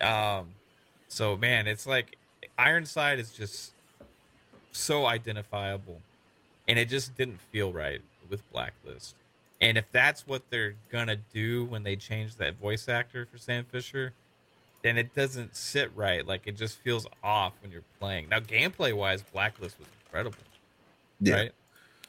um, 0.00 0.48
so 1.08 1.36
man, 1.36 1.66
it's 1.66 1.86
like 1.86 2.16
Ironside 2.58 3.18
is 3.18 3.32
just 3.32 3.72
so 4.78 5.06
identifiable, 5.06 6.00
and 6.66 6.78
it 6.78 6.88
just 6.88 7.16
didn't 7.16 7.40
feel 7.52 7.72
right 7.72 8.00
with 8.30 8.48
Blacklist. 8.52 9.14
And 9.60 9.76
if 9.76 9.90
that's 9.90 10.26
what 10.26 10.42
they're 10.50 10.74
gonna 10.90 11.16
do 11.32 11.64
when 11.64 11.82
they 11.82 11.96
change 11.96 12.36
that 12.36 12.54
voice 12.56 12.88
actor 12.88 13.26
for 13.30 13.38
Sam 13.38 13.64
Fisher, 13.64 14.12
then 14.82 14.96
it 14.96 15.14
doesn't 15.14 15.56
sit 15.56 15.90
right. 15.96 16.26
Like 16.26 16.42
it 16.46 16.56
just 16.56 16.78
feels 16.78 17.06
off 17.22 17.54
when 17.62 17.72
you're 17.72 17.82
playing. 17.98 18.28
Now, 18.28 18.38
gameplay 18.38 18.94
wise, 18.94 19.22
Blacklist 19.22 19.78
was 19.78 19.88
incredible, 20.04 20.38
yeah, 21.20 21.34
right? 21.34 21.52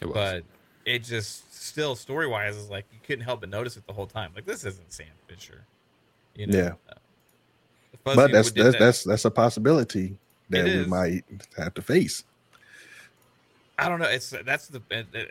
It 0.02 0.06
was. 0.06 0.14
But 0.14 0.44
it 0.86 1.04
just 1.04 1.54
still 1.54 1.96
story 1.96 2.28
wise 2.28 2.56
is 2.56 2.70
like 2.70 2.86
you 2.92 3.00
couldn't 3.06 3.26
help 3.26 3.42
but 3.42 3.50
notice 3.50 3.78
it 3.78 3.86
the 3.88 3.94
whole 3.94 4.08
time. 4.08 4.32
Like 4.36 4.46
this 4.46 4.66
isn't 4.66 4.92
Sam 4.92 5.08
Fisher, 5.28 5.62
you 6.36 6.48
know? 6.48 6.58
Yeah. 6.58 6.74
Uh, 6.90 6.96
but 8.04 8.32
that's 8.32 8.52
that's, 8.52 8.72
that. 8.72 8.80
that's 8.80 9.04
that's 9.04 9.26
a 9.26 9.32
possibility 9.32 10.18
that 10.50 10.66
we 10.66 10.86
might 10.86 11.24
have 11.58 11.74
to 11.76 11.82
face. 11.82 12.24
I 13.80 13.90
don't 13.90 14.00
know. 14.00 14.08
It's 14.08 14.34
that's 14.46 14.68
the 14.68 14.82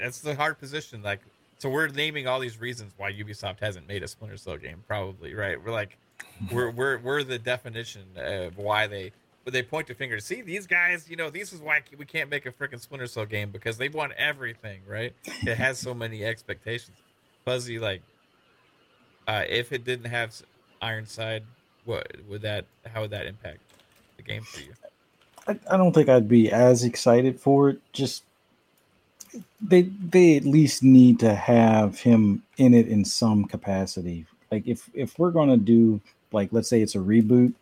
that's 0.00 0.20
the 0.20 0.34
hard 0.34 0.58
position. 0.58 1.02
Like, 1.02 1.20
so 1.58 1.68
we're 1.68 1.88
naming 1.88 2.26
all 2.26 2.40
these 2.40 2.60
reasons 2.60 2.92
why 2.96 3.12
Ubisoft 3.12 3.60
hasn't 3.60 3.86
made 3.86 4.02
a 4.02 4.08
Splinter 4.08 4.36
Cell 4.36 4.56
game. 4.56 4.82
Probably 4.86 5.34
right. 5.34 5.62
We're 5.62 5.72
like, 5.72 5.98
we're 6.52 6.70
we're 6.70 6.98
we're 6.98 7.22
the 7.22 7.38
definition 7.38 8.02
of 8.16 8.56
why 8.56 8.86
they. 8.86 9.12
But 9.44 9.54
they 9.54 9.62
point 9.62 9.86
the 9.86 9.94
finger. 9.94 10.20
See 10.20 10.42
these 10.42 10.66
guys. 10.66 11.08
You 11.08 11.16
know, 11.16 11.30
this 11.30 11.54
is 11.54 11.60
why 11.60 11.80
we 11.96 12.04
can't 12.04 12.28
make 12.28 12.44
a 12.44 12.52
freaking 12.52 12.80
Splinter 12.80 13.06
Cell 13.06 13.24
game 13.24 13.50
because 13.50 13.78
they 13.78 13.88
want 13.88 14.12
everything. 14.18 14.80
Right? 14.86 15.14
It 15.24 15.56
has 15.56 15.78
so 15.78 15.94
many 15.94 16.24
expectations. 16.26 16.96
Fuzzy, 17.46 17.78
like, 17.78 18.02
uh, 19.26 19.44
if 19.48 19.72
it 19.72 19.84
didn't 19.84 20.10
have 20.10 20.34
Ironside, 20.82 21.44
what 21.86 22.06
would 22.28 22.42
that? 22.42 22.66
How 22.92 23.00
would 23.00 23.10
that 23.10 23.24
impact 23.24 23.60
the 24.18 24.22
game 24.22 24.42
for 24.42 24.60
you? 24.60 24.74
I, 25.46 25.58
I 25.70 25.76
don't 25.78 25.92
think 25.94 26.10
I'd 26.10 26.28
be 26.28 26.52
as 26.52 26.84
excited 26.84 27.40
for 27.40 27.70
it. 27.70 27.80
Just 27.94 28.24
they 29.60 29.82
they 29.82 30.36
at 30.36 30.44
least 30.44 30.82
need 30.82 31.18
to 31.20 31.34
have 31.34 31.98
him 31.98 32.42
in 32.56 32.74
it 32.74 32.88
in 32.88 33.04
some 33.04 33.44
capacity. 33.44 34.26
Like 34.50 34.66
if 34.66 34.88
if 34.94 35.18
we're 35.18 35.30
gonna 35.30 35.56
do 35.56 36.00
like 36.32 36.50
let's 36.52 36.68
say 36.68 36.80
it's 36.80 36.94
a 36.94 36.98
reboot, 36.98 37.54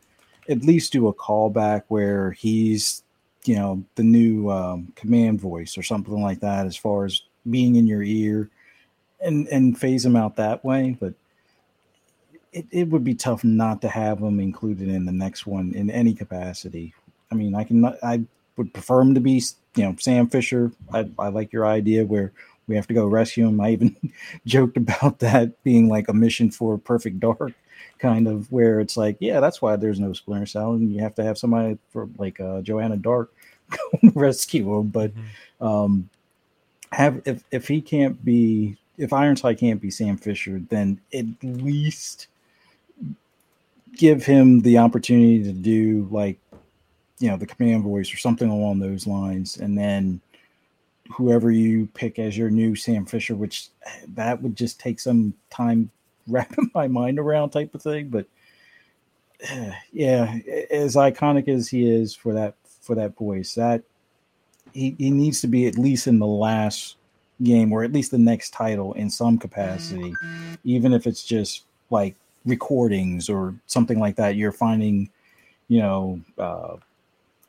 at 0.49 0.63
least 0.63 0.93
do 0.93 1.09
a 1.09 1.15
callback 1.15 1.85
where 1.89 2.33
he's 2.33 3.03
you 3.45 3.57
know 3.57 3.83
the 3.95 4.03
new 4.03 4.51
um, 4.51 4.93
command 4.97 5.41
voice 5.41 5.79
or 5.79 5.83
something 5.83 6.23
like 6.23 6.41
that 6.41 6.67
as 6.67 6.77
far 6.77 7.05
as 7.05 7.23
being 7.49 7.77
in 7.77 7.87
your 7.87 8.03
ear 8.03 8.51
and 9.21 9.47
and 9.49 9.79
phase 9.79 10.05
him 10.05 10.17
out 10.17 10.37
that 10.37 10.65
way. 10.65 10.97
But 10.99 11.15
it, 12.53 12.67
it 12.71 12.89
would 12.89 13.05
be 13.05 13.15
tough 13.15 13.45
not 13.45 13.83
to 13.83 13.89
have 13.89 14.19
him 14.19 14.41
included 14.41 14.89
in 14.89 15.05
the 15.05 15.13
next 15.13 15.47
one 15.47 15.73
in 15.75 15.91
any 15.91 16.15
capacity. 16.15 16.95
I 17.31 17.35
mean, 17.35 17.55
I 17.55 17.65
can 17.65 17.85
I 17.85 18.25
would 18.57 18.73
prefer 18.73 19.01
him 19.01 19.15
to 19.15 19.21
be 19.21 19.43
you 19.77 19.85
know 19.85 19.97
Sam 19.99 20.29
Fisher. 20.29 20.73
I, 20.93 21.09
I 21.19 21.29
like 21.29 21.53
your 21.53 21.67
idea 21.67 22.05
where 22.05 22.33
we 22.67 22.75
have 22.77 22.87
to 22.89 22.95
go 22.95 23.07
rescue 23.07 23.47
him. 23.47 23.61
I 23.61 23.71
even 23.71 23.97
joked 24.47 24.77
about 24.77 25.21
that 25.21 25.63
being 25.63 25.89
like 25.89 26.09
a 26.09 26.13
mission 26.13 26.51
for 26.51 26.79
Perfect 26.79 27.21
Dark, 27.21 27.53
kind 27.99 28.27
of 28.27 28.51
where 28.51 28.81
it's 28.81 28.97
like, 28.97 29.17
yeah, 29.21 29.41
that's 29.41 29.63
why 29.63 29.77
there's 29.77 30.01
no 30.01 30.13
Splinter 30.13 30.47
Cell, 30.47 30.73
and 30.73 30.93
you 30.93 31.01
have 31.01 31.15
to 31.17 31.25
have 31.25 31.39
somebody 31.39 31.79
for 31.91 32.09
like 32.19 32.41
uh, 32.41 32.63
Joanna 32.63 32.97
Dark 32.97 33.33
rescue 34.15 34.79
him. 34.79 34.89
But 34.89 35.13
Mm-hmm. 35.15 35.67
um, 35.67 36.11
have 36.93 37.21
if 37.25 37.43
if 37.51 37.69
he 37.69 37.81
can't 37.81 38.25
be 38.25 38.77
if 38.99 39.13
Ironside 39.13 39.59
can't 39.59 39.81
be 39.81 39.91
Sam 39.91 40.17
Fisher, 40.17 40.61
then 40.71 41.01
at 41.13 41.27
least 41.43 42.29
give 43.97 44.25
him 44.25 44.61
the 44.61 44.79
opportunity 44.79 45.43
to 45.43 45.53
do 45.53 46.09
like 46.11 46.39
you 47.19 47.31
know 47.31 47.37
the 47.37 47.47
command 47.47 47.83
voice 47.83 48.13
or 48.13 48.19
something 48.19 48.49
along 48.49 48.79
those 48.79 49.07
lines, 49.07 49.57
and 49.57 49.77
then 49.77 50.21
whoever 51.13 51.51
you 51.51 51.89
pick 51.95 52.19
as 52.19 52.37
your 52.37 52.51
new 52.51 52.75
Sam 52.75 53.07
Fisher, 53.07 53.35
which 53.35 53.69
that 54.15 54.43
would 54.43 54.57
just 54.57 54.81
take 54.81 55.01
some 55.01 55.35
time 55.51 55.91
wrapping 56.29 56.71
my 56.75 56.89
mind 56.89 57.19
around 57.19 57.51
type 57.51 57.75
of 57.75 57.83
thing. 57.83 58.09
But 58.09 58.27
yeah, 59.93 60.39
as 60.71 60.97
iconic 60.97 61.49
as 61.49 61.69
he 61.69 61.89
is 61.89 62.15
for 62.15 62.33
that 62.35 62.55
for 62.81 62.95
that 62.95 63.17
voice, 63.17 63.55
that 63.55 63.83
he, 64.73 64.95
he 64.99 65.11
needs 65.11 65.41
to 65.41 65.47
be 65.47 65.67
at 65.67 65.79
least 65.79 66.07
in 66.07 66.19
the 66.19 66.27
last 66.27 66.97
game 67.43 67.73
or 67.73 67.85
at 67.85 67.93
least 67.93 68.11
the 68.11 68.19
next 68.19 68.51
title 68.51 68.93
in 68.95 69.11
some 69.11 69.39
capacity, 69.39 70.15
even 70.65 70.93
if 70.93 71.07
it's 71.07 71.25
just 71.25 71.65
like 71.91 72.15
recordings 72.45 73.29
or 73.29 73.55
something 73.67 73.99
like 73.99 74.17
that. 74.17 74.37
You're 74.37 74.53
finding, 74.53 75.11
you 75.69 75.81
know, 75.81 76.21
uh, 76.39 76.77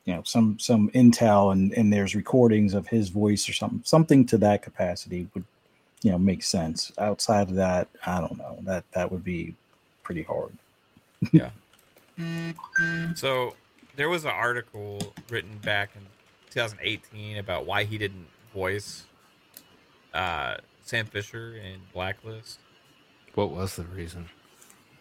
you 0.07 0.13
know, 0.13 0.23
some 0.23 0.57
some 0.57 0.89
intel 0.91 1.51
and 1.51 1.73
and 1.73 1.91
there's 1.91 2.15
recordings 2.15 2.73
of 2.73 2.87
his 2.87 3.09
voice 3.09 3.47
or 3.47 3.53
something 3.53 3.81
something 3.83 4.25
to 4.27 4.37
that 4.37 4.61
capacity 4.61 5.27
would, 5.33 5.43
you 6.01 6.11
know, 6.11 6.17
make 6.17 6.43
sense. 6.43 6.93
Outside 6.97 7.49
of 7.49 7.55
that, 7.55 7.89
I 8.05 8.21
don't 8.21 8.37
know. 8.37 8.57
That 8.61 8.85
that 8.93 9.11
would 9.11 9.25
be 9.25 9.53
pretty 10.01 10.23
hard. 10.23 10.53
Yeah. 11.31 11.51
So 13.13 13.53
there 13.95 14.09
was 14.09 14.23
an 14.23 14.31
article 14.31 15.13
written 15.29 15.59
back 15.59 15.91
in 15.95 16.01
2018 16.49 17.37
about 17.37 17.67
why 17.67 17.83
he 17.83 17.99
didn't 17.99 18.25
voice 18.51 19.05
uh, 20.15 20.55
Sam 20.83 21.05
Fisher 21.05 21.55
in 21.57 21.79
Blacklist. 21.93 22.57
What 23.35 23.51
was 23.51 23.75
the 23.75 23.83
reason? 23.83 24.29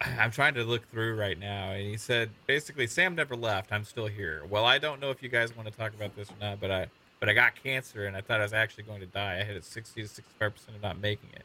I'm 0.18 0.30
trying 0.30 0.55
to 0.55 0.64
look 0.64 0.88
through 0.90 1.16
right 1.16 1.38
now, 1.38 1.70
and 1.72 1.82
he 1.86 1.97
said 1.97 2.30
basically 2.47 2.86
Sam 2.86 3.14
never 3.14 3.34
left. 3.36 3.72
I'm 3.72 3.84
still 3.84 4.07
here. 4.07 4.42
Well, 4.49 4.64
I 4.64 4.78
don't 4.78 5.01
know 5.01 5.11
if 5.11 5.22
you 5.22 5.28
guys 5.28 5.57
want 5.57 5.68
to 5.70 5.76
talk 5.76 5.94
about 5.94 6.14
this 6.16 6.30
or 6.30 6.34
not, 6.40 6.61
but 6.61 6.70
I 6.70 6.86
but 7.20 7.28
I 7.30 7.32
got 7.34 7.55
cancer, 7.62 8.07
and 8.07 8.16
I 8.16 8.20
thought 8.20 8.40
I 8.40 8.42
was 8.42 8.53
actually 8.53 8.84
going 8.84 9.01
to 9.01 9.07
die. 9.07 9.38
I 9.40 9.44
had 9.44 9.57
a 9.57 9.62
60 9.62 10.03
to 10.03 10.09
65 10.09 10.53
percent 10.55 10.76
of 10.76 10.82
not 10.82 11.01
making 11.01 11.30
it. 11.34 11.44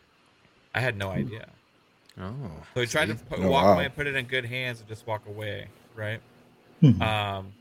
I 0.76 0.80
had 0.82 0.98
no 0.98 1.10
idea. 1.10 1.48
Oh, 2.20 2.34
So 2.74 2.82
he 2.82 2.88
tried 2.88 3.08
to 3.08 3.16
put, 3.16 3.40
Oh, 3.40 3.50
walk 3.50 3.64
wow. 3.66 3.74
away 3.76 3.86
and 3.86 3.96
put 3.96 4.06
it 4.06 4.16
in 4.16 4.26
good 4.26 4.46
hands 4.46 4.80
and 4.80 4.88
just 4.90 5.08
walk 5.08 5.26
away, 5.28 5.68
right? 5.96 6.20
Hmm. 6.82 7.02
Um, 7.02 7.54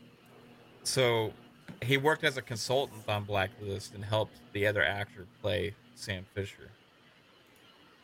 so 0.83 1.31
he 1.81 1.95
worked 1.97 2.23
as 2.25 2.35
a 2.37 2.41
consultant 2.41 3.07
on 3.07 3.23
Blacklist 3.23 3.93
and 3.95 4.03
helped 4.03 4.37
the 4.53 4.67
other 4.67 4.83
actor 4.83 5.25
play 5.41 5.73
Sam 5.95 6.25
Fisher. 6.33 6.69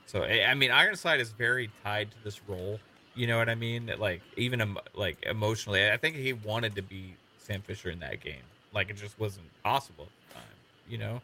So 0.07 0.23
I 0.23 0.53
mean, 0.55 0.71
Ironside 0.71 1.19
is 1.19 1.29
very 1.29 1.69
tied 1.83 2.11
to 2.11 2.17
this 2.23 2.41
role. 2.47 2.79
You 3.13 3.27
know 3.27 3.37
what 3.37 3.49
I 3.49 3.55
mean? 3.55 3.91
Like 3.97 4.21
even 4.35 4.77
like 4.95 5.23
emotionally, 5.25 5.89
I 5.89 5.97
think 5.97 6.15
he 6.15 6.33
wanted 6.33 6.75
to 6.75 6.81
be 6.81 7.15
Sam 7.37 7.61
Fisher 7.61 7.89
in 7.89 7.99
that 7.99 8.21
game. 8.21 8.43
Like 8.73 8.89
it 8.89 8.97
just 8.97 9.19
wasn't 9.19 9.47
possible 9.63 10.05
at 10.05 10.29
the 10.29 10.35
time. 10.35 10.57
You 10.89 10.97
know. 10.97 11.21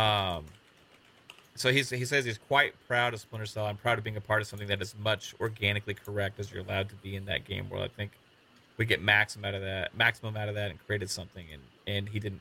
Um, 0.00 0.44
so 1.56 1.70
he's, 1.70 1.90
he 1.90 2.04
says 2.04 2.24
he's 2.24 2.38
quite 2.38 2.72
proud 2.86 3.12
of 3.12 3.20
Splinter 3.20 3.46
Cell. 3.46 3.66
I'm 3.66 3.76
proud 3.76 3.98
of 3.98 4.04
being 4.04 4.16
a 4.16 4.20
part 4.20 4.40
of 4.40 4.48
something 4.48 4.68
that 4.68 4.80
is 4.80 4.94
much 5.02 5.34
organically 5.40 5.94
correct 5.94 6.40
as 6.40 6.50
you're 6.50 6.62
allowed 6.62 6.88
to 6.88 6.94
be 6.96 7.16
in 7.16 7.26
that 7.26 7.44
game 7.44 7.68
world. 7.68 7.84
I 7.84 7.88
think 7.96 8.12
we 8.76 8.86
get 8.86 9.02
maximum 9.02 9.44
out 9.44 9.54
of 9.54 9.62
that, 9.62 9.94
maximum 9.94 10.36
out 10.36 10.48
of 10.48 10.54
that, 10.54 10.70
and 10.70 10.78
created 10.86 11.10
something. 11.10 11.44
And 11.52 11.62
and 11.86 12.08
he 12.08 12.18
didn't, 12.18 12.40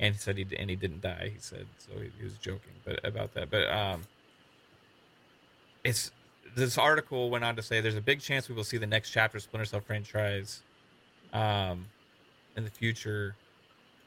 and 0.00 0.14
he 0.14 0.18
said 0.18 0.36
he 0.36 0.46
and 0.58 0.68
he 0.68 0.74
didn't 0.74 1.00
die. 1.00 1.30
He 1.32 1.38
said 1.38 1.66
so. 1.78 1.92
He, 2.00 2.10
he 2.18 2.24
was 2.24 2.32
joking, 2.34 2.72
but 2.84 3.04
about 3.04 3.34
that. 3.34 3.50
But 3.50 3.70
um, 3.70 4.02
it's 5.84 6.10
this 6.54 6.78
article 6.78 7.30
went 7.30 7.44
on 7.44 7.56
to 7.56 7.62
say 7.62 7.80
there's 7.80 7.96
a 7.96 8.00
big 8.00 8.20
chance 8.20 8.48
we 8.48 8.54
will 8.54 8.64
see 8.64 8.76
the 8.76 8.86
next 8.86 9.10
chapter 9.10 9.38
of 9.38 9.42
Splinter 9.42 9.64
Cell 9.64 9.80
franchise, 9.80 10.62
um, 11.32 11.86
in 12.56 12.64
the 12.64 12.70
future. 12.70 13.34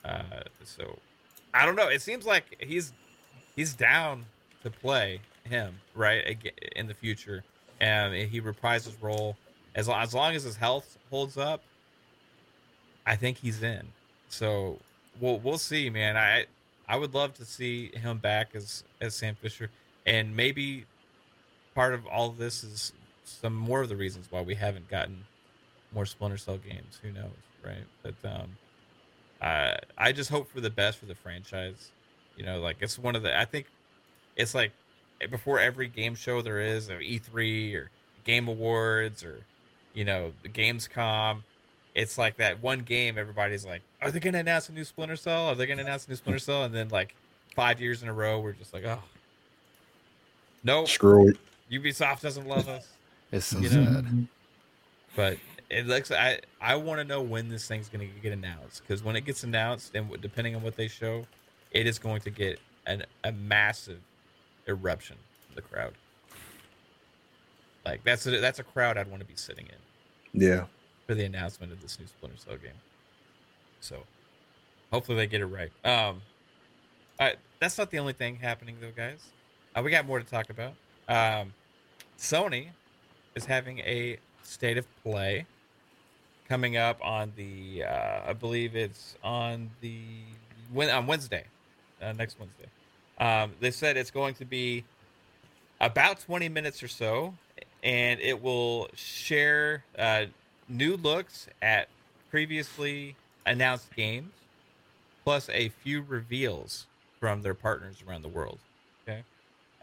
Uh, 0.04 0.42
so 0.64 0.98
I 1.54 1.66
don't 1.66 1.76
know. 1.76 1.88
It 1.88 2.02
seems 2.02 2.26
like 2.26 2.56
he's 2.60 2.94
he's 3.56 3.74
down 3.74 4.26
to 4.64 4.70
play 4.70 5.20
him 5.44 5.80
right 5.96 6.38
in 6.76 6.88
the 6.88 6.94
future, 6.94 7.44
and 7.80 8.14
he 8.14 8.42
reprised 8.42 8.86
his 8.86 9.02
role 9.02 9.38
as 9.76 9.88
lo- 9.88 9.98
as 9.98 10.14
long 10.14 10.36
as 10.36 10.44
his 10.44 10.58
health 10.58 10.98
holds 11.10 11.38
up. 11.38 11.62
I 13.06 13.16
think 13.16 13.38
he's 13.38 13.64
in. 13.64 13.88
So 14.30 14.80
we'll 15.20 15.40
we'll 15.40 15.58
see, 15.58 15.90
man. 15.90 16.18
I 16.18 16.46
I 16.88 16.98
would 16.98 17.14
love 17.14 17.34
to 17.36 17.46
see 17.46 17.92
him 17.96 18.18
back 18.18 18.50
as 18.56 18.84
as 19.00 19.16
Sam 19.16 19.36
Fisher, 19.36 19.70
and 20.06 20.36
maybe 20.36 20.86
part 21.74 21.94
of 21.94 22.06
all 22.08 22.30
of 22.30 22.38
this 22.38 22.64
is 22.64 22.94
some 23.24 23.56
more 23.56 23.82
of 23.82 23.90
the 23.90 23.96
reasons 23.96 24.28
why 24.30 24.42
we 24.42 24.56
haven't 24.56 24.90
gotten 24.90 25.26
more 25.94 26.06
Splinter 26.06 26.38
Cell 26.38 26.58
games. 26.58 27.00
Who 27.02 27.12
knows, 27.12 27.32
right? 27.64 27.86
But 28.02 28.16
um, 28.24 28.58
I 29.42 29.78
I 29.98 30.12
just 30.12 30.30
hope 30.30 30.50
for 30.50 30.62
the 30.62 30.70
best 30.70 30.98
for 30.98 31.06
the 31.06 31.16
franchise. 31.16 31.92
You 32.38 32.46
know, 32.46 32.60
like 32.60 32.78
it's 32.82 32.98
one 32.98 33.16
of 33.16 33.24
the 33.24 33.38
I 33.38 33.46
think 33.46 33.68
it's 34.36 34.56
like 34.56 34.72
before 35.30 35.60
every 35.60 35.88
game 35.88 36.16
show 36.16 36.42
there 36.42 36.60
is, 36.60 36.90
or 36.90 37.00
E3 37.00 37.76
or 37.76 37.90
Game 38.24 38.48
Awards 38.48 39.24
or 39.24 39.42
you 39.94 40.06
know 40.06 40.34
the 40.42 40.50
Gamescom. 40.50 41.44
It's 41.96 42.18
like 42.18 42.38
that 42.38 42.62
one 42.62 42.80
game. 42.80 43.18
Everybody's 43.20 43.66
like, 43.66 43.82
"Are 44.02 44.10
they 44.10 44.20
going 44.20 44.34
to 44.34 44.40
announce 44.40 44.68
a 44.70 44.72
new 44.74 44.84
Splinter 44.84 45.16
Cell? 45.16 45.50
Are 45.50 45.56
they 45.56 45.68
going 45.68 45.78
to 45.78 45.84
announce 45.84 46.08
a 46.08 46.10
new 46.10 46.16
Splinter 46.16 46.40
Cell?" 46.40 46.64
And 46.64 46.74
then 46.74 46.90
like 46.90 47.14
five 47.56 47.80
years 47.80 48.02
in 48.02 48.10
a 48.10 48.14
row, 48.14 48.40
we're 48.40 48.54
just 48.54 48.74
like, 48.74 48.84
"Oh, 48.84 49.04
nope, 50.64 50.88
Screw 50.88 51.30
it. 51.30 51.38
Ubisoft 51.80 52.22
doesn't 52.22 52.48
love 52.48 52.68
us." 52.70 52.88
It's 53.32 53.46
so 53.48 53.60
You 53.60 53.70
know? 53.70 53.86
sad. 53.86 54.28
But 55.16 55.38
it 55.70 55.88
looks. 55.88 56.12
I 56.12 56.40
I 56.62 56.76
want 56.76 57.00
to 57.00 57.04
know 57.04 57.22
when 57.22 57.50
this 57.50 57.68
thing's 57.68 57.90
going 57.90 58.08
to 58.08 58.20
get 58.22 58.32
announced 58.34 58.82
because 58.84 59.04
when 59.04 59.16
it 59.16 59.22
gets 59.26 59.44
announced, 59.44 59.96
and 59.96 60.10
depending 60.22 60.56
on 60.56 60.62
what 60.64 60.76
they 60.76 60.88
show, 60.88 61.26
it 61.72 61.88
is 61.88 61.98
going 62.00 62.22
to 62.22 62.30
get 62.30 62.60
an, 62.86 63.04
a 63.24 63.32
massive 63.32 64.00
eruption 64.68 65.18
from 65.48 65.56
the 65.56 65.62
crowd. 65.62 65.94
Like 67.86 68.04
that's 68.04 68.26
a 68.28 68.40
that's 68.40 68.60
a 68.60 68.64
crowd 68.64 68.98
I'd 68.98 69.10
want 69.10 69.22
to 69.22 69.28
be 69.28 69.36
sitting 69.36 69.68
in 69.68 70.42
Yeah. 70.42 70.66
for 71.06 71.16
the 71.16 71.26
announcement 71.26 71.72
of 71.72 71.82
this 71.82 72.00
new 72.00 72.08
Splinter 72.08 72.38
Cell 72.38 72.58
game. 72.58 72.72
So 73.82 74.04
hopefully 74.92 75.18
they 75.18 75.28
get 75.28 75.42
it 75.42 75.48
right. 75.48 75.72
Um, 75.84 76.22
uh, 77.20 77.32
that's 77.60 77.78
not 77.78 77.92
the 77.92 78.00
only 78.00 78.14
thing 78.14 78.38
happening 78.38 78.78
though, 78.80 78.92
guys. 78.96 79.20
Uh, 79.76 79.82
we 79.84 79.92
got 79.92 80.06
more 80.06 80.20
to 80.20 80.26
talk 80.26 80.50
about. 80.50 80.74
Um, 81.10 81.54
Sony 82.18 82.70
is 83.36 83.46
having 83.46 83.80
a 83.80 84.18
state 84.44 84.78
of 84.78 84.86
play 85.04 85.46
coming 86.48 86.78
up 86.78 87.00
on 87.04 87.34
the 87.36 87.84
uh, 87.84 88.22
I 88.28 88.34
believe 88.34 88.76
it's 88.76 89.16
on 89.24 89.70
the 89.82 90.00
on 90.76 91.08
Wednesday, 91.08 91.46
uh, 92.02 92.14
next 92.14 92.38
Wednesday. 92.40 92.68
Um, 93.20 93.54
they 93.60 93.72
said 93.72 93.98
it's 93.98 94.12
going 94.12 94.36
to 94.36 94.46
be 94.46 94.84
about 95.80 96.20
20 96.20 96.50
minutes 96.50 96.82
or 96.82 96.88
so, 96.88 97.34
and 97.84 98.20
it 98.20 98.42
will 98.42 98.88
share 98.96 99.84
uh, 99.98 100.26
new 100.70 100.98
looks 100.98 101.48
at 101.62 101.88
previously 102.30 103.16
announced 103.46 103.94
games, 103.96 104.32
plus 105.24 105.50
a 105.50 105.70
few 105.70 106.02
reveals 106.02 106.88
from 107.20 107.42
their 107.42 107.54
partners 107.54 108.04
around 108.08 108.22
the 108.22 108.30
world. 108.30 108.60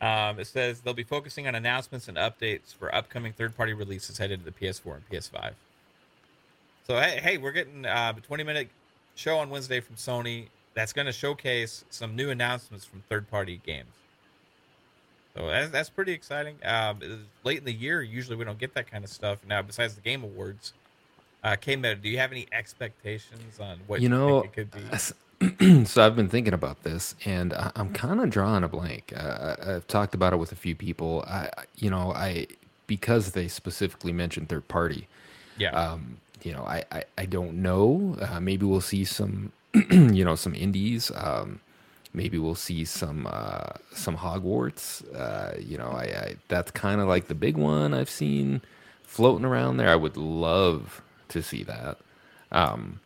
Um, 0.01 0.39
it 0.41 0.47
says 0.47 0.81
they'll 0.81 0.95
be 0.95 1.03
focusing 1.03 1.47
on 1.47 1.55
announcements 1.55 2.09
and 2.09 2.17
updates 2.17 2.75
for 2.75 2.95
upcoming 2.95 3.33
third-party 3.33 3.75
releases 3.75 4.17
headed 4.17 4.41
to 4.41 4.45
the 4.45 4.53
PS4 4.53 4.97
and 4.97 5.09
PS5. 5.11 5.53
So 6.87 6.99
hey, 6.99 7.21
hey 7.23 7.39
we're 7.39 7.53
getting 7.53 7.85
uh, 7.85 8.15
a 8.17 8.21
20-minute 8.21 8.69
show 9.15 9.37
on 9.39 9.51
Wednesday 9.51 9.81
from 9.81 9.97
Sony 9.97 10.47
that's 10.75 10.93
going 10.93 11.07
to 11.07 11.13
showcase 11.13 11.85
some 11.91 12.17
new 12.17 12.31
announcements 12.31 12.85
from 12.85 13.03
third-party 13.09 13.61
games. 13.67 13.89
So 15.37 15.47
that's, 15.47 15.71
that's 15.71 15.91
pretty 15.91 16.13
exciting. 16.13 16.57
Um, 16.65 16.99
late 17.45 17.59
in 17.59 17.65
the 17.65 17.73
year, 17.73 18.03
usually 18.03 18.37
we 18.37 18.45
don't 18.45 18.59
get 18.59 18.75
that 18.75 18.91
kind 18.91 19.05
of 19.05 19.11
stuff. 19.11 19.39
Now, 19.47 19.63
besides 19.63 19.95
the 19.95 20.01
Game 20.01 20.25
Awards, 20.25 20.73
uh, 21.45 21.57
K-Med, 21.57 22.03
do 22.03 22.09
you 22.09 22.19
have 22.19 22.33
any 22.33 22.47
expectations 22.53 23.61
on 23.61 23.79
what 23.87 24.01
You 24.01 24.05
you, 24.05 24.09
know, 24.09 24.41
think 24.41 24.57
it 24.57 24.71
could 24.71 24.91
be? 24.91 24.97
So 25.87 26.05
I've 26.05 26.17
been 26.17 26.29
thinking 26.29 26.53
about 26.53 26.83
this, 26.83 27.15
and 27.25 27.53
I, 27.55 27.73
I'm 27.77 27.93
kind 27.93 28.21
of 28.21 28.29
drawing 28.31 28.63
a 28.65 28.69
blank. 28.69 29.13
Uh, 29.17 29.57
I- 29.59 29.75
I've 29.77 29.87
talked 29.87 30.15
about 30.15 30.33
it 30.33 30.37
with 30.37 30.53
a 30.53 30.57
few 30.57 30.75
people. 30.75 31.25
I, 31.27 31.49
I- 31.57 31.65
you 31.77 31.89
know, 31.91 32.13
I 32.13 32.47
because 32.87 33.33
they 33.33 33.49
specifically 33.49 34.13
mentioned 34.13 34.49
third 34.49 34.67
party. 34.69 35.07
Yeah. 35.57 35.71
Um, 35.71 36.19
you 36.43 36.53
know, 36.53 36.65
I, 36.65 36.85
I, 36.91 37.05
I 37.19 37.25
don't 37.27 37.63
know. 37.63 38.17
Uh, 38.21 38.41
maybe 38.41 38.67
we'll 38.67 38.81
see 38.81 39.05
some, 39.05 39.53
you 39.91 40.25
know, 40.25 40.35
some 40.35 40.55
indies. 40.55 41.13
Um, 41.15 41.61
maybe 42.13 42.37
we'll 42.39 42.55
see 42.55 42.85
some 42.85 43.27
uh, 43.31 43.75
some 43.95 44.17
Hogwarts. 44.19 45.03
Uh, 45.15 45.57
you 45.59 45.79
know, 45.79 45.91
I, 45.91 46.03
I 46.05 46.37
that's 46.49 46.71
kind 46.73 47.01
of 47.01 47.09
like 47.09 47.29
the 47.29 47.35
big 47.35 47.57
one 47.57 47.95
I've 47.95 48.11
seen 48.11 48.61
floating 49.05 49.45
around 49.47 49.77
there. 49.79 49.89
I 49.89 49.97
would 49.97 50.17
love 50.17 51.01
to 51.29 51.43
see 51.43 51.63
that. 51.65 51.99
Um, 52.53 53.01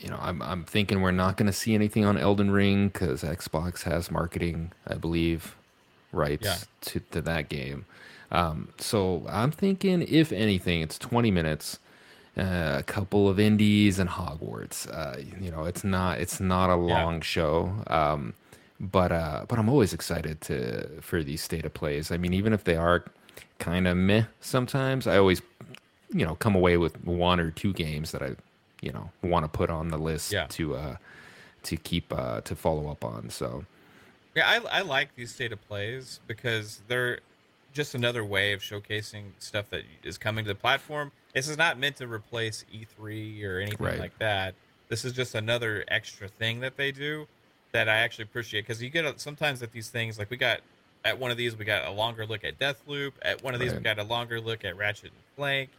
you 0.00 0.08
know, 0.10 0.18
I'm 0.20 0.42
I'm 0.42 0.64
thinking 0.64 1.00
we're 1.00 1.10
not 1.10 1.36
going 1.36 1.46
to 1.46 1.52
see 1.52 1.74
anything 1.74 2.04
on 2.04 2.16
Elden 2.16 2.50
Ring 2.50 2.88
because 2.88 3.22
Xbox 3.22 3.82
has 3.84 4.10
marketing, 4.10 4.72
I 4.86 4.94
believe, 4.94 5.56
rights 6.12 6.66
Yeah. 6.82 6.90
to 6.92 7.00
to 7.12 7.20
that 7.22 7.48
game. 7.48 7.86
Um, 8.30 8.68
so 8.78 9.24
I'm 9.28 9.50
thinking, 9.52 10.02
if 10.02 10.32
anything, 10.32 10.80
it's 10.80 10.98
20 10.98 11.30
minutes, 11.30 11.78
uh, 12.36 12.76
a 12.78 12.82
couple 12.84 13.28
of 13.28 13.38
indies 13.38 13.98
and 13.98 14.10
Hogwarts. 14.10 14.88
Uh, 14.92 15.18
you 15.40 15.50
know, 15.50 15.64
it's 15.64 15.84
not 15.84 16.20
it's 16.20 16.40
not 16.40 16.70
a 16.70 16.76
Yeah. 16.76 17.06
long 17.06 17.20
show. 17.20 17.72
Um, 17.86 18.34
but 18.80 19.12
uh, 19.12 19.44
but 19.48 19.58
I'm 19.58 19.68
always 19.68 19.92
excited 19.92 20.40
to 20.42 21.00
for 21.00 21.22
these 21.22 21.42
state 21.42 21.64
of 21.64 21.74
plays. 21.74 22.10
I 22.10 22.16
mean, 22.16 22.34
even 22.34 22.52
if 22.52 22.64
they 22.64 22.76
are 22.76 23.04
kind 23.58 23.86
of 23.86 23.96
meh 23.96 24.24
sometimes, 24.40 25.06
I 25.06 25.16
always 25.16 25.40
you 26.12 26.24
know 26.26 26.34
come 26.36 26.54
away 26.56 26.76
with 26.76 27.02
one 27.04 27.38
or 27.40 27.50
two 27.50 27.72
games 27.72 28.10
that 28.12 28.22
I 28.22 28.34
you 28.80 28.92
know 28.92 29.10
want 29.22 29.44
to 29.44 29.48
put 29.48 29.70
on 29.70 29.88
the 29.88 29.98
list 29.98 30.32
Yeah. 30.32 30.46
to 30.50 30.76
uh 30.76 30.96
to 31.64 31.76
keep 31.76 32.12
uh 32.12 32.40
to 32.42 32.54
follow 32.56 32.90
up 32.90 33.04
on. 33.04 33.30
So 33.30 33.64
Yeah, 34.34 34.48
I, 34.48 34.78
I 34.78 34.80
like 34.82 35.14
these 35.14 35.32
state 35.34 35.52
of 35.52 35.66
plays 35.68 36.20
because 36.26 36.82
they're 36.88 37.20
just 37.72 37.94
another 37.94 38.24
way 38.24 38.52
of 38.52 38.60
showcasing 38.60 39.24
stuff 39.38 39.70
that 39.70 39.82
is 40.02 40.18
coming 40.18 40.44
to 40.44 40.48
the 40.48 40.54
platform. 40.54 41.10
This 41.34 41.48
is 41.48 41.56
not 41.58 41.78
meant 41.78 41.96
to 41.96 42.06
replace 42.06 42.64
E3 42.72 43.44
or 43.44 43.58
anything 43.58 43.84
Right. 43.84 43.98
like 43.98 44.16
that. 44.18 44.54
This 44.88 45.04
is 45.04 45.12
just 45.12 45.34
another 45.34 45.84
extra 45.88 46.28
thing 46.28 46.60
that 46.60 46.76
they 46.76 46.92
do 46.92 47.26
that 47.72 47.88
I 47.88 47.96
actually 47.96 48.24
appreciate 48.24 48.60
because 48.62 48.80
you 48.82 48.90
get 48.90 49.04
a, 49.04 49.18
sometimes 49.18 49.60
at 49.62 49.72
these 49.72 49.88
things 49.90 50.18
like 50.18 50.30
we 50.30 50.36
got 50.36 50.60
at 51.04 51.18
one 51.18 51.30
of 51.32 51.36
these 51.36 51.56
we 51.56 51.64
got 51.64 51.84
a 51.86 51.90
longer 51.90 52.24
look 52.26 52.44
at 52.44 52.58
Deathloop. 52.58 53.12
At 53.22 53.42
one 53.42 53.54
of 53.54 53.60
these 53.60 53.72
we 53.72 53.80
got 53.80 53.98
a 53.98 54.04
longer 54.04 54.40
look 54.40 54.64
at 54.64 54.76
Ratchet 54.76 55.06
and 55.06 55.36
Clank. 55.36 55.70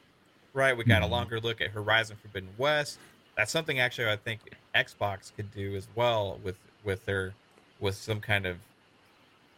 Right, 0.56 0.76
we 0.76 0.86
got 0.86 1.02
a 1.04 1.06
Mhm. 1.06 1.12
longer 1.12 1.40
look 1.42 1.60
at 1.60 1.72
Horizon 1.72 2.16
Forbidden 2.22 2.50
West. 2.58 2.98
That's 3.36 3.52
something 3.52 3.78
actually 3.80 4.10
I 4.10 4.16
think 4.16 4.40
Xbox 4.74 5.36
could 5.36 5.54
do 5.54 5.76
as 5.76 5.86
well 5.96 6.40
with 6.44 6.58
with 6.86 7.04
their 7.06 7.34
with 7.82 7.96
some 7.96 8.22
kind 8.22 8.46
of 8.46 8.58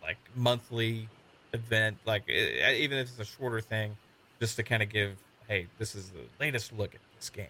like 0.01 0.17
monthly 0.35 1.07
event, 1.53 1.97
like 2.05 2.23
eh, 2.27 2.73
even 2.73 2.97
if 2.97 3.09
it's 3.09 3.19
a 3.19 3.25
shorter 3.25 3.61
thing, 3.61 3.95
just 4.39 4.55
to 4.55 4.63
kind 4.63 4.81
of 4.81 4.89
give, 4.89 5.17
hey, 5.47 5.67
this 5.77 5.93
is 5.93 6.09
the 6.09 6.21
latest 6.39 6.73
look 6.73 6.95
at 6.95 7.01
this 7.15 7.29
game, 7.29 7.45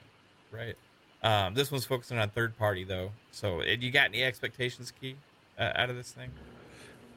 right? 0.51 0.75
Um, 1.23 1.53
this 1.53 1.71
one's 1.71 1.85
focusing 1.85 2.17
on 2.17 2.29
third 2.31 2.57
party 2.57 2.83
though. 2.83 3.11
So, 3.31 3.61
eh, 3.61 3.77
you 3.79 3.91
got 3.91 4.07
any 4.07 4.23
expectations, 4.23 4.91
Key, 4.99 5.15
uh, 5.57 5.71
out 5.75 5.89
of 5.89 5.95
this 5.95 6.11
thing? 6.11 6.31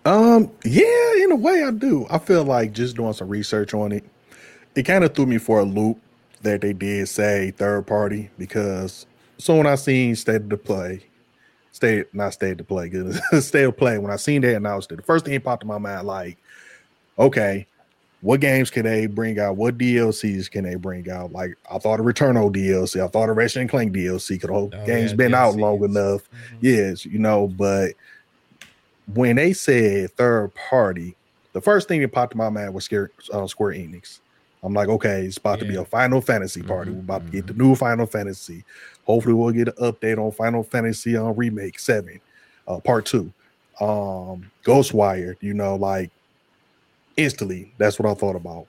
Um, 0.05 0.53
yeah, 0.65 1.25
in 1.25 1.33
a 1.33 1.37
way 1.37 1.65
I 1.65 1.73
do. 1.73 2.07
I 2.09 2.19
feel 2.19 2.45
like 2.45 2.73
just 2.73 2.95
doing 2.95 3.15
some 3.15 3.29
research 3.29 3.75
on 3.75 3.91
it, 3.91 4.05
it 4.77 4.85
kind 4.85 5.03
of 5.03 5.13
threw 5.13 5.27
me 5.27 5.39
for 5.39 5.59
a 5.59 5.65
loop 5.65 5.99
that 6.43 6.61
they 6.61 6.73
did 6.73 7.09
say 7.09 7.51
third 7.53 7.87
party 7.87 8.31
because 8.39 9.07
so 9.39 9.57
when 9.57 9.67
I 9.67 9.75
seen 9.75 10.15
state 10.17 10.37
of 10.37 10.49
the 10.49 10.57
play, 10.57 11.03
state 11.73 12.13
not 12.15 12.33
state 12.35 12.59
to 12.59 12.65
play, 12.65 12.89
good 12.91 13.15
state 13.43 13.65
of 13.65 13.77
play. 13.77 13.99
When 13.99 14.11
I 14.11 14.17
seen 14.17 14.43
that 14.43 14.55
announced 14.57 14.93
it, 14.93 14.97
the 14.97 15.03
first 15.03 15.25
thing 15.25 15.35
that 15.35 15.45
popped 15.45 15.63
in 15.63 15.69
my 15.69 15.79
mind, 15.79 16.07
like, 16.07 16.39
okay, 17.19 17.67
what 18.23 18.41
games 18.41 18.71
can 18.71 18.85
they 18.85 19.07
bring 19.07 19.39
out? 19.39 19.57
What 19.57 19.79
DLCs 19.79 20.51
can 20.51 20.65
they 20.65 20.75
bring 20.75 21.11
out? 21.11 21.33
Like, 21.33 21.57
I 21.71 21.79
thought 21.79 22.01
of 22.01 22.07
Returnal 22.07 22.55
DLC, 22.55 23.03
I 23.03 23.09
thought 23.09 23.31
of 23.31 23.37
Ratchet 23.37 23.63
and 23.63 23.71
Clank 23.71 23.93
DLC, 23.95 24.29
because 24.35 24.49
the 24.49 24.53
whole 24.53 24.71
Oh, 24.75 24.87
game's 24.87 25.13
yeah, 25.13 25.17
been 25.17 25.35
out 25.35 25.57
long 25.57 25.79
DLCs. 25.79 25.85
enough. 25.97 26.23
Mhm. 26.31 26.57
Yes, 26.61 27.07
you 27.07 27.19
know, 27.19 27.47
but 27.49 27.93
when 29.15 29.37
they 29.37 29.53
said 29.55 30.11
third 30.13 30.55
party, 30.55 31.17
the 31.53 31.61
first 31.61 31.89
thing 31.89 32.01
that 32.03 32.13
popped 32.13 32.35
in 32.35 32.39
my 32.39 32.49
mind 32.51 32.75
was 32.75 32.85
Square, 32.85 33.11
uh, 33.33 33.47
Square 33.47 33.75
Enix. 33.75 34.21
I'm 34.63 34.75
like, 34.75 34.89
okay, 34.89 35.23
it's 35.25 35.39
about 35.39 35.59
to 35.61 35.65
be 35.65 35.77
a 35.77 35.85
Final 35.85 36.21
Fantasy 36.21 36.63
party. 36.63 36.91
Mhm, 36.91 36.95
We're 36.95 37.01
about 37.01 37.27
to 37.27 37.33
get 37.33 37.47
the 37.47 37.55
new 37.55 37.75
Final 37.75 38.07
Fantasy. 38.07 38.65
Hopefully, 39.05 39.35
we'll 39.35 39.53
get 39.53 39.69
an 39.69 39.75
update 39.93 40.19
on 40.19 40.31
Final 40.33 40.63
Fantasy 40.63 41.17
on 41.17 41.35
Remake 41.35 41.79
Seven, 41.79 42.21
uh, 42.69 42.79
Part 42.81 43.07
Two, 43.07 43.33
um, 43.81 44.51
Ghostwire. 44.65 45.37
You 45.41 45.55
know, 45.55 45.77
like 45.77 46.11
instantly, 47.17 47.73
that's 47.79 47.99
what 47.99 48.11
I 48.11 48.15
thought 48.15 48.37
about. 48.37 48.67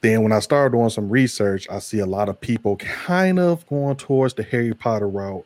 Then 0.00 0.22
when 0.22 0.32
I 0.32 0.38
started 0.38 0.76
doing 0.76 0.90
some 0.90 1.08
research, 1.10 1.66
I 1.68 1.80
see 1.80 1.98
a 1.98 2.06
lot 2.06 2.28
of 2.28 2.40
people 2.40 2.76
kind 2.76 3.38
of 3.40 3.66
going 3.66 3.96
towards 3.96 4.34
the 4.34 4.44
Harry 4.44 4.72
Potter 4.72 5.08
route, 5.08 5.44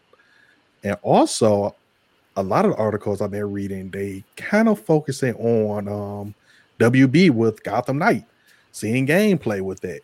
and 0.85 0.97
also 1.03 1.75
a 2.37 2.43
lot 2.43 2.65
of 2.67 2.73
the 2.73 2.77
articles 2.77 3.21
I've 3.23 3.31
been 3.31 3.51
reading, 3.51 3.91
they 3.91 4.25
kind 4.37 4.69
of 4.69 4.79
focusing 4.81 5.35
on 5.37 5.89
um, 5.89 6.35
WB 6.79 7.31
with 7.31 7.63
Gotham 7.63 7.99
Knight, 7.99 8.25
seeing 8.73 9.07
gameplay 9.07 9.61
with 9.61 9.81
that. 9.81 10.01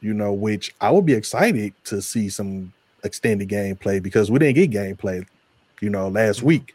You 0.00 0.14
know, 0.14 0.32
which 0.32 0.74
I 0.80 0.90
would 0.90 1.06
be 1.06 1.12
excited 1.12 1.74
to 1.84 2.02
see 2.02 2.28
some 2.28 2.72
extended 3.04 3.48
gameplay 3.48 4.02
because 4.02 4.30
we 4.30 4.38
didn't 4.38 4.54
get 4.54 4.70
gameplay, 4.70 5.24
you 5.80 5.90
know, 5.90 6.08
last 6.08 6.42
week. 6.42 6.74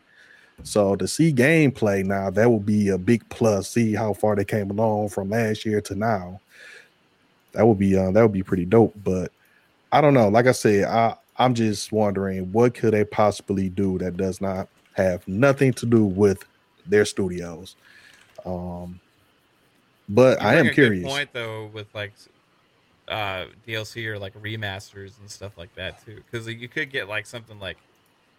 So 0.64 0.96
to 0.96 1.08
see 1.08 1.34
gameplay 1.34 2.06
now, 2.06 2.30
that 2.32 2.50
would 2.50 2.66
be 2.66 2.90
a 2.90 2.98
big 2.98 3.28
plus. 3.30 3.70
See 3.70 3.94
how 3.94 4.14
far 4.14 4.36
they 4.36 4.46
came 4.46 4.72
along 4.72 5.10
from 5.10 5.30
last 5.30 5.66
year 5.66 5.82
to 5.82 5.96
now. 5.96 6.40
That 7.54 7.68
would 7.68 7.80
be 7.80 7.98
uh, 7.98 8.12
that 8.12 8.22
would 8.22 8.32
be 8.32 8.44
pretty 8.44 8.66
dope. 8.66 8.94
But 9.04 9.32
I 9.92 10.02
don't 10.02 10.14
know. 10.14 10.30
Like 10.30 10.48
I 10.48 10.52
said, 10.52 10.86
I 10.86 11.16
I'm 11.38 11.54
just 11.54 11.92
wondering 11.92 12.52
what 12.52 12.74
could 12.74 12.94
they 12.94 13.04
possibly 13.04 13.70
do 13.70 13.98
that 14.00 14.18
does 14.18 14.42
not 14.42 14.68
have 14.94 15.28
nothing 15.28 15.74
to 15.74 15.86
do 15.86 16.06
with 16.06 16.44
their 16.88 17.06
studios. 17.06 17.76
Um, 18.46 19.00
but 20.10 20.42
You 20.42 20.48
I 20.48 20.56
am 20.56 20.66
a 20.66 20.70
good 20.70 20.74
curious. 20.76 21.06
point 21.06 21.30
though 21.34 21.66
with 21.74 21.88
like 21.94 22.14
uh 23.08 23.46
DLC 23.68 24.06
or 24.08 24.20
like 24.20 24.34
remasters 24.42 25.20
and 25.20 25.30
stuff 25.30 25.58
like 25.58 25.74
that 25.76 26.04
too, 26.06 26.22
because 26.30 26.48
you 26.48 26.68
could 26.68 26.92
get 26.92 27.08
like 27.08 27.26
something 27.26 27.60
like, 27.60 27.78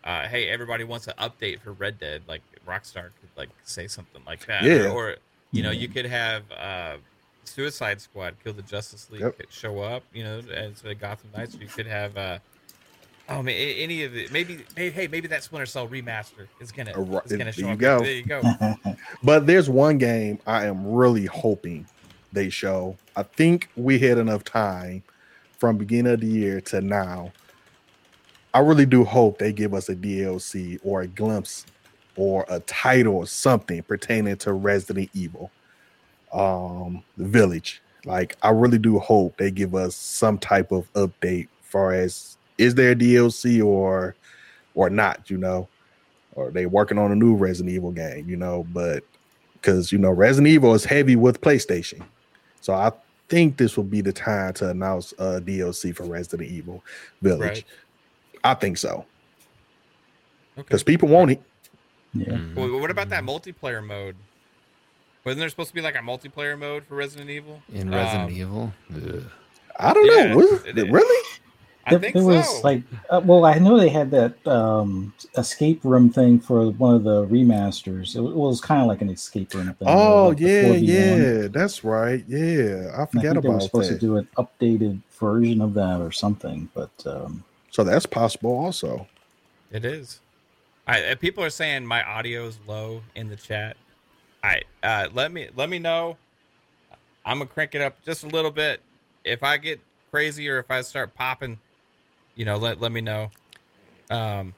uh, 0.04 0.28
"Hey, 0.28 0.48
everybody 0.48 0.84
wants 0.84 1.06
an 1.06 1.14
update 1.18 1.60
for 1.60 1.72
Red 1.72 1.98
Dead." 1.98 2.22
Like 2.28 2.42
Rockstar 2.66 3.04
could 3.20 3.30
like 3.36 3.48
say 3.64 3.86
something 3.86 4.22
like 4.26 4.44
that, 4.46 4.64
or- 4.64 4.66
Yeah. 4.66 4.90
or, 4.90 5.16
you 5.52 5.62
know, 5.62 5.70
Yeah. 5.70 5.80
you 5.80 5.88
could 5.88 6.04
have 6.06 6.42
uh, 6.52 6.96
Suicide 7.44 8.00
Squad 8.00 8.34
kill 8.44 8.52
the 8.52 8.60
Justice 8.62 9.10
League 9.10 9.22
Yep. 9.22 9.40
show 9.50 9.78
up, 9.80 10.02
you 10.12 10.22
know, 10.22 10.40
as 10.52 10.84
a 10.84 10.94
Gotham 10.94 11.30
Knights. 11.34 11.54
You 11.54 11.66
could 11.66 11.86
have. 11.86 12.40
Oh 13.30 13.42
man, 13.42 13.54
any 13.54 14.04
of 14.04 14.16
it? 14.16 14.32
Maybe, 14.32 14.64
hey, 14.74 14.90
hey, 14.90 15.06
maybe 15.06 15.28
that 15.28 15.42
Splinter 15.42 15.66
Cell 15.66 15.86
remaster 15.86 16.46
is 16.60 16.72
gonna 16.72 16.90
is 16.90 17.32
gonna 17.32 17.44
there 17.44 17.52
show 17.52 17.66
you 17.66 17.72
up. 17.72 17.78
go. 17.78 18.00
There 18.00 18.12
you 18.12 18.24
go. 18.24 18.42
But 19.22 19.46
there's 19.46 19.68
one 19.68 19.98
game 19.98 20.38
I 20.46 20.64
am 20.66 20.86
really 20.86 21.26
hoping 21.26 21.86
they 22.32 22.48
show. 22.48 22.96
I 23.16 23.24
think 23.24 23.68
we 23.76 23.98
had 23.98 24.16
enough 24.16 24.44
time 24.44 25.02
from 25.58 25.76
beginning 25.76 26.12
of 26.12 26.20
the 26.20 26.26
year 26.26 26.60
to 26.62 26.80
now. 26.80 27.32
I 28.54 28.60
really 28.60 28.86
do 28.86 29.04
hope 29.04 29.38
they 29.38 29.52
give 29.52 29.74
us 29.74 29.90
a 29.90 29.94
DLC 29.94 30.80
or 30.82 31.02
a 31.02 31.06
glimpse 31.06 31.66
or 32.16 32.46
a 32.48 32.60
title 32.60 33.16
or 33.16 33.26
something 33.26 33.82
pertaining 33.82 34.36
to 34.38 34.52
Resident 34.54 35.10
Evil 35.12 35.50
um 36.32 37.02
the 37.18 37.26
village. 37.26 37.82
Like 38.06 38.36
I 38.42 38.50
really 38.50 38.78
do 38.78 38.98
hope 38.98 39.36
they 39.36 39.50
give 39.50 39.74
us 39.74 39.94
some 39.94 40.38
type 40.38 40.72
of 40.72 40.90
update 40.94 41.48
far 41.62 41.92
as 41.92 42.37
is 42.58 42.74
there 42.74 42.90
a 42.92 42.96
DLC 42.96 43.64
or 43.64 44.14
or 44.74 44.90
not, 44.90 45.30
you 45.30 45.38
know 45.38 45.68
or 46.32 46.50
they 46.52 46.66
working 46.66 46.98
on 46.98 47.10
a 47.10 47.16
new 47.16 47.34
Resident 47.34 47.74
Evil 47.74 47.90
game, 47.90 48.28
you 48.28 48.36
know, 48.36 48.64
but 48.72 49.02
because 49.54 49.90
you 49.90 49.98
know 49.98 50.10
Resident 50.10 50.46
Evil 50.46 50.72
is 50.74 50.84
heavy 50.84 51.16
with 51.16 51.40
PlayStation, 51.40 52.02
so 52.60 52.74
I 52.74 52.92
think 53.28 53.56
this 53.56 53.76
will 53.76 53.84
be 53.84 54.00
the 54.02 54.12
time 54.12 54.52
to 54.54 54.70
announce 54.70 55.12
a 55.18 55.40
DLC 55.40 55.94
for 55.96 56.04
Resident 56.04 56.48
Evil 56.48 56.84
Village. 57.22 57.40
Right. 57.50 57.64
I 58.44 58.54
think 58.54 58.78
so 58.78 59.04
Okay. 60.56 60.64
because 60.66 60.82
people 60.84 61.08
want 61.08 61.32
it. 61.32 61.42
yeah. 62.14 62.38
Well, 62.54 62.78
what 62.78 62.90
about 62.90 63.08
that 63.08 63.24
multiplayer 63.24 63.84
mode? 63.84 64.14
Wasn't 65.24 65.40
there 65.40 65.48
supposed 65.48 65.70
to 65.70 65.74
be 65.74 65.80
like 65.82 65.96
a 65.96 65.98
multiplayer 65.98 66.56
mode 66.58 66.84
for 66.84 66.94
Resident 66.94 67.30
Evil? 67.30 67.60
in 67.72 67.90
Resident 67.90 68.30
Um, 68.30 68.30
Evil? 68.30 68.72
Ugh. 68.94 69.24
I 69.80 69.92
don't 69.92 70.06
Yeah, 70.06 70.26
know. 70.28 70.36
Was 70.36 70.64
it 70.64 70.78
it, 70.78 70.86
is. 70.86 70.88
really? 70.88 71.28
I 71.88 71.92
There, 71.92 72.00
think 72.00 72.14
there 72.14 72.22
so. 72.22 72.32
was 72.32 72.64
like, 72.64 72.82
uh, 73.10 73.22
well, 73.24 73.46
I 73.46 73.58
know 73.58 73.78
they 73.78 73.88
had 73.88 74.10
that 74.12 74.46
um, 74.46 75.14
escape 75.38 75.84
room 75.84 76.10
thing 76.10 76.40
for 76.40 76.70
one 76.72 76.94
of 76.96 77.04
the 77.04 77.26
remasters. 77.26 78.16
It, 78.16 78.20
was 78.22 78.60
kind 78.60 78.82
of 78.82 78.88
like 78.88 79.02
an 79.02 79.10
escape 79.10 79.54
room 79.54 79.74
thing. 79.74 79.86
Oh 79.88 80.28
like 80.28 80.40
yeah, 80.40 80.72
yeah, 80.72 81.48
that's 81.48 81.84
right. 81.84 82.24
Yeah, 82.28 82.92
I 82.96 83.06
And 83.12 83.20
I 83.20 83.24
forgot 83.24 83.24
think 83.24 83.42
they 83.42 83.50
were 83.50 83.60
about 83.60 83.62
supposed 83.62 83.88
to 83.88 83.94
do 83.94 84.16
an 84.16 84.28
updated 84.38 85.02
version 85.18 85.62
of 85.62 85.74
that 85.74 86.00
or 86.00 86.12
something, 86.12 86.70
but 86.74 86.92
um, 87.06 87.44
So 87.70 87.84
that's 87.84 88.06
possible 88.06 88.52
also. 88.52 89.08
it 89.70 89.84
is. 89.84 90.20
I, 90.86 91.14
people 91.16 91.44
are 91.44 91.50
saying 91.50 91.86
my 91.86 92.02
audio 92.02 92.46
is 92.46 92.60
low 92.66 93.02
in 93.14 93.28
the 93.28 93.36
chat. 93.36 93.76
All 94.44 94.50
right, 94.50 94.66
uh, 94.82 95.08
let 95.12 95.32
me 95.32 95.48
let 95.56 95.68
me 95.70 95.78
know. 95.78 96.16
I'm 97.24 97.38
gonna 97.38 97.50
crank 97.50 97.74
it 97.74 97.82
up 97.82 98.02
just 98.04 98.24
a 98.24 98.28
little 98.28 98.50
bit. 98.50 98.82
If 99.24 99.42
I 99.42 99.58
get 99.58 99.80
crazy 100.10 100.48
or 100.48 100.58
if 100.58 100.70
I 100.70 100.82
start 100.82 101.14
popping, 101.14 101.58
you 102.38 102.44
know, 102.44 102.56
let 102.56 102.80
let 102.80 102.92
me 102.92 103.02
know. 103.02 103.30
Um. 104.10 104.54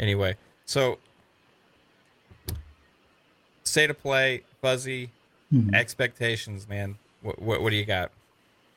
Anyway, 0.00 0.36
so 0.64 0.98
state 3.62 3.90
of 3.90 4.00
play, 4.00 4.42
fuzzy 4.62 5.10
mm-hmm. 5.52 5.74
expectations, 5.74 6.68
man. 6.68 6.96
What, 7.22 7.40
what 7.40 7.62
what 7.62 7.70
do 7.70 7.76
you 7.76 7.84
got? 7.84 8.10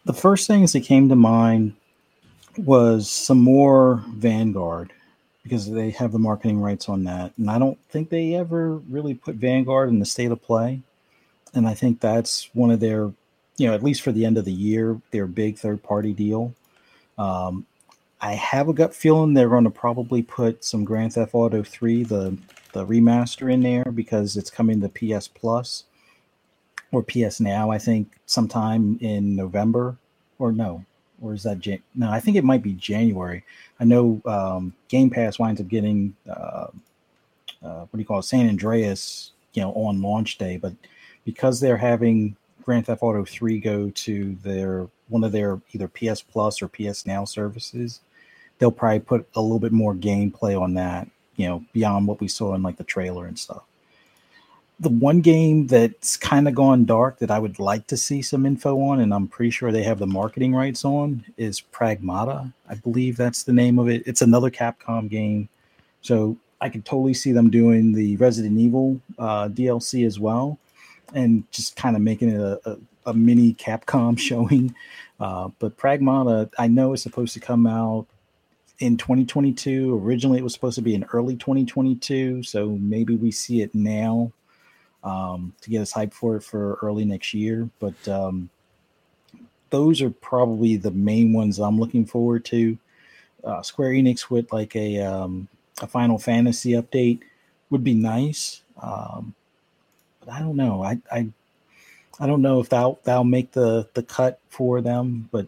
The 0.05 0.14
first 0.14 0.45
things 0.45 0.74
that 0.74 0.82
came 0.82 1.09
to 1.09 1.16
mind 1.16 1.74
was 2.57 3.09
some 3.09 3.39
more 3.39 4.03
Vanguard 4.09 4.91
because 5.43 5.72
they 5.72 5.91
have 5.91 6.12
the 6.12 6.20
marketing 6.20 6.59
rights 6.59 6.89
on 6.89 7.05
that. 7.05 7.32
And 7.38 7.49
I 7.49 7.57
don't 7.57 7.80
think 7.89 8.09
they 8.09 8.36
ever 8.36 8.76
really 8.89 9.14
put 9.14 9.36
Vanguard 9.36 9.89
in 9.89 9.99
the 9.99 10.05
state 10.05 10.32
of 10.32 10.41
play. 10.41 10.82
And 11.53 11.68
I 11.68 11.74
think 11.74 11.99
that's 11.99 12.49
one 12.53 12.72
of 12.72 12.80
their, 12.80 13.12
you 13.57 13.68
know, 13.68 13.74
at 13.74 13.84
least 13.84 14.01
for 14.01 14.12
the 14.12 14.26
end 14.26 14.38
of 14.38 14.45
the 14.45 14.51
year, 14.51 14.99
their 15.12 15.28
big 15.28 15.57
third 15.57 15.82
party 15.82 16.14
deal. 16.14 16.53
Um, 17.18 17.66
I 18.22 18.34
have 18.34 18.69
a 18.69 18.74
gut 18.74 18.93
feeling 18.93 19.34
they're 19.34 19.49
going 19.49 19.63
to 19.63 19.72
probably 19.72 20.22
put 20.22 20.63
some 20.63 20.86
Grand 20.86 21.13
Theft 21.13 21.34
Auto 21.34 21.63
3, 21.63 22.03
the 22.03 22.38
the 22.74 22.86
remaster 22.86 23.51
in 23.51 23.61
there 23.61 23.91
because 23.91 24.38
it's 24.38 24.49
coming 24.49 24.80
to 24.80 24.88
PS 24.89 25.28
Plus 25.28 25.84
or 26.91 27.03
PS 27.03 27.39
Now, 27.39 27.69
I 27.72 27.78
think 27.78 28.11
sometime 28.26 28.97
in 29.01 29.36
November 29.36 29.97
or 30.39 30.51
no, 30.51 30.86
or 31.22 31.34
is 31.34 31.43
that 31.43 31.59
Jan- 31.59 31.84
no? 31.95 32.09
I 32.09 32.19
think 32.19 32.38
it 32.38 32.43
might 32.43 32.63
be 32.63 32.74
January. 32.74 33.43
I 33.80 33.86
know 33.86 34.22
um, 34.26 34.74
Game 34.88 35.09
Pass 35.09 35.39
winds 35.39 35.59
up 35.59 35.67
getting 35.67 36.15
uh, 36.30 36.67
uh, 37.63 37.80
what 37.80 37.91
do 37.93 37.99
you 37.99 38.05
call 38.05 38.19
it, 38.19 38.24
San 38.24 38.47
Andreas, 38.47 39.32
you 39.53 39.61
know, 39.61 39.72
on 39.74 40.01
launch 40.01 40.38
day, 40.38 40.57
but 40.57 40.74
because 41.26 41.59
they're 41.59 41.78
having 41.78 42.36
Grand 42.63 42.86
Theft 42.86 43.03
Auto 43.03 43.26
3 43.26 43.59
go 43.59 43.89
to 43.89 44.36
their 44.43 44.88
one 45.09 45.24
of 45.24 45.32
their 45.32 45.59
either 45.74 45.89
PS 45.89 46.22
Plus 46.22 46.61
or 46.61 46.69
PS 46.69 47.05
Now 47.05 47.26
services, 47.26 48.01
they'll 48.62 48.72
probably 48.72 48.99
put 48.99 49.28
a 49.36 49.41
little 49.41 49.59
bit 49.59 49.74
more 49.74 49.93
gameplay 49.93 50.59
on 50.59 50.76
that, 50.76 51.09
you 51.36 51.49
know, 51.49 51.66
beyond 51.74 52.07
what 52.07 52.22
we 52.22 52.30
saw 52.30 52.53
in 52.55 52.64
like 52.64 52.78
the 52.78 52.84
trailer 52.86 53.26
and 53.26 53.38
stuff 53.38 53.64
the 54.82 54.89
one 54.89 55.22
game 55.22 55.68
that's 55.68 56.18
kind 56.18 56.47
of 56.47 56.55
gone 56.55 56.86
dark 56.86 57.20
that 57.20 57.30
I 57.30 57.38
would 57.38 57.59
like 57.59 57.86
to 57.88 57.95
see 57.95 58.24
some 58.24 58.47
info 58.47 58.82
on, 58.82 58.99
and 58.99 59.14
I'm 59.14 59.28
pretty 59.28 59.51
sure 59.51 59.72
they 59.72 59.84
have 59.84 59.99
the 59.99 60.07
marketing 60.07 60.55
rights 60.55 60.84
on, 60.84 61.24
is 61.38 61.62
Pragmata. 61.62 62.51
I 62.68 62.74
believe 62.74 63.16
that's 63.16 63.43
the 63.43 63.53
name 63.53 63.78
of 63.78 63.89
it. 63.89 64.01
It's 64.07 64.24
another 64.24 64.49
Capcom 64.49 65.07
game. 65.07 65.49
So 66.01 66.36
I 66.62 66.70
could 66.70 66.84
totally 66.84 67.14
see 67.14 67.32
them 67.32 67.51
doing 67.51 67.93
the 67.93 68.16
Resident 68.18 68.57
Evil 68.57 68.99
uh, 69.20 69.49
DLC 69.49 70.03
as 70.03 70.20
well, 70.20 70.57
and 71.14 71.43
just 71.51 71.76
kind 71.76 71.95
of 71.95 72.01
making 72.01 72.30
it 72.30 72.41
a, 72.41 72.72
a, 72.72 72.78
a 73.05 73.14
mini 73.14 73.53
Capcom 73.53 74.18
showing. 74.28 74.74
Uh, 75.20 75.49
but 75.59 75.78
Pragmata, 75.78 76.51
I 76.57 76.66
know 76.66 76.93
is 76.93 77.03
supposed 77.03 77.36
to 77.36 77.39
come 77.39 77.68
out 77.68 78.07
in 78.82 78.97
2022. 78.97 79.99
Originally, 80.03 80.39
it 80.39 80.43
was 80.43 80.53
supposed 80.53 80.75
to 80.75 80.82
be 80.82 80.95
in 80.95 81.05
early 81.13 81.36
2022, 81.36 82.43
so 82.43 82.69
maybe 82.79 83.15
we 83.15 83.32
see 83.32 83.61
it 83.61 83.73
now 83.73 84.32
um, 85.03 85.53
to 85.61 85.69
get 85.69 85.82
us 85.82 85.93
hyped 85.93 86.13
for 86.13 86.36
it 86.36 86.41
for 86.41 86.79
early 86.82 87.05
next 87.05 87.34
year. 87.34 87.69
But 87.79 88.07
um, 88.07 88.49
those 89.69 90.01
are 90.01 90.09
probably 90.09 90.77
the 90.77 90.91
main 90.91 91.32
ones 91.32 91.59
I'm 91.59 91.79
looking 91.79 92.05
forward 92.05 92.43
to. 92.45 92.77
Uh, 93.43 93.61
Square 93.61 93.91
Enix 93.91 94.29
with 94.29 94.51
like 94.51 94.75
a 94.75 94.99
um, 94.99 95.47
a 95.82 95.88
Final 95.88 96.17
Fantasy 96.17 96.71
update 96.71 97.21
would 97.69 97.84
be 97.84 97.93
nice, 97.93 98.61
um, 98.82 99.34
but 100.19 100.29
I 100.29 100.39
don't 100.39 100.55
know. 100.55 100.84
I, 100.84 100.99
I 101.11 101.29
I 102.19 102.27
don't 102.27 102.43
know 102.43 102.59
if 102.59 102.69
that 102.69 103.03
that'll 103.03 103.23
make 103.23 103.51
the 103.51 103.88
the 103.93 104.03
cut 104.03 104.39
for 104.49 104.82
them, 104.82 105.29
but 105.32 105.47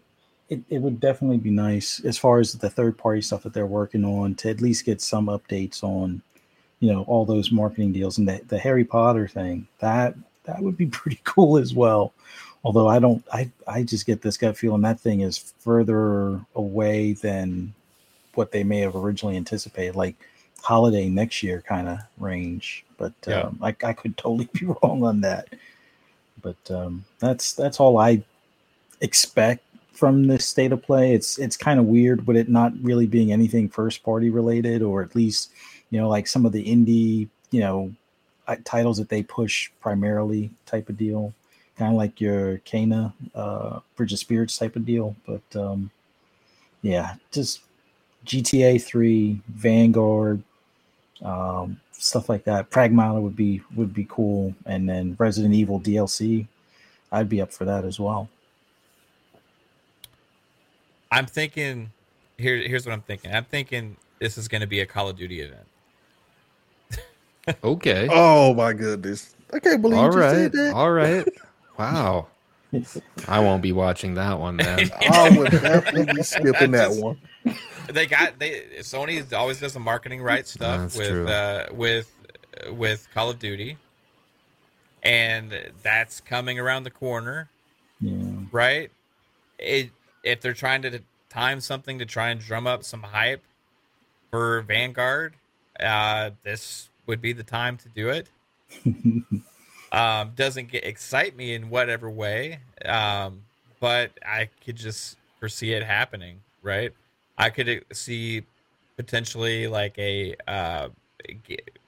it, 0.53 0.61
it 0.69 0.79
would 0.79 0.99
definitely 0.99 1.37
be 1.37 1.49
nice 1.49 1.99
as 2.05 2.17
far 2.17 2.39
as 2.39 2.53
the 2.53 2.69
third 2.69 2.97
party 2.97 3.21
stuff 3.21 3.43
that 3.43 3.53
they're 3.53 3.65
working 3.65 4.05
on 4.05 4.35
to 4.35 4.49
at 4.49 4.61
least 4.61 4.85
get 4.85 5.01
some 5.01 5.25
updates 5.27 5.83
on 5.83 6.21
you 6.79 6.91
know 6.91 7.03
all 7.03 7.25
those 7.25 7.51
marketing 7.51 7.91
deals 7.91 8.17
and 8.17 8.27
the, 8.27 8.41
the 8.47 8.57
harry 8.57 8.83
potter 8.83 9.27
thing. 9.27 9.67
That 9.79 10.15
that 10.43 10.61
would 10.61 10.77
be 10.77 10.85
pretty 10.99 11.19
cool 11.23 11.57
as 11.57 11.73
well. 11.73 12.13
Although 12.63 12.87
i 12.87 12.99
don't 12.99 13.23
i 13.31 13.49
i 13.67 13.83
just 13.83 14.05
get 14.05 14.21
this 14.21 14.37
gut 14.37 14.57
feeling 14.57 14.81
that 14.81 14.99
thing 14.99 15.21
is 15.21 15.53
further 15.59 16.39
away 16.55 17.13
than 17.13 17.73
what 18.35 18.51
they 18.51 18.63
may 18.63 18.79
have 18.79 18.95
originally 18.95 19.37
anticipated 19.37 19.95
like 19.95 20.15
holiday 20.61 21.09
next 21.09 21.43
year 21.43 21.61
kind 21.67 21.87
of 21.87 21.99
range. 22.17 22.85
But 22.97 23.13
yeah. 23.27 23.41
um, 23.41 23.59
I, 23.61 23.75
I 23.83 23.93
could 23.93 24.17
totally 24.17 24.49
be 24.53 24.67
wrong 24.67 25.03
on 25.03 25.21
that. 25.21 25.47
But 26.41 26.71
um, 26.71 27.05
that's 27.19 27.53
that's 27.53 27.79
all 27.79 27.97
i 27.97 28.21
expect 29.01 29.63
from 29.93 30.25
this 30.25 30.45
state 30.45 30.71
of 30.71 30.81
play 30.81 31.13
it's 31.13 31.37
it's 31.37 31.55
kind 31.55 31.79
of 31.79 31.85
weird 31.85 32.25
with 32.27 32.35
it 32.35 32.49
not 32.49 32.73
really 32.81 33.07
being 33.07 33.31
anything 33.31 33.69
first 33.69 34.03
party 34.03 34.29
related 34.29 34.81
or 34.81 35.01
at 35.03 35.15
least 35.15 35.51
you 35.93 36.01
know, 36.01 36.09
like 36.09 36.25
some 36.25 36.43
of 36.43 36.51
the 36.51 36.65
indie, 36.65 37.29
you 37.51 37.59
know, 37.59 37.93
titles 38.63 38.97
that 38.97 39.09
they 39.09 39.21
push 39.21 39.69
primarily 39.79 40.49
type 40.65 40.89
of 40.89 40.97
deal, 40.97 41.35
kind 41.77 41.91
of 41.93 41.97
like 41.99 42.19
your 42.19 42.57
Kena, 42.65 43.13
uh, 43.35 43.79
Bridge 43.95 44.11
of 44.11 44.17
Spirits 44.17 44.57
type 44.57 44.75
of 44.75 44.87
deal. 44.87 45.15
But 45.27 45.55
um, 45.55 45.91
yeah, 46.81 47.13
just 47.31 47.61
GTA 48.25 48.81
3, 48.81 49.39
Vanguard, 49.49 50.41
um, 51.21 51.79
stuff 51.91 52.27
like 52.27 52.43
that. 52.45 52.71
Pragmata 52.71 53.21
would 53.21 53.35
be 53.35 53.61
would 53.75 53.93
be 53.93 54.07
cool, 54.09 54.55
and 54.65 54.89
then 54.89 55.15
Resident 55.19 55.53
Evil 55.53 55.79
DLC, 55.79 56.47
I'd 57.11 57.29
be 57.29 57.39
up 57.39 57.53
for 57.53 57.65
that 57.65 57.85
as 57.85 57.99
well. 57.99 58.29
I'm 61.13 61.25
thinking. 61.25 61.91
Here, 62.37 62.57
here's 62.57 62.85
what 62.85 62.93
I'm 62.93 63.01
thinking. 63.01 63.31
I'm 63.31 63.45
thinking 63.45 63.95
this 64.19 64.37
is 64.37 64.47
going 64.47 64.61
to 64.61 64.67
be 64.67 64.79
a 64.79 64.85
Call 64.85 65.07
of 65.09 65.15
Duty 65.15 65.41
event 65.41 65.67
okay. 67.63 68.07
Oh 68.11 68.53
my 68.53 68.73
goodness. 68.73 69.35
I 69.51 69.59
can't 69.59 69.81
believe 69.81 69.99
All 69.99 70.11
right. 70.11 70.55
All 70.73 70.91
right. 70.91 71.27
Wow. 71.79 72.27
I 73.27 73.39
won't 73.39 73.63
be 73.63 73.71
watching 73.71 74.13
that 74.13 74.39
one 74.39 74.57
then. 74.57 74.91
I 75.11 75.35
would 75.35 75.49
definitely 75.49 76.13
be 76.13 76.21
skipping 76.21 76.69
that 76.69 76.91
one. 76.91 77.19
They 77.91 78.05
got 78.05 78.37
they 78.37 78.61
Sony 78.81 79.33
always 79.33 79.59
does 79.59 79.73
the 79.73 79.79
marketing 79.79 80.21
right 80.21 80.47
stuff 80.47 80.95
with 80.95 81.27
uh, 81.27 81.65
with 81.71 82.11
with 82.69 83.07
Call 83.15 83.31
of 83.31 83.39
Duty, 83.39 83.77
and 85.01 85.71
that's 85.81 86.21
coming 86.21 86.59
around 86.59 86.83
the 86.83 86.91
corner. 86.91 87.49
Yeah. 87.99 88.17
Right. 88.51 88.91
It 89.57 89.89
if 90.23 90.41
they're 90.41 90.53
trying 90.53 90.81
to 90.83 91.01
time 91.29 91.59
something 91.59 91.99
to 91.99 92.05
try 92.05 92.29
and 92.29 92.39
drum 92.39 92.67
up 92.67 92.83
some 92.83 93.01
hype 93.01 93.43
for 94.31 94.61
Vanguard, 94.61 95.33
uh, 95.79 96.31
this 96.43 96.89
would 97.07 97.21
be 97.21 97.33
the 97.33 97.43
time 97.43 97.77
to 97.77 97.89
do 97.89 98.09
it. 98.09 98.29
um, 99.91 100.31
doesn't 100.35 100.71
get 100.71 100.85
excite 100.85 101.35
me 101.35 101.53
in 101.53 101.69
whatever 101.69 102.09
way, 102.09 102.59
um, 102.85 103.41
but 103.79 104.11
I 104.25 104.49
could 104.63 104.75
just 104.75 105.17
foresee 105.39 105.73
it 105.73 105.83
happening. 105.83 106.39
Right, 106.61 106.93
I 107.37 107.49
could 107.49 107.83
see 107.91 108.43
potentially 108.95 109.67
like 109.67 109.97
a 109.99 110.35
uh, 110.47 110.89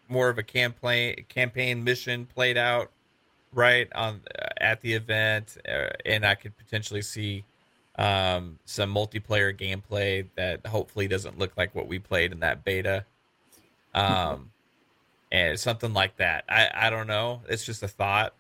more 0.10 0.30
of 0.30 0.38
a 0.38 0.44
campaign 0.44 1.26
campaign 1.30 1.84
mission 1.84 2.26
played 2.26 2.58
out 2.58 2.92
right 3.54 3.88
on 3.96 4.22
uh, 4.38 4.48
at 4.58 4.82
the 4.82 4.94
event, 4.94 5.58
uh, 5.68 5.88
and 6.06 6.26
I 6.26 6.36
could 6.36 6.56
potentially 6.58 7.02
see 7.02 7.44
um, 7.98 8.60
some 8.66 8.94
multiplayer 8.94 9.58
gameplay 9.58 10.26
that 10.36 10.66
hopefully 10.66 11.08
doesn't 11.08 11.38
look 11.38 11.56
like 11.58 11.74
what 11.74 11.88
we 11.88 12.00
played 12.00 12.32
in 12.32 12.42
that 12.42 12.64
beta. 12.64 13.06
Um, 13.94 14.52
and 15.32 15.60
something 15.60 15.94
like 15.94 16.18
that. 16.18 16.46
I 16.48 16.70
I 16.74 16.90
don't 16.90 17.08
know. 17.08 17.42
It's 17.48 17.66
just 17.66 17.84
a 17.84 17.88
thought. 17.88 18.34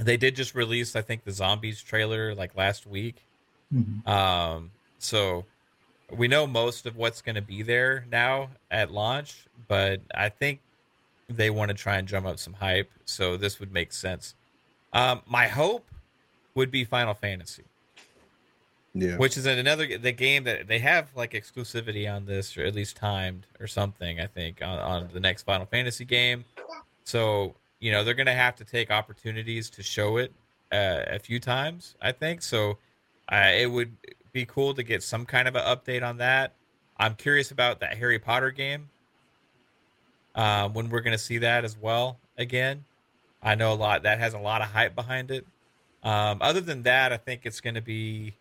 They 0.00 0.16
did 0.16 0.34
just 0.34 0.54
release, 0.54 0.96
I 0.96 1.02
think, 1.02 1.24
the 1.24 1.32
zombies 1.32 1.80
trailer 1.80 2.34
like 2.34 2.56
last 2.56 2.86
week. 2.86 3.24
Mm-hmm. 3.72 4.08
Um, 4.08 4.72
so 4.98 5.44
we 6.10 6.28
know 6.28 6.46
most 6.46 6.86
of 6.86 6.96
what's 6.96 7.22
going 7.22 7.36
to 7.36 7.42
be 7.42 7.62
there 7.62 8.06
now 8.10 8.50
at 8.70 8.90
launch, 8.90 9.46
but 9.68 10.00
I 10.14 10.28
think 10.28 10.60
they 11.28 11.48
want 11.48 11.70
to 11.70 11.74
try 11.74 11.96
and 11.96 12.06
drum 12.06 12.26
up 12.26 12.38
some 12.38 12.54
hype. 12.54 12.90
So 13.04 13.36
this 13.36 13.60
would 13.60 13.72
make 13.72 13.92
sense. 13.92 14.34
Um, 14.92 15.22
my 15.26 15.48
hope 15.48 15.86
would 16.54 16.70
be 16.70 16.84
Final 16.84 17.14
Fantasy. 17.14 17.64
Yeah. 18.94 19.16
Which 19.16 19.36
is 19.36 19.46
another 19.46 19.98
the 19.98 20.12
game 20.12 20.44
that 20.44 20.68
they 20.68 20.78
have 20.78 21.10
like 21.16 21.32
exclusivity 21.32 22.12
on 22.12 22.26
this, 22.26 22.56
or 22.56 22.64
at 22.64 22.74
least 22.74 22.96
timed 22.96 23.46
or 23.60 23.66
something. 23.66 24.20
I 24.20 24.26
think 24.28 24.62
on, 24.62 24.78
on 24.78 25.08
the 25.12 25.20
next 25.20 25.42
Final 25.42 25.66
Fantasy 25.66 26.04
game. 26.04 26.44
So 27.04 27.54
you 27.80 27.90
know 27.92 28.04
they're 28.04 28.14
gonna 28.14 28.34
have 28.34 28.56
to 28.56 28.64
take 28.64 28.90
opportunities 28.90 29.68
to 29.70 29.82
show 29.82 30.16
it 30.18 30.32
uh, 30.72 31.02
a 31.08 31.18
few 31.18 31.40
times. 31.40 31.96
I 32.00 32.12
think 32.12 32.42
so. 32.42 32.78
Uh, 33.30 33.50
it 33.54 33.66
would 33.70 33.96
be 34.32 34.44
cool 34.46 34.74
to 34.74 34.82
get 34.82 35.02
some 35.02 35.26
kind 35.26 35.48
of 35.48 35.56
an 35.56 35.62
update 35.64 36.02
on 36.06 36.18
that. 36.18 36.52
I'm 36.96 37.14
curious 37.16 37.50
about 37.50 37.80
that 37.80 37.96
Harry 37.98 38.18
Potter 38.18 38.50
game. 38.52 38.90
um, 40.34 40.74
when 40.74 40.88
we're 40.90 41.00
going 41.00 41.16
to 41.16 41.22
see 41.22 41.38
that 41.38 41.64
as 41.64 41.76
well 41.78 42.18
again. 42.38 42.84
I 43.42 43.54
know 43.54 43.72
a 43.72 43.74
lot 43.74 44.02
that 44.04 44.18
has 44.18 44.34
a 44.34 44.38
lot 44.38 44.62
of 44.62 44.68
hype 44.68 44.94
behind 44.94 45.30
it. 45.30 45.46
Um, 46.02 46.38
other 46.40 46.60
than 46.60 46.82
that, 46.84 47.12
I 47.12 47.16
think 47.16 47.42
it's 47.44 47.60
going 47.60 47.74
to 47.74 47.82
be, 47.82 48.34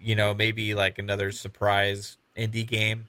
you 0.00 0.14
know, 0.14 0.34
maybe 0.34 0.74
like 0.74 0.98
another 0.98 1.32
surprise 1.32 2.16
indie 2.36 2.66
game, 2.66 3.08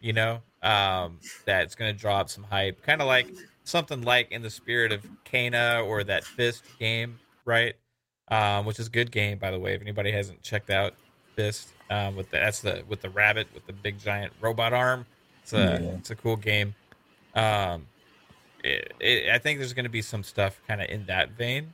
you 0.00 0.12
know, 0.12 0.40
um, 0.62 1.18
that's 1.44 1.74
going 1.74 1.92
to 1.94 1.98
drop 1.98 2.28
some 2.28 2.44
hype, 2.44 2.82
kind 2.82 3.00
of 3.00 3.06
like 3.06 3.28
something 3.64 4.02
like 4.02 4.30
in 4.32 4.42
the 4.42 4.50
spirit 4.50 4.92
of 4.92 5.06
Kena 5.24 5.86
or 5.86 6.04
that 6.04 6.24
Fist 6.24 6.64
game, 6.78 7.18
right? 7.44 7.74
Um, 8.30 8.66
which 8.66 8.78
is 8.78 8.88
a 8.88 8.90
good 8.90 9.10
game, 9.10 9.38
by 9.38 9.50
the 9.50 9.58
way. 9.58 9.74
If 9.74 9.80
anybody 9.82 10.12
hasn't 10.12 10.42
checked 10.42 10.70
out 10.70 10.94
Fist, 11.34 11.68
um, 11.90 12.16
with 12.16 12.30
the, 12.30 12.38
that's 12.38 12.60
the 12.60 12.82
with 12.88 13.00
the 13.00 13.08
rabbit 13.08 13.46
with 13.54 13.66
the 13.66 13.72
big 13.72 13.98
giant 13.98 14.32
robot 14.40 14.72
arm, 14.72 15.06
it's 15.42 15.52
a 15.54 15.80
Yeah. 15.82 15.90
it's 15.96 16.10
a 16.10 16.16
cool 16.16 16.36
game. 16.36 16.74
Um, 17.34 17.86
it, 18.62 18.92
it, 19.00 19.30
I 19.30 19.38
think 19.38 19.58
there's 19.58 19.72
going 19.72 19.84
to 19.84 19.90
be 19.90 20.02
some 20.02 20.22
stuff 20.22 20.60
kind 20.66 20.82
of 20.82 20.90
in 20.90 21.06
that 21.06 21.30
vein. 21.30 21.72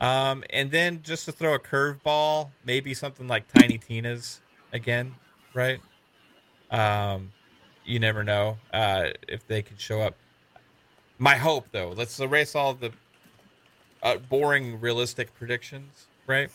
Um, 0.00 0.44
and 0.50 0.70
then 0.70 1.00
just 1.02 1.26
to 1.26 1.32
throw 1.32 1.54
a 1.54 1.58
curveball, 1.58 2.50
maybe 2.64 2.94
something 2.94 3.28
like 3.28 3.44
Tiny 3.52 3.76
Tina's 3.76 4.40
again, 4.72 5.14
right? 5.52 5.80
Um, 6.70 7.32
you 7.84 7.98
never 7.98 8.24
know 8.24 8.56
uh, 8.72 9.08
if 9.28 9.46
they 9.46 9.62
could 9.62 9.80
show 9.80 10.00
up. 10.00 10.14
My 11.18 11.34
hope, 11.36 11.66
though, 11.70 11.90
let's 11.90 12.18
erase 12.18 12.54
all 12.54 12.72
the 12.72 12.92
uh, 14.02 14.16
boring, 14.16 14.80
realistic 14.80 15.34
predictions, 15.34 16.06
right? 16.26 16.50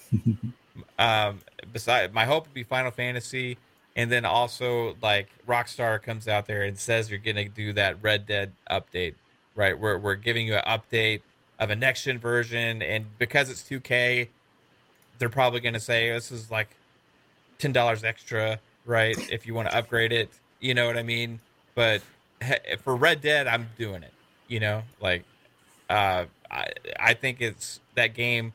um, 0.99 1.39
beside, 1.71 2.13
my 2.13 2.25
hope 2.25 2.45
would 2.45 2.53
be 2.53 2.63
Final 2.63 2.89
Fantasy, 2.89 3.59
and 3.95 4.11
then 4.11 4.25
also 4.25 4.95
like 5.03 5.29
Rockstar 5.47 6.01
comes 6.01 6.27
out 6.27 6.47
there 6.47 6.63
and 6.63 6.77
says 6.77 7.11
you're 7.11 7.19
gonna 7.19 7.47
do 7.47 7.73
that 7.73 8.01
Red 8.01 8.25
Dead 8.25 8.53
update, 8.71 9.13
right? 9.53 9.77
We're 9.77 9.99
we're 9.99 10.15
giving 10.15 10.47
you 10.47 10.55
an 10.55 10.63
update 10.65 11.21
of 11.59 11.69
a 11.69 11.75
next 11.75 12.03
gen 12.03 12.19
version, 12.19 12.81
and 12.81 13.05
because 13.17 13.49
it's 13.49 13.63
2K, 13.63 14.27
they're 15.17 15.29
probably 15.29 15.59
gonna 15.59 15.79
say 15.79 16.11
this 16.11 16.31
is 16.31 16.51
like 16.51 16.75
ten 17.57 17.71
dollars 17.71 18.03
extra, 18.03 18.59
right? 18.85 19.17
If 19.31 19.47
you 19.47 19.53
want 19.53 19.69
to 19.69 19.77
upgrade 19.77 20.11
it, 20.11 20.29
you 20.59 20.73
know 20.73 20.87
what 20.87 20.97
I 20.97 21.03
mean. 21.03 21.39
But 21.73 22.01
for 22.83 22.95
Red 22.95 23.21
Dead, 23.21 23.47
I'm 23.47 23.69
doing 23.77 24.03
it. 24.03 24.13
You 24.47 24.59
know, 24.59 24.83
like 24.99 25.23
uh, 25.89 26.25
I 26.51 26.67
I 26.99 27.13
think 27.13 27.41
it's 27.41 27.79
that 27.95 28.13
game 28.13 28.53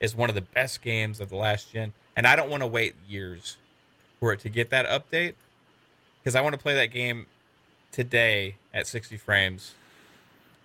is 0.00 0.14
one 0.14 0.28
of 0.28 0.34
the 0.34 0.42
best 0.42 0.82
games 0.82 1.20
of 1.20 1.30
the 1.30 1.36
last 1.36 1.72
gen, 1.72 1.92
and 2.16 2.26
I 2.26 2.36
don't 2.36 2.50
want 2.50 2.62
to 2.62 2.66
wait 2.66 2.94
years 3.08 3.56
for 4.20 4.32
it 4.32 4.40
to 4.40 4.48
get 4.48 4.70
that 4.70 4.86
update 4.86 5.34
because 6.22 6.34
I 6.34 6.40
want 6.42 6.52
to 6.54 6.58
play 6.58 6.74
that 6.74 6.92
game 6.92 7.26
today 7.90 8.56
at 8.72 8.86
60 8.86 9.16
frames 9.16 9.74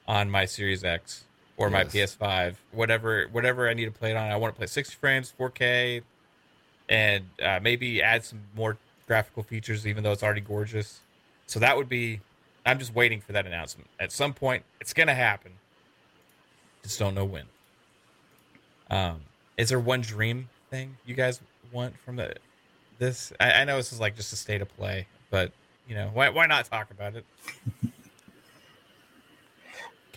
on 0.08 0.30
my 0.30 0.46
Series 0.46 0.84
X 0.84 1.27
or 1.58 1.70
my 1.70 1.82
Yes. 1.82 1.94
PS5, 1.94 2.56
whatever 2.72 3.28
whatever 3.32 3.68
I 3.68 3.74
need 3.74 3.86
to 3.86 3.92
play 3.92 4.12
it 4.12 4.16
on. 4.16 4.32
I 4.32 4.36
want 4.38 4.54
to 4.54 4.58
play 4.58 4.68
60 4.68 4.96
frames, 4.96 5.34
4K, 5.38 6.04
and 6.88 7.26
uh, 7.42 7.60
maybe 7.62 8.02
add 8.02 8.24
some 8.24 8.40
more 8.56 8.78
graphical 9.08 9.44
features, 9.44 9.86
even 9.88 10.04
though 10.04 10.12
it's 10.12 10.24
already 10.24 10.42
gorgeous. 10.42 11.02
So 11.48 11.60
that 11.60 11.76
would 11.76 11.90
be. 11.90 12.22
I'm 12.66 12.80
just 12.80 12.94
waiting 12.94 13.22
for 13.22 13.32
that 13.32 13.46
announcement. 13.46 13.90
At 14.00 14.12
some 14.12 14.34
point, 14.34 14.64
it's 14.80 14.94
gonna 14.94 15.16
happen. 15.16 15.54
Just 16.84 17.00
don't 17.00 17.16
know 17.16 17.26
when. 17.26 17.46
Um, 18.90 19.22
is 19.58 19.70
there 19.70 19.80
one 19.80 20.02
dream 20.02 20.50
thing 20.70 20.98
you 21.06 21.16
guys 21.16 21.42
want 21.72 21.98
from 22.00 22.18
the 22.18 22.36
this? 23.00 23.34
I, 23.40 23.52
I 23.54 23.64
know 23.64 23.78
this 23.78 23.92
is 23.92 24.00
like 24.00 24.16
just 24.16 24.32
a 24.34 24.36
state 24.36 24.62
of 24.62 24.70
play, 24.78 25.08
but 25.32 25.52
you 25.88 25.96
know 25.96 26.10
why 26.14 26.30
why 26.30 26.46
not 26.46 26.66
talk 26.66 26.92
about 26.92 27.16
it? 27.16 27.26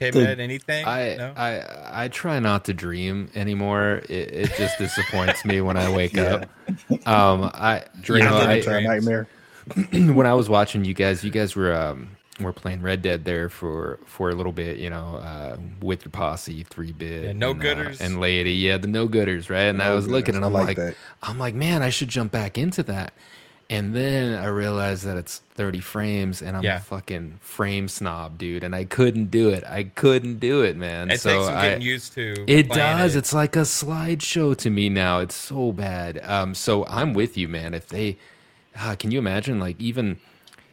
Okay, 0.01 0.11
The- 0.11 0.24
Med, 0.24 0.40
anything? 0.40 0.86
I, 0.86 1.16
no? 1.16 1.32
I 1.36 2.05
I 2.05 2.09
try 2.09 2.38
not 2.40 2.64
to 2.66 2.74
dream 2.74 3.30
anymore. 3.34 4.01
It, 4.09 4.32
it 4.32 4.53
just 4.57 4.78
disappoints 4.78 5.44
me 5.44 5.61
when 5.61 5.76
I 5.76 5.94
wake 5.94 6.14
Yeah. 6.14 6.44
up. 6.68 7.07
Um, 7.07 7.51
I 7.53 7.84
you 7.96 8.03
Dream 8.03 8.24
know, 8.24 8.38
I, 8.38 8.55
a 8.55 8.80
nightmare. 8.80 9.28
when 9.92 10.26
I 10.26 10.32
was 10.34 10.48
watching 10.48 10.84
you 10.86 10.94
guys, 10.94 11.22
you 11.22 11.30
guys 11.30 11.55
were 11.55 11.74
um 11.74 12.16
were 12.40 12.55
playing 12.55 12.80
Red 12.80 13.03
Dead 13.03 13.26
there 13.26 13.51
for 13.51 13.98
for 14.07 14.30
a 14.30 14.34
little 14.34 14.53
bit, 14.53 14.78
you 14.78 14.88
know, 14.88 15.16
uh, 15.16 15.59
with 15.82 16.07
your 16.07 16.12
posse, 16.12 16.62
three 16.62 16.92
bit, 16.92 17.24
Yeah, 17.24 17.32
no 17.32 17.51
and, 17.51 17.61
uh, 17.61 17.64
gooders. 17.64 18.01
and 18.01 18.20
lady, 18.20 18.53
yeah, 18.53 18.78
the 18.78 18.88
no 18.88 19.07
gooders, 19.07 19.51
right? 19.51 19.64
And 19.64 19.82
I 19.82 19.88
No 19.90 19.96
was 19.96 20.09
looking, 20.09 20.34
and 20.34 20.44
I 20.44 20.48
I'm 20.48 20.55
like 20.55 20.78
like. 20.78 20.96
I'm 21.22 21.38
like, 21.38 21.55
man, 21.55 21.82
I 21.82 21.90
should 21.90 22.09
jump 22.09 22.32
back 22.32 22.57
into 22.57 22.82
that. 22.84 23.12
And 23.70 23.94
then 23.94 24.34
I 24.36 24.46
realized 24.46 25.04
that 25.04 25.16
it's 25.16 25.42
30 25.54 25.78
frames, 25.78 26.42
and 26.42 26.56
I'm 26.56 26.64
Yeah. 26.64 26.78
a 26.78 26.80
fucking 26.80 27.38
frame 27.40 27.86
snob, 27.86 28.36
dude. 28.36 28.64
And 28.64 28.74
I 28.74 28.84
couldn't 28.84 29.30
do 29.30 29.48
it. 29.50 29.62
I 29.64 29.84
couldn't 29.84 30.40
do 30.40 30.62
it, 30.62 30.76
man. 30.76 31.08
it 31.08 31.20
so 31.20 31.30
takes 31.30 31.46
I, 31.48 31.68
getting 31.68 31.82
used 31.86 32.12
to. 32.14 32.44
it 32.48 32.68
does. 32.68 33.14
it. 33.14 33.18
It's 33.20 33.32
like 33.32 33.54
a 33.54 33.60
slideshow 33.60 34.56
to 34.56 34.70
me 34.70 34.88
now. 34.88 35.20
It's 35.20 35.36
so 35.36 35.70
bad. 35.70 36.20
Um, 36.24 36.52
so 36.56 36.84
I'm 36.86 37.14
with 37.14 37.36
you, 37.38 37.46
man. 37.46 37.72
If 37.72 37.86
they, 37.86 38.18
ah, 38.76 38.96
can 38.98 39.12
you 39.12 39.20
imagine? 39.20 39.60
Like 39.60 39.80
even, 39.80 40.18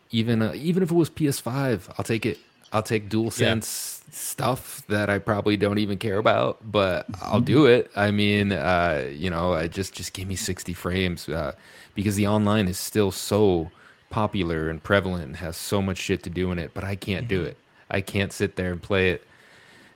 even, 0.09 0.41
uh, 0.41 0.53
even 0.55 0.81
if 0.81 0.89
it 0.89 0.95
was 0.95 1.11
PS5, 1.11 1.93
I'll 1.99 2.03
take 2.05 2.25
it. 2.25 2.39
I'll 2.73 2.83
take 2.83 3.09
DualSense 3.09 4.01
stuff 4.11 4.81
that 4.87 5.09
I 5.09 5.19
probably 5.19 5.55
don't 5.55 5.77
even 5.77 5.97
care 5.97 6.17
about, 6.17 6.69
but 6.69 7.05
I'll 7.21 7.39
do 7.41 7.65
it. 7.67 7.91
I 7.95 8.11
mean, 8.11 8.51
uh, 8.51 9.07
you 9.13 9.29
know, 9.29 9.53
I 9.53 9.67
just 9.67 9.93
just 9.93 10.13
give 10.13 10.27
me 10.27 10.35
60 10.35 10.73
frames 10.73 11.29
uh, 11.29 11.53
because 11.97 12.15
the 12.15 12.27
online 12.27 12.67
is 12.69 12.77
still 12.79 13.11
so 13.11 13.71
popular 14.09 14.69
and 14.69 14.81
prevalent 14.81 15.23
and 15.25 15.35
has 15.37 15.57
so 15.57 15.81
much 15.81 15.97
shit 15.97 16.23
to 16.23 16.29
do 16.29 16.51
in 16.51 16.59
it. 16.59 16.71
But 16.73 16.85
I 16.85 16.95
can't 16.95 17.27
do 17.27 17.39
Mm-hmm. 17.41 17.47
it. 17.49 17.57
I 17.89 17.99
can't 18.01 18.31
sit 18.31 18.55
there 18.55 18.71
and 18.71 18.81
play 18.81 19.09
it 19.11 19.27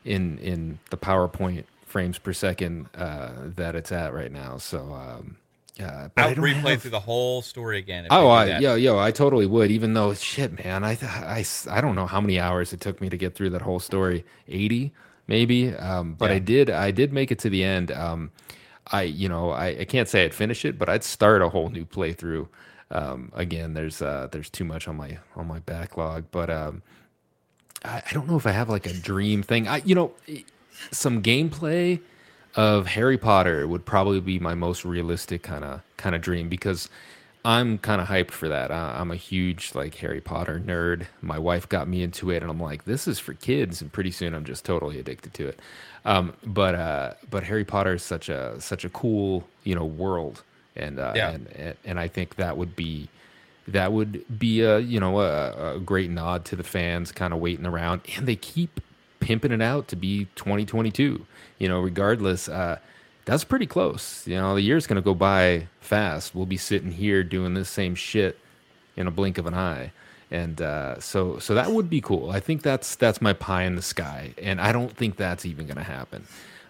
in 0.04 0.38
in 0.40 0.80
the 0.90 0.98
PowerPoint 0.98 1.64
frames 1.86 2.18
per 2.18 2.34
second 2.34 2.88
uh, 2.96 3.32
that 3.56 3.76
it's 3.76 3.92
at 3.92 4.14
right 4.14 4.32
now. 4.32 4.58
So 4.58 4.80
um, 4.94 5.38
yeah, 5.78 6.08
but 6.16 6.22
I 6.26 6.30
I'll 6.30 6.36
replay 6.36 6.72
have- 6.72 6.82
through 6.82 6.92
the 6.92 7.00
whole 7.00 7.42
story 7.42 7.78
again. 7.78 8.06
if 8.06 8.12
Oh, 8.12 8.28
I, 8.30 8.58
yo, 8.60 8.76
yo, 8.76 8.98
I 9.00 9.12
totally 9.12 9.46
would. 9.46 9.72
Even 9.72 9.94
though, 9.94 10.14
shit, 10.14 10.64
man, 10.64 10.84
I, 10.84 10.98
I, 11.02 11.46
I 11.70 11.82
don't 11.82 11.96
know 11.96 12.08
how 12.08 12.20
many 12.22 12.40
hours 12.40 12.74
it 12.74 12.82
took 12.82 13.00
me 13.02 13.10
to 13.10 13.18
get 13.18 13.36
through 13.36 13.52
that 13.52 13.62
whole 13.62 13.80
story. 13.80 14.26
Eighty, 14.48 14.92
maybe. 15.28 15.74
Um, 15.76 16.16
but 16.16 16.32
I 16.32 16.40
did, 16.40 16.70
I 16.70 16.92
did 16.92 17.14
make 17.14 17.32
it 17.32 17.40
to 17.40 17.50
the 17.50 17.64
end. 17.64 17.92
Um, 17.92 18.32
I, 18.92 19.04
you 19.04 19.30
know, 19.30 19.52
I, 19.52 19.68
I 19.80 19.86
can't 19.86 20.08
say 20.08 20.26
I'd 20.26 20.34
finish 20.34 20.66
it, 20.66 20.78
but 20.78 20.90
I'd 20.90 21.04
start 21.04 21.42
a 21.42 21.50
whole 21.50 21.70
new 21.70 21.86
playthrough. 21.86 22.48
Um, 22.92 23.32
again, 23.34 23.74
there's, 23.74 24.02
uh, 24.02 24.28
there's 24.32 24.50
too 24.50 24.66
much 24.66 24.88
on 24.88 24.98
my, 24.98 25.18
on 25.36 25.48
my 25.48 25.60
backlog, 25.60 26.26
but 26.32 26.50
um, 26.50 26.82
I, 27.86 28.04
I 28.06 28.14
don't 28.14 28.28
know 28.28 28.36
if 28.36 28.46
I 28.46 28.52
have 28.52 28.70
like 28.70 28.86
a 28.86 28.94
dream 28.94 29.44
thing. 29.44 29.68
I, 29.68 29.78
you 29.86 29.96
know, 29.96 30.12
some 30.92 31.22
gameplay 31.22 32.02
of 32.56 32.88
Harry 32.88 33.18
Potter 33.18 33.68
would 33.68 33.86
probably 33.86 34.20
be 34.20 34.40
my 34.40 34.56
most 34.56 34.84
realistic 34.84 35.44
kind 35.44 35.64
of 35.64 35.82
kind 35.98 36.16
of 36.16 36.22
dream 36.22 36.50
because 36.50 36.90
I'm 37.44 37.78
kind 37.78 38.02
of 38.02 38.08
hyped 38.08 38.32
for 38.32 38.50
that. 38.50 38.72
I, 38.72 39.00
I'm 39.00 39.12
a 39.12 39.16
huge 39.16 39.74
like 39.74 39.96
Harry 39.96 40.22
Potter 40.22 40.60
nerd. 40.64 41.08
My 41.22 41.40
wife 41.40 41.68
got 41.70 41.88
me 41.88 42.04
into 42.04 42.30
it, 42.30 42.42
and 42.42 42.52
I'm 42.52 42.60
like, 42.60 42.86
this 42.86 43.08
is 43.08 43.20
for 43.20 43.34
kids, 43.34 43.82
and 43.82 43.92
pretty 43.92 44.12
soon 44.12 44.34
I'm 44.36 44.46
just 44.46 44.66
totally 44.66 45.00
addicted 45.00 45.34
to 45.36 45.48
it. 45.48 45.60
Um, 46.06 46.34
but 46.44 46.76
uh, 46.76 47.14
but 47.30 47.44
Harry 47.44 47.64
Potter 47.66 47.94
is 47.96 48.04
such 48.04 48.30
a 48.30 48.60
such 48.60 48.84
a 48.86 48.90
cool 48.90 49.48
you 49.64 49.76
know 49.76 49.86
world, 49.86 50.44
and 50.76 51.00
uh, 51.00 51.14
Yeah. 51.16 51.30
and, 51.32 51.76
and 51.86 52.00
I 52.00 52.08
think 52.08 52.36
that 52.36 52.58
would 52.58 52.76
be 52.76 53.08
that 53.68 53.94
would 53.94 54.26
be 54.40 54.62
a 54.62 54.80
you 54.80 55.00
know 55.00 55.20
a, 55.22 55.76
a 55.76 55.80
great 55.80 56.10
nod 56.10 56.44
to 56.46 56.56
the 56.56 56.64
fans 56.64 57.12
kind 57.12 57.34
of 57.34 57.40
waiting 57.40 57.66
around. 57.66 58.02
And 58.18 58.28
they 58.28 58.36
keep 58.36 58.82
pimping 59.20 59.52
it 59.52 59.62
out 59.62 59.88
to 59.88 59.96
be 59.96 60.26
2022 60.36 61.24
you 61.60 61.70
know 61.70 61.80
regardless 61.80 62.50
uh 62.50 62.80
that's 63.26 63.44
pretty 63.44 63.68
close. 63.68 64.26
You 64.26 64.38
know 64.38 64.56
the 64.56 64.62
year's 64.62 64.88
gonna 64.88 65.02
go 65.02 65.14
by 65.14 65.68
fast. 65.80 66.34
We'll 66.34 66.48
be 66.48 66.58
sitting 66.58 66.92
here 66.92 67.24
doing 67.24 67.54
this 67.54 67.70
same 67.70 67.94
shit 67.94 68.40
in 68.98 69.06
a 69.06 69.12
blink 69.12 69.38
of 69.38 69.46
an 69.46 69.54
eye 69.54 69.92
and 70.32 70.62
uh 70.62 71.00
so 71.00 71.38
so 71.40 71.54
that 71.54 71.72
would 71.72 71.90
be 71.90 72.02
cool 72.02 72.32
i 72.32 72.40
think 72.40 72.62
that's 72.62 72.96
that's 72.96 73.22
my 73.22 73.34
pie 73.34 73.64
in 73.64 73.76
the 73.76 73.82
sky 73.82 74.34
and 74.42 74.60
i 74.62 74.72
don't 74.72 74.96
think 74.96 75.18
that's 75.18 75.46
even 75.46 75.68
gonna 75.68 75.84
happen 75.84 76.24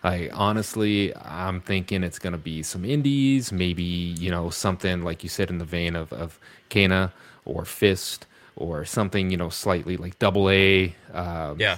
I 0.03 0.32
honestly, 0.34 1.16
I'm 1.16 1.62
thinking 1.62 2.03
it's 2.03 2.18
gonna 2.18 2.39
be 2.39 2.64
some 2.64 2.84
indies, 2.84 3.51
maybe 3.51 3.84
you 3.84 4.32
know 4.32 4.49
something 4.49 5.03
like 5.03 5.22
you 5.22 5.30
said 5.30 5.51
in 5.51 5.59
the 5.59 5.66
vein 5.66 5.95
of 5.95 6.12
of 6.12 6.39
Kena 6.72 7.12
or 7.45 7.66
Fist 7.66 8.26
or 8.55 8.84
something 8.84 9.30
you 9.30 9.38
know 9.38 9.49
slightly 9.49 9.97
like 9.97 10.18
Double 10.18 10.49
A. 10.49 10.95
Um, 11.14 11.59
Yeah. 11.59 11.78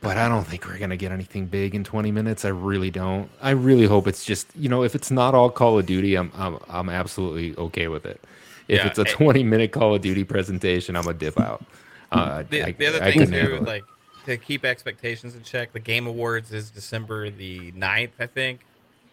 but 0.00 0.16
I 0.16 0.26
don't 0.26 0.46
think 0.46 0.66
we're 0.66 0.78
gonna 0.78 0.96
get 0.96 1.12
anything 1.12 1.46
big 1.46 1.74
in 1.74 1.84
20 1.84 2.10
minutes. 2.10 2.46
I 2.46 2.48
really 2.48 2.90
don't. 2.90 3.28
I 3.42 3.50
really 3.50 3.84
hope 3.86 4.06
it's 4.08 4.24
just 4.24 4.46
you 4.56 4.70
know 4.70 4.82
if 4.82 4.94
it's 4.94 5.10
not 5.10 5.34
all 5.34 5.50
Call 5.50 5.78
of 5.78 5.84
Duty, 5.84 6.14
I'm 6.16 6.32
I'm 6.34 6.58
I'm 6.68 6.88
absolutely 6.88 7.54
okay 7.58 7.88
with 7.88 8.06
it. 8.06 8.20
If 8.68 8.78
Yeah, 8.78 8.86
it's 8.86 8.98
a 8.98 9.04
20 9.04 9.42
minute 9.42 9.72
Call 9.72 9.94
of 9.94 10.00
Duty 10.00 10.24
presentation, 10.24 10.96
I'm 10.96 11.06
a 11.06 11.14
dip 11.14 11.38
out. 11.38 11.64
Uh, 12.10 12.44
The, 12.48 12.62
I- 12.64 12.72
the 12.72 12.86
other 12.86 13.02
I 13.02 13.10
thing 13.10 13.20
couldn't 13.20 13.34
too, 13.34 13.60
like 13.64 13.84
to 14.26 14.36
keep 14.36 14.64
expectations 14.64 15.34
in 15.34 15.42
check, 15.42 15.72
the 15.72 15.80
Game 15.80 16.06
Awards 16.06 16.52
is 16.52 16.70
December 16.70 17.30
the 17.30 17.72
9th, 17.72 18.12
I 18.20 18.26
think, 18.26 18.60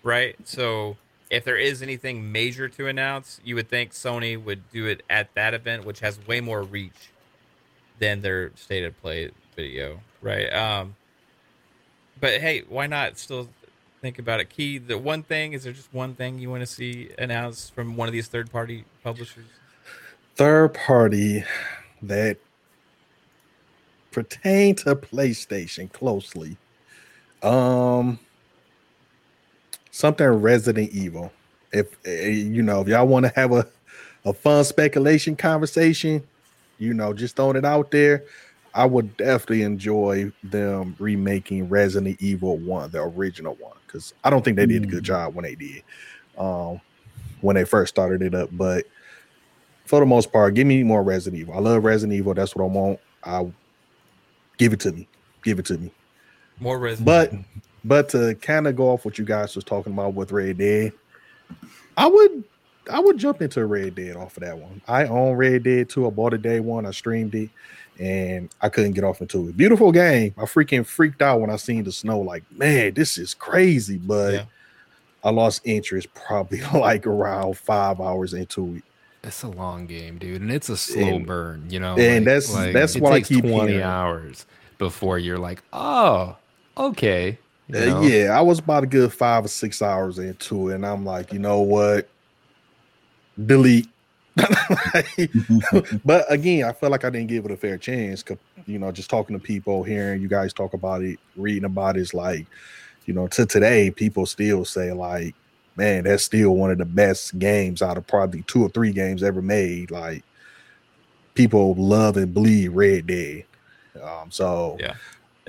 right? 0.04 0.36
So 0.44 0.98
if 1.30 1.44
there 1.44 1.58
is 1.58 1.82
anything 1.82 2.32
major 2.32 2.68
to 2.70 2.88
announce, 2.88 3.40
you 3.44 3.56
would 3.56 3.70
think 3.70 3.92
Sony 3.92 4.42
would 4.42 4.70
do 4.72 4.86
it 4.86 5.02
at 5.10 5.34
that 5.36 5.54
event, 5.54 5.86
which 5.86 6.00
has 6.02 6.20
way 6.28 6.42
more 6.42 6.62
reach 6.64 7.10
than 8.00 8.22
their 8.22 8.52
state 8.56 8.84
of 8.84 9.00
play 9.02 9.32
video, 9.56 10.00
right? 10.22 10.52
Um, 10.54 10.96
but 12.20 12.40
hey, 12.42 12.64
why 12.68 12.88
not 12.88 13.18
still 13.18 13.50
think 14.02 14.20
about 14.20 14.40
it? 14.40 14.50
Key, 14.50 14.78
the 14.78 14.98
one 14.98 15.24
thing 15.24 15.54
is 15.54 15.64
there 15.64 15.74
just 15.74 15.94
one 15.94 16.16
thing 16.16 16.40
you 16.40 16.50
want 16.50 16.62
to 16.62 16.68
see 16.68 17.10
announced 17.18 17.74
from 17.74 17.96
one 17.96 18.08
of 18.08 18.14
these 18.14 18.28
third 18.28 18.52
party 18.52 18.86
publishers? 19.04 19.46
Third 20.36 20.74
party 20.74 21.44
that 22.02 22.38
pertain 24.12 24.76
to 24.76 24.96
PlayStation 24.96 25.92
closely. 25.92 26.58
Um, 27.44 28.20
something 29.92 30.26
Resident 30.28 30.92
Evil. 30.92 31.32
If 31.72 31.96
eh, 32.06 32.30
you 32.30 32.64
know, 32.64 32.82
if 32.82 32.88
y'all 32.88 33.08
want 33.08 33.26
to 33.26 33.34
have 33.36 33.52
a 33.52 33.68
a 34.26 34.34
fun 34.34 34.64
speculation 34.64 35.36
conversation, 35.36 36.24
you 36.78 36.94
know, 36.94 37.14
just 37.14 37.36
throwing 37.36 37.58
it 37.58 37.66
out 37.66 37.92
there. 37.92 38.24
I 38.74 38.86
would 38.86 39.18
definitely 39.18 39.64
enjoy 39.64 40.32
them 40.44 40.96
remaking 41.00 41.70
Resident 41.70 42.22
Evil 42.22 42.58
One, 42.58 42.92
the 42.92 43.02
original 43.02 43.56
one, 43.56 43.78
because 43.90 44.14
I 44.24 44.30
don't 44.30 44.46
think 44.46 44.56
they 44.58 44.66
did 44.68 44.84
a 44.84 44.88
good 44.88 45.04
Mm. 45.04 45.08
job 45.08 45.36
when 45.36 45.44
they 45.44 45.56
did, 45.56 45.84
um, 46.38 46.80
when 47.42 47.56
they 47.56 47.66
first 47.66 47.94
started 47.94 48.22
it 48.22 48.36
up. 48.36 48.50
But 48.52 48.86
for 49.86 50.00
the 50.00 50.06
most 50.06 50.32
part, 50.32 50.54
give 50.54 50.68
me 50.68 50.84
more 50.84 51.02
Resident 51.02 51.42
Evil. 51.42 51.56
I 51.56 51.60
love 51.60 51.84
Resident 51.84 52.16
Evil. 52.18 52.34
That's 52.34 52.56
what 52.56 52.64
I 52.64 52.68
want. 52.68 53.00
I 53.24 53.52
give 54.58 54.74
it 54.74 54.80
to 54.82 54.92
me. 54.92 55.08
Give 55.44 55.58
it 55.60 55.66
to 55.66 55.78
me. 55.78 55.92
More 56.60 56.78
Resident 56.78 57.06
But 57.06 57.34
Evil. 57.34 57.46
but 57.84 58.10
to 58.10 58.36
kind 58.36 58.68
of 58.68 58.76
go 58.76 58.90
off 58.92 59.06
what 59.06 59.18
you 59.18 59.26
guys 59.26 59.56
was 59.56 59.64
talking 59.66 59.94
about 59.94 60.14
with 60.14 60.32
Red 60.32 60.58
Dead, 60.60 60.94
I 61.98 62.08
would 62.08 62.44
I 62.92 63.00
would 63.00 63.18
jump 63.18 63.42
into 63.42 63.66
Red 63.66 63.96
Dead 63.96 64.16
off 64.16 64.38
of 64.38 64.44
that 64.44 64.58
one. 64.58 64.82
I 64.88 65.06
own 65.06 65.36
Red 65.36 65.64
Dead 65.64 65.90
2. 65.90 66.08
I 66.08 66.10
bought 66.10 66.34
it 66.34 66.42
day 66.42 66.60
one. 66.60 66.86
I 66.88 66.92
streamed 66.92 67.36
it 67.36 67.50
and 68.00 68.50
I 68.62 68.70
couldn't 68.70 68.94
get 68.94 69.04
off 69.04 69.22
into 69.22 69.50
it. 69.50 69.58
Beautiful 69.58 69.92
game. 69.92 70.34
I 70.38 70.44
freaking 70.44 70.86
freaked 70.86 71.22
out 71.22 71.42
when 71.42 71.50
I 71.50 71.58
seen 71.58 71.84
the 71.84 71.92
snow. 71.92 72.20
Like, 72.22 72.44
man, 72.52 72.94
this 72.94 73.18
is 73.18 73.34
crazy. 73.34 73.98
But 73.98 74.34
Yeah. 74.34 74.44
I 75.24 75.32
lost 75.32 75.62
interest 75.66 76.08
probably 76.14 76.62
like 76.74 77.06
around 77.06 77.58
five 77.58 78.00
hours 78.00 78.34
into 78.34 78.76
it. 78.78 78.84
It's 79.22 79.44
a 79.44 79.50
long 79.50 79.86
game, 79.86 80.18
dude, 80.18 80.40
and 80.42 80.50
it's 80.50 80.70
a 80.70 80.78
slow 80.78 81.04
And- 81.04 81.28
burn. 81.28 81.66
You 81.70 81.82
know, 81.82 81.98
and 81.98 82.26
that's- 82.26 82.54
that's 82.74 82.98
why 82.98 83.12
I 83.14 83.22
keep 83.22 83.44
twenty 83.44 83.84
hours 83.84 84.46
before 84.78 85.20
you're 85.20 85.38
like, 85.38 85.62
oh, 85.74 86.38
okay. 86.78 87.38
you 87.68 87.78
Uh, 87.78 88.02
yeah, 88.02 88.30
I 88.38 88.42
was 88.42 88.60
about 88.60 88.84
a 88.84 88.88
good 88.88 89.12
five 89.12 89.44
or 89.44 89.50
six 89.50 89.82
hours 89.82 90.20
into 90.20 90.70
it, 90.70 90.76
and 90.76 90.86
I'm 90.86 91.04
like, 91.04 91.34
you 91.34 91.40
know 91.40 91.60
what? 91.60 92.08
Delete. 93.46 93.90
but 96.06 96.26
again, 96.32 96.64
I 96.66 96.72
felt 96.74 96.92
like 96.92 97.04
I 97.04 97.10
didn't 97.10 97.28
give 97.28 97.46
it 97.46 97.52
a 97.52 97.58
fair 97.58 97.78
chance. 97.78 98.24
you 98.66 98.80
know, 98.80 98.92
just 98.92 99.10
talking 99.10 99.38
to 99.38 99.44
people, 99.44 99.84
hearing 99.84 100.22
you 100.22 100.28
guys 100.28 100.54
talk 100.54 100.74
about 100.74 101.02
it, 101.04 101.20
reading 101.36 101.66
about 101.66 101.98
it, 101.98 102.02
it's 102.02 102.14
like, 102.14 102.46
you 103.06 103.14
know, 103.14 103.28
to 103.28 103.46
today, 103.46 103.90
people 103.92 104.26
still 104.26 104.66
say 104.66 104.92
like, 104.92 105.36
man, 105.76 106.04
that's 106.04 106.24
still 106.24 106.56
one 106.56 106.72
of 106.72 106.78
the 106.78 106.86
best 106.86 107.38
games 107.40 107.82
out 107.82 107.98
of 107.98 108.06
probably 108.08 108.44
two 108.44 108.64
or 108.64 108.70
three 108.70 108.92
games 108.92 109.24
ever 109.24 109.42
made. 109.42 109.92
Like, 109.92 110.24
people 111.36 111.74
love 111.76 112.18
and 112.18 112.34
bleed 112.34 112.70
Red 112.70 113.08
Dead. 113.08 113.46
Um, 114.02 114.30
so 114.30 114.78
Yeah. 114.80 114.94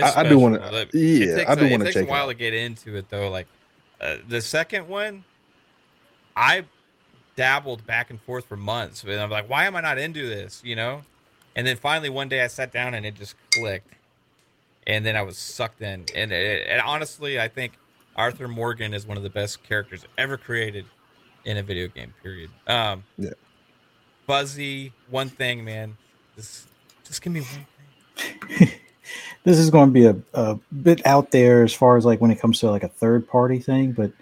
I- 0.02 0.20
I 0.20 0.28
do 0.28 0.38
wanna- 0.38 0.58
yeah, 0.92 1.36
takes 1.36 1.50
I 1.50 1.54
do 1.56 1.64
It 1.66 1.68
takes 1.84 1.94
check 1.94 2.04
a 2.04 2.06
it 2.06 2.08
while 2.10 2.24
out. 2.24 2.28
to 2.28 2.34
get 2.34 2.54
into 2.54 2.96
it 2.96 3.10
though. 3.10 3.28
Like 3.28 3.46
uh, 4.00 4.16
the 4.28 4.40
second 4.40 4.88
one, 4.88 5.24
I 6.34 6.64
dabbled 7.40 7.86
back 7.86 8.10
and 8.10 8.20
forth 8.20 8.44
for 8.44 8.56
months, 8.58 9.02
and 9.02 9.14
I'm 9.14 9.30
like, 9.30 9.48
why 9.48 9.64
am 9.64 9.74
I 9.74 9.80
not 9.80 9.96
into 9.96 10.28
this? 10.28 10.60
You 10.62 10.76
know. 10.76 11.00
And 11.56 11.66
then 11.66 11.76
finally 11.76 12.10
one 12.10 12.28
day 12.28 12.42
I 12.42 12.48
sat 12.48 12.70
down 12.70 12.92
and 12.92 13.06
it 13.06 13.14
just 13.14 13.34
clicked, 13.54 13.94
and 14.86 15.06
then 15.06 15.16
I 15.16 15.22
was 15.22 15.38
sucked 15.38 15.80
in. 15.80 16.04
And, 16.14 16.32
it, 16.32 16.66
and 16.68 16.82
honestly, 16.82 17.40
I 17.40 17.48
think 17.48 17.72
Arthur 18.14 18.46
Morgan 18.46 18.92
is 18.92 19.06
one 19.06 19.16
of 19.16 19.22
the 19.22 19.30
best 19.30 19.62
characters 19.62 20.04
ever 20.18 20.36
created 20.36 20.84
in 21.46 21.56
a 21.56 21.62
video 21.62 21.88
game. 21.88 22.12
Period. 22.22 22.50
Um, 22.66 23.04
Yeah. 23.16 23.30
Fuzzy, 24.26 24.92
one 25.08 25.30
thing, 25.30 25.64
man. 25.64 25.96
Just, 26.36 26.68
just 27.04 27.22
give 27.22 27.32
me 27.32 27.40
one 27.40 27.66
thing. 28.16 28.68
this 29.44 29.58
is 29.58 29.70
going 29.70 29.88
to 29.88 29.92
be 29.92 30.04
a, 30.04 30.16
a 30.34 30.58
bit 30.82 31.04
out 31.06 31.30
there 31.30 31.64
as 31.64 31.72
far 31.72 31.96
as 31.96 32.04
like 32.04 32.20
when 32.20 32.30
it 32.30 32.38
comes 32.38 32.60
to 32.60 32.70
like 32.70 32.84
a 32.84 32.88
third 32.88 33.26
party 33.26 33.58
thing, 33.58 33.92
but 33.92 34.12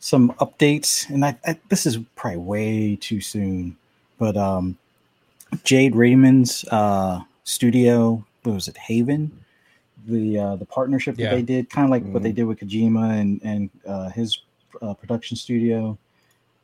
some 0.00 0.32
updates, 0.34 1.08
and 1.08 1.24
I, 1.24 1.36
I 1.46 1.58
this 1.68 1.86
is 1.86 1.98
probably 2.16 2.38
way 2.38 2.96
too 2.96 3.20
soon, 3.20 3.76
but 4.18 4.36
um, 4.36 4.76
Jade 5.64 5.94
Raymond's 5.96 6.64
uh, 6.70 7.20
studio, 7.44 8.24
what 8.42 8.54
was 8.54 8.68
it, 8.68 8.76
Haven, 8.76 9.32
the 10.06 10.38
uh, 10.38 10.56
the 10.56 10.64
partnership 10.66 11.16
that 11.16 11.22
Yeah. 11.22 11.30
they 11.30 11.42
did, 11.42 11.70
kind 11.70 11.84
of 11.84 11.90
like 11.90 12.04
what 12.12 12.22
they 12.22 12.32
Mhm. 12.32 12.36
did 12.36 12.44
with 12.44 12.60
Kojima 12.60 13.18
and 13.20 13.40
and 13.42 13.70
uh, 13.86 14.08
his 14.10 14.38
uh, 14.82 14.94
production 14.94 15.36
studio. 15.36 15.98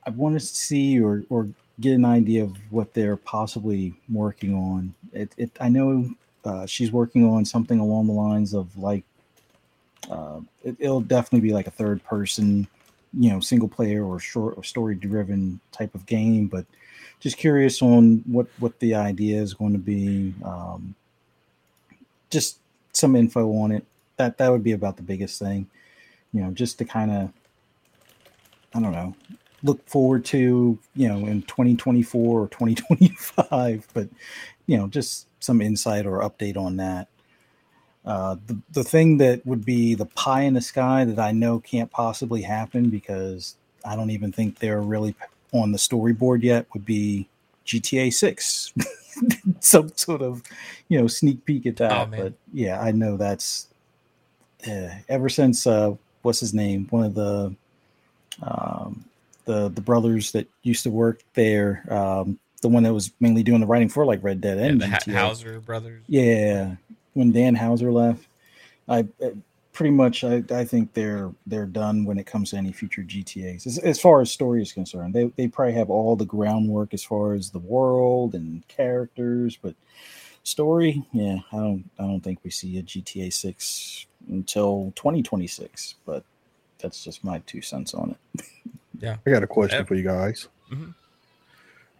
I 0.06 0.10
wanted 0.10 0.40
to 0.40 0.46
see 0.46 1.00
or 1.00 1.24
or 1.30 1.48
get 1.80 1.94
an 1.94 2.04
idea 2.04 2.44
of 2.44 2.56
what 2.70 2.94
they're 2.94 3.16
possibly 3.16 3.94
working 4.12 4.54
on. 4.54 4.94
It, 5.12 5.32
it 5.36 5.50
I 5.60 5.68
know 5.68 6.08
uh, 6.44 6.66
she's 6.66 6.92
working 6.92 7.24
on 7.28 7.44
something 7.44 7.80
along 7.80 8.06
the 8.06 8.12
lines 8.12 8.54
of 8.54 8.76
like 8.78 9.02
uh, 10.10 10.40
it, 10.62 10.76
it'll 10.78 11.00
definitely 11.00 11.40
be 11.48 11.54
like 11.54 11.66
a 11.66 11.70
third 11.72 12.04
person, 12.04 12.68
you 13.18 13.30
know, 13.30 13.40
single 13.40 13.68
player 13.68 14.04
or 14.04 14.18
short 14.18 14.54
or 14.56 14.64
story 14.64 14.94
driven 14.94 15.60
type 15.72 15.94
of 15.94 16.06
game. 16.06 16.46
But 16.46 16.66
just 17.20 17.36
curious 17.36 17.82
on 17.82 18.22
what 18.26 18.46
what 18.58 18.78
the 18.80 18.94
idea 18.94 19.40
is 19.40 19.54
going 19.54 19.72
to 19.72 19.78
be. 19.78 20.34
Um, 20.44 20.94
just 22.30 22.58
some 22.92 23.14
info 23.16 23.50
on 23.58 23.72
it. 23.72 23.84
That 24.16 24.38
that 24.38 24.50
would 24.50 24.64
be 24.64 24.72
about 24.72 24.96
the 24.96 25.02
biggest 25.02 25.38
thing, 25.38 25.68
you 26.32 26.42
know, 26.42 26.50
just 26.50 26.78
to 26.78 26.84
kind 26.84 27.10
of 27.10 27.32
I 28.74 28.80
don't 28.80 28.92
know 28.92 29.14
look 29.64 29.88
forward 29.88 30.24
to 30.26 30.78
you 30.94 31.08
know 31.08 31.26
in 31.26 31.42
2024 31.42 32.40
or 32.40 32.48
2025 32.48 33.88
but 33.94 34.08
you 34.66 34.76
know 34.76 34.86
just 34.86 35.26
some 35.40 35.60
insight 35.60 36.06
or 36.06 36.20
update 36.20 36.56
on 36.56 36.76
that 36.76 37.08
uh, 38.06 38.36
the, 38.46 38.58
the 38.72 38.84
thing 38.84 39.18
that 39.18 39.44
would 39.46 39.64
be 39.64 39.94
the 39.94 40.06
pie 40.06 40.42
in 40.42 40.54
the 40.54 40.60
sky 40.60 41.04
that 41.04 41.18
i 41.18 41.32
know 41.32 41.58
can't 41.60 41.90
possibly 41.90 42.42
happen 42.42 42.90
because 42.90 43.56
i 43.84 43.96
don't 43.96 44.10
even 44.10 44.32
think 44.32 44.58
they're 44.58 44.82
really 44.82 45.14
on 45.52 45.72
the 45.72 45.78
storyboard 45.78 46.42
yet 46.42 46.66
would 46.72 46.84
be 46.84 47.28
gta 47.66 48.12
6 48.12 48.72
some 49.60 49.88
sort 49.96 50.20
of 50.20 50.42
you 50.88 51.00
know 51.00 51.06
sneak 51.06 51.44
peek 51.44 51.66
at 51.66 51.76
that 51.76 51.92
Oh, 51.92 52.10
but 52.10 52.32
yeah 52.52 52.80
i 52.80 52.90
know 52.90 53.16
that's 53.16 53.68
uh, 54.68 54.88
ever 55.08 55.28
since 55.28 55.66
uh, 55.66 55.94
what's 56.22 56.40
his 56.40 56.54
name 56.54 56.86
one 56.90 57.04
of 57.04 57.14
the 57.14 57.54
um, 58.42 59.04
the 59.44 59.68
the 59.68 59.80
brothers 59.80 60.32
that 60.32 60.48
used 60.62 60.82
to 60.84 60.90
work 60.90 61.20
there, 61.34 61.84
um, 61.90 62.38
the 62.62 62.68
one 62.68 62.82
that 62.84 62.94
was 62.94 63.12
mainly 63.20 63.42
doing 63.42 63.60
the 63.60 63.66
writing 63.66 63.88
for 63.88 64.04
like 64.06 64.22
Red 64.22 64.40
Dead 64.40 64.58
and 64.58 64.82
And 64.82 64.92
the 64.92 64.96
GTA. 64.96 65.12
Houser 65.12 65.60
brothers. 65.60 66.02
Yeah, 66.08 66.76
when 67.14 67.32
Dan 67.32 67.54
Houser 67.54 67.90
left, 67.92 68.26
I 68.88 69.00
uh, 69.22 69.30
pretty 69.72 69.90
much 69.90 70.22
I, 70.24 70.44
I 70.50 70.64
think 70.64 70.92
they're 70.92 71.32
they're 71.46 71.66
done 71.66 72.04
when 72.04 72.18
it 72.18 72.26
comes 72.26 72.50
to 72.50 72.56
any 72.56 72.70
future 72.72 73.02
GTA's. 73.02 73.66
As, 73.66 73.78
as 73.78 74.00
far 74.00 74.20
as 74.20 74.30
story 74.30 74.62
is 74.62 74.72
concerned, 74.72 75.14
they 75.14 75.24
they 75.36 75.48
probably 75.48 75.74
have 75.74 75.90
all 75.90 76.16
the 76.16 76.26
groundwork 76.26 76.92
as 76.94 77.02
far 77.02 77.32
as 77.32 77.50
the 77.50 77.58
world 77.58 78.34
and 78.34 78.66
characters, 78.68 79.56
but 79.60 79.74
story, 80.42 81.02
yeah, 81.12 81.38
I 81.52 81.56
don't 81.56 81.90
I 81.98 82.02
don't 82.02 82.20
think 82.20 82.40
we 82.44 82.50
see 82.50 82.78
a 82.78 82.82
GTA 82.82 83.32
six 83.32 84.06
until 84.28 84.92
2026. 84.96 85.94
But 86.04 86.24
that's 86.78 87.02
just 87.02 87.24
my 87.24 87.38
two 87.46 87.62
cents 87.62 87.94
on 87.94 88.10
it. 88.36 88.44
Yeah, 89.00 89.16
I 89.26 89.30
got 89.30 89.42
a 89.42 89.46
question 89.46 89.80
Yeah. 89.80 89.84
for 89.84 89.94
you 89.96 90.04
guys. 90.04 90.48
Mhm. 90.70 90.94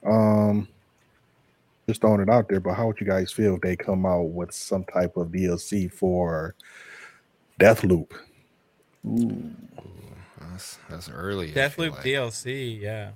Um, 0.05 0.69
just 1.87 2.01
throwing 2.01 2.21
it 2.21 2.31
out 2.31 2.49
there, 2.49 2.61
but 2.61 2.75
how 2.75 2.87
would 2.87 3.01
you 3.01 3.07
guys 3.07 3.31
feel 3.33 3.55
if 3.57 3.61
they 3.61 3.77
come 3.77 4.07
out 4.07 4.31
with 4.31 4.53
some 4.53 4.85
type 4.85 5.17
of 5.17 5.29
DLC 5.29 5.93
for 5.93 6.55
Deathloop? 7.61 8.11
Ooh. 9.07 9.51
That's, 10.41 10.79
that's 10.89 11.09
early. 11.11 11.51
I 11.51 11.69
feel 11.69 11.87
Deathloop 11.87 11.91
like. 11.97 12.05
DLC, 12.05 12.81
yeah. 12.81 13.11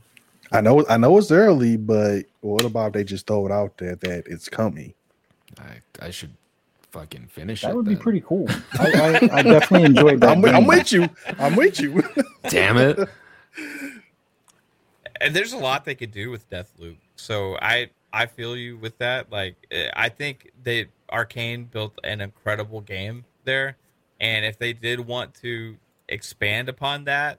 I 0.52 0.60
know, 0.60 0.84
I 0.88 0.96
know 0.96 1.16
it's 1.18 1.30
early, 1.30 1.76
but 1.76 2.22
what 2.40 2.64
about 2.64 2.88
if 2.88 2.92
they 2.94 3.04
just 3.04 3.26
throw 3.26 3.46
it 3.46 3.52
out 3.52 3.76
there 3.78 3.96
that 3.96 4.26
it's 4.26 4.48
coming? 4.48 4.94
I, 5.58 6.06
I 6.06 6.10
should 6.10 6.34
fucking 6.90 7.26
finish 7.28 7.62
That 7.62 7.70
it. 7.70 7.76
would 7.76 7.84
be 7.86 7.96
pretty 7.96 8.22
cool. 8.22 8.46
I, 8.78 8.90
I, 9.32 9.38
I 9.38 9.42
definitely 9.42 9.84
enjoyed 9.86 10.20
that. 10.20 10.30
I'm, 10.30 10.40
with- 10.42 10.54
I'm 10.54 10.66
with 10.66 10.90
you. 10.92 11.08
I'm 11.38 11.54
with 11.56 11.80
you. 11.80 12.02
Damn 12.48 12.78
it. 12.78 12.98
And 15.20 15.34
there's 15.34 15.52
a 15.52 15.58
lot 15.58 15.84
they 15.84 15.94
could 15.94 16.12
do 16.12 16.30
with 16.30 16.48
Deathloop. 16.48 16.96
So 17.16 17.58
I 17.60 17.90
I 18.12 18.26
feel 18.26 18.56
you 18.56 18.76
with 18.76 18.98
that. 18.98 19.30
Like 19.30 19.56
eh, 19.70 19.90
I 19.94 20.08
think 20.08 20.50
they 20.62 20.86
Arkane 21.12 21.70
built 21.70 21.98
an 22.04 22.20
incredible 22.20 22.80
game 22.80 23.24
there, 23.44 23.76
and 24.20 24.44
if 24.44 24.58
they 24.58 24.72
did 24.72 25.00
want 25.00 25.34
to 25.42 25.76
expand 26.08 26.68
upon 26.68 27.04
that, 27.04 27.38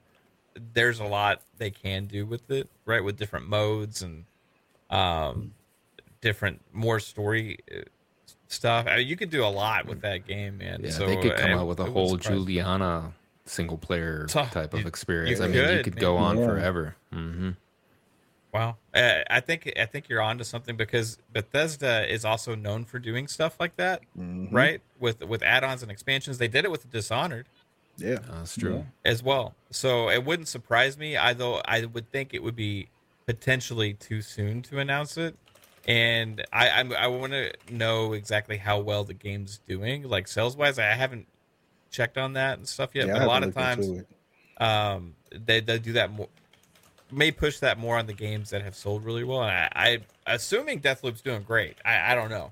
there's 0.74 1.00
a 1.00 1.06
lot 1.06 1.42
they 1.58 1.72
can 1.72 2.06
do 2.06 2.26
with 2.26 2.50
it, 2.52 2.70
right? 2.86 3.04
With 3.04 3.18
different 3.18 3.48
modes 3.48 4.02
and 4.02 4.26
um 4.90 5.54
different 6.22 6.62
more 6.74 7.00
story 7.00 7.60
uh, 7.72 7.82
stuff. 8.48 8.88
I 8.88 8.98
mean, 8.98 9.08
you 9.08 9.16
could 9.16 9.30
do 9.30 9.44
a 9.44 9.48
lot 9.48 9.86
with 9.86 10.02
that 10.02 10.28
game, 10.28 10.58
man. 10.58 10.82
Yeah, 10.84 10.92
so 10.92 11.06
they 11.06 11.16
could 11.18 11.38
come 11.38 11.52
out 11.52 11.68
with 11.68 11.80
a 11.80 11.86
whole. 11.86 12.18
Julianna 12.18 13.14
single 13.50 13.78
player 13.78 14.28
So, 14.30 14.46
type 14.46 14.74
of 14.74 14.86
experience. 14.86 15.40
you 15.40 15.46
I 15.46 15.48
mean, 15.48 15.56
you 15.56 15.68
could, 15.68 15.84
could 15.86 15.96
man. 15.96 16.02
go 16.02 16.18
on 16.18 16.38
Yeah. 16.38 16.46
forever. 16.46 16.96
hmm 17.12 17.50
Wow, 18.52 18.78
uh, 18.96 19.20
I 19.30 19.42
think 19.42 19.72
I 19.80 19.86
think 19.86 20.10
you're 20.10 20.22
onto 20.22 20.44
something 20.44 20.76
because 20.76 21.20
Bethesda 21.32 22.12
is 22.12 22.26
also 22.26 22.56
known 22.56 22.84
for 22.84 22.98
doing 22.98 23.28
stuff 23.28 23.58
like 23.60 23.76
that, 23.78 24.02
Mhm. 24.18 24.52
right? 24.52 24.82
With 25.00 25.24
with 25.24 25.44
add-ons 25.44 25.84
and 25.84 25.92
expansions, 25.92 26.40
they 26.40 26.48
did 26.48 26.66
it 26.66 26.72
with 26.72 26.90
Dishonored 26.92 27.46
Yeah. 27.98 28.20
That's 28.28 28.56
true. 28.58 28.86
as 29.06 29.22
well. 29.22 29.54
So 29.70 30.10
it 30.10 30.26
wouldn't 30.26 30.48
surprise 30.48 30.98
me. 30.98 31.16
I 31.16 31.34
though 31.34 31.62
I 31.66 31.86
would 31.86 32.12
think 32.12 32.34
it 32.34 32.42
would 32.42 32.56
be 32.56 32.90
potentially 33.28 33.94
too 33.94 34.24
soon 34.24 34.64
to 34.64 34.80
announce 34.80 35.16
it. 35.18 35.36
And 35.88 36.44
I 36.52 36.70
I'm, 36.72 36.92
I 36.94 37.06
want 37.08 37.34
to 37.34 37.54
know 37.70 38.14
exactly 38.14 38.58
how 38.58 38.80
well 38.80 39.04
the 39.04 39.14
game's 39.14 39.60
doing, 39.68 40.04
like 40.10 40.28
sales 40.28 40.58
wise. 40.58 40.80
I 40.80 40.86
haven't 40.96 41.28
checked 41.92 42.18
on 42.18 42.34
that 42.34 42.58
and 42.58 42.68
stuff 42.68 42.96
yet. 42.96 43.08
Yeah, 43.08 43.14
but 43.14 43.16
I 43.16 43.18
a 43.18 43.20
have 43.22 43.28
lot 43.28 43.44
of 43.44 43.54
times, 43.54 44.04
um, 44.58 45.16
they 45.32 45.60
they 45.60 45.78
do 45.78 45.94
that 45.94 46.12
more. 46.12 46.30
May 47.12 47.32
push 47.32 47.60
that 47.60 47.78
more 47.78 47.98
on 47.98 48.06
the 48.06 48.14
games 48.14 48.52
that 48.52 48.62
have 48.62 48.76
sold 48.76 49.04
really 49.04 49.24
well. 49.24 49.44
And 49.44 49.52
I, 49.52 49.70
I 50.26 50.34
assuming 50.34 50.80
Deathloop's 50.80 51.22
doing 51.22 51.44
great. 51.44 51.78
I, 51.84 52.12
I 52.12 52.16
don't 52.16 52.30
know. 52.30 52.52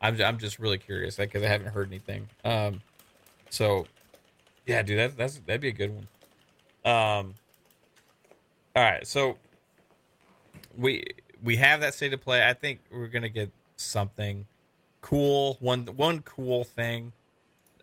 I'm 0.00 0.20
I'm 0.20 0.38
just 0.38 0.58
really 0.58 0.78
curious 0.78 1.16
because 1.16 1.42
I 1.42 1.46
haven't 1.46 1.68
heard 1.68 1.88
anything. 1.88 2.28
Um, 2.44 2.80
so 3.50 3.86
yeah, 4.66 4.82
dude, 4.82 4.98
that, 4.98 5.16
that's 5.16 5.38
that'd 5.40 5.60
be 5.60 5.68
a 5.68 5.72
good 5.72 5.92
one. 5.94 6.08
Um, 6.84 7.34
all 8.74 8.82
right, 8.82 9.06
so 9.06 9.36
we 10.76 11.04
we 11.42 11.56
have 11.56 11.80
that 11.80 11.94
state 11.94 12.12
of 12.12 12.20
play. 12.20 12.46
I 12.46 12.54
think 12.54 12.80
we're 12.90 13.08
gonna 13.08 13.28
get 13.28 13.50
something 13.76 14.46
cool. 15.00 15.56
One 15.60 15.86
one 15.96 16.22
cool 16.22 16.64
thing. 16.64 17.12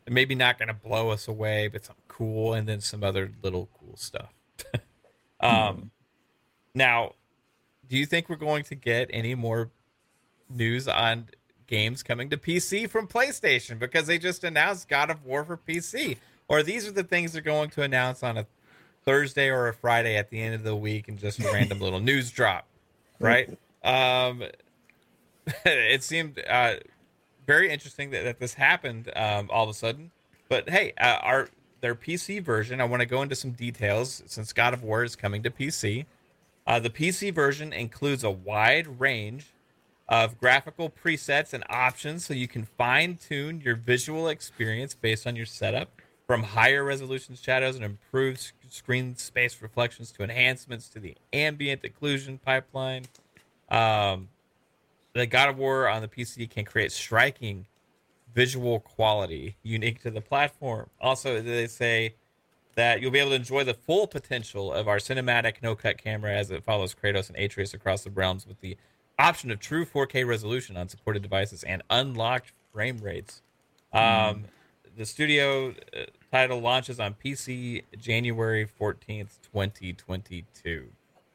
Maybe 0.10 0.34
not 0.34 0.58
gonna 0.58 0.74
blow 0.74 1.10
us 1.10 1.28
away, 1.28 1.68
but 1.68 1.86
something 1.86 2.04
cool, 2.08 2.54
and 2.54 2.68
then 2.68 2.82
some 2.82 3.04
other 3.04 3.32
little 3.44 3.70
cool 3.80 3.96
stuff. 3.96 4.34
um, 5.40 5.92
now, 6.78 7.14
do 7.90 7.98
you 7.98 8.06
think 8.06 8.30
we're 8.30 8.36
going 8.36 8.64
to 8.66 8.76
get 8.76 9.10
any 9.12 9.36
more 9.36 9.70
news 10.50 10.88
on 10.88 11.28
games 11.68 12.04
coming 12.04 12.30
to 12.30 12.38
PC 12.38 12.90
from 12.90 13.08
PlayStation 13.08 13.80
because 13.80 14.08
they 14.08 14.18
just 14.18 14.44
announced 14.44 14.88
God 14.88 15.10
of 15.10 15.26
War 15.26 15.44
for 15.44 15.58
PC? 15.58 16.18
Or 16.48 16.64
these 16.64 16.88
are 16.88 16.92
the 16.92 17.04
things 17.04 17.34
they're 17.34 17.42
going 17.42 17.70
to 17.72 17.82
announce 17.82 18.24
on 18.24 18.38
a 18.38 18.46
Thursday 19.04 19.50
or 19.50 19.68
a 19.68 19.74
Friday 19.74 20.16
at 20.16 20.30
the 20.30 20.40
end 20.42 20.56
of 20.56 20.64
the 20.64 20.76
week 20.76 21.08
and 21.08 21.18
just 21.18 21.40
a 21.40 21.52
random 21.52 21.80
little 21.80 22.00
news 22.02 22.32
drop, 22.32 22.68
right? 23.20 23.58
Um, 23.84 24.44
it 25.66 26.04
seemed 26.04 26.42
uh, 26.48 26.76
very 27.46 27.70
interesting 27.70 28.12
that, 28.12 28.24
that 28.24 28.40
this 28.40 28.54
happened 28.54 29.12
um, 29.16 29.50
all 29.52 29.64
of 29.64 29.70
a 29.70 29.74
sudden. 29.74 30.12
But 30.50 30.70
hey, 30.70 30.94
uh, 31.00 31.18
our 31.22 31.50
their 31.82 31.96
PC 31.96 32.42
version, 32.42 32.82
I 32.82 32.86
want 32.86 33.02
to 33.02 33.06
go 33.06 33.22
into 33.22 33.36
some 33.36 33.52
details 33.52 34.24
since 34.26 34.52
God 34.52 34.74
of 34.74 34.84
War 34.84 35.04
is 35.04 35.16
coming 35.16 35.44
to 35.44 35.52
PC. 35.52 36.06
Uh, 36.68 36.80
the 36.80 36.90
PC 36.90 37.34
version 37.34 37.72
includes 37.72 38.26
a 38.26 38.30
wide 38.30 39.00
range 39.00 39.54
of 40.10 40.38
graphical 40.38 40.90
presets 40.90 41.54
and 41.54 41.64
options 41.70 42.26
so 42.26 42.34
you 42.34 42.48
can 42.48 42.66
fine 42.66 43.16
tune 43.18 43.62
your 43.62 43.76
visual 43.76 44.28
experience 44.28 44.94
based 44.94 45.26
on 45.26 45.36
your 45.36 45.46
setup 45.46 46.02
from 46.28 46.44
higher 46.44 46.84
resolution 46.84 47.36
shadows 47.36 47.76
and 47.78 47.86
improved 47.86 48.52
screen 48.70 49.16
space 49.16 49.62
reflections 49.62 50.12
to 50.12 50.24
enhancements 50.24 50.90
to 50.90 51.00
the 51.00 51.16
ambient 51.32 51.82
occlusion 51.84 52.40
pipeline. 52.42 53.06
Um, 53.70 54.28
the 55.14 55.26
God 55.26 55.50
of 55.50 55.58
War 55.58 55.88
on 55.88 56.02
the 56.02 56.08
PC 56.10 56.50
can 56.50 56.66
create 56.66 56.92
striking 56.92 57.66
visual 58.36 58.82
quality 58.82 59.56
unique 59.64 60.02
to 60.04 60.12
the 60.12 60.22
platform. 60.22 60.90
Also, 61.00 61.42
they 61.42 61.68
say 61.68 62.16
that 62.78 63.02
you'll 63.02 63.10
be 63.10 63.18
able 63.18 63.32
to 63.32 63.36
enjoy 63.36 63.64
the 63.64 63.74
full 63.74 64.06
potential 64.06 64.72
of 64.72 64.88
our 64.88 64.98
cinematic 64.98 65.64
no-cut 65.64 65.98
camera 65.98 66.32
as 66.32 66.52
it 66.52 66.64
follows 66.64 66.94
Kratos 66.94 67.28
and 67.28 67.36
Atreus 67.36 67.74
across 67.74 68.04
the 68.04 68.12
realms 68.12 68.46
with 68.46 68.62
the 68.62 68.78
option 69.18 69.50
of 69.50 69.60
true 69.60 69.84
4K 69.84 70.28
resolution 70.28 70.78
on 70.78 70.88
supported 70.88 71.24
devices 71.24 71.64
and 71.64 71.82
unlocked 71.90 72.54
frame 72.72 73.00
rates. 73.00 73.42
Um, 73.92 74.46
the 74.96 75.08
studio 75.08 75.74
uh, 75.92 76.04
title 76.32 76.60
launches 76.60 77.00
on 77.00 77.16
PC 77.16 77.84
January 78.00 78.68
14th, 78.80 79.40
2022. 79.52 80.86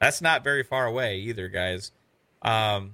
That's 0.00 0.22
not 0.22 0.44
very 0.44 0.62
far 0.62 0.86
away 0.86 1.18
either, 1.18 1.48
guys. 1.48 1.90
Um, 2.42 2.92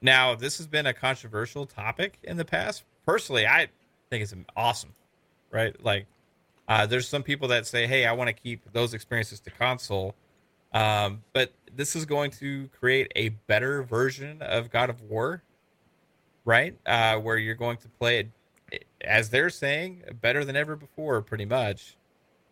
now, 0.00 0.34
this 0.34 0.56
has 0.56 0.66
been 0.66 0.86
a 0.86 0.94
controversial 0.94 1.66
topic 1.66 2.18
in 2.22 2.38
the 2.38 2.46
past. 2.46 2.84
Personally, 3.04 3.46
I 3.46 3.68
think 4.08 4.22
it's 4.22 4.34
awesome, 4.56 4.94
right? 5.50 5.78
Like, 5.84 6.06
uh, 6.68 6.86
there's 6.86 7.08
some 7.08 7.22
people 7.22 7.48
that 7.48 7.66
say, 7.66 7.86
"Hey, 7.86 8.06
I 8.06 8.12
want 8.12 8.28
to 8.28 8.34
keep 8.34 8.72
those 8.72 8.94
experiences 8.94 9.40
to 9.40 9.50
console," 9.50 10.14
um, 10.72 11.22
but 11.32 11.52
this 11.74 11.94
is 11.96 12.04
going 12.04 12.30
to 12.32 12.68
create 12.68 13.12
a 13.16 13.30
better 13.30 13.82
version 13.82 14.42
of 14.42 14.70
God 14.70 14.90
of 14.90 15.00
War, 15.02 15.42
right? 16.44 16.76
Uh, 16.86 17.16
where 17.18 17.36
you're 17.36 17.54
going 17.54 17.76
to 17.78 17.88
play 17.88 18.30
it, 18.70 18.84
as 19.02 19.30
they're 19.30 19.50
saying, 19.50 20.02
better 20.20 20.44
than 20.44 20.56
ever 20.56 20.76
before, 20.76 21.22
pretty 21.22 21.44
much. 21.44 21.96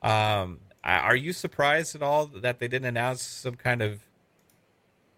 Um, 0.03 0.61
are 0.85 1.17
you 1.17 1.33
surprised 1.33 1.95
at 1.95 2.03
all 2.03 2.27
that 2.27 2.59
they 2.59 2.69
didn't 2.69 2.87
announce 2.87 3.23
some 3.23 3.55
kind 3.55 3.81
of 3.81 4.01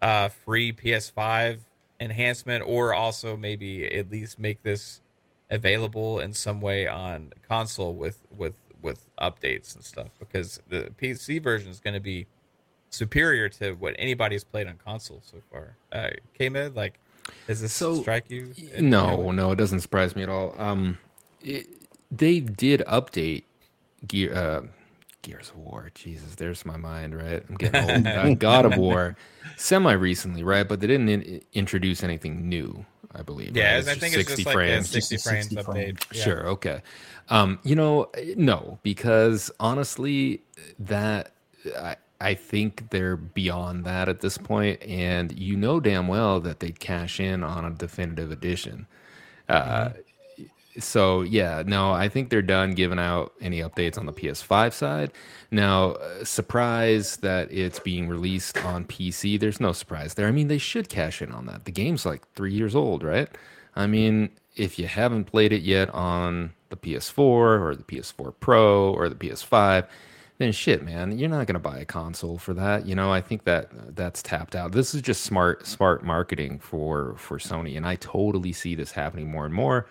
uh, 0.01 0.29
free 0.29 0.71
PS5 0.71 1.59
enhancement, 1.99 2.63
or 2.65 2.93
also 2.93 3.35
maybe 3.35 3.85
at 3.85 4.09
least 4.09 4.39
make 4.39 4.63
this 4.63 5.01
available 5.49 6.19
in 6.19 6.33
some 6.33 6.61
way 6.61 6.87
on 6.87 7.31
console 7.47 7.93
with 7.93 8.19
with 8.35 8.53
with 8.81 9.05
updates 9.19 9.75
and 9.75 9.83
stuff? 9.83 10.09
Because 10.19 10.59
the 10.69 10.91
PC 11.01 11.41
version 11.41 11.69
is 11.69 11.79
going 11.79 11.93
to 11.93 11.99
be 11.99 12.27
superior 12.89 13.49
to 13.49 13.73
what 13.73 13.95
anybody's 13.99 14.43
played 14.43 14.67
on 14.67 14.77
console 14.83 15.21
so 15.25 15.37
far. 15.51 15.75
Uh, 15.91 16.09
K-Med, 16.37 16.75
like, 16.75 16.99
does 17.47 17.61
this 17.61 17.73
So, 17.73 18.01
strike 18.01 18.29
you? 18.29 18.53
No, 18.79 19.31
no, 19.31 19.51
it 19.51 19.57
doesn't 19.57 19.81
surprise 19.81 20.15
me 20.15 20.23
at 20.23 20.29
all. 20.29 20.55
Um, 20.57 20.97
it, 21.43 21.67
they 22.09 22.39
did 22.39 22.81
update 22.87 23.43
Gear 24.07 24.33
uh, 24.33 24.61
Gears 25.23 25.49
of 25.49 25.57
War. 25.57 25.91
Jesus, 25.93 26.35
there's 26.35 26.65
my 26.65 26.77
mind. 26.77 27.15
Right, 27.15 27.43
I'm 27.49 27.55
getting 27.55 28.07
old. 28.07 28.07
uh, 28.07 28.33
God 28.35 28.65
of 28.65 28.77
War, 28.77 29.17
semi 29.57 29.91
recently, 29.91 30.43
right? 30.43 30.67
But 30.67 30.79
they 30.79 30.87
didn't 30.87 31.09
in- 31.09 31.41
introduce 31.53 32.03
anything 32.03 32.47
new. 32.47 32.85
I 33.17 33.23
believe. 33.23 33.55
Yeah, 33.57 33.75
right? 33.75 33.87
I 33.87 33.95
think 33.95 34.15
it's 34.15 34.29
just 34.35 34.45
like 34.45 34.55
a 34.57 34.83
60 34.83 34.99
Just 34.99 35.11
a 35.11 35.29
frames 35.29 35.49
60 35.49 35.55
update. 35.55 35.65
frame. 35.65 35.97
Yeah. 36.13 36.23
Sure. 36.23 36.47
Okay. 36.49 36.81
Um, 37.29 37.59
you 37.63 37.75
know, 37.75 38.09
no, 38.35 38.79
because 38.83 39.51
honestly, 39.59 40.41
that 40.79 41.31
I 41.77 41.95
I 42.21 42.33
think 42.33 42.89
they're 42.89 43.17
beyond 43.17 43.83
that 43.85 44.07
at 44.09 44.21
this 44.21 44.37
point, 44.37 44.81
and 44.83 45.37
you 45.37 45.55
know 45.55 45.79
damn 45.79 46.07
well 46.07 46.39
that 46.39 46.59
they'd 46.59 46.79
cash 46.79 47.19
in 47.19 47.43
on 47.43 47.65
a 47.65 47.71
definitive 47.71 48.31
edition. 48.31 48.87
Uh, 49.49 49.89
so 50.79 51.21
yeah, 51.21 51.63
no, 51.65 51.91
I 51.91 52.09
think 52.09 52.29
they're 52.29 52.41
done 52.41 52.73
giving 52.73 52.99
out 52.99 53.33
any 53.41 53.59
updates 53.59 53.97
on 53.97 54.05
the 54.05 54.13
PS5 54.13 54.73
side. 54.73 55.11
Now, 55.51 55.91
uh, 55.91 56.23
surprise 56.23 57.17
that 57.17 57.51
it's 57.51 57.79
being 57.79 58.07
released 58.07 58.63
on 58.65 58.85
PC. 58.85 59.39
There's 59.39 59.59
no 59.59 59.71
surprise 59.71 60.13
there. 60.13 60.27
I 60.27 60.31
mean, 60.31 60.47
they 60.47 60.57
should 60.57 60.89
cash 60.89 61.21
in 61.21 61.31
on 61.31 61.45
that. 61.45 61.65
The 61.65 61.71
game's 61.71 62.05
like 62.05 62.27
three 62.33 62.53
years 62.53 62.75
old, 62.75 63.03
right? 63.03 63.29
I 63.75 63.87
mean, 63.87 64.29
if 64.55 64.77
you 64.79 64.87
haven't 64.87 65.25
played 65.25 65.53
it 65.53 65.61
yet 65.61 65.89
on 65.91 66.53
the 66.69 66.75
PS4 66.75 67.19
or 67.19 67.75
the 67.75 67.83
PS4 67.83 68.33
Pro 68.39 68.91
or 68.91 69.07
the 69.09 69.15
PS5, 69.15 69.87
then 70.37 70.51
shit, 70.51 70.83
man, 70.83 71.17
you're 71.17 71.29
not 71.29 71.47
gonna 71.47 71.59
buy 71.59 71.79
a 71.79 71.85
console 71.85 72.37
for 72.37 72.53
that. 72.53 72.85
You 72.85 72.95
know, 72.95 73.11
I 73.11 73.21
think 73.21 73.43
that 73.45 73.95
that's 73.95 74.21
tapped 74.21 74.55
out. 74.55 74.71
This 74.71 74.93
is 74.93 75.01
just 75.01 75.23
smart, 75.23 75.65
smart 75.65 76.03
marketing 76.03 76.59
for 76.59 77.15
for 77.17 77.39
Sony, 77.39 77.75
and 77.75 77.87
I 77.87 77.95
totally 77.95 78.53
see 78.53 78.75
this 78.75 78.91
happening 78.91 79.31
more 79.31 79.45
and 79.45 79.53
more, 79.53 79.87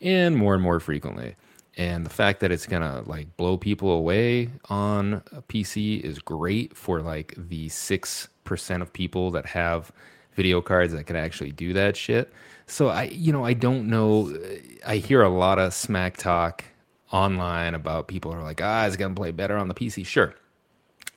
and 0.00 0.36
more 0.36 0.54
and 0.54 0.62
more 0.62 0.80
frequently. 0.80 1.36
And 1.76 2.04
the 2.04 2.10
fact 2.10 2.40
that 2.40 2.50
it's 2.50 2.66
gonna 2.66 3.02
like 3.06 3.36
blow 3.36 3.56
people 3.56 3.92
away 3.92 4.50
on 4.68 5.22
a 5.32 5.42
PC 5.42 6.00
is 6.00 6.18
great 6.18 6.76
for 6.76 7.00
like 7.00 7.34
the 7.36 7.68
six 7.68 8.28
percent 8.44 8.82
of 8.82 8.92
people 8.92 9.30
that 9.30 9.46
have 9.46 9.92
video 10.34 10.60
cards 10.60 10.92
that 10.92 11.04
can 11.04 11.16
actually 11.16 11.52
do 11.52 11.72
that 11.72 11.96
shit. 11.96 12.32
So 12.66 12.88
I, 12.88 13.04
you 13.04 13.32
know, 13.32 13.44
I 13.44 13.54
don't 13.54 13.88
know. 13.88 14.36
I 14.86 14.96
hear 14.96 15.22
a 15.22 15.28
lot 15.28 15.58
of 15.58 15.72
smack 15.72 16.16
talk 16.16 16.64
online 17.12 17.74
about 17.74 18.08
people 18.08 18.32
are 18.32 18.42
like, 18.42 18.60
ah, 18.62 18.86
it's 18.86 18.96
gonna 18.96 19.14
play 19.14 19.30
better 19.30 19.56
on 19.56 19.68
the 19.68 19.74
PC. 19.74 20.04
Sure, 20.04 20.34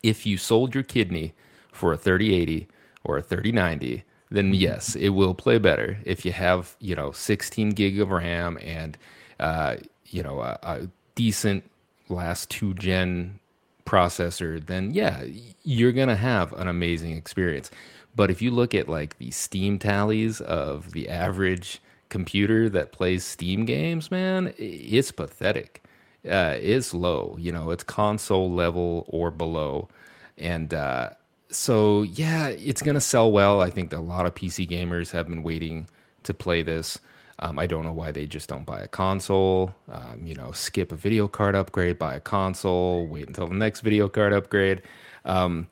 if 0.03 0.25
you 0.25 0.37
sold 0.37 0.75
your 0.75 0.83
kidney 0.83 1.33
for 1.71 1.93
a 1.93 1.97
3080 1.97 2.67
or 3.03 3.17
a 3.17 3.21
3090, 3.21 4.03
then 4.31 4.53
yes, 4.53 4.95
it 4.95 5.09
will 5.09 5.33
play 5.33 5.57
better. 5.57 5.97
If 6.05 6.25
you 6.25 6.31
have, 6.31 6.75
you 6.79 6.95
know, 6.95 7.11
16 7.11 7.71
gig 7.71 7.99
of 7.99 8.09
RAM 8.09 8.57
and, 8.61 8.97
uh, 9.39 9.75
you 10.07 10.23
know, 10.23 10.39
a, 10.39 10.57
a 10.63 10.87
decent 11.15 11.69
last 12.07 12.49
two 12.49 12.73
gen 12.73 13.39
processor, 13.85 14.65
then 14.65 14.93
yeah, 14.93 15.23
you're 15.63 15.91
gonna 15.91 16.15
have 16.15 16.53
an 16.53 16.67
amazing 16.69 17.17
experience. 17.17 17.69
But 18.15 18.31
if 18.31 18.41
you 18.41 18.51
look 18.51 18.73
at 18.73 18.87
like 18.87 19.17
the 19.17 19.31
Steam 19.31 19.77
tallies 19.77 20.39
of 20.41 20.93
the 20.93 21.09
average 21.09 21.81
computer 22.09 22.69
that 22.69 22.91
plays 22.91 23.25
Steam 23.25 23.65
games, 23.65 24.11
man, 24.11 24.53
it's 24.57 25.11
pathetic. 25.11 25.83
Uh, 26.25 26.55
it's 26.59 26.93
low. 26.93 27.35
You 27.39 27.51
know, 27.51 27.71
it's 27.71 27.83
console 27.83 28.51
level 28.51 29.05
or 29.09 29.31
below, 29.31 29.89
and 30.37 30.73
uh, 30.73 31.11
so 31.51 32.03
yeah, 32.03 32.47
it's 32.47 32.81
gonna 32.81 33.01
sell 33.01 33.31
well. 33.31 33.61
I 33.61 33.69
think 33.69 33.93
a 33.93 33.99
lot 33.99 34.25
of 34.25 34.35
PC 34.35 34.67
gamers 34.67 35.11
have 35.11 35.27
been 35.27 35.43
waiting 35.43 35.87
to 36.23 36.33
play 36.33 36.63
this. 36.63 36.99
Um, 37.39 37.57
I 37.57 37.65
don't 37.65 37.83
know 37.83 37.93
why 37.93 38.11
they 38.11 38.27
just 38.27 38.49
don't 38.49 38.65
buy 38.65 38.81
a 38.81 38.87
console. 38.87 39.73
Um, 39.91 40.21
you 40.23 40.35
know, 40.35 40.51
skip 40.51 40.91
a 40.91 40.95
video 40.95 41.27
card 41.27 41.55
upgrade, 41.55 41.97
buy 41.97 42.15
a 42.15 42.19
console, 42.19 43.07
wait 43.07 43.27
until 43.27 43.47
the 43.47 43.55
next 43.55 43.81
video 43.81 44.07
card 44.07 44.31
upgrade. 44.31 44.83
Um, 45.25 45.67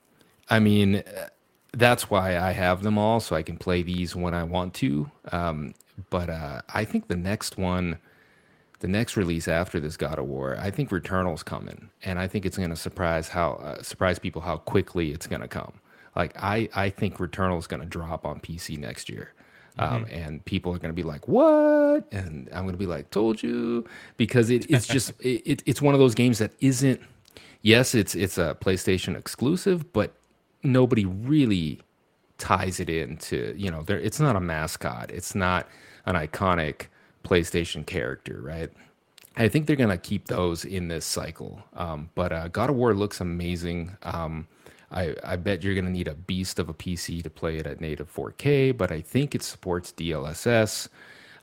I 0.50 0.60
mean, 0.60 1.04
that's 1.74 2.10
why 2.10 2.38
I 2.38 2.52
have 2.52 2.82
them 2.82 2.98
all, 2.98 3.20
so 3.20 3.36
I 3.36 3.44
can 3.44 3.58
play 3.58 3.84
these 3.84 4.16
when 4.16 4.34
I 4.34 4.44
want 4.44 4.74
to. 4.76 5.12
Um, 5.32 5.76
but 6.10 6.30
uh, 6.30 6.62
I 6.74 6.86
think 6.86 7.08
the 7.08 7.16
next 7.16 7.58
one, 7.58 8.00
the 8.80 8.88
next 8.88 9.18
release 9.18 9.48
after 9.48 9.80
this 9.80 9.98
God 9.98 10.20
of 10.20 10.26
War, 10.26 10.58
I 10.60 10.72
think 10.72 10.90
Returnal's 10.90 11.44
coming, 11.44 11.90
and 12.04 12.18
I 12.18 12.28
think 12.28 12.46
it's 12.46 12.58
going 12.58 12.70
to 12.70 12.76
surprise 12.76 13.30
how 13.30 13.54
uh, 13.54 13.84
surprise 13.84 14.20
people 14.20 14.42
how 14.42 14.58
quickly 14.58 15.12
it's 15.12 15.28
going 15.28 15.42
to 15.42 15.48
come. 15.48 15.74
Like 16.16 16.36
I, 16.38 16.70
I 16.74 16.90
think 16.90 17.18
Returnal 17.18 17.60
is 17.60 17.68
going 17.68 17.82
to 17.82 17.86
drop 17.86 18.26
on 18.26 18.40
PC 18.40 18.78
next 18.78 19.10
year. 19.10 19.34
Um, 19.78 20.04
mm-hmm. 20.04 20.14
and 20.14 20.46
people 20.46 20.74
are 20.74 20.78
going 20.78 20.94
to 20.94 20.96
be 20.96 21.04
like, 21.04 21.28
"What?" 21.28 22.06
And 22.12 22.50
I'm 22.52 22.64
going 22.64 22.74
to 22.74 22.78
be 22.78 22.86
like, 22.86 23.12
"Told 23.12 23.42
you," 23.42 23.86
because 24.18 24.50
it, 24.50 24.70
it's 24.70 24.88
just 24.88 25.14
it, 25.22 25.64
it's 25.66 25.82
one 25.82 25.94
of 25.94 26.00
those 26.00 26.16
games 26.16 26.40
that 26.40 26.52
isn't. 26.60 27.00
Yes, 27.62 27.96
it's 27.96 28.16
it's 28.16 28.38
a 28.38 28.58
PlayStation 28.60 29.18
exclusive, 29.18 29.94
but 29.94 30.14
nobody 30.64 31.06
really 31.06 31.80
ties 32.38 32.80
it 32.82 32.90
into 32.90 33.54
you 33.58 33.72
know. 33.72 33.84
There, 33.84 34.00
it's 34.00 34.20
not 34.20 34.36
a 34.36 34.42
mascot. 34.42 35.12
It's 35.12 35.34
not 35.34 35.68
an 36.06 36.16
iconic 36.16 36.88
PlayStation 37.24 37.86
character, 37.86 38.40
right? 38.42 38.72
I 39.38 39.48
think 39.48 39.68
they're 39.68 39.76
to 39.90 39.98
keep 39.98 40.28
those 40.28 40.66
in 40.66 40.88
this 40.88 41.06
cycle. 41.06 41.62
Um, 41.74 42.10
but 42.16 42.32
uh, 42.32 42.48
God 42.50 42.70
of 42.70 42.76
War 42.76 42.94
looks 42.94 43.22
amazing. 43.22 43.96
Um, 44.04 44.48
I, 44.92 45.16
I 45.24 45.36
bet 45.36 45.64
you're 45.64 45.76
to 45.86 45.92
need 45.92 46.08
a 46.08 46.16
beast 46.16 46.60
of 46.60 46.68
a 46.68 46.74
PC 46.74 47.24
to 47.24 47.30
play 47.30 47.58
it 47.58 47.68
at 47.68 47.80
native 47.80 48.14
4K, 48.14 48.76
but 48.76 48.92
I 48.92 49.02
think 49.02 49.36
it 49.36 49.44
supports 49.44 49.92
DLSS. 49.92 50.90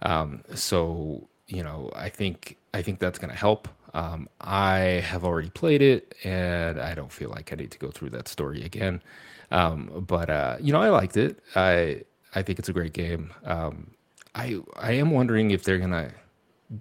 Um, 0.03 0.43
so 0.55 1.29
you 1.47 1.63
know, 1.63 1.91
I 1.95 2.09
think 2.09 2.57
I 2.75 2.83
think 2.83 2.99
that's 2.99 3.19
to 3.31 3.39
help. 3.39 3.69
Um, 3.95 4.29
I 4.41 4.79
have 5.05 5.25
already 5.25 5.51
played 5.51 5.81
it, 5.81 6.15
and 6.25 6.81
I 6.81 6.95
don't 6.95 7.13
feel 7.13 7.31
like 7.31 7.53
I 7.53 7.57
need 7.57 7.71
to 7.71 7.79
go 7.79 7.91
through 7.91 8.11
that 8.11 8.29
story 8.29 8.65
again. 8.65 9.03
Um, 9.51 10.05
but 10.07 10.29
uh, 10.29 10.57
you 10.61 10.73
know, 10.73 10.81
I 10.81 10.91
liked 10.91 11.17
it. 11.17 11.39
I 11.55 12.03
I 12.35 12.43
think 12.43 12.59
it's 12.59 12.69
a 12.69 12.73
great 12.73 12.93
game. 12.93 13.33
Um, 13.45 13.93
I 14.37 14.61
I 14.77 14.93
am 14.93 15.11
wondering 15.11 15.51
if 15.51 15.65
they're 15.65 15.79
gonna 15.79 16.13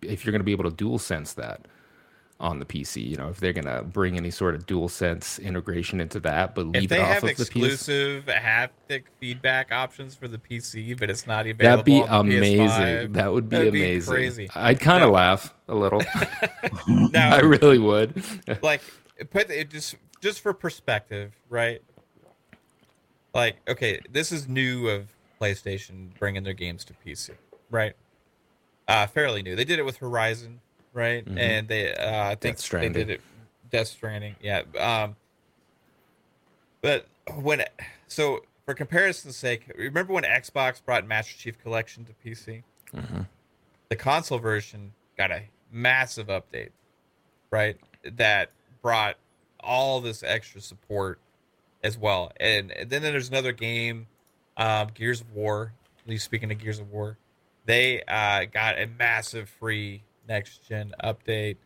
if 0.01 0.25
you're 0.25 0.31
gonna 0.31 0.43
be 0.43 0.51
able 0.51 0.69
to 0.69 0.75
dual 0.75 0.99
sense 0.99 1.33
that 1.33 1.67
on 2.39 2.59
the 2.59 2.65
PC. 2.65 3.07
You 3.07 3.15
know, 3.15 3.29
if 3.29 3.39
they're 3.39 3.53
gonna 3.53 3.81
bring 3.83 4.17
any 4.17 4.29
sort 4.29 4.55
of 4.55 4.65
dual 4.65 4.89
sense 4.89 5.39
integration 5.39 6.01
into 6.01 6.19
that, 6.21 6.53
but 6.53 6.67
leave 6.67 6.83
if 6.83 6.89
they 6.89 6.97
it 6.97 7.01
off 7.01 7.07
have 7.07 7.23
of 7.23 7.29
exclusive 7.29 8.25
the 8.25 8.33
PS. 8.33 8.39
haptic 8.39 9.03
feedback 9.19 9.71
options 9.71 10.15
for 10.15 10.27
the 10.27 10.37
PC, 10.37 10.99
but 10.99 11.09
it's 11.09 11.25
not 11.25 11.47
available. 11.47 11.83
That'd 11.83 11.85
be 11.85 12.01
amazing. 12.01 12.67
PS5, 12.67 13.13
that 13.13 13.33
would 13.33 13.49
be 13.49 13.67
amazing. 13.67 14.13
Be 14.13 14.17
crazy. 14.17 14.49
I'd 14.53 14.79
kind 14.79 15.03
of 15.03 15.11
laugh 15.11 15.53
a 15.67 15.75
little. 15.75 16.01
now, 16.87 17.35
I 17.35 17.39
really 17.39 17.79
would. 17.79 18.21
like, 18.61 18.81
put 19.31 19.49
it 19.49 19.69
just 19.69 19.95
just 20.21 20.41
for 20.41 20.53
perspective, 20.53 21.33
right? 21.49 21.81
Like, 23.33 23.57
okay, 23.67 23.99
this 24.09 24.31
is 24.31 24.47
new 24.47 24.87
of 24.87 25.07
PlayStation 25.39 26.17
bringing 26.17 26.43
their 26.43 26.53
games 26.53 26.85
to 26.85 26.93
PC, 27.05 27.31
right? 27.69 27.93
Uh, 28.87 29.07
fairly 29.07 29.41
new. 29.41 29.55
They 29.55 29.65
did 29.65 29.79
it 29.79 29.85
with 29.85 29.97
Horizon, 29.97 30.61
right? 30.93 31.25
Mm-hmm. 31.25 31.37
And 31.37 31.67
they, 31.67 31.93
uh, 31.93 32.29
I 32.29 32.35
think 32.35 32.57
they 32.57 32.89
did 32.89 33.09
it. 33.09 33.21
Death 33.71 33.87
Stranding, 33.87 34.35
yeah. 34.41 34.61
Um, 34.79 35.15
but 36.81 37.07
when, 37.41 37.63
so 38.07 38.41
for 38.65 38.73
comparison's 38.73 39.35
sake, 39.35 39.71
remember 39.75 40.13
when 40.13 40.23
Xbox 40.23 40.83
brought 40.83 41.07
Master 41.07 41.35
Chief 41.37 41.61
Collection 41.61 42.05
to 42.05 42.13
PC? 42.23 42.63
Mm-hmm. 42.95 43.21
The 43.89 43.95
console 43.95 44.39
version 44.39 44.93
got 45.17 45.31
a 45.31 45.43
massive 45.71 46.27
update, 46.27 46.69
right? 47.51 47.77
That 48.03 48.51
brought 48.81 49.15
all 49.59 49.99
this 49.99 50.21
extra 50.21 50.61
support 50.61 51.19
as 51.83 51.97
well. 51.97 52.31
And, 52.39 52.71
and 52.71 52.89
then 52.89 53.01
there's 53.01 53.29
another 53.29 53.51
game, 53.51 54.07
um, 54.57 54.89
Gears 54.93 55.21
of 55.21 55.33
War. 55.33 55.73
At 56.03 56.09
least 56.09 56.25
speaking 56.25 56.51
of 56.51 56.59
Gears 56.59 56.79
of 56.79 56.91
War, 56.91 57.17
they 57.65 58.01
uh, 58.03 58.45
got 58.45 58.79
a 58.79 58.87
massive 58.87 59.49
free 59.49 60.03
next 60.27 60.67
gen 60.67 60.93
update. 61.03 61.57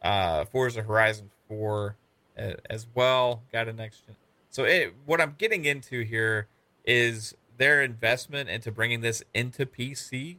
Uh, 0.00 0.44
Forza 0.46 0.82
Horizon 0.82 1.30
4 1.48 1.96
uh, 2.38 2.52
as 2.68 2.86
well 2.94 3.42
got 3.52 3.68
a 3.68 3.72
next 3.72 4.06
gen. 4.06 4.16
So 4.50 4.64
it, 4.64 4.94
what 5.06 5.20
I'm 5.20 5.34
getting 5.38 5.64
into 5.64 6.02
here 6.02 6.48
is 6.84 7.34
their 7.56 7.82
investment 7.82 8.48
into 8.48 8.72
bringing 8.72 9.00
this 9.00 9.22
into 9.34 9.66
PC 9.66 10.38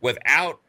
without 0.00 0.60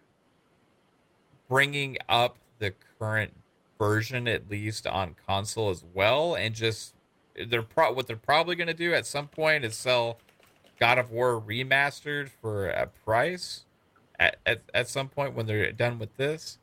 bringing 1.47 1.97
up 2.09 2.37
the 2.59 2.73
current 2.97 3.33
version 3.77 4.27
at 4.27 4.49
least 4.49 4.85
on 4.87 5.15
console 5.27 5.69
as 5.69 5.83
well 5.93 6.35
and 6.35 6.53
just 6.53 6.93
they're 7.47 7.63
pro- 7.63 7.91
what 7.91 8.07
they're 8.07 8.15
probably 8.15 8.55
going 8.55 8.67
to 8.67 8.73
do 8.73 8.93
at 8.93 9.05
some 9.05 9.27
point 9.27 9.65
is 9.65 9.75
sell 9.75 10.19
God 10.81 10.97
of 10.97 11.11
War 11.11 11.39
remastered 11.39 12.27
for 12.27 12.67
a 12.67 12.87
price 12.87 13.65
at, 14.19 14.37
at, 14.47 14.63
at 14.73 14.89
some 14.89 15.09
point 15.09 15.35
when 15.35 15.45
they're 15.45 15.71
done 15.71 15.99
with 15.99 16.17
this. 16.17 16.57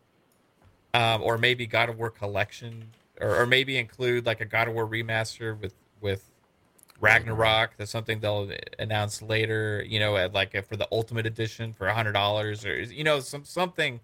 Um, 0.92 1.22
or 1.22 1.38
maybe 1.38 1.66
God 1.66 1.88
of 1.88 1.98
War 1.98 2.10
collection, 2.10 2.90
or, 3.20 3.42
or 3.42 3.46
maybe 3.46 3.78
include 3.78 4.26
like 4.26 4.40
a 4.40 4.44
God 4.44 4.66
of 4.66 4.74
War 4.74 4.88
remaster 4.88 5.56
with 5.60 5.74
with 6.00 6.24
Ragnarok. 6.98 7.72
That's 7.76 7.90
something 7.92 8.18
they'll 8.18 8.50
announce 8.78 9.22
later. 9.22 9.84
You 9.86 10.00
know, 10.00 10.16
at 10.16 10.32
like 10.32 10.54
a, 10.54 10.62
for 10.62 10.76
the 10.76 10.88
Ultimate 10.90 11.26
Edition 11.26 11.72
for 11.72 11.86
a 11.86 11.94
hundred 11.94 12.12
dollars, 12.12 12.64
or 12.64 12.80
you 12.80 13.04
know, 13.04 13.20
some 13.20 13.44
something 13.44 14.00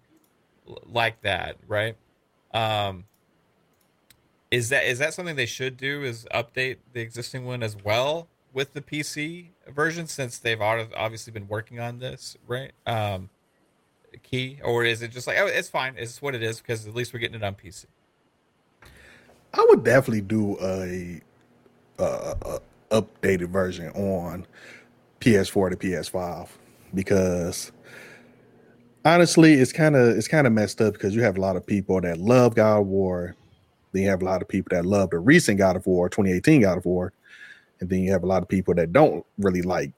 like 0.85 1.21
that, 1.23 1.57
right? 1.67 1.97
Um, 2.53 3.05
is 4.51 4.69
that 4.69 4.85
is 4.85 4.99
that 4.99 5.13
something 5.13 5.35
they 5.35 5.47
should 5.47 5.75
do? 5.75 6.03
Is 6.03 6.25
update 6.33 6.77
the 6.93 7.01
existing 7.01 7.45
one 7.45 7.63
as 7.63 7.75
well 7.83 8.29
with 8.55 8.73
the 8.73 8.81
PC 8.81 9.49
version 9.67 10.07
since 10.07 10.39
they've 10.39 10.61
obviously 10.61 11.31
been 11.31 11.47
working 11.47 11.79
on 11.79 11.99
this, 11.99 12.35
right? 12.47 12.71
Um, 12.87 13.29
key, 14.23 14.59
or 14.63 14.83
is 14.83 15.01
it 15.01 15.11
just 15.11 15.27
like 15.27 15.37
oh, 15.37 15.45
it's 15.45 15.69
fine, 15.69 15.93
it's 15.97 16.21
what 16.21 16.33
it 16.33 16.41
is 16.41 16.59
because 16.59 16.87
at 16.87 16.95
least 16.95 17.13
we're 17.13 17.19
getting 17.19 17.35
it 17.35 17.43
on 17.43 17.53
PC. 17.53 17.85
I 19.53 19.65
would 19.69 19.83
definitely 19.83 20.21
do 20.21 20.57
a, 20.59 21.21
a, 21.99 22.35
a 22.41 22.59
updated 23.01 23.49
version 23.49 23.89
on 23.89 24.47
PS4 25.19 25.71
to 25.71 25.77
PS5 25.77 26.49
because 26.93 27.71
honestly, 29.03 29.53
it's 29.53 29.71
kind 29.71 29.95
of 29.95 30.17
it's 30.17 30.27
kind 30.27 30.47
of 30.47 30.53
messed 30.53 30.81
up 30.81 30.93
because 30.93 31.13
you 31.13 31.21
have 31.21 31.37
a 31.37 31.41
lot 31.41 31.55
of 31.55 31.67
people 31.67 32.01
that 32.01 32.17
love 32.17 32.55
God 32.55 32.79
of 32.79 32.87
War 32.87 33.35
then 33.95 34.03
you 34.03 34.09
have 34.09 34.21
a 34.21 34.25
lot 34.25 34.41
of 34.41 34.47
people 34.49 34.75
that 34.75 34.85
love 34.85 35.09
the 35.09 35.19
recent 35.19 35.57
God 35.57 35.77
of 35.77 35.87
War, 35.87 36.09
2018 36.09 36.61
God 36.61 36.77
of 36.77 36.85
War, 36.85 37.13
and 37.79 37.89
then 37.89 37.99
you 37.99 38.11
have 38.11 38.23
a 38.23 38.27
lot 38.27 38.41
of 38.41 38.49
people 38.49 38.73
that 38.75 38.93
don't 38.93 39.25
really 39.37 39.61
like 39.61 39.91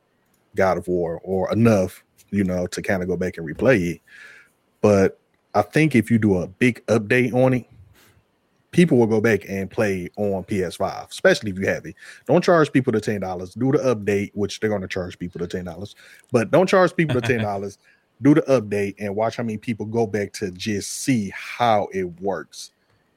God 0.56 0.78
of 0.78 0.88
War 0.88 1.22
or 1.24 1.52
enough, 1.52 2.04
you 2.32 2.44
know, 2.44 2.68
to 2.68 2.82
kind 2.82 3.02
of 3.02 3.08
go 3.08 3.18
back 3.18 3.38
and 3.38 3.48
replay 3.48 3.96
it. 3.96 4.02
But 4.82 5.20
I 5.54 5.62
think 5.62 5.96
if 5.96 6.12
you 6.12 6.18
do 6.20 6.38
a 6.38 6.48
big 6.48 6.86
update 6.88 7.34
on 7.34 7.54
it, 7.54 7.70
people 8.72 8.98
will 8.98 9.08
go 9.08 9.22
back 9.22 9.48
and 9.48 9.70
play 9.70 10.10
on 10.18 10.44
PS5, 10.44 11.10
especially 11.10 11.52
if 11.52 11.60
you 11.60 11.68
have 11.68 11.86
it. 11.86 11.96
Don't 12.26 12.44
charge 12.44 12.72
people 12.72 12.94
the 12.94 13.02
ten 13.02 13.22
dollars. 13.22 13.54
Do 13.54 13.72
the 13.72 13.80
update, 13.80 14.32
which 14.34 14.60
they're 14.60 14.70
going 14.70 14.82
to 14.82 14.88
charge 14.88 15.18
people 15.18 15.40
the 15.40 15.48
ten 15.48 15.66
dollars, 15.66 15.96
but 16.32 16.52
don't 16.52 16.68
charge 16.68 16.96
people 16.96 17.16
the 17.20 17.28
ten 17.28 17.42
dollars. 17.44 17.78
do 18.22 18.34
the 18.34 18.42
update 18.44 18.96
and 19.00 19.16
watch 19.16 19.38
how 19.38 19.44
many 19.44 19.58
people 19.58 19.86
go 19.86 20.08
back 20.08 20.34
to 20.34 20.52
just 20.52 20.92
see 21.04 21.32
how 21.36 21.88
it 21.94 22.06
works 22.22 22.72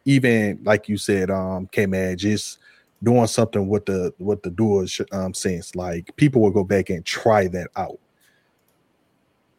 even 0.04 0.60
like 0.64 0.88
you 0.88 0.96
said, 0.96 1.30
um, 1.30 1.68
K 1.70 1.86
man, 1.86 2.16
just 2.16 2.58
doing 3.02 3.26
something 3.26 3.68
with 3.68 3.86
the 3.86 4.12
with 4.18 4.42
the 4.42 4.50
dual 4.50 4.86
um 5.12 5.34
sense, 5.34 5.74
like 5.74 6.14
people 6.16 6.42
will 6.42 6.50
go 6.50 6.64
back 6.64 6.90
and 6.90 7.04
try 7.04 7.48
that 7.48 7.68
out. 7.76 7.98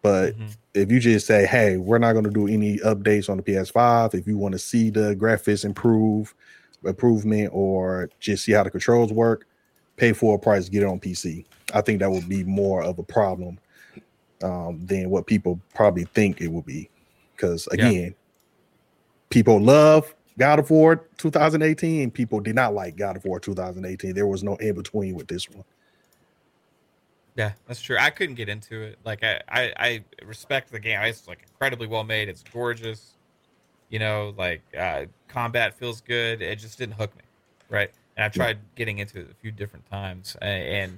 But 0.01 0.34
mm-hmm. 0.34 0.47
if 0.73 0.91
you 0.91 0.99
just 0.99 1.27
say, 1.27 1.45
"Hey, 1.45 1.77
we're 1.77 1.99
not 1.99 2.13
going 2.13 2.26
to 2.26 2.31
do 2.31 2.47
any 2.47 2.77
updates 2.80 3.30
on 3.30 3.38
the 3.38 3.43
PS5," 3.43 4.15
if 4.15 4.27
you 4.27 4.38
want 4.38 4.53
to 4.53 4.59
see 4.59 4.89
the 4.89 5.15
graphics 5.15 5.65
improve, 5.65 6.34
improvement, 6.84 7.51
or 7.53 8.09
just 8.19 8.45
see 8.45 8.53
how 8.53 8.63
the 8.63 8.72
controls 8.72 9.13
work, 9.13 9.47
pay 9.97 10.13
for 10.13 10.35
a 10.35 10.39
price, 10.39 10.69
get 10.69 10.84
it 10.84 10.88
on 10.88 10.99
PC. 10.99 11.45
I 11.73 11.81
think 11.81 11.99
that 11.99 12.11
would 12.11 12.27
be 12.27 12.43
more 12.43 12.84
of 12.84 12.99
a 12.99 13.03
problem 13.03 13.59
um, 14.43 14.84
than 14.85 15.09
what 15.09 15.27
people 15.27 15.59
probably 15.73 16.05
think 16.05 16.41
it 16.41 16.47
will 16.47 16.63
be. 16.63 16.89
Because 17.35 17.68
again, 17.68 17.93
yeah. 17.93 18.09
people 19.30 19.59
love 19.59 20.13
God 20.41 20.57
of 20.57 20.72
War 20.72 21.05
2018, 21.19 22.09
people 22.09 22.39
did 22.39 22.55
not 22.55 22.73
like 22.73 22.95
God 22.95 23.15
of 23.15 23.23
War 23.26 23.39
2018. 23.39 24.15
There 24.15 24.26
was 24.26 24.41
no 24.41 24.55
in 24.55 24.73
between 24.73 25.13
with 25.13 25.27
this 25.27 25.47
one. 25.47 25.63
Yeah, 27.35 27.51
that's 27.68 27.80
true. 27.80 27.95
I 27.99 28.09
couldn't 28.09 28.34
get 28.34 28.49
into 28.49 28.81
it. 28.81 28.97
Like 29.05 29.23
I, 29.23 29.39
I, 29.47 29.73
I 29.77 30.03
respect 30.26 30.72
the 30.72 30.80
game. 30.80 30.99
It's 31.03 31.27
like 31.27 31.43
incredibly 31.47 31.85
well 31.85 32.03
made. 32.03 32.27
It's 32.27 32.43
gorgeous. 32.51 33.13
You 33.89 33.99
know, 33.99 34.34
like 34.35 34.63
uh, 34.76 35.05
combat 35.27 35.77
feels 35.77 36.01
good. 36.01 36.41
It 36.41 36.55
just 36.57 36.80
didn't 36.80 36.95
hook 36.95 37.15
me, 37.18 37.23
right? 37.69 37.91
And 38.18 38.23
I've 38.23 38.34
tried 38.34 38.57
getting 38.73 38.97
into 38.97 39.19
it 39.19 39.27
a 39.30 39.35
few 39.35 39.51
different 39.51 39.88
times, 39.91 40.35
and 40.41 40.97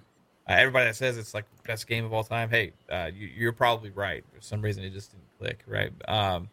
uh, 0.49 0.53
everybody 0.53 0.85
that 0.85 0.95
says 0.95 1.17
it's 1.17 1.33
like 1.33 1.43
best 1.67 1.85
game 1.85 2.05
of 2.05 2.13
all 2.13 2.23
time, 2.23 2.49
hey, 2.49 2.71
uh, 2.89 3.09
you, 3.13 3.49
are 3.49 3.51
probably 3.51 3.89
right. 3.89 4.23
For 4.33 4.39
some 4.39 4.61
reason, 4.61 4.85
it 4.85 4.93
just 4.93 5.11
didn't 5.11 5.27
click, 5.37 5.63
right? 5.67 5.91
Um, 6.07 6.47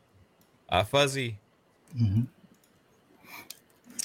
uh, 0.70 0.82
Fuzzy, 0.82 1.38
mm-hmm. 1.96 2.22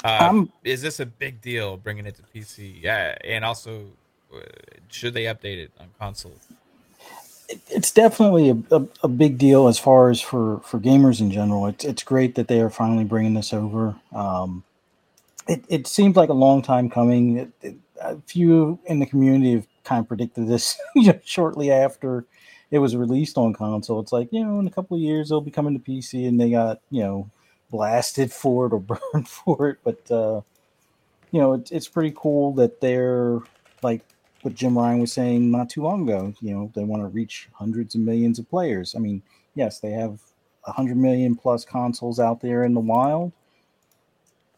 Uh, 0.06 0.18
um, 0.22 0.52
is 0.64 0.84
this 0.84 1.00
a 1.00 1.06
big 1.06 1.42
deal 1.42 1.78
bringing 1.78 2.06
it 2.06 2.16
to 2.16 2.22
PC? 2.22 2.80
Yeah, 2.80 3.18
and 3.24 3.44
also, 3.44 3.88
uh, 4.32 4.40
should 4.88 5.16
they 5.16 5.24
update 5.24 5.58
it 5.58 5.72
on 5.80 5.88
console? 5.98 6.36
It's 7.70 7.92
definitely 7.92 8.52
a, 8.52 8.76
a, 8.76 8.88
a, 9.04 9.08
big 9.08 9.40
deal 9.40 9.68
as 9.68 9.80
far 9.80 10.12
as 10.12 10.22
for, 10.22 10.60
for 10.60 10.80
gamers 10.80 11.22
in 11.22 11.32
general. 11.32 11.68
It's 11.68 11.86
it's 11.86 12.04
great 12.04 12.36
that 12.36 12.48
they 12.48 12.60
are 12.60 12.70
finally 12.70 13.04
bringing 13.04 13.34
this 13.34 13.52
over. 13.52 13.96
Um, 14.14 14.64
it 15.48 15.64
it 15.70 15.88
seems 15.88 16.16
like 16.16 16.30
a 16.30 16.34
long 16.34 16.62
time 16.62 16.90
coming. 16.90 17.38
It, 17.38 17.52
it, 17.62 17.76
a 18.02 18.18
few 18.28 18.78
in 18.86 19.00
the 19.00 19.06
community 19.06 19.54
have 19.54 19.68
kind 19.84 20.02
of 20.02 20.08
predicted 20.08 20.48
this 20.48 20.78
shortly 21.24 21.72
after 21.72 22.26
it 22.72 22.80
was 22.80 22.96
released 22.96 23.38
on 23.38 23.54
console. 23.54 24.00
It's 24.02 24.12
like 24.12 24.30
you 24.32 24.44
know, 24.44 24.60
in 24.60 24.68
a 24.68 24.72
couple 24.72 24.98
of 24.98 25.02
years 25.02 25.30
they'll 25.30 25.42
be 25.42 25.52
coming 25.52 25.80
to 25.80 25.92
PC, 25.92 26.28
and 26.28 26.40
they 26.40 26.52
got 26.52 26.82
you 26.92 27.02
know 27.02 27.30
blasted 27.70 28.32
for 28.32 28.68
it 28.68 28.74
or 28.74 28.80
burned 29.14 29.28
for 29.28 29.70
it. 29.70 29.78
But 29.84 30.12
uh, 30.12 30.42
you 31.32 31.42
know, 31.42 31.54
it's 31.54 31.72
it's 31.72 31.88
pretty 31.88 32.14
cool 32.16 32.54
that 32.54 32.82
they're 32.82 33.40
like 33.84 34.02
what 34.42 34.56
Jim 34.56 34.78
Ryan 34.78 35.00
was 35.00 35.12
saying 35.12 35.50
not 35.50 35.70
too 35.70 35.82
long 35.82 36.04
ago. 36.04 36.34
You 36.42 36.54
know, 36.54 36.72
they 36.76 36.84
want 36.84 37.04
to 37.04 37.08
reach 37.08 37.50
hundreds 37.54 37.96
of 37.96 38.02
millions 38.02 38.40
of 38.40 38.50
players. 38.50 38.96
I 38.96 39.00
mean, 39.00 39.22
yes, 39.56 39.80
they 39.80 39.92
have 39.92 40.20
hundred 40.64 40.98
million 40.98 41.36
plus 41.36 41.64
consoles 41.64 42.20
out 42.20 42.42
there 42.42 42.64
in 42.64 42.74
the 42.74 42.80
wild, 42.80 43.32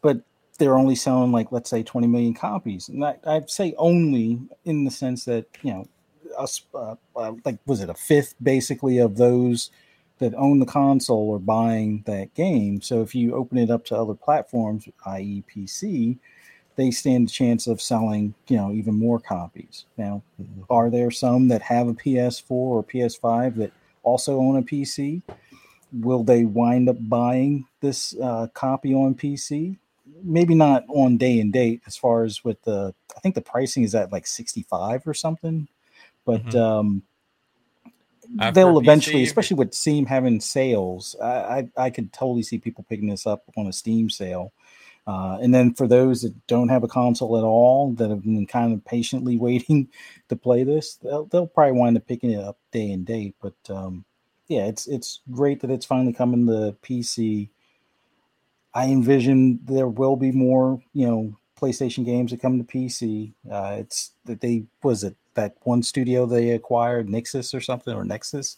but 0.00 0.22
they're 0.58 0.76
only 0.76 0.96
selling 0.96 1.32
like 1.32 1.52
let's 1.52 1.70
say 1.70 1.82
20 1.82 2.06
million 2.06 2.34
copies 2.34 2.88
and 2.88 3.04
I, 3.04 3.16
i'd 3.26 3.48
say 3.48 3.74
only 3.78 4.40
in 4.64 4.84
the 4.84 4.90
sense 4.90 5.24
that 5.24 5.46
you 5.62 5.72
know 5.72 5.88
us 6.36 6.62
uh, 6.74 6.96
uh, 7.16 7.32
like 7.44 7.58
was 7.66 7.80
it 7.80 7.88
a 7.88 7.94
fifth 7.94 8.34
basically 8.42 8.98
of 8.98 9.16
those 9.16 9.70
that 10.18 10.34
own 10.34 10.58
the 10.58 10.66
console 10.66 11.34
are 11.34 11.38
buying 11.38 12.02
that 12.06 12.32
game 12.34 12.80
so 12.80 13.02
if 13.02 13.14
you 13.14 13.34
open 13.34 13.58
it 13.58 13.70
up 13.70 13.84
to 13.84 13.96
other 13.96 14.14
platforms 14.14 14.88
i.e 15.06 15.42
pc 15.54 16.18
they 16.76 16.90
stand 16.90 17.28
a 17.28 17.32
chance 17.32 17.66
of 17.66 17.80
selling 17.80 18.34
you 18.48 18.56
know 18.56 18.72
even 18.72 18.94
more 18.94 19.18
copies 19.18 19.84
now 19.96 20.22
mm-hmm. 20.40 20.62
are 20.70 20.90
there 20.90 21.10
some 21.10 21.48
that 21.48 21.62
have 21.62 21.88
a 21.88 21.94
ps4 21.94 22.50
or 22.50 22.84
ps5 22.84 23.56
that 23.56 23.72
also 24.02 24.38
own 24.38 24.56
a 24.56 24.62
pc 24.62 25.22
will 25.92 26.22
they 26.22 26.44
wind 26.44 26.88
up 26.88 26.96
buying 27.08 27.66
this 27.80 28.14
uh, 28.20 28.46
copy 28.54 28.94
on 28.94 29.14
pc 29.14 29.76
maybe 30.22 30.54
not 30.54 30.84
on 30.88 31.16
day 31.16 31.40
and 31.40 31.52
date 31.52 31.82
as 31.86 31.96
far 31.96 32.24
as 32.24 32.44
with 32.44 32.60
the 32.62 32.94
I 33.16 33.20
think 33.20 33.34
the 33.34 33.40
pricing 33.40 33.82
is 33.82 33.94
at 33.94 34.12
like 34.12 34.26
65 34.26 35.06
or 35.06 35.14
something. 35.14 35.68
But 36.24 36.44
mm-hmm. 36.44 36.58
um 36.58 37.02
uh, 38.38 38.50
they'll 38.50 38.78
eventually, 38.78 39.22
especially 39.22 39.56
with 39.56 39.74
Steam 39.74 40.06
having 40.06 40.40
sales, 40.40 41.16
I, 41.22 41.68
I, 41.76 41.84
I 41.86 41.90
could 41.90 42.12
totally 42.12 42.42
see 42.42 42.58
people 42.58 42.84
picking 42.88 43.08
this 43.08 43.26
up 43.26 43.44
on 43.56 43.66
a 43.66 43.72
Steam 43.72 44.10
sale. 44.10 44.52
Uh, 45.06 45.38
and 45.40 45.54
then 45.54 45.72
for 45.72 45.86
those 45.86 46.20
that 46.20 46.46
don't 46.46 46.68
have 46.68 46.84
a 46.84 46.88
console 46.88 47.38
at 47.38 47.44
all, 47.44 47.92
that 47.92 48.10
have 48.10 48.22
been 48.22 48.46
kind 48.46 48.74
of 48.74 48.84
patiently 48.84 49.38
waiting 49.38 49.88
to 50.28 50.36
play 50.36 50.64
this, 50.64 50.96
they'll, 50.96 51.24
they'll 51.26 51.46
probably 51.46 51.72
wind 51.72 51.96
up 51.96 52.06
picking 52.06 52.30
it 52.30 52.40
up 52.40 52.58
day 52.72 52.90
and 52.90 53.06
date. 53.06 53.34
But 53.40 53.54
um, 53.70 54.04
yeah, 54.48 54.66
it's 54.66 54.86
it's 54.86 55.20
great 55.30 55.60
that 55.60 55.70
it's 55.70 55.86
finally 55.86 56.12
coming 56.12 56.46
to 56.46 56.76
PC. 56.82 57.48
I 58.74 58.86
envision 58.86 59.60
there 59.64 59.88
will 59.88 60.16
be 60.16 60.30
more, 60.30 60.82
you 60.92 61.06
know, 61.06 61.36
PlayStation 61.58 62.04
games 62.04 62.30
that 62.30 62.40
come 62.40 62.58
to 62.58 62.64
PC. 62.64 63.32
Uh, 63.50 63.76
it's 63.78 64.12
that 64.24 64.40
they 64.40 64.64
was 64.82 65.04
it 65.04 65.16
that 65.34 65.54
one 65.62 65.82
studio 65.82 66.26
they 66.26 66.50
acquired, 66.50 67.08
Nixxes 67.08 67.54
or 67.54 67.60
something, 67.60 67.94
or 67.94 68.04
Nexus. 68.04 68.56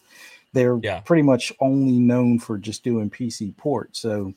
They're 0.53 0.79
yeah. 0.83 1.01
pretty 1.01 1.23
much 1.23 1.53
only 1.61 1.99
known 1.99 2.39
for 2.39 2.59
just 2.59 2.83
doing 2.83 3.11
PC 3.11 3.57
ports. 3.57 4.01
So 4.01 4.35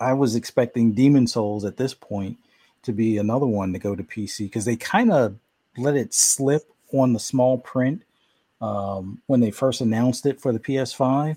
I 0.00 0.12
was 0.12 0.34
expecting 0.34 0.92
Demon's 0.92 1.32
Souls 1.32 1.64
at 1.64 1.76
this 1.76 1.94
point 1.94 2.38
to 2.82 2.92
be 2.92 3.18
another 3.18 3.46
one 3.46 3.72
to 3.72 3.78
go 3.78 3.94
to 3.94 4.02
PC 4.02 4.46
because 4.46 4.64
they 4.64 4.76
kind 4.76 5.12
of 5.12 5.36
let 5.76 5.96
it 5.96 6.12
slip 6.12 6.62
on 6.92 7.12
the 7.12 7.20
small 7.20 7.58
print 7.58 8.02
um, 8.60 9.20
when 9.26 9.40
they 9.40 9.50
first 9.50 9.80
announced 9.80 10.26
it 10.26 10.40
for 10.40 10.52
the 10.52 10.58
PS5. 10.58 11.36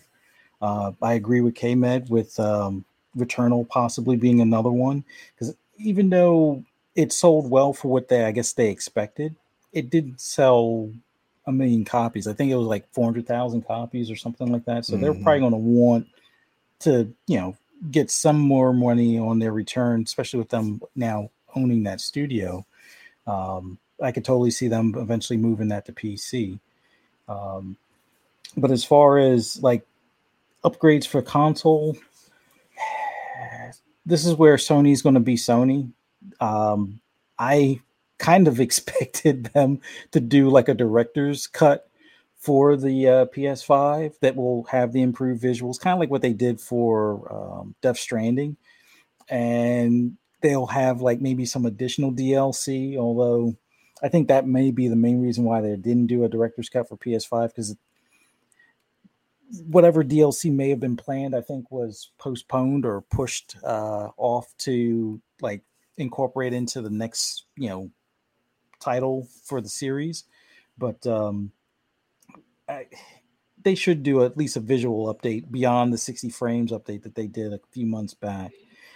Uh, 0.62 0.92
I 1.02 1.14
agree 1.14 1.42
with 1.42 1.54
KMed 1.54 2.10
with 2.10 2.40
um, 2.40 2.86
Returnal 3.16 3.68
possibly 3.68 4.16
being 4.16 4.42
another 4.42 4.72
one 4.72 5.04
because 5.34 5.56
even 5.78 6.10
though 6.10 6.64
it 6.96 7.12
sold 7.12 7.50
well 7.50 7.74
for 7.74 7.90
what 7.90 8.08
they 8.08 8.26
I 8.26 8.32
guess 8.32 8.54
they 8.54 8.70
expected, 8.70 9.36
it 9.74 9.90
didn't 9.90 10.20
sell 10.20 10.92
a 11.46 11.52
million 11.52 11.86
copies. 11.86 12.28
I 12.28 12.34
think 12.34 12.52
it 12.52 12.56
was 12.56 12.68
like 12.68 12.92
four 12.92 13.06
hundred 13.06 13.28
thousand 13.28 13.66
copies 13.66 14.12
or 14.12 14.16
something 14.16 14.52
like 14.52 14.66
that. 14.66 14.86
So 14.86 14.94
mm-hmm. 14.94 15.04
they're 15.04 15.14
probably 15.14 15.40
going 15.40 15.52
to 15.52 15.58
want 15.58 16.08
to 16.80 17.14
you 17.28 17.40
know 17.40 17.58
get 17.92 18.10
some 18.10 18.40
more 18.40 18.74
money 18.74 19.18
on 19.18 19.40
their 19.40 19.52
return, 19.52 20.04
especially 20.04 20.40
with 20.40 20.50
them 20.50 20.82
now 20.96 21.30
owning 21.56 21.84
that 21.84 22.02
studio. 22.02 22.66
Um, 23.26 23.78
I 24.02 24.12
could 24.12 24.26
totally 24.26 24.52
see 24.52 24.68
them 24.68 24.94
eventually 24.98 25.38
moving 25.38 25.70
that 25.70 25.86
to 25.86 25.94
PC. 25.94 26.60
Um, 27.28 27.78
but 28.56 28.72
as 28.72 28.84
far 28.84 29.18
as 29.18 29.62
like 29.62 29.86
upgrades 30.64 31.08
for 31.08 31.22
console, 31.22 31.98
this 34.08 34.26
is 34.26 34.36
where 34.36 34.56
Sony's 34.56 35.02
going 35.02 35.16
to 35.16 35.22
be 35.22 35.36
Sony. 35.36 35.92
Um, 36.40 37.02
I 37.38 37.82
kind 38.18 38.48
of 38.48 38.60
expected 38.60 39.46
them 39.54 39.82
to 40.12 40.20
do 40.20 40.50
like 40.50 40.70
a 40.70 40.74
director's 40.74 41.46
cut 41.46 41.90
for 42.38 42.78
the 42.78 43.08
uh, 43.08 43.26
PS5 43.26 44.20
that 44.22 44.36
will 44.36 44.64
have 44.66 44.94
the 44.94 45.02
improved 45.02 45.44
visuals, 45.44 45.80
kind 45.80 45.94
of 45.94 46.00
like 46.00 46.10
what 46.10 46.22
they 46.22 46.34
did 46.34 46.62
for 46.62 47.32
um, 47.34 47.76
Death 47.82 47.98
Stranding, 47.98 48.56
and 49.28 50.18
they'll 50.42 50.68
have 50.68 51.02
like 51.02 51.20
maybe 51.20 51.46
some 51.46 51.66
additional 51.66 52.12
DLC. 52.12 52.98
Although 52.98 53.56
I 54.02 54.08
think 54.08 54.28
that 54.28 54.48
may 54.48 54.72
be 54.72 54.88
the 54.88 54.96
main 54.96 55.22
reason 55.22 55.44
why 55.44 55.62
they 55.62 55.76
didn't 55.76 56.08
do 56.08 56.24
a 56.24 56.30
director's 56.30 56.70
cut 56.70 56.88
for 56.88 56.96
PS5 56.96 57.50
because 57.50 57.76
whatever 59.66 60.04
DLC 60.04 60.52
may 60.52 60.70
have 60.70 60.80
been 60.80 60.98
planned, 60.98 61.36
I 61.36 61.42
think 61.42 61.72
was 61.72 62.12
postponed 62.18 62.86
or 62.86 63.02
pushed 63.02 63.56
uh, 63.64 64.10
off 64.18 64.54
to 64.60 65.22
like 65.42 65.64
incorporate 65.98 66.54
into 66.54 66.82
the 66.82 66.90
next, 66.90 67.46
you 67.56 67.70
know, 67.70 67.90
title 68.80 69.28
for 69.44 69.62
the 69.62 69.70
series. 69.70 70.26
But 70.78 71.06
um, 71.08 71.52
I, 72.68 72.88
they 73.64 73.76
should 73.76 74.04
do 74.04 74.24
at 74.24 74.38
least 74.38 74.58
a 74.58 74.62
visual 74.62 75.14
update 75.14 75.50
beyond 75.52 75.94
the 75.94 75.98
60 75.98 76.30
frames 76.30 76.72
update 76.72 77.04
that 77.04 77.16
they 77.16 77.28
did 77.28 77.54
a 77.54 77.60
few 77.72 77.86
months 77.86 78.14
back. 78.14 78.52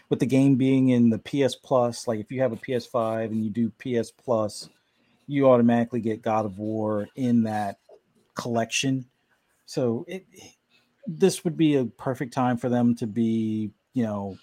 With 0.09 0.19
the 0.19 0.25
game 0.25 0.55
being 0.55 0.89
in 0.89 1.09
the 1.09 1.19
PS 1.19 1.55
Plus, 1.55 2.07
like 2.07 2.19
if 2.19 2.31
you 2.31 2.41
have 2.41 2.51
a 2.51 2.57
PS5 2.57 3.25
and 3.27 3.43
you 3.43 3.49
do 3.49 3.71
PS 3.79 4.11
Plus, 4.11 4.69
you 5.25 5.49
automatically 5.49 6.01
get 6.01 6.21
God 6.21 6.45
of 6.45 6.59
War 6.59 7.07
in 7.15 7.43
that 7.43 7.79
collection 8.35 9.05
so 9.71 10.03
it 10.05 10.25
this 11.07 11.45
would 11.45 11.55
be 11.55 11.75
a 11.75 11.85
perfect 11.85 12.33
time 12.33 12.57
for 12.57 12.67
them 12.67 12.93
to 12.95 13.07
be, 13.07 13.71
you 13.93 14.03
know, 14.03 14.35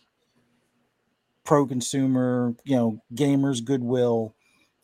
pro 1.45 1.67
consumer, 1.67 2.55
you 2.65 2.75
know, 2.75 3.03
gamers 3.15 3.63
goodwill. 3.63 4.35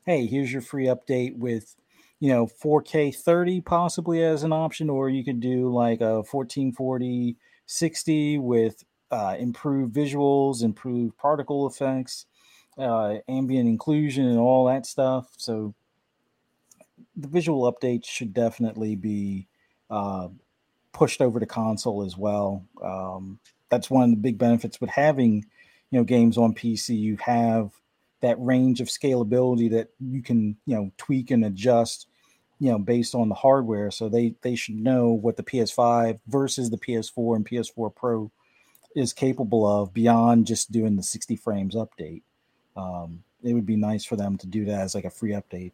Hey, 0.04 0.26
here's 0.26 0.52
your 0.52 0.60
free 0.60 0.84
update 0.84 1.38
with, 1.38 1.74
you 2.20 2.28
know, 2.28 2.46
4K 2.46 3.16
30 3.16 3.62
possibly 3.62 4.22
as 4.22 4.42
an 4.42 4.52
option, 4.52 4.90
or 4.90 5.08
you 5.08 5.24
could 5.24 5.40
do 5.40 5.72
like 5.72 6.02
a 6.02 6.16
1440 6.16 7.38
60 7.64 8.36
with 8.36 8.84
uh, 9.10 9.36
improved 9.38 9.94
visuals, 9.94 10.62
improved 10.62 11.16
particle 11.16 11.66
effects, 11.66 12.26
uh, 12.76 13.14
ambient 13.28 13.80
occlusion, 13.80 14.28
and 14.28 14.38
all 14.38 14.66
that 14.66 14.84
stuff. 14.84 15.28
So 15.38 15.74
the 17.16 17.28
visual 17.28 17.72
updates 17.72 18.04
should 18.04 18.34
definitely 18.34 18.94
be 18.94 19.48
uh, 19.94 20.28
pushed 20.92 21.20
over 21.20 21.38
to 21.38 21.46
console 21.46 22.04
as 22.04 22.16
well. 22.16 22.64
Um, 22.82 23.38
that's 23.68 23.88
one 23.88 24.02
of 24.02 24.10
the 24.10 24.16
big 24.16 24.38
benefits 24.38 24.80
with 24.80 24.90
having, 24.90 25.44
you 25.90 26.00
know, 26.00 26.04
games 26.04 26.36
on 26.36 26.52
PC. 26.52 26.98
You 26.98 27.16
have 27.18 27.70
that 28.20 28.40
range 28.40 28.80
of 28.80 28.88
scalability 28.88 29.70
that 29.70 29.90
you 30.00 30.20
can, 30.20 30.56
you 30.66 30.74
know, 30.74 30.90
tweak 30.96 31.30
and 31.30 31.44
adjust, 31.44 32.08
you 32.58 32.72
know, 32.72 32.78
based 32.78 33.14
on 33.14 33.28
the 33.28 33.36
hardware. 33.36 33.92
So 33.92 34.08
they 34.08 34.34
they 34.42 34.56
should 34.56 34.74
know 34.74 35.10
what 35.10 35.36
the 35.36 35.44
PS5 35.44 36.18
versus 36.26 36.70
the 36.70 36.78
PS4 36.78 37.36
and 37.36 37.46
PS4 37.46 37.94
Pro 37.94 38.32
is 38.96 39.12
capable 39.12 39.64
of 39.64 39.94
beyond 39.94 40.48
just 40.48 40.72
doing 40.72 40.96
the 40.96 41.02
60 41.04 41.36
frames 41.36 41.76
update. 41.76 42.22
Um, 42.76 43.22
it 43.44 43.52
would 43.52 43.66
be 43.66 43.76
nice 43.76 44.04
for 44.04 44.16
them 44.16 44.38
to 44.38 44.46
do 44.48 44.64
that 44.64 44.80
as 44.80 44.94
like 44.96 45.04
a 45.04 45.10
free 45.10 45.32
update. 45.32 45.72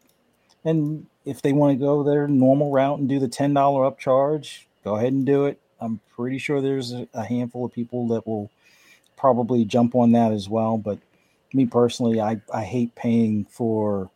And 0.63 1.07
if 1.25 1.41
they 1.41 1.53
want 1.53 1.77
to 1.77 1.83
go 1.83 2.03
their 2.03 2.27
normal 2.27 2.71
route 2.71 2.99
and 2.99 3.09
do 3.09 3.19
the 3.19 3.27
ten 3.27 3.53
dollar 3.53 3.89
upcharge, 3.89 4.65
go 4.83 4.95
ahead 4.95 5.13
and 5.13 5.25
do 5.25 5.45
it. 5.45 5.59
I'm 5.79 5.99
pretty 6.15 6.37
sure 6.37 6.61
there's 6.61 6.93
a 7.13 7.23
handful 7.25 7.65
of 7.65 7.73
people 7.73 8.07
that 8.09 8.27
will 8.27 8.51
probably 9.17 9.65
jump 9.65 9.95
on 9.95 10.11
that 10.11 10.31
as 10.31 10.49
well. 10.49 10.77
But 10.77 10.99
me 11.53 11.65
personally, 11.65 12.21
I, 12.21 12.41
I 12.53 12.63
hate 12.63 12.95
paying 12.95 13.45
for 13.45 14.09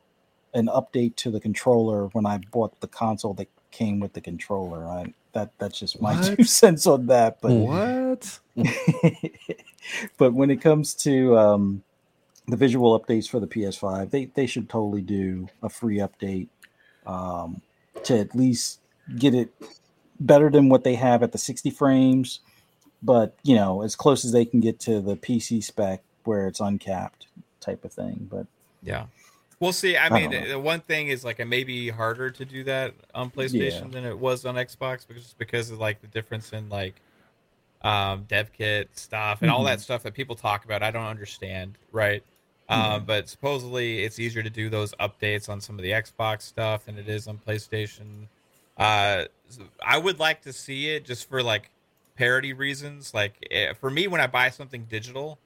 an 0.53 0.67
update 0.67 1.15
to 1.17 1.31
the 1.31 1.39
controller 1.39 2.07
when 2.07 2.25
I 2.25 2.39
bought 2.51 2.79
the 2.81 2.87
console 2.87 3.33
that 3.35 3.49
came 3.71 3.99
with 3.99 4.13
the 4.13 4.21
controller. 4.21 4.87
I 4.87 5.13
that 5.33 5.51
that's 5.57 5.79
just 5.79 6.01
my 6.01 6.13
what? 6.19 6.37
two 6.37 6.43
cents 6.43 6.87
on 6.87 7.07
that. 7.07 7.41
But 7.41 7.53
what? 7.53 8.39
but 10.17 10.33
when 10.33 10.49
it 10.49 10.61
comes 10.61 10.93
to 10.95 11.37
um, 11.37 11.83
the 12.47 12.57
visual 12.57 12.99
updates 12.99 13.29
for 13.29 13.39
the 13.39 13.47
PS5, 13.47 14.11
they 14.11 14.25
they 14.25 14.45
should 14.45 14.69
totally 14.69 15.01
do 15.01 15.47
a 15.63 15.69
free 15.69 15.97
update 15.97 16.47
um, 17.05 17.61
to 18.03 18.19
at 18.19 18.35
least 18.35 18.79
get 19.17 19.33
it 19.33 19.53
better 20.19 20.49
than 20.49 20.69
what 20.69 20.83
they 20.83 20.95
have 20.95 21.23
at 21.23 21.31
the 21.31 21.37
60 21.37 21.69
frames, 21.71 22.39
but 23.03 23.35
you 23.43 23.55
know, 23.55 23.81
as 23.81 23.95
close 23.95 24.25
as 24.25 24.31
they 24.31 24.45
can 24.45 24.59
get 24.59 24.79
to 24.81 25.01
the 25.01 25.15
PC 25.15 25.63
spec 25.63 26.03
where 26.23 26.47
it's 26.47 26.59
uncapped 26.59 27.27
type 27.59 27.83
of 27.85 27.93
thing. 27.93 28.27
But 28.29 28.47
yeah. 28.81 29.05
We'll 29.59 29.73
see. 29.73 29.95
I, 29.95 30.07
I 30.07 30.09
mean, 30.09 30.49
the 30.49 30.59
one 30.59 30.81
thing 30.81 31.07
is 31.07 31.23
like 31.23 31.39
it 31.39 31.45
may 31.45 31.63
be 31.63 31.89
harder 31.89 32.29
to 32.29 32.45
do 32.45 32.65
that 32.65 32.93
on 33.13 33.31
PlayStation 33.31 33.85
yeah. 33.85 33.87
than 33.89 34.05
it 34.05 34.19
was 34.19 34.45
on 34.45 34.55
Xbox, 34.55 35.07
because 35.07 35.23
just 35.23 35.37
because 35.37 35.71
of 35.71 35.79
like 35.79 36.01
the 36.01 36.07
difference 36.07 36.51
in 36.51 36.67
like 36.67 36.95
um, 37.81 38.25
dev 38.27 38.51
kit 38.51 38.89
stuff 38.97 39.41
and 39.41 39.49
mm-hmm. 39.49 39.57
all 39.57 39.63
that 39.63 39.79
stuff 39.79 40.03
that 40.03 40.13
people 40.13 40.35
talk 40.35 40.65
about. 40.65 40.83
I 40.83 40.91
don't 40.91 41.05
understand, 41.05 41.77
right? 41.91 42.23
Um, 42.67 43.05
but 43.05 43.29
supposedly 43.29 44.03
it's 44.03 44.17
easier 44.19 44.41
to 44.41 44.49
do 44.49 44.69
those 44.69 44.93
updates 44.95 45.49
on 45.49 45.61
some 45.61 45.77
of 45.77 45.83
the 45.83 45.91
Xbox 45.91 46.41
stuff 46.41 46.85
than 46.85 46.97
it 46.97 47.07
is 47.07 47.27
on 47.27 47.39
PlayStation. 47.47 48.27
Uh, 48.77 49.25
I 49.85 49.97
would 49.97 50.19
like 50.19 50.41
to 50.41 50.53
see 50.53 50.89
it 50.89 51.05
just 51.05 51.29
for 51.29 51.43
like 51.43 51.69
parity 52.17 52.53
reasons. 52.53 53.13
Like 53.13 53.47
eh, 53.51 53.73
for 53.73 53.89
me, 53.89 54.07
when 54.07 54.19
I 54.19 54.27
buy 54.27 54.49
something 54.49 54.85
digital, 54.89 55.37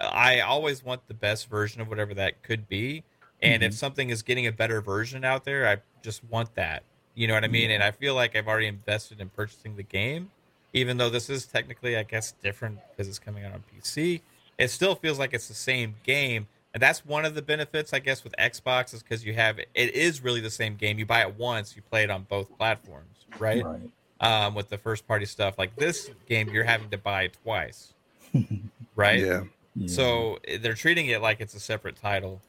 I 0.00 0.40
always 0.40 0.84
want 0.84 1.06
the 1.08 1.14
best 1.14 1.50
version 1.50 1.80
of 1.80 1.88
whatever 1.88 2.14
that 2.14 2.42
could 2.42 2.68
be. 2.68 3.02
And 3.42 3.62
mm-hmm. 3.62 3.68
if 3.68 3.74
something 3.74 4.10
is 4.10 4.22
getting 4.22 4.46
a 4.46 4.52
better 4.52 4.80
version 4.80 5.24
out 5.24 5.44
there, 5.44 5.68
I 5.68 5.78
just 6.02 6.22
want 6.30 6.54
that. 6.54 6.84
You 7.14 7.26
know 7.26 7.34
what 7.34 7.44
I 7.44 7.48
mean? 7.48 7.70
And 7.70 7.82
I 7.82 7.90
feel 7.90 8.14
like 8.14 8.36
I've 8.36 8.46
already 8.46 8.66
invested 8.66 9.20
in 9.20 9.30
purchasing 9.30 9.76
the 9.76 9.82
game, 9.82 10.30
even 10.74 10.96
though 10.96 11.10
this 11.10 11.28
is 11.28 11.46
technically, 11.46 11.96
I 11.96 12.02
guess, 12.02 12.32
different 12.42 12.78
because 12.90 13.08
it's 13.08 13.18
coming 13.18 13.44
out 13.44 13.52
on 13.52 13.64
PC 13.74 14.20
it 14.58 14.68
still 14.68 14.94
feels 14.94 15.18
like 15.18 15.34
it's 15.34 15.48
the 15.48 15.54
same 15.54 15.96
game. 16.02 16.48
And 16.74 16.82
that's 16.82 17.04
one 17.06 17.24
of 17.24 17.34
the 17.34 17.42
benefits, 17.42 17.92
I 17.92 18.00
guess, 18.00 18.22
with 18.22 18.34
Xbox 18.38 18.92
is 18.92 19.02
because 19.02 19.24
you 19.24 19.32
have 19.32 19.58
it 19.58 19.68
is 19.74 20.22
really 20.22 20.40
the 20.40 20.50
same 20.50 20.76
game. 20.76 20.98
You 20.98 21.06
buy 21.06 21.22
it 21.22 21.38
once, 21.38 21.74
you 21.74 21.82
play 21.82 22.04
it 22.04 22.10
on 22.10 22.24
both 22.28 22.54
platforms, 22.56 23.24
right? 23.38 23.64
right. 23.64 23.80
Um, 24.20 24.54
with 24.54 24.68
the 24.68 24.78
first 24.78 25.06
party 25.06 25.26
stuff, 25.26 25.58
like 25.58 25.76
this 25.76 26.10
game, 26.28 26.48
you're 26.48 26.64
having 26.64 26.90
to 26.90 26.98
buy 26.98 27.24
it 27.24 27.36
twice, 27.42 27.94
right? 28.96 29.20
Yeah. 29.20 29.44
yeah. 29.74 29.88
So 29.88 30.38
eh, 30.46 30.58
they're 30.60 30.74
treating 30.74 31.06
it 31.06 31.22
like 31.22 31.40
it's 31.40 31.54
a 31.54 31.60
separate 31.60 31.96
title 31.96 32.42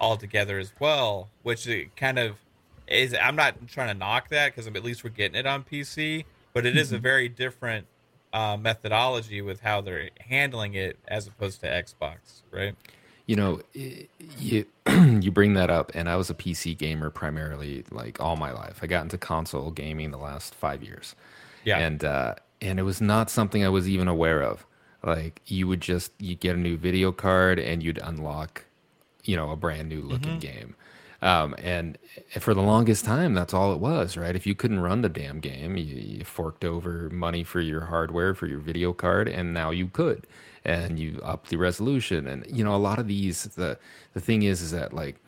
altogether 0.00 0.58
as 0.58 0.72
well, 0.80 1.28
which 1.42 1.68
kind 1.96 2.18
of 2.18 2.36
is. 2.88 3.14
I'm 3.14 3.36
not 3.36 3.68
trying 3.68 3.88
to 3.88 3.94
knock 3.94 4.30
that 4.30 4.54
because 4.54 4.66
at 4.66 4.82
least 4.82 5.04
we're 5.04 5.10
getting 5.10 5.36
it 5.36 5.46
on 5.46 5.62
PC, 5.62 6.24
but 6.54 6.64
it 6.64 6.76
is 6.76 6.92
a 6.92 6.98
very 6.98 7.28
different 7.28 7.86
uh, 8.32 8.56
methodology 8.56 9.42
with 9.42 9.60
how 9.60 9.80
they're 9.80 10.10
handling 10.20 10.74
it 10.74 10.98
as 11.08 11.26
opposed 11.26 11.60
to 11.60 11.66
Xbox, 11.66 12.42
right? 12.50 12.74
You 13.26 13.36
know, 13.36 13.60
you 13.72 14.66
you 14.88 15.30
bring 15.30 15.54
that 15.54 15.70
up, 15.70 15.92
and 15.94 16.08
I 16.08 16.16
was 16.16 16.28
a 16.28 16.34
PC 16.34 16.76
gamer 16.76 17.10
primarily, 17.10 17.84
like 17.90 18.20
all 18.20 18.36
my 18.36 18.52
life. 18.52 18.80
I 18.82 18.86
got 18.86 19.02
into 19.02 19.18
console 19.18 19.70
gaming 19.70 20.10
the 20.10 20.18
last 20.18 20.54
five 20.54 20.82
years, 20.82 21.14
yeah, 21.64 21.78
and 21.78 22.04
uh, 22.04 22.34
and 22.60 22.78
it 22.78 22.82
was 22.82 23.00
not 23.00 23.30
something 23.30 23.64
I 23.64 23.68
was 23.68 23.88
even 23.88 24.08
aware 24.08 24.42
of. 24.42 24.66
Like 25.04 25.40
you 25.46 25.68
would 25.68 25.80
just 25.80 26.12
you 26.18 26.34
get 26.34 26.56
a 26.56 26.58
new 26.58 26.76
video 26.76 27.12
card 27.12 27.58
and 27.58 27.82
you'd 27.82 27.98
unlock, 27.98 28.64
you 29.24 29.36
know, 29.36 29.50
a 29.50 29.56
brand 29.56 29.88
new 29.88 30.00
looking 30.00 30.38
mm-hmm. 30.38 30.38
game. 30.38 30.74
Um, 31.22 31.54
and 31.58 31.98
for 32.40 32.52
the 32.52 32.62
longest 32.62 33.04
time, 33.04 33.32
that's 33.32 33.54
all 33.54 33.72
it 33.72 33.78
was, 33.78 34.16
right? 34.16 34.34
If 34.34 34.44
you 34.44 34.56
couldn't 34.56 34.80
run 34.80 35.02
the 35.02 35.08
damn 35.08 35.38
game, 35.38 35.76
you, 35.76 35.84
you, 35.84 36.24
forked 36.24 36.64
over 36.64 37.08
money 37.10 37.44
for 37.44 37.60
your 37.60 37.82
hardware, 37.82 38.34
for 38.34 38.48
your 38.48 38.58
video 38.58 38.92
card, 38.92 39.28
and 39.28 39.54
now 39.54 39.70
you 39.70 39.86
could, 39.86 40.26
and 40.64 40.98
you 40.98 41.20
up 41.22 41.46
the 41.46 41.56
resolution. 41.56 42.26
And 42.26 42.44
you 42.48 42.64
know, 42.64 42.74
a 42.74 42.76
lot 42.76 42.98
of 42.98 43.06
these, 43.06 43.44
the 43.44 43.78
the 44.14 44.20
thing 44.20 44.42
is, 44.42 44.60
is 44.60 44.72
that 44.72 44.92
like 44.92 45.22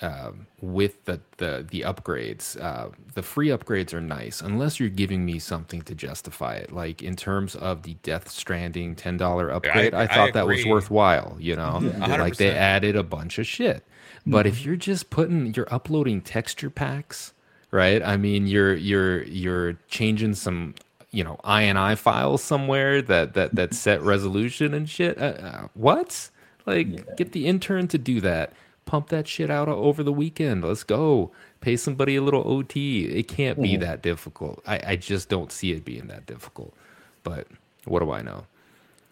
uh, 0.00 0.32
with 0.62 1.04
the 1.04 1.20
the 1.36 1.66
the 1.70 1.82
upgrades, 1.82 2.58
uh, 2.58 2.88
the 3.14 3.22
free 3.22 3.48
upgrades 3.48 3.92
are 3.92 4.00
nice 4.00 4.40
unless 4.40 4.80
you're 4.80 4.88
giving 4.88 5.26
me 5.26 5.38
something 5.38 5.82
to 5.82 5.94
justify 5.94 6.54
it. 6.54 6.72
Like 6.72 7.02
in 7.02 7.16
terms 7.16 7.54
of 7.54 7.82
the 7.82 7.94
Death 8.02 8.30
Stranding 8.30 8.96
ten 8.96 9.18
dollar 9.18 9.50
upgrade, 9.50 9.92
I, 9.92 10.04
I 10.04 10.06
thought 10.06 10.28
I 10.28 10.32
that 10.32 10.46
was 10.46 10.64
worthwhile. 10.64 11.36
You 11.38 11.56
know, 11.56 11.80
yeah, 11.82 12.16
like 12.16 12.36
they 12.36 12.50
added 12.50 12.96
a 12.96 13.02
bunch 13.02 13.38
of 13.38 13.46
shit. 13.46 13.84
But 14.26 14.46
if 14.46 14.56
mm-hmm. 14.56 14.68
you're 14.68 14.76
just 14.76 15.10
putting, 15.10 15.54
you're 15.54 15.72
uploading 15.72 16.20
texture 16.20 16.70
packs, 16.70 17.32
right? 17.70 18.02
I 18.02 18.16
mean, 18.16 18.46
you're 18.46 18.74
you're 18.74 19.22
you're 19.24 19.74
changing 19.88 20.34
some, 20.34 20.74
you 21.10 21.22
know, 21.22 21.38
INI 21.44 21.98
files 21.98 22.42
somewhere 22.42 23.02
that 23.02 23.34
that 23.34 23.54
that 23.54 23.74
set 23.84 24.00
resolution 24.02 24.72
and 24.72 24.88
shit. 24.88 25.18
Uh, 25.18 25.34
uh, 25.40 25.68
what? 25.74 26.30
Like, 26.66 26.86
yeah. 26.88 27.14
get 27.16 27.32
the 27.32 27.46
intern 27.46 27.88
to 27.88 27.98
do 27.98 28.20
that. 28.22 28.54
Pump 28.86 29.08
that 29.08 29.28
shit 29.28 29.50
out 29.50 29.68
over 29.68 30.02
the 30.02 30.12
weekend. 30.12 30.64
Let's 30.64 30.84
go. 30.84 31.30
Pay 31.60 31.76
somebody 31.76 32.16
a 32.16 32.22
little 32.22 32.46
OT. 32.46 33.06
It 33.06 33.28
can't 33.28 33.60
be 33.60 33.72
mm-hmm. 33.72 33.82
that 33.82 34.02
difficult. 34.02 34.62
I, 34.66 34.80
I 34.88 34.96
just 34.96 35.28
don't 35.28 35.50
see 35.50 35.72
it 35.72 35.84
being 35.84 36.06
that 36.08 36.26
difficult. 36.26 36.74
But 37.22 37.46
what 37.84 38.00
do 38.00 38.10
I 38.12 38.22
know? 38.22 38.46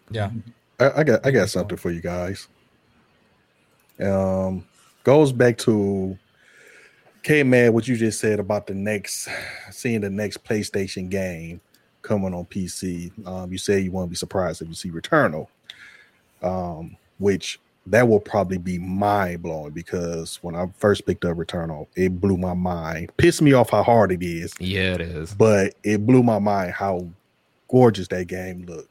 Yeah. 0.09 0.29
I, 0.79 0.99
I 0.99 1.03
got 1.03 1.25
I 1.25 1.31
got 1.31 1.49
something 1.49 1.77
for 1.77 1.91
you 1.91 2.01
guys. 2.01 2.47
Um 3.99 4.65
goes 5.03 5.31
back 5.31 5.57
to 5.59 6.17
K 7.23 7.43
man, 7.43 7.73
what 7.73 7.87
you 7.87 7.95
just 7.95 8.19
said 8.19 8.39
about 8.39 8.67
the 8.67 8.73
next 8.73 9.29
seeing 9.71 10.01
the 10.01 10.09
next 10.09 10.43
PlayStation 10.43 11.09
game 11.09 11.61
coming 12.01 12.33
on 12.33 12.45
PC. 12.45 13.11
Um, 13.25 13.51
you 13.51 13.57
say 13.57 13.79
you 13.79 13.91
won't 13.91 14.09
be 14.09 14.15
surprised 14.15 14.61
if 14.61 14.67
you 14.67 14.73
see 14.73 14.91
Returnal, 14.91 15.47
um, 16.41 16.97
which 17.19 17.59
that 17.87 18.07
will 18.07 18.19
probably 18.19 18.57
be 18.57 18.77
mind 18.77 19.41
blowing 19.41 19.71
because 19.71 20.39
when 20.41 20.55
I 20.55 20.67
first 20.77 21.05
picked 21.05 21.25
up 21.25 21.37
Returnal, 21.37 21.87
it 21.95 22.19
blew 22.19 22.37
my 22.37 22.53
mind. 22.53 23.11
Pissed 23.17 23.41
me 23.41 23.53
off 23.53 23.71
how 23.71 23.83
hard 23.83 24.11
it 24.11 24.23
is. 24.23 24.53
Yeah, 24.59 24.93
it 24.93 25.01
is. 25.01 25.33
But 25.33 25.75
it 25.83 26.05
blew 26.05 26.23
my 26.23 26.39
mind 26.39 26.73
how 26.73 27.07
gorgeous 27.67 28.07
that 28.09 28.27
game 28.27 28.65
looked. 28.65 28.89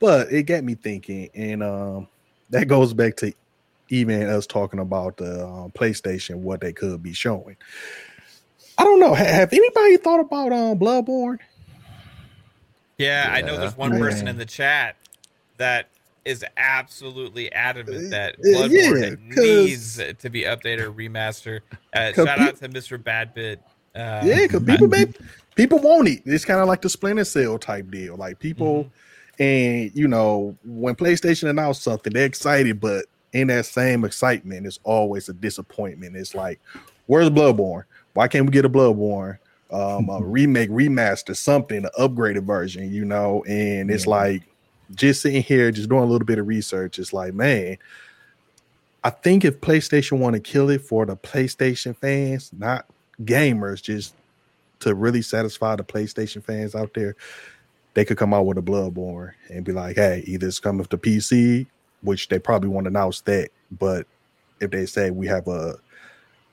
But 0.00 0.30
it 0.32 0.42
got 0.42 0.64
me 0.64 0.74
thinking, 0.74 1.30
and 1.34 1.62
um, 1.62 2.08
that 2.50 2.68
goes 2.68 2.92
back 2.92 3.16
to 3.16 3.32
even 3.94 4.22
us 4.28 4.46
talking 4.46 4.80
about 4.80 5.16
the 5.16 5.46
um, 5.46 5.70
PlayStation, 5.70 6.36
what 6.36 6.60
they 6.60 6.72
could 6.72 7.02
be 7.02 7.12
showing. 7.12 7.56
I 8.76 8.84
don't 8.84 8.98
know. 8.98 9.14
Have 9.14 9.52
anybody 9.52 9.96
thought 9.98 10.20
about 10.20 10.52
um, 10.52 10.78
Bloodborne? 10.78 11.38
Yeah, 12.98 13.28
yeah, 13.28 13.34
I 13.34 13.40
know 13.40 13.58
there's 13.58 13.76
one 13.76 13.90
man. 13.92 14.00
person 14.00 14.28
in 14.28 14.36
the 14.36 14.44
chat 14.44 14.96
that 15.58 15.88
is 16.24 16.44
absolutely 16.56 17.52
adamant 17.52 18.10
that 18.10 18.36
Bloodborne 18.40 19.18
yeah, 19.36 19.42
needs 19.42 19.96
to 19.96 20.30
be 20.30 20.42
updated 20.42 20.80
or 20.80 20.92
remastered. 20.92 21.60
Uh, 21.92 22.12
shout 22.14 22.40
out 22.40 22.56
to 22.56 22.68
Mr. 22.68 22.98
Badbit. 22.98 23.58
Uh, 23.94 24.24
yeah, 24.24 24.42
because 24.42 24.64
people 24.64 24.88
may, 24.88 25.06
people 25.54 25.78
want 25.78 26.08
it. 26.08 26.22
It's 26.24 26.44
kind 26.44 26.60
of 26.60 26.66
like 26.66 26.82
the 26.82 26.88
Splinter 26.88 27.24
Cell 27.24 27.58
type 27.58 27.90
deal. 27.90 28.16
Like 28.16 28.40
people, 28.40 28.84
mm-hmm. 28.84 29.42
and 29.42 29.90
you 29.94 30.08
know, 30.08 30.56
when 30.64 30.96
PlayStation 30.96 31.48
announced 31.48 31.82
something, 31.82 32.12
they're 32.12 32.26
excited, 32.26 32.80
but 32.80 33.04
in 33.34 33.48
that 33.48 33.66
same 33.66 34.04
excitement, 34.04 34.64
it's 34.64 34.78
always 34.84 35.28
a 35.28 35.32
disappointment. 35.34 36.16
It's 36.16 36.34
like, 36.34 36.60
where's 37.06 37.28
Bloodborne? 37.28 37.82
Why 38.14 38.28
can't 38.28 38.46
we 38.46 38.52
get 38.52 38.64
a 38.64 38.70
Bloodborne? 38.70 39.38
Um, 39.72 40.08
a 40.08 40.20
remake, 40.24 40.70
remaster, 40.70 41.36
something, 41.36 41.84
an 41.84 41.90
upgraded 41.98 42.44
version, 42.44 42.90
you 42.92 43.04
know? 43.04 43.42
And 43.46 43.90
it's 43.90 44.06
yeah. 44.06 44.10
like 44.10 44.42
just 44.94 45.20
sitting 45.20 45.42
here, 45.42 45.72
just 45.72 45.88
doing 45.88 46.04
a 46.04 46.06
little 46.06 46.24
bit 46.24 46.38
of 46.38 46.46
research. 46.46 47.00
It's 47.00 47.12
like, 47.12 47.34
man, 47.34 47.76
I 49.02 49.10
think 49.10 49.44
if 49.44 49.60
PlayStation 49.60 50.20
want 50.20 50.34
to 50.34 50.40
kill 50.40 50.70
it 50.70 50.80
for 50.80 51.04
the 51.04 51.16
PlayStation 51.16 51.96
fans, 51.96 52.52
not 52.56 52.86
gamers, 53.22 53.82
just 53.82 54.14
to 54.80 54.94
really 54.94 55.22
satisfy 55.22 55.74
the 55.74 55.82
PlayStation 55.82 56.42
fans 56.42 56.76
out 56.76 56.94
there, 56.94 57.16
they 57.94 58.04
could 58.04 58.16
come 58.16 58.32
out 58.32 58.46
with 58.46 58.58
a 58.58 58.62
Bloodborne 58.62 59.32
and 59.48 59.64
be 59.64 59.72
like, 59.72 59.96
hey, 59.96 60.22
either 60.26 60.46
it's 60.46 60.60
coming 60.60 60.86
to 60.86 60.98
PC 60.98 61.66
which 62.04 62.28
they 62.28 62.38
probably 62.38 62.68
won't 62.68 62.86
announce 62.86 63.20
that. 63.22 63.50
But 63.72 64.06
if 64.60 64.70
they 64.70 64.86
say 64.86 65.10
we 65.10 65.26
have 65.26 65.48
a, 65.48 65.76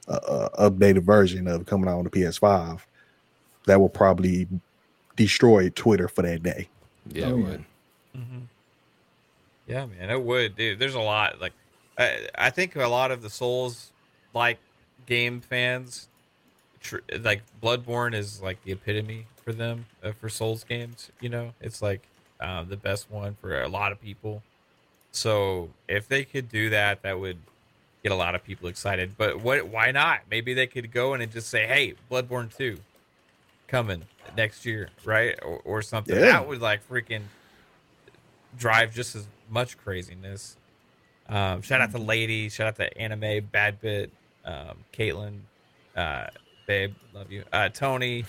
a, 0.08 0.50
a 0.58 0.72
updated 0.72 1.04
version 1.04 1.48
of 1.48 1.66
coming 1.66 1.88
out 1.90 2.00
on 2.00 2.04
the 2.04 2.10
PS5, 2.10 2.82
that 3.68 3.80
will 3.80 3.90
probably 3.90 4.48
destroy 5.16 5.70
Twitter 5.70 6.08
for 6.08 6.24
that 6.24 6.42
day. 6.42 6.68
Yeah, 7.12 7.28
oh, 7.28 7.30
it 7.30 7.36
would. 7.38 7.66
Mm-hmm. 8.18 8.40
Yeah, 9.68 9.86
man, 9.86 10.10
it 10.10 10.22
would. 10.22 10.56
Dude, 10.56 10.80
there's 10.80 10.96
a 10.96 11.00
lot. 11.00 11.40
Like, 11.40 11.54
I, 11.98 12.28
I 12.36 12.50
think 12.50 12.76
a 12.76 12.88
lot 12.88 13.12
of 13.12 13.22
the 13.22 13.30
Souls 13.30 13.92
like 14.34 14.58
game 15.06 15.42
fans, 15.42 16.08
tr- 16.82 16.98
like 17.20 17.44
Bloodborne 17.62 18.14
is 18.14 18.42
like 18.42 18.64
the 18.64 18.72
epitome 18.72 19.28
for 19.44 19.54
them 19.54 19.86
uh, 20.04 20.12
for 20.14 20.30
Souls 20.30 20.64
games. 20.64 21.12
You 21.20 21.30
know, 21.30 21.54
it's 21.62 21.82
like 21.82 22.02
um, 22.40 22.70
the 22.70 22.78
best 22.78 23.10
one 23.12 23.38
for 23.40 23.62
a 23.62 23.68
lot 23.68 23.92
of 23.92 24.02
people. 24.02 24.42
So 25.12 25.70
if 25.88 26.08
they 26.08 26.24
could 26.24 26.50
do 26.50 26.70
that, 26.70 27.04
that 27.04 27.20
would 27.20 27.38
get 28.04 28.12
a 28.12 28.16
lot 28.16 28.36
of 28.36 28.44
people 28.44 28.68
excited. 28.70 29.16
But 29.18 29.42
what? 29.42 29.68
Why 29.68 29.92
not? 29.92 30.22
Maybe 30.30 30.54
they 30.54 30.68
could 30.68 30.92
go 30.92 31.14
in 31.14 31.22
and 31.22 31.32
just 31.32 31.50
say, 31.50 31.68
"Hey, 31.68 31.96
Bloodborne 32.10 32.56
two, 32.56 32.78
coming 33.68 34.04
next 34.36 34.66
year, 34.66 34.90
right?" 35.04 35.38
Or, 35.44 35.62
or 35.66 35.82
something. 35.82 36.16
Yeah. 36.16 36.32
That 36.32 36.48
would 36.48 36.62
like 36.62 36.88
freaking 36.88 37.24
drive 38.58 38.94
just 38.94 39.16
as 39.16 39.26
much 39.50 39.78
craziness. 39.78 40.56
Um, 41.28 41.62
shout 41.62 41.82
out 41.82 41.92
to 41.92 41.98
Lady. 41.98 42.50
Shout 42.50 42.68
out 42.68 42.76
to 42.78 42.98
Anime 42.98 43.46
Bad 43.52 43.80
Bit. 43.82 44.12
Um, 44.44 44.78
Caitlin, 44.92 45.40
uh, 45.96 46.28
babe, 46.66 46.96
love 47.14 47.32
you. 47.32 47.44
Uh, 47.54 47.70
Tony, 47.70 48.26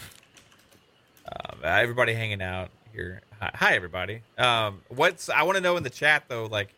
um, 1.27 1.59
everybody 1.65 2.13
hanging 2.13 2.43
out 2.43 2.69
here. 2.93 3.21
Hi, 3.41 3.75
everybody. 3.75 4.23
Um, 4.39 4.83
what's 4.89 5.29
I 5.29 5.43
want 5.43 5.57
to 5.57 5.61
know 5.61 5.77
in 5.77 5.83
the 5.83 5.91
chat 5.91 6.25
though, 6.29 6.47
like 6.47 6.69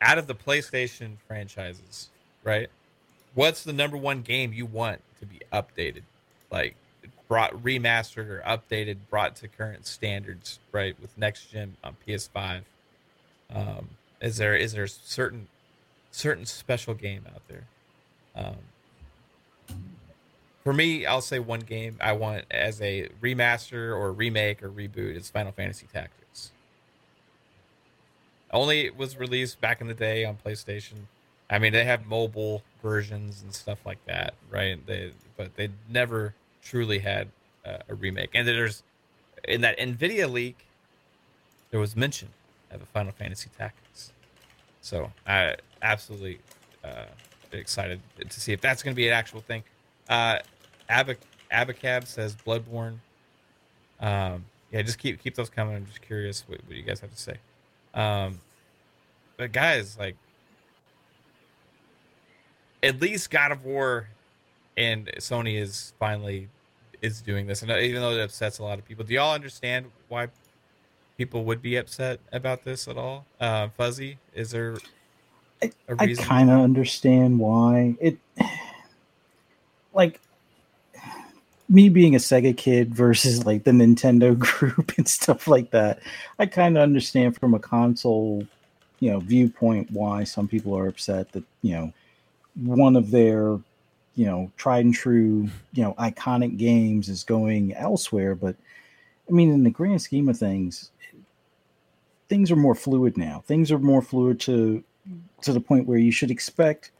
out 0.00 0.18
of 0.18 0.26
the 0.26 0.34
PlayStation 0.34 1.16
franchises, 1.26 2.08
right? 2.44 2.68
What's 3.34 3.64
the 3.64 3.72
number 3.72 3.96
one 3.96 4.22
game 4.22 4.52
you 4.52 4.66
want 4.66 5.00
to 5.20 5.26
be 5.26 5.40
updated, 5.52 6.02
like 6.50 6.76
brought 7.28 7.52
remastered 7.62 8.28
or 8.28 8.42
updated, 8.46 8.96
brought 9.08 9.36
to 9.36 9.48
current 9.48 9.86
standards, 9.86 10.58
right? 10.72 10.96
With 11.00 11.16
next 11.16 11.50
gen 11.50 11.76
on 11.84 11.96
PS5. 12.06 12.62
Um, 13.54 13.90
is 14.20 14.36
there 14.36 14.54
is 14.54 14.72
there 14.72 14.86
certain 14.86 15.48
certain 16.10 16.46
special 16.46 16.94
game 16.94 17.26
out 17.32 17.42
there? 17.48 17.64
Um, 18.34 19.76
for 20.62 20.72
me, 20.72 21.06
I'll 21.06 21.20
say 21.20 21.38
one 21.38 21.60
game 21.60 21.96
I 22.00 22.12
want 22.12 22.44
as 22.50 22.80
a 22.82 23.08
remaster 23.20 23.96
or 23.96 24.12
remake 24.12 24.62
or 24.62 24.70
reboot 24.70 25.16
is 25.16 25.30
Final 25.30 25.52
Fantasy 25.52 25.86
Tactics. 25.92 26.52
Only 28.52 28.80
it 28.80 28.96
was 28.96 29.16
released 29.16 29.60
back 29.60 29.80
in 29.80 29.86
the 29.86 29.94
day 29.94 30.24
on 30.24 30.36
PlayStation. 30.44 31.06
I 31.48 31.58
mean, 31.58 31.72
they 31.72 31.84
have 31.84 32.06
mobile 32.06 32.62
versions 32.82 33.42
and 33.42 33.54
stuff 33.54 33.84
like 33.86 34.04
that, 34.06 34.34
right? 34.50 34.84
They 34.86 35.12
but 35.36 35.56
they 35.56 35.70
never 35.88 36.34
truly 36.62 36.98
had 36.98 37.28
uh, 37.64 37.78
a 37.88 37.94
remake. 37.94 38.30
And 38.34 38.46
there's 38.46 38.82
in 39.44 39.62
that 39.62 39.78
Nvidia 39.78 40.30
leak, 40.30 40.66
there 41.70 41.80
was 41.80 41.96
mention 41.96 42.28
of 42.70 42.82
a 42.82 42.86
Final 42.86 43.12
Fantasy 43.12 43.48
Tactics. 43.56 44.12
So 44.82 45.10
I 45.26 45.56
absolutely 45.82 46.40
uh, 46.84 47.06
excited 47.52 48.00
to 48.28 48.40
see 48.40 48.52
if 48.52 48.60
that's 48.60 48.82
going 48.82 48.94
to 48.94 48.96
be 48.96 49.08
an 49.08 49.14
actual 49.14 49.40
thing. 49.40 49.62
Uh, 50.10 50.40
Abac- 50.90 51.16
Abacab 51.52 52.06
says 52.06 52.36
Bloodborne. 52.36 52.98
Um, 54.00 54.44
yeah, 54.72 54.82
just 54.82 54.98
keep 54.98 55.22
keep 55.22 55.36
those 55.36 55.48
coming. 55.48 55.76
I'm 55.76 55.86
just 55.86 56.02
curious 56.02 56.44
what, 56.48 56.60
what 56.66 56.76
you 56.76 56.82
guys 56.82 57.00
have 57.00 57.10
to 57.10 57.20
say. 57.20 57.36
Um, 57.94 58.40
but 59.36 59.52
guys, 59.52 59.96
like, 59.98 60.16
at 62.82 63.00
least 63.00 63.30
God 63.30 63.52
of 63.52 63.64
War 63.64 64.08
and 64.76 65.06
Sony 65.18 65.60
is 65.60 65.92
finally 65.98 66.48
is 67.02 67.20
doing 67.22 67.46
this, 67.46 67.62
and 67.62 67.70
even 67.70 68.02
though 68.02 68.12
it 68.12 68.20
upsets 68.20 68.58
a 68.58 68.62
lot 68.62 68.78
of 68.78 68.84
people, 68.84 69.04
do 69.04 69.14
y'all 69.14 69.34
understand 69.34 69.86
why 70.08 70.28
people 71.16 71.44
would 71.44 71.62
be 71.62 71.76
upset 71.76 72.20
about 72.32 72.64
this 72.64 72.88
at 72.88 72.96
all? 72.96 73.26
Uh, 73.40 73.68
Fuzzy, 73.76 74.18
is 74.34 74.50
there 74.50 74.76
I, 75.62 75.72
a 75.88 75.94
I? 75.98 76.04
I 76.04 76.14
kind 76.14 76.50
of 76.50 76.60
understand 76.60 77.38
why 77.38 77.96
it 78.00 78.18
like 79.92 80.20
me 81.68 81.88
being 81.88 82.14
a 82.14 82.18
Sega 82.18 82.56
kid 82.56 82.94
versus 82.94 83.46
like 83.46 83.64
the 83.64 83.70
Nintendo 83.70 84.38
group 84.38 84.92
and 84.98 85.08
stuff 85.08 85.46
like 85.46 85.70
that. 85.70 86.00
I 86.38 86.46
kind 86.46 86.76
of 86.76 86.82
understand 86.82 87.38
from 87.38 87.54
a 87.54 87.58
console, 87.58 88.46
you 88.98 89.10
know, 89.10 89.20
viewpoint 89.20 89.90
why 89.90 90.24
some 90.24 90.48
people 90.48 90.76
are 90.76 90.88
upset 90.88 91.32
that, 91.32 91.44
you 91.62 91.72
know, 91.72 91.92
one 92.56 92.96
of 92.96 93.10
their, 93.10 93.58
you 94.16 94.26
know, 94.26 94.50
tried 94.56 94.84
and 94.84 94.94
true, 94.94 95.48
you 95.72 95.82
know, 95.82 95.94
iconic 95.94 96.56
games 96.56 97.08
is 97.08 97.22
going 97.22 97.74
elsewhere, 97.74 98.34
but 98.34 98.56
I 99.28 99.32
mean 99.32 99.52
in 99.52 99.62
the 99.62 99.70
grand 99.70 100.02
scheme 100.02 100.28
of 100.28 100.36
things, 100.36 100.90
things 102.28 102.50
are 102.50 102.56
more 102.56 102.74
fluid 102.74 103.16
now. 103.16 103.42
Things 103.46 103.70
are 103.70 103.78
more 103.78 104.02
fluid 104.02 104.40
to 104.40 104.82
to 105.42 105.52
the 105.52 105.60
point 105.60 105.86
where 105.86 105.98
you 105.98 106.12
should 106.12 106.30
expect 106.30 106.90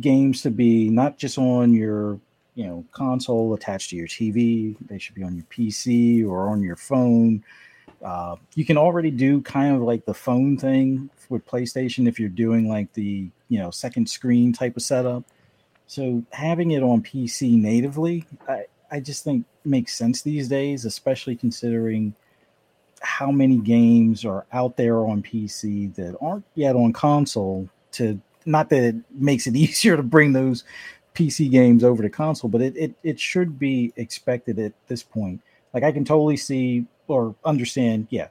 games 0.00 0.42
to 0.42 0.50
be 0.50 0.88
not 0.88 1.18
just 1.18 1.38
on 1.38 1.74
your 1.74 2.18
you 2.54 2.66
know 2.66 2.84
console 2.92 3.54
attached 3.54 3.90
to 3.90 3.96
your 3.96 4.08
TV. 4.08 4.76
They 4.88 4.98
should 4.98 5.14
be 5.14 5.22
on 5.22 5.36
your 5.36 5.44
PC 5.44 6.26
or 6.26 6.48
on 6.48 6.62
your 6.62 6.76
phone. 6.76 7.44
Uh, 8.04 8.36
you 8.54 8.64
can 8.64 8.76
already 8.76 9.10
do 9.10 9.40
kind 9.42 9.74
of 9.74 9.82
like 9.82 10.04
the 10.04 10.14
phone 10.14 10.56
thing 10.56 11.10
with 11.28 11.46
PlayStation 11.46 12.06
if 12.06 12.20
you're 12.20 12.28
doing 12.28 12.68
like 12.68 12.92
the 12.92 13.28
you 13.48 13.58
know 13.58 13.70
second 13.70 14.08
screen 14.08 14.52
type 14.52 14.76
of 14.76 14.82
setup. 14.82 15.24
So 15.86 16.24
having 16.32 16.72
it 16.72 16.82
on 16.82 17.02
PC 17.02 17.52
natively, 17.60 18.26
I, 18.48 18.64
I 18.90 19.00
just 19.00 19.22
think 19.22 19.44
makes 19.64 19.94
sense 19.94 20.22
these 20.22 20.48
days, 20.48 20.84
especially 20.84 21.36
considering 21.36 22.14
how 23.00 23.30
many 23.30 23.58
games 23.58 24.24
are 24.24 24.46
out 24.52 24.76
there 24.76 24.98
on 24.98 25.22
PC 25.22 25.94
that 25.94 26.16
aren't 26.20 26.44
yet 26.54 26.74
on 26.74 26.92
console 26.92 27.68
to 27.92 28.20
not 28.46 28.70
that 28.70 28.82
it 28.82 28.96
makes 29.10 29.46
it 29.46 29.56
easier 29.56 29.96
to 29.96 30.02
bring 30.02 30.32
those 30.32 30.64
PC 31.14 31.50
games 31.50 31.82
over 31.82 32.02
to 32.02 32.10
console, 32.10 32.50
but 32.50 32.62
it, 32.62 32.76
it 32.76 32.94
it 33.02 33.20
should 33.20 33.58
be 33.58 33.92
expected 33.96 34.58
at 34.58 34.72
this 34.86 35.02
point. 35.02 35.40
Like 35.74 35.82
I 35.82 35.92
can 35.92 36.04
totally 36.04 36.36
see 36.36 36.86
or 37.08 37.34
understand, 37.44 38.08
yeah, 38.10 38.28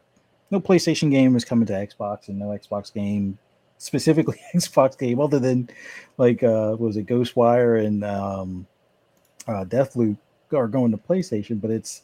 no 0.52 0.60
PlayStation 0.60 1.10
game 1.12 1.36
is 1.36 1.46
coming 1.46 1.66
to 1.68 1.74
Xbox 1.74 2.28
and 2.28 2.40
no 2.40 2.48
Xbox 2.48 2.94
game 2.94 3.38
specifically 3.78 4.40
Xbox 4.56 4.98
game 4.98 5.20
other 5.20 5.40
than 5.40 5.70
like 6.18 6.44
uh 6.44 6.76
was 6.78 6.98
it 6.98 7.08
Ghostwire 7.08 7.84
and 7.84 8.04
um 8.04 8.68
uh 9.48 9.66
Deathloop 9.66 10.18
are 10.54 10.68
going 10.68 10.92
to 10.92 10.98
PlayStation, 10.98 11.60
but 11.60 11.72
it's 11.72 12.04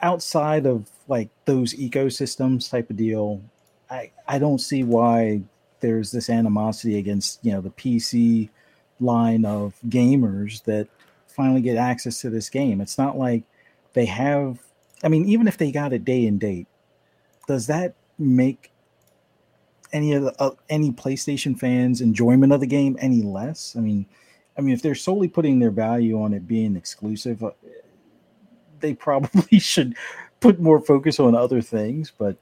outside 0.00 0.66
of 0.66 0.88
like 1.08 1.28
those 1.44 1.74
ecosystems 1.74 2.70
type 2.70 2.90
of 2.90 2.96
deal. 2.96 3.42
I 3.90 4.12
I 4.26 4.38
don't 4.38 4.60
see 4.60 4.84
why 4.84 5.42
there's 5.82 6.12
this 6.12 6.30
animosity 6.30 6.96
against 6.96 7.44
you 7.44 7.52
know 7.52 7.60
the 7.60 7.70
PC 7.70 8.48
line 8.98 9.44
of 9.44 9.74
gamers 9.86 10.64
that 10.64 10.88
finally 11.26 11.60
get 11.60 11.76
access 11.76 12.20
to 12.20 12.30
this 12.30 12.48
game. 12.48 12.80
It's 12.80 12.96
not 12.96 13.18
like 13.18 13.42
they 13.92 14.06
have. 14.06 14.60
I 15.04 15.08
mean, 15.08 15.26
even 15.26 15.48
if 15.48 15.58
they 15.58 15.72
got 15.72 15.92
it 15.92 16.04
day 16.04 16.26
and 16.26 16.40
date, 16.40 16.68
does 17.46 17.66
that 17.66 17.94
make 18.18 18.72
any 19.92 20.12
of 20.12 20.22
the 20.22 20.42
uh, 20.42 20.52
any 20.70 20.92
PlayStation 20.92 21.58
fans' 21.58 22.00
enjoyment 22.00 22.52
of 22.52 22.60
the 22.60 22.66
game 22.66 22.96
any 23.00 23.22
less? 23.22 23.74
I 23.76 23.80
mean, 23.80 24.06
I 24.56 24.60
mean, 24.60 24.74
if 24.74 24.82
they're 24.82 24.94
solely 24.94 25.28
putting 25.28 25.58
their 25.58 25.70
value 25.70 26.22
on 26.22 26.32
it 26.32 26.46
being 26.46 26.76
exclusive, 26.76 27.42
uh, 27.42 27.50
they 28.80 28.94
probably 28.94 29.58
should 29.58 29.96
put 30.40 30.60
more 30.60 30.80
focus 30.80 31.20
on 31.20 31.34
other 31.34 31.60
things. 31.60 32.12
But 32.16 32.36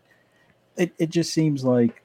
it, 0.76 0.92
it 0.98 1.10
just 1.10 1.32
seems 1.32 1.64
like 1.64 1.99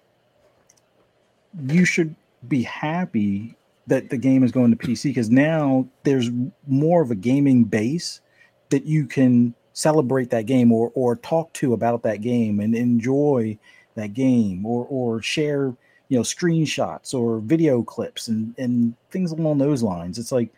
you 1.68 1.86
should 1.86 2.16
be 2.48 2.64
happy 2.64 3.56
that 3.88 4.10
the 4.10 4.18
game 4.18 4.44
is 4.44 4.52
going 4.52 4.76
to 4.76 4.78
PC 4.78 5.04
because 5.04 5.30
now 5.30 5.88
there's 6.04 6.30
more 6.68 7.02
of 7.02 7.12
a 7.12 7.16
gaming 7.16 7.64
base 7.64 8.22
that 8.70 8.86
you 8.86 9.06
can 9.06 9.54
celebrate 9.74 10.30
that 10.30 10.46
game 10.46 10.72
or 10.72 10.92
or 10.96 11.18
talk 11.18 11.52
to 11.54 11.74
about 11.74 12.02
that 12.04 12.22
game 12.22 12.60
and 12.60 12.76
enjoy 12.76 13.58
that 13.96 14.14
game 14.14 14.66
or 14.66 14.86
or 14.90 15.22
share 15.22 15.76
you 16.10 16.18
know 16.18 16.22
screenshots 16.22 17.14
or 17.14 17.40
video 17.40 17.84
clips 17.84 18.28
and 18.28 18.56
and 18.58 18.96
things 19.12 19.32
along 19.32 19.58
those 19.58 19.84
lines. 19.84 20.18
It's 20.18 20.32
like 20.32 20.50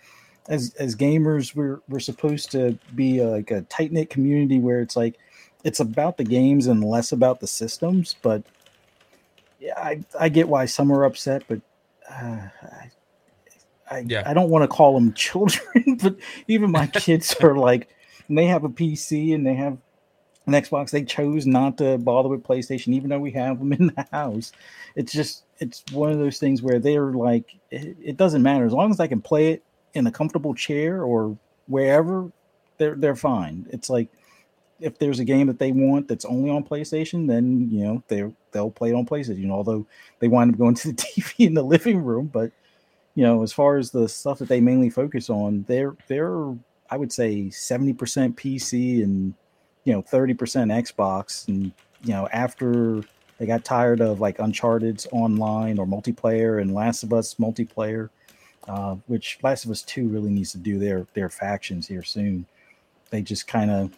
as 0.48 0.74
as 0.80 0.96
gamers 0.96 1.56
we're 1.56 1.82
we're 1.90 2.00
supposed 2.00 2.52
to 2.52 2.78
be 2.96 3.20
a, 3.20 3.28
like 3.28 3.52
a 3.52 3.62
tight 3.64 3.92
knit 3.92 4.10
community 4.10 4.60
where 4.60 4.80
it's 4.80 4.96
like 4.96 5.16
it's 5.64 5.80
about 5.80 6.18
the 6.18 6.24
games 6.24 6.68
and 6.68 6.84
less 6.84 7.12
about 7.12 7.40
the 7.40 7.48
systems 7.48 8.16
but 8.22 8.44
yeah 9.60 9.74
i 9.78 10.00
i 10.20 10.30
get 10.30 10.48
why 10.48 10.66
some 10.66 10.92
are 10.92 11.04
upset 11.06 11.44
but 11.48 11.60
uh, 12.10 12.48
I, 12.64 12.92
I, 13.90 14.00
Yeah. 14.08 14.24
I 14.26 14.34
don't 14.34 14.50
want 14.50 14.64
to 14.64 14.68
call 14.68 14.94
them 14.94 15.14
children, 15.16 15.98
but 16.02 16.16
even 16.48 16.72
my 16.72 16.88
kids 16.94 17.36
are 17.42 17.56
like, 17.56 17.90
and 18.28 18.38
they 18.38 18.46
have 18.46 18.64
a 18.64 18.70
PC 18.70 19.34
and 19.34 19.46
they 19.46 19.56
have 19.56 19.78
an 20.46 20.54
Xbox. 20.54 20.92
They 20.92 21.04
chose 21.04 21.46
not 21.46 21.78
to 21.78 21.98
bother 21.98 22.30
with 22.30 22.44
PlayStation, 22.44 22.94
even 22.94 23.10
though 23.10 23.20
we 23.20 23.32
have 23.32 23.60
them 23.60 23.74
in 23.74 23.88
the 23.88 24.08
house. 24.12 24.52
It's 24.96 25.12
just, 25.12 25.44
it's 25.60 25.84
one 25.92 26.12
of 26.12 26.20
those 26.20 26.40
things 26.40 26.62
where 26.62 26.80
they're 26.80 27.12
like, 27.12 27.56
it, 27.72 27.98
it 28.02 28.18
doesn't 28.18 28.44
matter 28.44 28.66
as 28.66 28.74
long 28.74 28.92
as 28.92 29.00
I 29.00 29.08
can 29.08 29.22
play 29.22 29.52
it 29.54 29.64
in 29.94 30.08
a 30.08 30.12
comfortable 30.12 30.54
chair 30.54 31.04
or 31.04 31.38
wherever. 31.68 32.32
They're 32.78 32.96
they're 32.96 33.16
fine. 33.16 33.66
It's 33.72 33.90
like 33.90 34.08
if 34.80 35.00
there's 35.00 35.18
a 35.18 35.26
game 35.26 35.48
that 35.48 35.58
they 35.58 35.72
want 35.72 36.08
that's 36.08 36.26
only 36.26 36.52
on 36.52 36.64
PlayStation, 36.64 37.28
then 37.28 37.72
you 37.72 37.84
know 37.84 38.04
they 38.08 38.32
they'll 38.58 38.72
play 38.72 38.90
it 38.90 38.96
on 38.96 39.06
PlayStation. 39.06 39.38
You 39.38 39.48
know, 39.48 39.54
although 39.54 39.86
they 40.20 40.28
wind 40.28 40.52
up 40.52 40.58
going 40.58 40.76
to 40.76 40.88
the 40.90 40.94
TV 40.96 41.46
in 41.48 41.54
the 41.54 41.64
living 41.64 42.04
room, 42.04 42.26
but 42.26 42.52
you 43.16 43.24
know, 43.24 43.44
as 43.44 43.54
far 43.54 43.78
as 43.78 43.92
the 43.92 44.08
stuff 44.10 44.40
that 44.40 44.48
they 44.48 44.62
mainly 44.62 44.90
focus 44.90 45.30
on, 45.30 45.66
they're 45.68 45.96
they're 46.08 46.54
I 46.90 46.98
would 46.98 47.12
say 47.12 47.50
seventy 47.50 47.94
percent 47.94 48.36
PC 48.36 49.04
and 49.04 49.34
you 49.84 49.94
know 49.94 50.02
thirty 50.02 50.34
percent 50.34 50.72
Xbox, 50.72 51.48
and 51.48 51.72
you 52.04 52.14
know 52.14 52.28
after 52.34 53.04
they 53.38 53.46
got 53.46 53.64
tired 53.64 54.02
of 54.02 54.20
like 54.20 54.40
Uncharted's 54.40 55.08
online 55.12 55.78
or 55.78 55.86
multiplayer 55.86 56.62
and 56.62 56.74
Last 56.74 57.04
of 57.04 57.14
Us 57.14 57.36
multiplayer, 57.36 58.10
uh, 58.68 58.96
which 59.06 59.38
Last 59.44 59.66
of 59.66 59.72
Us 59.72 59.84
Two 59.84 60.08
really 60.08 60.32
needs 60.32 60.52
to 60.52 60.58
do 60.58 60.80
their 60.80 61.06
their 61.14 61.30
factions 61.30 61.88
here 61.88 62.04
soon. 62.04 62.46
They 63.10 63.22
just 63.22 63.48
kind 63.48 63.72
of 63.72 63.92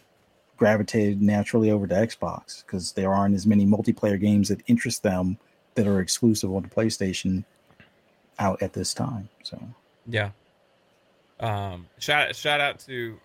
gravitated 0.60 1.22
naturally 1.22 1.70
over 1.70 1.86
to 1.86 1.94
Xbox 1.94 2.62
because 2.64 2.92
there 2.92 3.14
aren't 3.14 3.34
as 3.34 3.46
many 3.46 3.64
multiplayer 3.64 4.20
games 4.20 4.50
that 4.50 4.60
interest 4.66 5.02
them 5.02 5.38
that 5.74 5.86
are 5.86 6.00
exclusive 6.00 6.52
on 6.54 6.62
the 6.62 6.68
PlayStation 6.68 7.44
out 8.38 8.62
at 8.62 8.74
this 8.74 8.92
time. 8.92 9.30
So 9.42 9.58
yeah. 10.06 10.32
Um, 11.40 11.86
shout 11.98 12.36
shout 12.36 12.60
out 12.60 12.78
to 12.80 13.18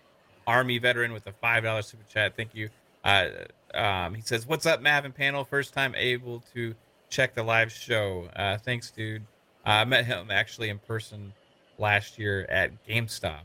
Army 0.46 0.78
veteran 0.78 1.12
with 1.12 1.26
a 1.26 1.32
five 1.32 1.64
dollar 1.64 1.82
super 1.82 2.04
chat. 2.08 2.34
Thank 2.36 2.54
you. 2.54 2.70
Uh, 3.04 3.28
um, 3.74 4.14
he 4.14 4.22
says, 4.22 4.46
"What's 4.46 4.64
up, 4.64 4.80
Mav 4.80 5.04
and 5.04 5.14
panel? 5.14 5.44
First 5.44 5.74
time 5.74 5.94
able 5.94 6.42
to 6.54 6.74
check 7.10 7.34
the 7.34 7.42
live 7.42 7.70
show. 7.70 8.30
Uh, 8.34 8.56
thanks, 8.56 8.90
dude. 8.90 9.22
Uh, 9.66 9.70
I 9.70 9.84
met 9.84 10.06
him 10.06 10.30
actually 10.30 10.70
in 10.70 10.78
person 10.78 11.34
last 11.76 12.18
year 12.18 12.46
at 12.48 12.70
GameStop. 12.88 13.42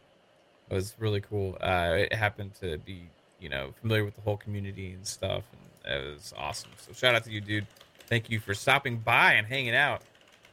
It 0.70 0.76
was 0.76 0.96
really 0.98 1.20
cool. 1.20 1.58
Uh, 1.60 1.96
it 1.98 2.14
happened 2.14 2.54
to 2.62 2.78
be, 2.78 3.10
you 3.42 3.50
know, 3.50 3.74
familiar 3.82 4.06
with 4.06 4.16
the 4.16 4.22
whole 4.22 4.38
community 4.38 4.94
and 4.94 5.06
stuff, 5.06 5.44
and 5.84 5.94
it 5.94 6.14
was 6.14 6.34
awesome. 6.38 6.72
So 6.78 6.94
shout 6.94 7.16
out 7.16 7.24
to 7.26 7.32
you, 7.32 7.42
dude. 7.42 7.68
Thank 8.08 8.30
you 8.30 8.40
for 8.40 8.54
stopping 8.54 8.98
by 8.98 9.34
and 9.34 9.48
hanging 9.48 9.76
out. 9.76 10.04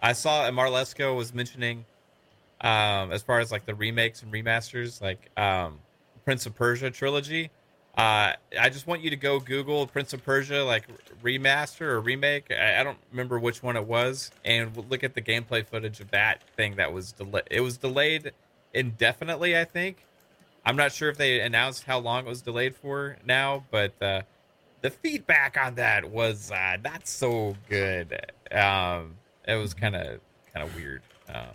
I 0.01 0.13
saw 0.13 0.49
Marlesco 0.51 1.17
was 1.17 1.35
mentioning, 1.35 1.85
um, 2.61 3.13
as 3.13 3.23
far 3.23 3.41
as 3.41 3.53
like 3.53 3.67
the 3.67 3.75
remakes 3.75 4.23
and 4.23 4.33
remasters, 4.33 5.03
like 5.03 5.31
um, 5.37 5.79
Prince 6.25 6.47
of 6.47 6.55
Persia 6.55 6.91
trilogy. 6.91 7.51
Uh, 7.97 8.33
I 8.59 8.69
just 8.69 8.87
want 8.87 9.03
you 9.03 9.11
to 9.11 9.17
go 9.17 9.41
Google 9.41 9.85
Prince 9.89 10.13
of 10.13 10.25
Persia 10.25 10.63
like 10.63 10.85
remaster 11.21 11.81
or 11.81 12.01
remake. 12.01 12.47
I, 12.53 12.81
I, 12.81 12.85
don't 12.85 12.99
remember 13.11 13.41
which 13.41 13.61
one 13.61 13.77
it 13.77 13.85
was, 13.85 14.31
and 14.45 14.77
look 14.89 15.03
at 15.03 15.15
the 15.15 15.23
gameplay 15.23 15.67
footage 15.67 15.99
of 15.99 16.13
that 16.13 16.45
thing 16.57 16.77
that 16.77 16.93
was 16.93 17.11
delayed. 17.11 17.43
It 17.51 17.61
was 17.61 17.77
delayed 17.77 18.31
indefinitely, 18.73 19.59
I 19.59 19.65
think. 19.65 20.05
I'm 20.69 20.77
not 20.77 20.93
sure 20.93 21.09
if 21.09 21.17
they 21.17 21.41
announced 21.41 21.85
how 21.85 21.99
long 21.99 22.27
it 22.27 22.29
was 22.29 22.43
delayed 22.43 22.77
for 22.77 23.17
now, 23.25 23.65
but 23.71 23.95
uh, 24.03 24.21
the 24.83 24.91
feedback 24.91 25.57
on 25.57 25.77
that 25.77 26.11
was 26.11 26.53
uh, 26.53 26.77
not 26.85 27.09
so 27.09 27.57
good. 27.71 28.13
Um, 28.53 29.15
it 29.47 29.55
was 29.55 29.73
kind 29.73 29.97
of 29.97 30.21
kind 30.53 30.69
of 30.69 30.77
weird. 30.77 31.01
Um, 31.33 31.47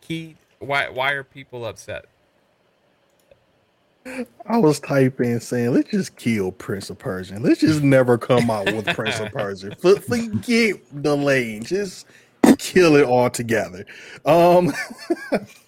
Key, 0.00 0.36
why 0.60 0.88
why 0.90 1.10
are 1.10 1.24
people 1.24 1.66
upset? 1.66 2.04
I 4.46 4.58
was 4.58 4.78
typing 4.78 5.40
saying, 5.40 5.74
let's 5.74 5.90
just 5.90 6.14
kill 6.14 6.52
Prince 6.52 6.90
of 6.90 6.98
Persia. 6.98 7.40
Let's 7.40 7.60
just 7.60 7.82
never 7.82 8.16
come 8.16 8.48
out 8.48 8.66
with 8.66 8.86
Prince 8.94 9.18
of 9.18 9.32
Persia. 9.32 9.74
Forget 9.80 10.76
the 10.92 11.16
lane. 11.16 11.64
Just 11.64 12.06
kill 12.58 12.94
it 12.94 13.04
all 13.04 13.28
together. 13.28 13.84
Um, 14.24 14.72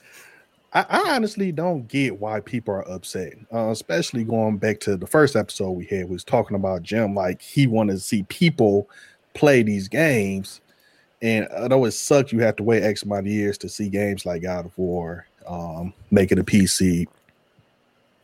I, 0.73 0.87
I, 0.89 1.15
honestly 1.17 1.51
don't 1.51 1.89
get 1.89 2.21
why 2.21 2.41
people 2.41 2.75
are 2.75 2.89
upset, 2.89 3.35
uh, 3.53 3.71
especially 3.71 4.23
going 4.25 4.59
back 4.59 4.79
to 4.81 4.97
the 4.97 5.07
first 5.07 5.35
episode 5.35 5.73
we 5.73 5.87
had 5.87 6.09
was 6.09 6.23
talking 6.23 6.55
about 6.55 6.83
Jim. 6.83 7.15
Like 7.15 7.43
he 7.43 7.67
wanted 7.67 7.95
to 7.95 8.01
see 8.01 8.23
people 8.25 8.89
play 9.35 9.63
these 9.63 9.89
games. 9.89 10.61
And 11.23 11.49
although 11.49 11.85
it 11.87 11.91
sucks, 11.91 12.33
you 12.33 12.39
have 12.41 12.57
to 12.57 12.63
wait 12.63 12.83
X 12.83 13.03
amount 13.03 13.27
of 13.27 13.33
years 13.33 13.59
to 13.59 13.69
see 13.69 13.89
games 13.89 14.25
like 14.25 14.43
God 14.43 14.67
of 14.67 14.79
War 14.79 15.27
um, 15.47 15.93
make 16.11 16.31
it 16.31 16.39
a 16.39 16.45
PC 16.45 17.09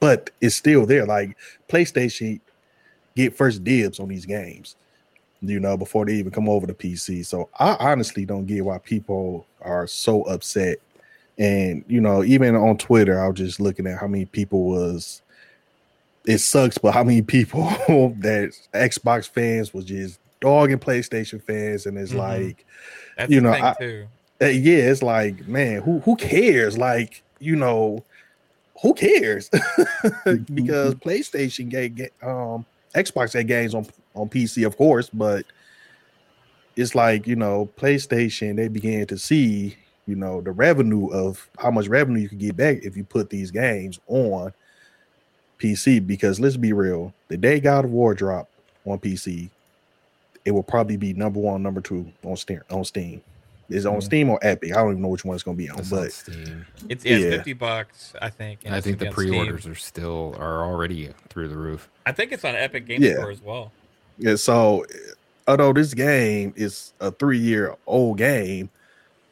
but 0.01 0.31
it's 0.41 0.55
still 0.57 0.87
there. 0.87 1.07
Like 1.07 1.37
PlayStation 1.69 2.41
get 3.15 3.37
first 3.37 3.65
dibs 3.65 3.99
on 3.99 4.09
these 4.09 4.27
games, 4.27 4.77
you 5.41 5.61
know, 5.61 5.77
before 5.77 6.07
they 6.07 6.15
even 6.15 6.33
come 6.33 6.49
over 6.49 6.67
to 6.67 6.75
PC. 6.75 7.25
So 7.25 7.49
I 7.59 7.77
honestly 7.81 8.25
don't 8.25 8.47
get 8.47 8.65
why 8.65 8.79
people 8.79 9.47
are 9.63 9.87
so 9.87 10.23
upset. 10.23 10.79
And 11.39 11.85
you 11.87 12.01
know, 12.01 12.25
even 12.25 12.55
on 12.57 12.79
Twitter, 12.79 13.23
I 13.23 13.29
was 13.29 13.37
just 13.37 13.61
looking 13.61 13.87
at 13.87 13.99
how 13.99 14.07
many 14.07 14.25
people 14.25 14.65
was. 14.65 15.23
It 16.27 16.39
sucks, 16.39 16.77
but 16.77 16.93
how 16.93 17.05
many 17.05 17.23
people 17.23 17.69
that 18.21 18.53
Xbox 18.75 19.29
fans 19.29 19.73
was 19.73 19.85
just 19.85 20.19
dogging 20.41 20.79
PlayStation 20.79 21.43
fans, 21.43 21.87
and 21.87 21.97
it's 21.99 22.11
mm-hmm. 22.11 22.19
like, 22.19 22.67
That's 23.17 23.31
you 23.31 23.41
know, 23.41 23.53
I, 23.53 23.75
uh, 24.43 24.47
yeah, 24.47 24.91
it's 24.91 25.03
like, 25.03 25.47
man, 25.47 25.83
who 25.83 26.01
who 26.01 26.17
cares? 26.17 26.77
Like, 26.77 27.23
you 27.39 27.55
know, 27.55 28.05
who 28.83 28.95
cares? 28.95 29.49
because 29.51 30.95
mm-hmm. 30.95 31.09
PlayStation 31.09 31.69
get, 31.95 32.13
um 32.23 32.67
Xbox 32.95 33.35
had 33.35 33.47
games 33.47 33.75
on 33.75 33.87
on 34.15 34.29
PC, 34.29 34.67
of 34.67 34.77
course, 34.77 35.11
but 35.11 35.45
it's 36.77 36.95
like 36.95 37.27
you 37.27 37.37
know 37.37 37.69
PlayStation 37.77 38.57
they 38.57 38.69
began 38.69 39.07
to 39.07 39.19
see 39.19 39.77
you 40.07 40.15
know 40.15 40.41
the 40.41 40.53
revenue 40.53 41.09
of 41.09 41.49
how 41.59 41.71
much 41.71 41.89
revenue 41.89 42.21
you 42.21 42.29
could 42.29 42.39
get 42.39 42.57
back 42.57 42.79
if 42.83 42.97
you 42.97 43.05
put 43.05 43.31
these 43.31 43.51
games 43.51 43.99
on 44.07 44.53
PC. 45.59 46.07
Because 46.07 46.41
let's 46.41 46.57
be 46.57 46.73
real, 46.73 47.13
the 47.29 47.37
day 47.37 47.61
God 47.61 47.85
of 47.85 47.91
War 47.91 48.15
drop 48.15 48.49
on 48.85 48.99
PC, 48.99 49.51
it 50.45 50.53
will 50.53 50.63
probably 50.63 50.97
be 50.97 51.13
number 51.13 51.41
one, 51.41 51.63
number 51.63 51.81
two 51.81 52.11
on 52.25 52.37
Steam. 52.37 52.61
On 52.71 52.85
Steam. 52.85 53.23
Is 53.69 53.85
on 53.85 53.95
mm-hmm. 53.95 54.01
Steam 54.01 54.31
or 54.31 54.39
Epic. 54.43 54.71
I 54.71 54.77
don't 54.77 54.93
even 54.93 55.03
know 55.03 55.09
which 55.09 55.25
one 55.25 55.35
it's 55.35 55.43
going 55.43 55.57
to 55.57 55.63
be 55.63 55.69
on, 55.69 55.81
it's 55.81 55.91
but 55.91 56.13
Steam. 56.13 56.65
It's, 56.89 57.05
yeah, 57.05 57.17
yeah. 57.17 57.31
fifty 57.31 57.53
bucks, 57.53 58.13
I 58.23 58.31
think. 58.31 58.61
I 58.65 58.81
think 58.81 59.01
the 59.01 59.11
pre-orders 59.11 59.63
Steam. 59.63 59.73
are 59.73 59.75
still 59.75 60.37
are 60.39 60.65
already 60.65 61.13
through 61.31 61.49
the 61.49 61.57
roof. 61.57 61.89
I 62.07 62.13
think 62.13 62.31
it's 62.31 62.45
on 62.45 62.55
Epic 62.55 62.87
Game 62.87 63.03
yeah. 63.03 63.15
Store 63.15 63.31
as 63.33 63.43
well. 63.43 63.73
Yeah. 64.19 64.37
So, 64.37 64.87
although 65.49 65.73
this 65.73 65.95
game 65.95 66.55
is 66.55 66.93
a 67.01 67.11
three-year-old 67.11 68.19
game, 68.19 68.71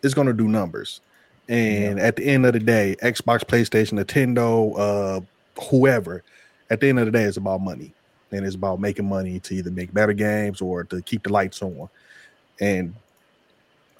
it's 0.04 0.14
going 0.14 0.26
to 0.26 0.32
do 0.32 0.48
numbers. 0.48 1.00
And 1.48 1.98
yeah. 1.98 2.04
at 2.04 2.16
the 2.16 2.24
end 2.24 2.46
of 2.46 2.52
the 2.52 2.60
day, 2.60 2.96
Xbox, 3.02 3.40
PlayStation, 3.40 4.02
Nintendo, 4.02 4.74
uh, 4.78 5.20
whoever, 5.70 6.22
at 6.70 6.80
the 6.80 6.88
end 6.88 6.98
of 6.98 7.06
the 7.06 7.12
day, 7.12 7.24
it's 7.24 7.36
about 7.36 7.60
money, 7.60 7.92
and 8.30 8.46
it's 8.46 8.54
about 8.54 8.80
making 8.80 9.08
money 9.08 9.38
to 9.40 9.54
either 9.54 9.70
make 9.70 9.92
better 9.92 10.12
games 10.12 10.60
or 10.60 10.84
to 10.84 11.02
keep 11.02 11.22
the 11.22 11.32
lights 11.32 11.60
on. 11.60 11.88
And 12.60 12.94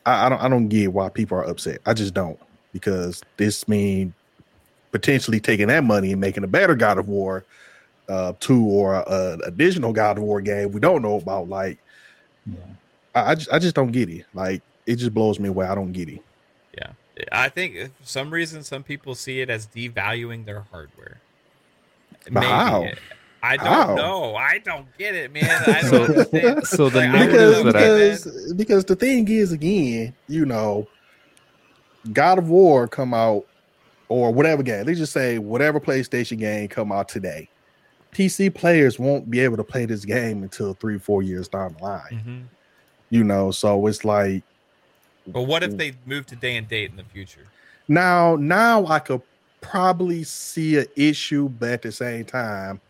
I, 0.07 0.27
I 0.27 0.29
don't 0.29 0.43
I 0.43 0.49
don't 0.49 0.69
get 0.69 0.93
why 0.93 1.09
people 1.09 1.37
are 1.37 1.45
upset. 1.45 1.81
I 1.85 1.93
just 1.93 2.15
don't 2.15 2.39
because 2.73 3.23
this 3.37 3.69
means 3.69 4.13
potentially 4.91 5.41
taking 5.41 5.69
that 5.69 5.85
money 5.85 6.13
and 6.13 6.21
making 6.21 6.45
a 6.45 6.49
better 6.49 6.75
God 6.75 6.99
of 6.99 7.09
War 7.09 7.45
uh, 8.09 8.33
two 8.41 8.65
or 8.65 8.95
a, 8.95 9.39
additional 9.45 9.93
God 9.93 10.19
of 10.19 10.25
War 10.25 10.41
game 10.41 10.73
we 10.73 10.81
don't 10.81 11.03
know 11.03 11.17
about. 11.17 11.49
Like, 11.49 11.79
yeah. 12.47 12.59
I, 13.15 13.33
I 13.33 13.35
just 13.35 13.53
I 13.53 13.59
just 13.59 13.75
don't 13.75 13.93
get 13.93 14.09
it. 14.09 14.25
Like, 14.35 14.63
it 14.87 14.97
just 14.97 15.15
blows 15.15 15.39
me 15.39 15.49
away. 15.49 15.67
I 15.67 15.75
don't 15.75 15.93
get 15.93 16.09
it. 16.09 16.23
Yeah, 16.77 16.91
I 17.31 17.49
think 17.49 17.77
for 17.77 18.07
some 18.07 18.31
reason 18.31 18.65
some 18.65 18.83
people 18.83 19.15
see 19.15 19.41
it 19.41 19.49
as 19.49 19.69
devaluing 19.69 20.45
their 20.45 20.63
hardware. 20.73 21.21
Maybe. 22.29 22.47
How? 22.47 22.89
I 23.41 23.57
don't 23.57 23.67
How? 23.67 23.95
know. 23.95 24.35
I 24.35 24.59
don't 24.59 24.87
get 24.99 25.15
it, 25.15 25.33
man. 25.33 25.45
I 25.45 25.83
don't 25.83 25.91
so, 25.91 26.05
understand. 26.05 26.67
So 26.67 26.89
the 26.89 27.07
like, 27.07 27.27
because 27.31 27.63
because, 27.65 28.53
because 28.55 28.85
the 28.87 28.97
thing 28.97 29.29
is 29.29 29.53
again, 29.53 30.15
you 30.27 30.45
know, 30.45 30.89
God 32.13 32.39
of 32.39 32.49
War 32.49 32.89
come 32.89 33.15
out 33.15 33.47
or 34.09 34.33
whatever 34.33 34.63
game. 34.63 34.85
They 34.85 34.95
just 34.95 35.13
say 35.13 35.39
whatever 35.39 35.79
PlayStation 35.79 36.39
game 36.39 36.67
come 36.69 36.91
out 36.91 37.09
today. 37.09 37.49
PC 38.13 38.53
players 38.53 38.99
won't 38.99 39.31
be 39.31 39.41
able 39.41 39.57
to 39.59 39.65
play 39.65 39.87
this 39.87 40.05
game 40.05 40.43
until 40.43 40.75
three, 40.75 40.99
four 40.99 41.23
years 41.23 41.47
down 41.47 41.77
the 41.79 41.83
line. 41.85 42.03
Mm-hmm. 42.11 42.41
You 43.11 43.23
know, 43.23 43.53
so 43.53 43.87
it's 43.87 44.05
like. 44.05 44.43
But 45.27 45.43
what 45.43 45.63
if 45.63 45.77
they 45.77 45.95
move 46.07 46.27
to 46.27 46.37
day 46.37 46.57
and 46.57 46.69
date 46.69 46.91
in 46.91 46.97
the 46.97 47.05
future? 47.05 47.47
Now, 47.89 48.37
now 48.37 48.87
I 48.87 48.99
could 48.99 49.23
probably 49.61 50.25
see 50.25 50.79
an 50.79 50.87
issue, 50.97 51.49
but 51.49 51.71
at 51.71 51.83
the 51.83 51.93
same 51.93 52.25
time, 52.25 52.81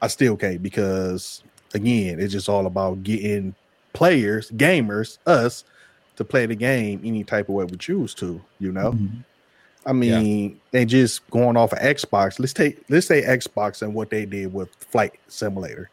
I 0.00 0.06
still 0.06 0.36
can't 0.36 0.62
because 0.62 1.42
again, 1.74 2.20
it's 2.20 2.32
just 2.32 2.48
all 2.48 2.66
about 2.66 3.02
getting 3.02 3.54
players, 3.92 4.50
gamers, 4.52 5.18
us 5.26 5.64
to 6.16 6.24
play 6.24 6.46
the 6.46 6.54
game 6.54 7.00
any 7.04 7.24
type 7.24 7.48
of 7.48 7.54
way 7.54 7.64
we 7.64 7.76
choose 7.76 8.14
to, 8.14 8.40
you 8.60 8.70
know. 8.70 8.92
Mm-hmm. 8.92 9.20
I 9.86 9.92
mean, 9.92 10.50
yeah. 10.50 10.56
they 10.70 10.84
just 10.84 11.28
going 11.30 11.56
off 11.56 11.72
of 11.72 11.78
Xbox. 11.78 12.38
Let's 12.38 12.52
take 12.52 12.82
let's 12.88 13.06
say 13.06 13.22
Xbox 13.22 13.82
and 13.82 13.92
what 13.92 14.10
they 14.10 14.24
did 14.24 14.52
with 14.52 14.70
Flight 14.76 15.14
Simulator. 15.28 15.90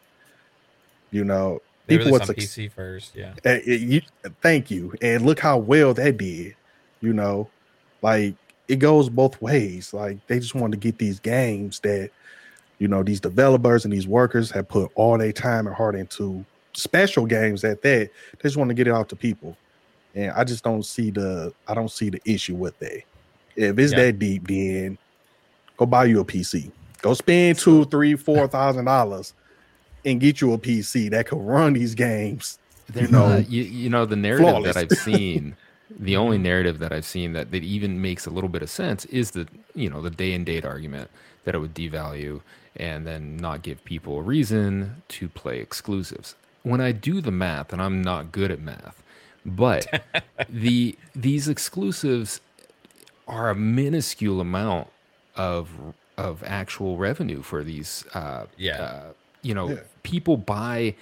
You 1.10 1.24
know, 1.24 1.60
they 1.86 1.98
people 1.98 2.14
on 2.14 2.20
PC 2.20 2.70
first, 2.70 3.14
yeah. 3.14 3.34
Uh, 3.44 3.58
it, 3.66 3.80
you, 3.80 4.00
thank 4.40 4.70
you, 4.70 4.94
and 5.02 5.24
look 5.26 5.40
how 5.40 5.58
well 5.58 5.94
that 5.94 6.16
did. 6.16 6.54
You 7.00 7.12
know, 7.12 7.48
like 8.02 8.34
it 8.68 8.76
goes 8.76 9.08
both 9.08 9.40
ways. 9.42 9.92
Like 9.92 10.24
they 10.28 10.38
just 10.38 10.54
want 10.54 10.72
to 10.72 10.78
get 10.78 10.98
these 10.98 11.18
games 11.18 11.80
that 11.80 12.10
you 12.78 12.88
know 12.88 13.02
these 13.02 13.20
developers 13.20 13.84
and 13.84 13.92
these 13.92 14.06
workers 14.06 14.50
have 14.50 14.68
put 14.68 14.90
all 14.94 15.18
their 15.18 15.32
time 15.32 15.66
and 15.66 15.74
heart 15.76 15.94
into 15.94 16.44
special 16.74 17.26
games 17.26 17.64
at 17.64 17.82
that 17.82 18.10
they 18.32 18.42
just 18.42 18.56
want 18.56 18.68
to 18.70 18.74
get 18.74 18.88
it 18.88 18.94
out 18.94 19.06
to 19.06 19.14
people 19.14 19.54
and 20.14 20.30
I 20.32 20.42
just 20.44 20.64
don't 20.64 20.84
see 20.84 21.10
the 21.10 21.52
I 21.68 21.74
don't 21.74 21.90
see 21.90 22.10
the 22.10 22.20
issue 22.24 22.54
with 22.54 22.78
that. 22.78 23.02
If 23.56 23.78
it's 23.78 23.92
Yeah. 23.92 23.98
that 24.04 24.18
deep, 24.18 24.48
then 24.48 24.98
go 25.76 25.86
buy 25.86 26.06
you 26.06 26.20
a 26.20 26.24
PC. 26.24 26.72
Go 27.00 27.14
spend 27.14 27.58
two, 27.58 27.84
three, 27.86 28.14
four 28.16 28.48
thousand 28.48 28.86
dollars 28.86 29.34
and 30.04 30.20
get 30.20 30.40
you 30.40 30.52
a 30.52 30.58
PC 30.58 31.10
that 31.10 31.26
can 31.26 31.44
run 31.44 31.74
these 31.74 31.94
games. 31.94 32.58
They're 32.88 33.08
know, 33.08 33.28
not. 33.36 33.50
You, 33.50 33.62
you 33.62 33.88
know 33.90 34.04
the 34.06 34.16
narrative 34.16 34.48
flawless. 34.48 34.74
that 34.74 34.76
I've 34.76 34.92
seen. 34.92 35.56
the 35.98 36.16
only 36.16 36.38
narrative 36.38 36.78
that 36.78 36.92
I've 36.92 37.04
seen 37.04 37.34
that 37.34 37.50
that 37.50 37.62
even 37.62 38.00
makes 38.00 38.26
a 38.26 38.30
little 38.30 38.48
bit 38.48 38.62
of 38.62 38.70
sense 38.70 39.04
is 39.06 39.32
the 39.32 39.46
you 39.74 39.90
know 39.90 40.00
the 40.02 40.10
day 40.10 40.32
and 40.34 40.44
date 40.46 40.64
argument 40.64 41.10
that 41.44 41.54
it 41.54 41.58
would 41.58 41.74
devalue 41.74 42.40
and 42.76 43.06
then 43.06 43.36
not 43.36 43.62
give 43.62 43.84
people 43.84 44.18
a 44.18 44.22
reason 44.22 45.02
to 45.08 45.28
play 45.28 45.58
exclusives. 45.60 46.34
When 46.62 46.80
I 46.80 46.92
do 46.92 47.20
the 47.20 47.30
math, 47.32 47.72
and 47.72 47.82
I'm 47.82 48.00
not 48.02 48.32
good 48.32 48.50
at 48.50 48.60
math, 48.60 49.02
but 49.44 50.02
the 50.48 50.96
these 51.14 51.48
exclusives 51.48 52.40
are 53.28 53.50
a 53.50 53.54
minuscule 53.54 54.40
amount 54.40 54.88
of 55.36 55.70
of 56.16 56.42
actual 56.44 56.96
revenue 56.96 57.42
for 57.42 57.62
these 57.64 58.04
uh, 58.14 58.46
Yeah. 58.56 58.82
uh, 58.82 59.12
you 59.42 59.54
know 59.54 59.70
Yeah. 59.70 59.80
people 60.02 60.36
buy 60.36 60.94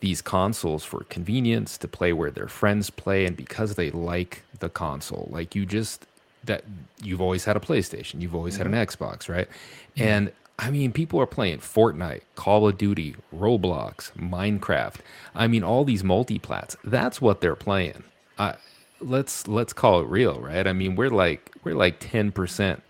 these 0.00 0.22
consoles 0.22 0.84
for 0.84 1.04
convenience 1.04 1.76
to 1.78 1.88
play 1.88 2.12
where 2.12 2.30
their 2.30 2.48
friends 2.48 2.90
play 2.90 3.26
and 3.26 3.36
because 3.36 3.74
they 3.74 3.90
like 3.90 4.42
the 4.60 4.68
console. 4.68 5.28
Like 5.30 5.54
you 5.54 5.66
just 5.66 6.06
that 6.44 6.64
you've 7.02 7.20
always 7.20 7.44
had 7.44 7.56
a 7.56 7.60
PlayStation 7.60 8.20
you've 8.20 8.34
always 8.34 8.56
had 8.56 8.66
an 8.66 8.72
mm-hmm. 8.72 9.04
Xbox 9.04 9.28
right? 9.28 9.48
Mm-hmm. 9.48 10.02
And 10.02 10.32
I 10.58 10.70
mean 10.70 10.92
people 10.92 11.20
are 11.20 11.26
playing 11.26 11.58
Fortnite 11.58 12.22
Call 12.36 12.68
of 12.68 12.78
Duty 12.78 13.16
Roblox 13.34 14.12
Minecraft. 14.12 14.96
I 15.34 15.46
mean 15.48 15.64
all 15.64 15.84
these 15.84 16.02
multiplats. 16.02 16.76
That's 16.84 17.20
what 17.20 17.40
they're 17.40 17.56
playing. 17.56 18.04
I 18.38 18.54
let's 19.00 19.48
let's 19.48 19.72
call 19.72 20.00
it 20.00 20.06
real 20.06 20.40
right? 20.40 20.66
I 20.66 20.72
mean 20.72 20.94
we're 20.94 21.10
like 21.10 21.52
we're 21.64 21.74
like 21.74 22.00
10% 22.00 22.80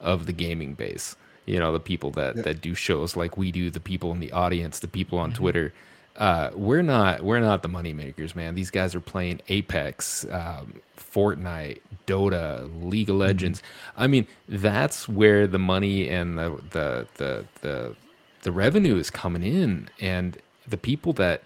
of 0.00 0.26
the 0.26 0.32
gaming 0.32 0.74
base 0.74 1.16
you 1.48 1.58
know 1.58 1.72
the 1.72 1.80
people 1.80 2.10
that 2.12 2.36
that 2.44 2.60
do 2.60 2.74
shows 2.74 3.16
like 3.16 3.36
we 3.36 3.50
do 3.50 3.70
the 3.70 3.80
people 3.80 4.12
in 4.12 4.20
the 4.20 4.30
audience 4.32 4.78
the 4.78 4.88
people 4.88 5.18
on 5.18 5.32
twitter. 5.32 5.72
Uh, 6.16 6.50
we're 6.54 6.82
not 6.82 7.22
we're 7.22 7.38
not 7.38 7.62
the 7.62 7.68
money 7.68 7.92
makers 7.92 8.34
man. 8.34 8.56
These 8.56 8.70
guys 8.70 8.94
are 8.94 9.00
playing 9.00 9.40
apex 9.48 10.26
um, 10.32 10.80
fortnite 10.96 11.80
dota 12.08 12.68
league 12.82 13.08
of 13.08 13.16
legends. 13.16 13.62
I 13.96 14.08
mean 14.08 14.26
that's 14.48 15.08
where 15.08 15.46
the 15.46 15.60
money 15.60 16.08
and 16.08 16.36
the 16.36 16.60
the 16.70 17.06
the 17.14 17.44
the, 17.60 17.96
the 18.42 18.52
revenue 18.52 18.96
is 18.96 19.10
coming 19.10 19.44
in. 19.44 19.88
And 20.00 20.36
the 20.66 20.76
people 20.76 21.12
that 21.14 21.44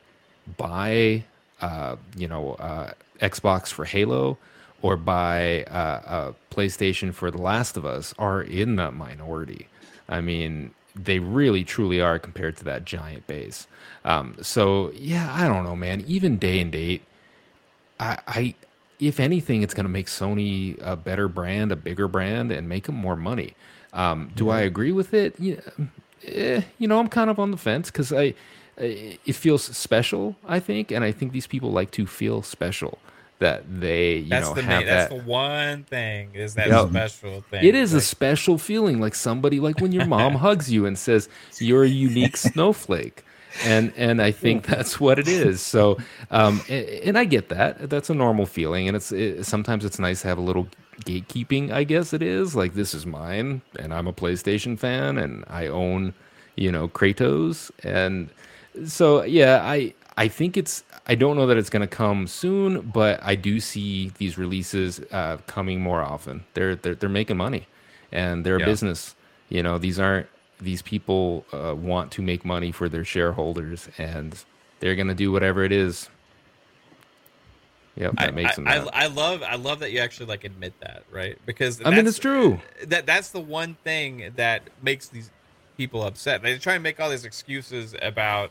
buy 0.56 1.24
uh, 1.60 1.96
you 2.16 2.26
know 2.26 2.54
uh, 2.54 2.92
xbox 3.20 3.68
for 3.68 3.84
halo 3.84 4.38
or 4.80 4.96
buy 4.96 5.64
uh, 5.64 6.32
a 6.50 6.54
PlayStation 6.54 7.14
for 7.14 7.30
The 7.30 7.40
Last 7.40 7.76
of 7.76 7.86
Us 7.86 8.14
are 8.18 8.42
in 8.42 8.76
the 8.76 8.90
minority. 8.90 9.68
I 10.12 10.20
mean, 10.20 10.72
they 10.94 11.18
really 11.18 11.64
truly 11.64 12.00
are 12.00 12.18
compared 12.18 12.56
to 12.58 12.64
that 12.64 12.84
giant 12.84 13.26
base. 13.26 13.66
Um, 14.04 14.36
so 14.42 14.92
yeah, 14.94 15.32
I 15.34 15.48
don't 15.48 15.64
know, 15.64 15.76
man. 15.76 16.04
Even 16.06 16.38
day 16.38 16.60
and 16.60 16.70
date, 16.72 17.02
I, 18.00 18.18
I 18.26 18.54
if 19.00 19.18
anything, 19.18 19.62
it's 19.62 19.74
going 19.74 19.84
to 19.84 19.90
make 19.90 20.06
Sony 20.06 20.78
a 20.80 20.96
better 20.96 21.28
brand, 21.28 21.72
a 21.72 21.76
bigger 21.76 22.06
brand, 22.08 22.52
and 22.52 22.68
make 22.68 22.84
them 22.84 22.94
more 22.94 23.16
money. 23.16 23.54
Um, 23.92 24.30
do 24.36 24.48
I 24.50 24.60
agree 24.60 24.92
with 24.92 25.12
it? 25.14 25.34
Yeah, 25.38 25.56
eh, 26.24 26.62
you 26.78 26.86
know, 26.88 27.00
I'm 27.00 27.08
kind 27.08 27.28
of 27.30 27.38
on 27.38 27.50
the 27.50 27.56
fence 27.56 27.90
because 27.90 28.12
I, 28.12 28.34
I- 28.78 29.18
it 29.24 29.34
feels 29.34 29.64
special. 29.64 30.36
I 30.46 30.60
think, 30.60 30.90
and 30.92 31.04
I 31.04 31.12
think 31.12 31.32
these 31.32 31.46
people 31.48 31.72
like 31.72 31.90
to 31.92 32.06
feel 32.06 32.42
special 32.42 32.98
that 33.42 33.64
they, 33.82 34.16
you 34.16 34.38
That's 34.38 34.40
know, 34.40 34.54
the 34.54 34.62
have 34.64 34.86
main, 34.86 34.86
that's 34.86 35.06
that. 35.06 35.08
the 35.08 35.16
one 35.16 35.84
thing 35.84 36.34
is 36.34 36.54
that 36.54 36.70
Yep. 36.70 36.78
special 36.78 37.42
thing. 37.42 37.60
It 37.60 37.74
is 37.74 37.94
a 37.94 38.00
special 38.00 38.58
feeling, 38.58 39.00
like 39.00 39.14
somebody, 39.14 39.60
like 39.60 39.80
when 39.80 39.92
your 39.92 40.04
mom 40.04 40.36
hugs 40.36 40.70
you 40.72 40.86
and 40.86 40.98
says 40.98 41.28
you're 41.58 41.84
a 41.84 41.88
unique 41.88 42.36
snowflake, 42.36 43.24
and 43.60 43.92
and 43.96 44.22
I 44.22 44.32
think 44.32 44.66
that's 44.66 45.00
what 45.00 45.18
it 45.18 45.28
is. 45.28 45.62
So, 45.62 45.98
um, 46.30 46.64
a- 46.68 47.06
and 47.06 47.18
I 47.18 47.24
get 47.24 47.48
that. 47.50 47.90
That's 47.90 48.10
a 48.10 48.14
normal 48.14 48.46
feeling, 48.46 48.88
and 48.88 48.96
it's 48.96 49.12
it, 49.12 49.44
sometimes 49.44 49.84
it's 49.84 49.98
nice 49.98 50.22
to 50.22 50.28
have 50.28 50.38
a 50.38 50.42
little 50.42 50.68
gatekeeping. 51.04 51.72
I 51.72 51.84
guess 51.84 52.12
it 52.12 52.22
is 52.22 52.56
like 52.56 52.74
this 52.74 52.94
is 52.94 53.06
mine, 53.06 53.62
and 53.78 53.94
I'm 53.94 54.08
a 54.08 54.12
PlayStation 54.14 54.78
fan, 54.78 55.18
and 55.18 55.44
I 55.48 55.66
own, 55.68 56.14
you 56.56 56.72
know, 56.72 56.88
Kratos, 56.88 57.70
and 57.84 58.30
so 58.86 59.22
yeah, 59.24 59.60
I 59.62 59.94
I 60.16 60.28
think 60.28 60.56
it's 60.56 60.84
I 61.06 61.14
don't 61.14 61.36
know 61.36 61.46
that 61.46 61.56
it's 61.56 61.70
going 61.70 61.80
to 61.80 61.86
come 61.86 62.26
soon, 62.26 62.80
but 62.82 63.20
I 63.22 63.34
do 63.34 63.60
see 63.60 64.12
these 64.18 64.36
releases 64.38 65.00
uh, 65.10 65.38
coming 65.46 65.80
more 65.80 66.02
often. 66.02 66.44
They're 66.54 66.76
they're 66.76 66.94
they're 66.94 67.08
making 67.08 67.36
money, 67.36 67.66
and 68.10 68.44
they're 68.44 68.58
Yeah. 68.58 68.66
a 68.66 68.68
business. 68.68 69.14
You 69.48 69.62
know, 69.62 69.78
these 69.78 69.98
aren't 69.98 70.26
these 70.60 70.82
people 70.82 71.44
uh, 71.52 71.74
want 71.74 72.12
to 72.12 72.22
make 72.22 72.44
money 72.44 72.72
for 72.72 72.88
their 72.88 73.04
shareholders, 73.04 73.88
and 73.98 74.44
they're 74.80 74.94
going 74.94 75.08
to 75.08 75.14
do 75.14 75.32
whatever 75.32 75.64
it 75.64 75.72
is. 75.72 76.08
Yep, 77.96 78.14
that 78.16 78.28
I, 78.28 78.30
makes 78.30 78.52
I, 78.52 78.54
them. 78.54 78.68
I. 78.68 79.04
I 79.04 79.06
love 79.06 79.42
I 79.42 79.56
love 79.56 79.80
that 79.80 79.92
you 79.92 79.98
actually 79.98 80.26
like 80.26 80.44
admit 80.44 80.72
that, 80.80 81.04
right? 81.10 81.38
Because 81.44 81.80
I 81.84 81.90
mean, 81.90 82.06
it's 82.06 82.18
true. 82.18 82.60
that 82.86 83.04
that's 83.06 83.30
the 83.30 83.40
one 83.40 83.76
thing 83.84 84.32
that 84.36 84.62
makes 84.82 85.08
these 85.08 85.30
people 85.76 86.02
upset. 86.02 86.42
They 86.42 86.56
try 86.58 86.74
and 86.74 86.82
make 86.82 87.00
all 87.00 87.10
these 87.10 87.24
excuses 87.26 87.94
about, 88.00 88.50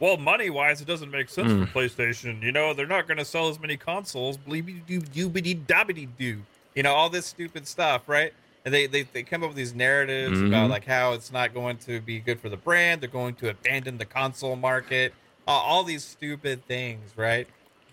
well, 0.00 0.16
money 0.16 0.50
wise, 0.50 0.80
it 0.80 0.86
doesn't 0.86 1.10
make 1.10 1.28
sense 1.28 1.52
Mm. 1.52 1.66
for 1.70 1.78
PlayStation. 1.80 2.42
You 2.42 2.52
know, 2.52 2.72
they're 2.74 2.86
not 2.86 3.06
going 3.06 3.18
to 3.18 3.24
sell 3.24 3.48
as 3.48 3.60
many 3.60 3.76
consoles. 3.76 4.38
Bleepy 4.38 4.84
doo 4.86 5.00
doobity 5.00 5.64
dobbity 5.66 6.08
doo. 6.18 6.42
You 6.74 6.82
know, 6.82 6.94
all 6.94 7.10
this 7.10 7.26
stupid 7.26 7.68
stuff, 7.68 8.08
right? 8.08 8.32
And 8.64 8.72
they, 8.74 8.86
they, 8.86 9.02
they 9.02 9.22
come 9.22 9.42
up 9.42 9.50
with 9.50 9.56
these 9.56 9.74
narratives 9.74 10.38
Mhm. 10.38 10.48
about 10.48 10.70
like 10.70 10.84
how 10.86 11.12
it's 11.12 11.30
not 11.32 11.54
going 11.54 11.76
to 11.78 12.00
be 12.00 12.18
good 12.18 12.40
for 12.40 12.48
the 12.48 12.56
brand. 12.56 13.00
They're 13.00 13.08
going 13.08 13.34
to 13.36 13.50
abandon 13.50 13.98
the 13.98 14.04
console 14.04 14.56
market. 14.56 15.12
Uh, 15.46 15.52
all 15.52 15.84
these 15.84 16.04
stupid 16.04 16.64
things, 16.66 17.12
right? 17.16 17.46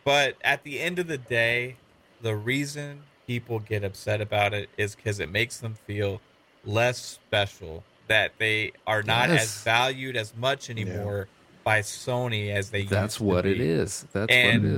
But 0.04 0.36
at 0.44 0.64
the 0.64 0.80
end 0.80 1.00
of 1.00 1.08
the 1.08 1.18
day, 1.18 1.76
the 2.22 2.36
reason 2.36 3.02
people 3.28 3.60
get 3.60 3.84
upset 3.84 4.22
about 4.22 4.54
it 4.54 4.70
is 4.78 4.96
because 4.96 5.20
it 5.20 5.30
makes 5.30 5.58
them 5.58 5.74
feel 5.86 6.22
less 6.64 6.98
special, 7.00 7.84
that 8.08 8.32
they 8.38 8.72
are 8.86 9.04
not 9.04 9.30
as 9.30 9.64
valued 9.64 10.16
as 10.16 10.34
much 10.36 10.70
anymore 10.70 11.28
by 11.68 11.82
Sony 11.82 12.50
as 12.56 12.70
they 12.70 12.84
That's 12.86 13.16
used 13.16 13.18
to 13.18 13.24
what 13.26 13.46
it 13.46 13.58
be. 13.58 13.70
is. 13.70 14.06
That's 14.14 14.32
And- 14.32 14.64
what 14.64 14.72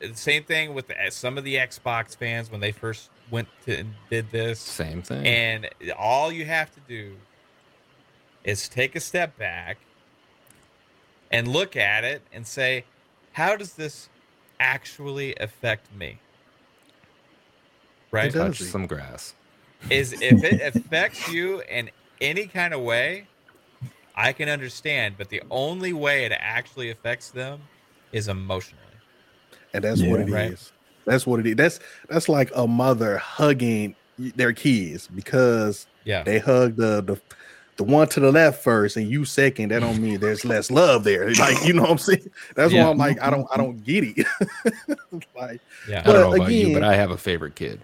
it 0.00 0.10
is. 0.12 0.16
Same 0.20 0.44
thing 0.44 0.74
with 0.74 0.86
the, 0.86 0.94
some 1.10 1.36
of 1.38 1.42
the 1.42 1.56
Xbox 1.56 2.16
fans 2.16 2.52
when 2.52 2.60
they 2.60 2.70
first 2.70 3.10
went 3.32 3.48
to 3.64 3.78
and 3.80 3.94
did 4.10 4.30
this. 4.30 4.60
Same 4.60 5.02
thing. 5.02 5.26
And 5.26 5.68
all 5.98 6.30
you 6.30 6.44
have 6.44 6.72
to 6.74 6.80
do 6.86 7.16
is 8.44 8.68
take 8.68 8.94
a 8.94 9.00
step 9.00 9.36
back 9.36 9.78
and 11.32 11.48
look 11.48 11.74
at 11.74 12.04
it 12.04 12.22
and 12.32 12.46
say, 12.46 12.84
how 13.32 13.56
does 13.56 13.72
this 13.72 14.08
actually 14.60 15.34
affect 15.40 15.92
me? 15.96 16.20
Right? 18.12 18.32
Touch 18.32 18.60
some 18.60 18.86
grass. 18.86 19.34
Is 19.90 20.12
if 20.12 20.44
it 20.44 20.76
affects 20.76 21.28
you 21.28 21.60
in 21.68 21.90
any 22.20 22.46
kind 22.46 22.72
of 22.72 22.82
way, 22.82 23.26
I 24.16 24.32
can 24.32 24.48
understand, 24.48 25.16
but 25.18 25.28
the 25.28 25.42
only 25.50 25.92
way 25.92 26.24
it 26.24 26.32
actually 26.34 26.90
affects 26.90 27.30
them 27.30 27.60
is 28.12 28.28
emotionally. 28.28 28.82
and 29.74 29.84
that's 29.84 30.00
what 30.02 30.20
it 30.20 30.28
is. 30.28 30.32
Right. 30.32 30.72
That's 31.04 31.26
what 31.26 31.40
it 31.40 31.46
is. 31.46 31.56
That's 31.56 31.80
that's 32.08 32.28
like 32.28 32.50
a 32.54 32.66
mother 32.66 33.18
hugging 33.18 33.94
their 34.18 34.52
kids 34.52 35.06
because 35.08 35.86
Yeah. 36.04 36.22
they 36.22 36.38
hug 36.38 36.76
the 36.76 37.02
the 37.02 37.20
the 37.76 37.84
one 37.84 38.08
to 38.08 38.20
the 38.20 38.32
left 38.32 38.64
first 38.64 38.96
and 38.96 39.06
you 39.10 39.26
second. 39.26 39.70
That 39.70 39.80
don't 39.80 40.00
mean 40.00 40.18
there's 40.18 40.44
less 40.46 40.70
love 40.70 41.04
there. 41.04 41.28
Like 41.38 41.62
you 41.66 41.74
know 41.74 41.82
what 41.82 41.90
I'm 41.90 41.98
saying. 41.98 42.30
That's 42.54 42.72
Yeah. 42.72 42.84
why 42.84 42.90
I'm 42.90 42.96
like 42.98 43.20
I 43.20 43.28
don't 43.28 43.46
I 43.52 43.56
don't 43.58 43.84
get 43.84 44.02
it. 44.04 44.26
like 45.36 45.60
Yeah. 45.88 46.00
I 46.00 46.02
don't 46.04 46.14
know 46.22 46.30
But 46.30 46.36
about 46.36 46.52
you, 46.52 46.60
again- 46.68 46.72
but 46.72 46.84
I 46.84 46.94
have 46.96 47.10
a 47.10 47.18
favorite 47.18 47.54
kid. 47.54 47.80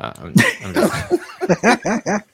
Uh, 0.00 0.12
I'm, 0.18 0.34
I'm 0.64 0.74
just, 0.74 1.12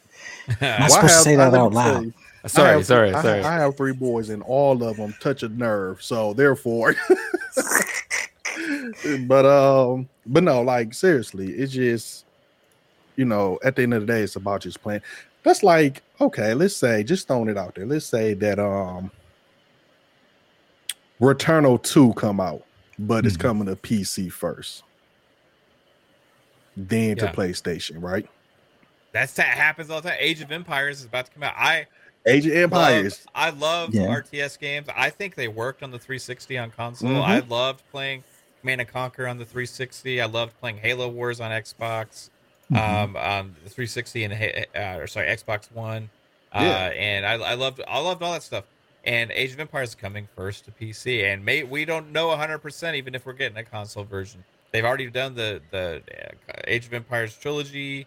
Not 0.60 0.80
well, 0.80 0.88
supposed 0.88 1.14
to 1.14 1.20
say 1.22 1.36
that 1.36 1.54
out 1.54 1.72
loud. 1.72 1.92
tell 1.94 2.04
you, 2.04 2.12
I 2.12 2.27
sorry, 2.46 2.74
have- 2.76 2.86
sorry, 2.86 3.12
I, 3.12 3.22
sorry. 3.22 3.40
I 3.42 3.54
have 3.54 3.76
three 3.76 3.92
boys 3.92 4.30
and 4.30 4.42
all 4.42 4.82
of 4.82 4.96
them 4.96 5.14
touch 5.20 5.42
a 5.42 5.48
nerve. 5.48 6.02
So 6.02 6.32
therefore, 6.34 6.94
but 9.26 9.46
um, 9.46 10.08
but 10.26 10.42
no, 10.44 10.62
like 10.62 10.94
seriously, 10.94 11.50
it's 11.52 11.72
just 11.72 12.24
you 13.16 13.24
know, 13.24 13.58
at 13.64 13.76
the 13.76 13.82
end 13.82 13.94
of 13.94 14.02
the 14.02 14.06
day, 14.06 14.22
it's 14.22 14.36
about 14.36 14.62
just 14.62 14.80
playing. 14.82 15.02
That's 15.42 15.62
like 15.62 16.02
okay, 16.20 16.54
let's 16.54 16.76
say 16.76 17.02
just 17.02 17.28
throwing 17.28 17.48
it 17.48 17.58
out 17.58 17.74
there. 17.74 17.86
Let's 17.86 18.06
say 18.06 18.34
that 18.34 18.58
um, 18.58 19.10
Returnal 21.20 21.82
two 21.82 22.12
come 22.14 22.40
out, 22.40 22.62
but 22.98 23.26
it's 23.26 23.36
Hmm. 23.36 23.42
Coming 23.42 23.66
to 23.68 23.76
PC 23.76 24.30
first, 24.30 24.82
then 26.76 27.16
to 27.16 27.26
PlayStation, 27.28 28.02
right? 28.02 28.28
That's 29.12 29.32
that 29.34 29.46
happens 29.48 29.90
all 29.90 30.00
the 30.00 30.10
time. 30.10 30.18
Age 30.20 30.40
of 30.42 30.52
Empires 30.52 31.00
is 31.00 31.06
about 31.06 31.26
to 31.26 31.32
come 31.32 31.42
out. 31.42 31.54
I 31.56 31.86
Age 32.28 32.46
of 32.46 32.52
Empires. 32.52 33.24
Love, 33.26 33.32
I 33.34 33.50
love 33.50 33.94
Yeah. 33.94 34.06
RTS 34.06 34.58
games. 34.58 34.86
I 34.94 35.10
think 35.10 35.34
they 35.34 35.48
worked 35.48 35.82
on 35.82 35.90
the 35.90 35.98
360 35.98 36.56
on 36.58 36.70
console. 36.70 37.10
Mhm. 37.10 37.22
I 37.24 37.38
loved 37.40 37.82
playing 37.90 38.24
Command 38.60 38.80
and 38.80 38.90
Conquer 38.90 39.26
on 39.26 39.38
the 39.38 39.44
360. 39.44 40.20
I 40.20 40.26
loved 40.26 40.58
playing 40.60 40.78
Halo 40.78 41.08
Wars 41.08 41.40
on 41.40 41.50
Xbox, 41.50 42.30
Mhm. 42.70 42.76
um, 42.78 43.16
on 43.16 43.56
the 43.64 43.70
360 43.70 44.24
and 44.24 44.34
Ha- 44.34 44.64
uh, 44.74 44.98
or 45.00 45.06
sorry 45.06 45.26
Xbox 45.28 45.70
One. 45.72 46.10
Uh, 46.52 46.60
Yeah. 46.62 46.86
and 46.88 47.26
I, 47.26 47.32
I 47.34 47.54
loved 47.54 47.80
I 47.86 47.98
loved 47.98 48.22
all 48.22 48.32
that 48.32 48.42
stuff. 48.42 48.64
And 49.04 49.30
Age 49.30 49.52
of 49.52 49.60
Empires 49.60 49.90
is 49.90 49.94
coming 49.94 50.28
first 50.36 50.64
to 50.66 50.70
PC, 50.72 51.24
and 51.24 51.44
may, 51.44 51.62
we 51.62 51.84
don't 51.84 52.10
know 52.12 52.30
100 52.30 52.58
percent 52.58 52.96
even 52.96 53.14
if 53.14 53.24
we're 53.24 53.32
getting 53.32 53.56
a 53.58 53.64
console 53.64 54.04
version. 54.04 54.44
They've 54.72 54.84
already 54.84 55.08
done 55.08 55.34
the 55.34 55.62
the 55.70 56.02
uh, 56.48 56.52
Age 56.66 56.86
of 56.86 56.92
Empires 56.94 57.36
trilogy, 57.36 58.06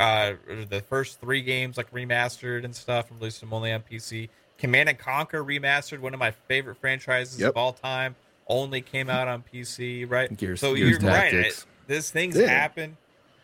uh, 0.00 0.32
the 0.68 0.80
first 0.88 1.20
three 1.20 1.42
games 1.42 1.76
like 1.76 1.90
remastered 1.92 2.64
and 2.64 2.74
stuff, 2.74 3.10
released 3.10 3.40
them 3.40 3.52
only 3.52 3.72
on 3.72 3.82
PC. 3.82 4.28
Command 4.58 4.88
and 4.88 4.98
Conquer 4.98 5.44
remastered, 5.44 6.00
one 6.00 6.12
of 6.14 6.18
my 6.20 6.32
favorite 6.48 6.76
franchises 6.78 7.38
Yep. 7.40 7.50
of 7.50 7.56
all 7.56 7.72
time, 7.72 8.16
only 8.48 8.80
came 8.80 9.08
out 9.08 9.28
on 9.28 9.42
PC, 9.42 10.04
right? 10.10 10.34
Gears- 10.36 10.60
so 10.60 10.74
Gears 10.74 11.00
you're 11.02 11.10
right. 11.10 11.32
It, 11.32 11.64
this 11.86 12.10
things 12.10 12.36
Yeah. 12.36 12.48
happen 12.48 12.96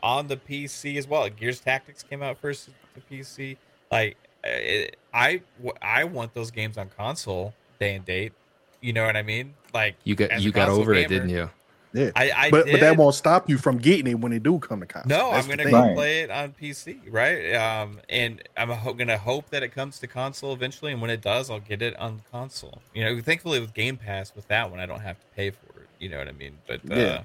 on 0.02 0.26
the 0.26 0.36
PC 0.36 0.96
as 0.98 1.06
well. 1.06 1.28
Gears 1.28 1.60
Tactics 1.60 2.02
came 2.02 2.22
out 2.22 2.38
first 2.38 2.70
to 2.94 3.00
PC. 3.14 3.56
Like 3.90 4.16
it, 4.44 4.96
I, 5.12 5.42
I 5.82 6.04
want 6.04 6.34
those 6.34 6.50
games 6.50 6.76
on 6.78 6.88
console 6.96 7.54
day 7.78 7.94
and 7.96 8.04
date. 8.04 8.32
You 8.80 8.92
know 8.92 9.04
what 9.06 9.16
I 9.16 9.22
mean? 9.22 9.54
Like 9.74 9.96
You 10.04 10.14
got 10.14 10.40
you 10.40 10.52
got 10.52 10.68
over 10.68 10.94
it, 10.94 11.08
didn't 11.08 11.30
you? 11.30 11.50
Yeah. 11.92 12.10
I, 12.14 12.30
I 12.30 12.50
but 12.50 12.70
but 12.70 12.80
that 12.80 12.96
won't 12.96 13.14
stop 13.14 13.48
you 13.48 13.56
from 13.56 13.78
getting 13.78 14.06
it 14.06 14.14
when 14.18 14.30
they 14.32 14.38
do 14.38 14.58
come 14.58 14.80
to 14.80 14.86
console. 14.86 15.08
No, 15.08 15.30
That's 15.30 15.44
I'm 15.44 15.50
the 15.50 15.56
gonna 15.64 15.70
go 15.70 15.94
play 15.94 16.20
it 16.20 16.30
on 16.30 16.52
PC, 16.52 16.98
right? 17.10 17.54
Um, 17.54 18.00
and 18.08 18.42
I'm 18.56 18.68
ho- 18.70 18.92
gonna 18.92 19.16
hope 19.16 19.48
that 19.50 19.62
it 19.62 19.68
comes 19.70 19.98
to 20.00 20.06
console 20.06 20.52
eventually, 20.52 20.92
and 20.92 21.00
when 21.00 21.10
it 21.10 21.22
does, 21.22 21.48
I'll 21.50 21.60
get 21.60 21.80
it 21.82 21.96
on 21.98 22.20
console. 22.30 22.82
You 22.92 23.04
know, 23.04 23.20
thankfully 23.22 23.60
with 23.60 23.72
Game 23.72 23.96
Pass, 23.96 24.34
with 24.34 24.46
that 24.48 24.70
one, 24.70 24.78
I 24.78 24.86
don't 24.86 25.00
have 25.00 25.18
to 25.18 25.26
pay 25.34 25.50
for 25.50 25.80
it. 25.80 25.88
You 25.98 26.10
know 26.10 26.18
what 26.18 26.28
I 26.28 26.32
mean? 26.32 26.58
But 26.66 26.80
uh, 26.90 26.94
Yeah. 26.94 27.22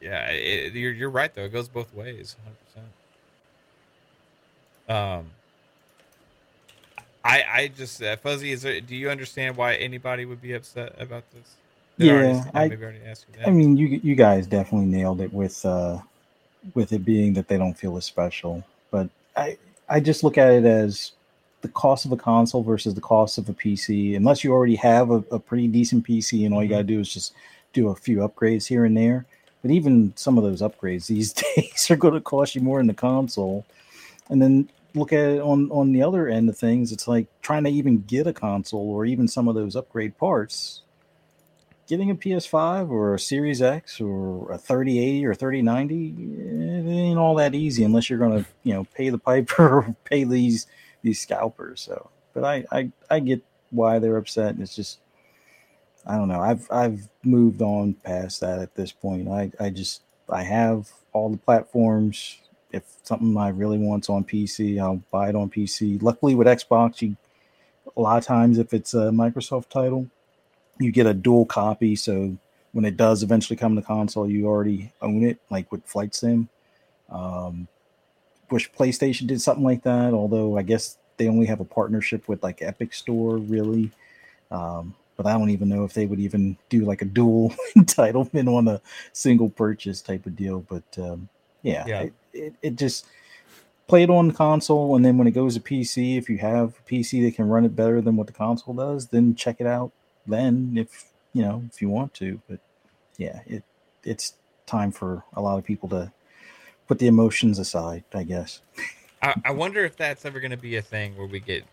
yeah, 0.00 0.30
it, 0.30 0.72
you're 0.74 0.92
you're 0.92 1.10
right 1.10 1.34
though. 1.34 1.44
It 1.44 1.52
goes 1.52 1.68
both 1.68 1.92
ways, 1.94 2.36
100. 2.44 2.56
Um, 4.88 5.26
I 7.24 7.44
I 7.52 7.68
just 7.68 8.02
uh, 8.02 8.16
fuzzy. 8.16 8.52
Is 8.52 8.62
there? 8.62 8.80
Do 8.80 8.94
you 8.94 9.10
understand 9.10 9.56
why 9.56 9.74
anybody 9.74 10.24
would 10.24 10.40
be 10.40 10.52
upset 10.52 10.94
about 10.98 11.24
this? 11.32 11.56
Did 11.98 12.06
Yeah, 12.06 12.12
already, 12.12 12.28
I- 12.54 12.62
already 12.64 12.76
that. 13.38 13.48
I 13.48 13.50
mean, 13.50 13.76
you 13.76 14.00
you 14.02 14.14
guys 14.14 14.46
definitely 14.46 14.86
nailed 14.86 15.20
it 15.20 15.32
with 15.32 15.64
uh, 15.64 15.98
with 16.74 16.92
it 16.92 17.04
being 17.04 17.32
that 17.34 17.48
they 17.48 17.56
don't 17.56 17.76
feel 17.76 17.96
as 17.96 18.04
special. 18.04 18.64
But 18.90 19.08
I 19.36 19.56
I 19.88 20.00
just 20.00 20.22
look 20.22 20.36
at 20.36 20.52
it 20.52 20.64
as 20.64 21.12
the 21.62 21.68
cost 21.68 22.04
of 22.04 22.12
a 22.12 22.16
console 22.16 22.62
versus 22.62 22.94
the 22.94 23.00
cost 23.00 23.38
of 23.38 23.48
a 23.48 23.54
PC. 23.54 24.16
Unless 24.16 24.44
you 24.44 24.52
already 24.52 24.76
have 24.76 25.10
a, 25.10 25.24
a 25.30 25.38
pretty 25.38 25.68
decent 25.68 26.06
PC 26.06 26.44
and 26.44 26.54
all 26.54 26.62
you 26.62 26.68
got 26.68 26.78
to 26.78 26.84
do 26.84 27.00
is 27.00 27.12
just 27.12 27.32
do 27.72 27.88
a 27.88 27.94
few 27.94 28.18
upgrades 28.18 28.66
here 28.66 28.84
and 28.84 28.96
there. 28.96 29.24
But 29.62 29.70
even 29.70 30.12
some 30.16 30.36
of 30.38 30.44
those 30.44 30.60
upgrades 30.62 31.06
these 31.08 31.32
days 31.32 31.90
are 31.90 31.96
going 31.96 32.14
to 32.14 32.20
cost 32.20 32.54
you 32.54 32.60
more 32.60 32.80
in 32.80 32.86
the 32.86 32.94
console. 32.94 33.64
And 34.28 34.42
then 34.42 34.68
look 34.94 35.12
at 35.12 35.30
it 35.30 35.40
on 35.40 35.70
on 35.70 35.92
the 35.92 36.02
other 36.02 36.28
end 36.28 36.48
of 36.50 36.58
things. 36.58 36.92
It's 36.92 37.08
like 37.08 37.26
trying 37.40 37.64
to 37.64 37.70
even 37.70 38.02
get 38.02 38.26
a 38.26 38.32
console 38.34 38.90
or 38.90 39.06
even 39.06 39.28
some 39.28 39.48
of 39.48 39.54
those 39.54 39.76
upgrade 39.76 40.18
parts 40.18 40.82
getting 41.86 42.10
a 42.10 42.14
PS5 42.14 42.90
or 42.90 43.14
a 43.14 43.18
Series 43.18 43.62
X 43.62 44.00
or 44.00 44.50
a 44.52 44.58
3080 44.58 45.26
or 45.26 45.34
3090, 45.34 46.08
it 46.08 46.90
ain't 46.90 47.18
all 47.18 47.34
that 47.36 47.54
easy 47.54 47.84
unless 47.84 48.10
you're 48.10 48.18
gonna, 48.18 48.44
you 48.62 48.74
know, 48.74 48.84
pay 48.94 49.08
the 49.08 49.18
piper 49.18 49.78
or 49.78 49.96
pay 50.04 50.24
these 50.24 50.66
these 51.02 51.20
scalpers. 51.20 51.80
So, 51.80 52.10
but 52.34 52.44
I 52.44 52.64
I, 52.72 52.92
I 53.10 53.20
get 53.20 53.42
why 53.70 53.98
they're 53.98 54.16
upset. 54.16 54.56
It's 54.58 54.74
just 54.74 54.98
I 56.06 56.16
don't 56.16 56.28
know. 56.28 56.40
I've 56.40 56.70
I've 56.70 57.08
moved 57.24 57.62
on 57.62 57.94
past 57.94 58.40
that 58.40 58.60
at 58.60 58.74
this 58.74 58.92
point. 58.92 59.28
I 59.28 59.50
I 59.58 59.70
just 59.70 60.02
I 60.30 60.42
have 60.42 60.90
all 61.12 61.30
the 61.30 61.36
platforms. 61.36 62.38
If 62.72 62.84
something 63.04 63.36
I 63.36 63.48
really 63.50 63.78
want's 63.78 64.10
on 64.10 64.24
PC, 64.24 64.80
I'll 64.80 65.02
buy 65.10 65.28
it 65.30 65.36
on 65.36 65.48
PC. 65.48 66.02
Luckily 66.02 66.34
with 66.34 66.46
Xbox, 66.46 67.00
you 67.00 67.16
a 67.96 68.00
lot 68.00 68.18
of 68.18 68.24
times 68.24 68.58
if 68.58 68.74
it's 68.74 68.92
a 68.94 69.10
Microsoft 69.10 69.68
title, 69.68 70.08
you 70.78 70.92
get 70.92 71.06
a 71.06 71.14
dual 71.14 71.46
copy 71.46 71.96
so 71.96 72.36
when 72.72 72.84
it 72.84 72.96
does 72.96 73.22
eventually 73.22 73.56
come 73.56 73.74
to 73.76 73.82
console 73.82 74.28
you 74.28 74.46
already 74.46 74.92
own 75.00 75.22
it 75.24 75.38
like 75.50 75.70
with 75.72 75.84
flight 75.84 76.14
sim. 76.14 76.48
Um 77.10 77.68
wish 78.50 78.70
playstation 78.72 79.26
did 79.26 79.40
something 79.40 79.64
like 79.64 79.82
that 79.82 80.12
although 80.14 80.56
i 80.56 80.62
guess 80.62 80.98
they 81.16 81.28
only 81.28 81.46
have 81.46 81.60
a 81.60 81.64
partnership 81.64 82.28
with 82.28 82.42
like 82.42 82.62
epic 82.62 82.92
store 82.92 83.38
really. 83.38 83.90
Um 84.50 84.94
but 85.16 85.26
i 85.26 85.32
don't 85.32 85.50
even 85.50 85.68
know 85.68 85.84
if 85.84 85.94
they 85.94 86.06
would 86.06 86.20
even 86.20 86.56
do 86.68 86.84
like 86.84 87.02
a 87.02 87.06
dual 87.06 87.54
entitlement 87.76 88.54
on 88.54 88.68
a 88.68 88.80
single 89.12 89.48
purchase 89.48 90.02
type 90.02 90.26
of 90.26 90.36
deal 90.36 90.60
but 90.60 90.84
um 90.98 91.28
yeah, 91.62 91.84
Yeah. 91.86 92.00
It, 92.02 92.12
it, 92.32 92.54
it 92.62 92.76
just 92.76 93.06
play 93.88 94.04
it 94.04 94.10
on 94.10 94.28
the 94.28 94.34
console 94.34 94.94
and 94.94 95.04
then 95.04 95.16
when 95.16 95.26
it 95.26 95.32
goes 95.32 95.54
to 95.54 95.60
pc 95.60 96.18
if 96.18 96.28
you 96.28 96.38
have 96.38 96.74
a 96.78 96.90
pc 96.90 97.22
that 97.24 97.34
can 97.34 97.48
run 97.48 97.64
it 97.64 97.74
better 97.74 98.00
than 98.00 98.16
what 98.16 98.26
the 98.26 98.32
console 98.32 98.74
does 98.74 99.08
then 99.08 99.34
check 99.34 99.56
it 99.60 99.66
out 99.66 99.90
then 100.26 100.74
if 100.76 101.04
you 101.32 101.42
know 101.42 101.62
if 101.70 101.80
you 101.82 101.88
want 101.88 102.12
to 102.14 102.40
but 102.48 102.58
yeah 103.18 103.40
it 103.46 103.62
it's 104.04 104.34
time 104.66 104.90
for 104.90 105.24
a 105.34 105.40
lot 105.40 105.58
of 105.58 105.64
people 105.64 105.88
to 105.88 106.12
put 106.88 106.98
the 106.98 107.06
emotions 107.06 107.58
aside 107.58 108.04
i 108.14 108.22
guess 108.22 108.60
I, 109.22 109.34
I 109.46 109.50
wonder 109.52 109.84
if 109.84 109.96
that's 109.96 110.24
ever 110.24 110.40
going 110.40 110.50
to 110.50 110.56
be 110.56 110.76
a 110.76 110.82
thing 110.82 111.16
where 111.16 111.26
we 111.26 111.40
get 111.40 111.64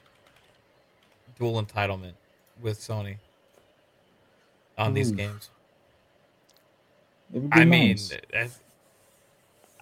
dual 1.38 1.62
entitlement 1.62 2.14
with 2.62 2.80
Sony 2.80 3.18
on 4.78 4.94
these 4.94 5.12
games. 5.12 5.50
It 7.34 7.42
would 7.42 7.50
be 7.52 7.60
I 7.60 7.66
mean, 7.66 7.90
nice. 7.90 8.10
that's- 8.32 8.60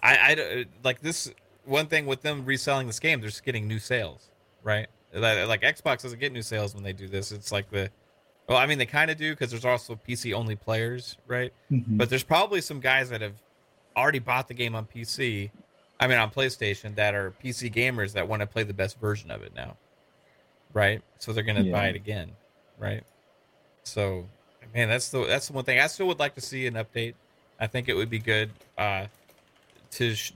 I, 0.02 0.16
I 0.16 0.64
like 0.82 1.00
this 1.00 1.32
one 1.64 1.86
thing 1.86 2.06
with 2.06 2.22
them 2.22 2.44
reselling 2.44 2.88
this 2.88 2.98
game. 2.98 3.20
They're 3.20 3.30
just 3.30 3.44
getting 3.44 3.68
new 3.68 3.78
sales, 3.78 4.28
right? 4.64 4.88
Like, 5.14 5.46
like 5.46 5.62
Xbox 5.62 6.02
doesn't 6.02 6.18
get 6.18 6.32
new 6.32 6.42
sales 6.42 6.74
when 6.74 6.82
they 6.82 6.92
do 6.92 7.06
this. 7.06 7.30
It's 7.30 7.52
like 7.52 7.70
the, 7.70 7.90
well, 8.48 8.58
I 8.58 8.66
mean, 8.66 8.78
they 8.78 8.86
kind 8.86 9.10
of 9.10 9.16
do 9.16 9.32
because 9.32 9.50
there's 9.50 9.64
also 9.64 9.98
PC 10.06 10.34
only 10.34 10.56
players, 10.56 11.16
right? 11.26 11.52
Mhm. 11.70 11.96
But 11.96 12.10
there's 12.10 12.24
probably 12.24 12.60
some 12.60 12.80
guys 12.80 13.10
that 13.10 13.20
have 13.20 13.34
already 13.96 14.18
bought 14.18 14.48
the 14.48 14.54
game 14.54 14.74
on 14.74 14.86
PC. 14.86 15.50
I 16.00 16.06
mean, 16.08 16.18
on 16.18 16.30
PlayStation 16.30 16.94
that 16.96 17.14
are 17.14 17.32
PC 17.42 17.72
gamers 17.72 18.12
that 18.14 18.26
want 18.26 18.40
to 18.40 18.46
play 18.46 18.64
the 18.64 18.74
best 18.74 18.98
version 18.98 19.30
of 19.30 19.42
it 19.42 19.54
now, 19.54 19.76
right? 20.72 21.00
So 21.18 21.32
they're 21.32 21.44
gonna 21.44 21.62
Yeah. 21.62 21.72
buy 21.72 21.88
it 21.88 21.96
again, 21.96 22.32
right? 22.78 23.04
So, 23.84 24.26
man, 24.74 24.88
that's 24.88 25.10
the 25.10 25.24
that's 25.26 25.46
the 25.46 25.52
one 25.52 25.64
thing 25.64 25.78
I 25.78 25.86
still 25.86 26.06
would 26.08 26.18
like 26.18 26.34
to 26.34 26.40
see 26.40 26.66
an 26.66 26.74
update. 26.74 27.14
I 27.60 27.66
think 27.68 27.88
it 27.88 27.94
would 27.94 28.10
be 28.10 28.18
good 28.18 28.50
uh, 28.76 29.06
to. 29.92 30.14
Sh- 30.14 30.32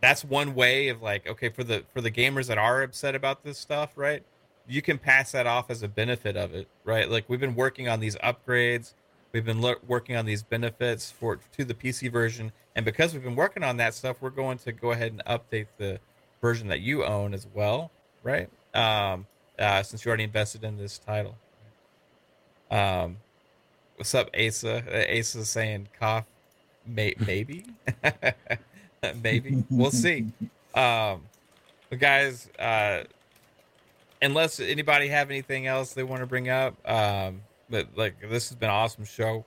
that's 0.00 0.24
one 0.24 0.54
way 0.54 0.88
of 0.88 1.00
like, 1.02 1.26
okay, 1.26 1.48
for 1.48 1.64
the 1.64 1.84
for 1.94 2.00
the 2.00 2.10
gamers 2.10 2.48
that 2.48 2.58
are 2.58 2.82
upset 2.82 3.14
about 3.14 3.44
this 3.44 3.58
stuff, 3.58 3.92
right? 3.96 4.22
You 4.68 4.82
can 4.82 4.98
pass 4.98 5.32
that 5.32 5.46
off 5.46 5.70
as 5.70 5.82
a 5.82 5.88
benefit 5.88 6.36
of 6.36 6.54
it, 6.54 6.68
right? 6.84 7.08
Like 7.08 7.24
we've 7.28 7.40
been 7.40 7.54
working 7.54 7.88
on 7.88 8.00
these 8.00 8.16
upgrades 8.16 8.94
we've 9.36 9.44
been 9.44 9.62
working 9.86 10.16
on 10.16 10.24
these 10.24 10.42
benefits 10.42 11.10
for 11.10 11.38
to 11.52 11.64
the 11.64 11.74
PC 11.74 12.10
version, 12.10 12.52
and 12.74 12.86
because 12.86 13.12
we've 13.12 13.22
been 13.22 13.36
working 13.36 13.62
on 13.62 13.76
that 13.76 13.92
stuff, 13.92 14.16
we're 14.22 14.30
going 14.30 14.56
to 14.56 14.72
go 14.72 14.92
ahead 14.92 15.12
and 15.12 15.22
update 15.26 15.66
the 15.76 16.00
version 16.40 16.68
that 16.68 16.80
you 16.80 17.04
own 17.04 17.34
as 17.34 17.46
well, 17.52 17.90
right? 18.22 18.48
Um, 18.74 19.26
uh, 19.58 19.82
since 19.82 20.04
you 20.04 20.08
already 20.08 20.24
invested 20.24 20.64
in 20.64 20.78
this 20.78 20.98
title. 20.98 21.36
Um, 22.70 23.18
what's 23.96 24.14
up, 24.14 24.30
Asa? 24.34 24.82
Uh, 24.90 25.18
Asa 25.18 25.44
saying 25.44 25.88
cough, 26.00 26.24
May- 26.86 27.14
maybe, 27.26 27.66
maybe 29.22 29.64
we'll 29.68 29.90
see. 29.90 30.32
Um, 30.74 31.22
guys, 31.98 32.48
uh, 32.58 33.02
unless 34.26 34.60
anybody 34.60 35.08
have 35.08 35.30
anything 35.30 35.66
else 35.66 35.94
they 35.94 36.02
want 36.02 36.20
to 36.20 36.26
bring 36.26 36.48
up, 36.48 36.76
um, 36.88 37.42
but 37.70 37.88
like 37.96 38.20
this 38.20 38.48
has 38.50 38.56
been 38.56 38.68
an 38.68 38.74
awesome 38.74 39.04
show. 39.04 39.44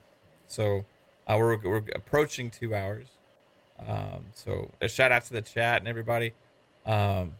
So 0.48 0.84
uh, 1.26 1.36
we're 1.38 1.58
we're 1.58 1.84
approaching 1.94 2.50
two 2.50 2.74
hours. 2.74 3.06
Um, 3.86 4.26
so 4.34 4.70
a 4.80 4.88
shout 4.88 5.12
out 5.12 5.24
to 5.26 5.32
the 5.32 5.42
chat 5.42 5.80
and 5.80 5.88
everybody. 5.88 6.32
Um, 6.84 7.34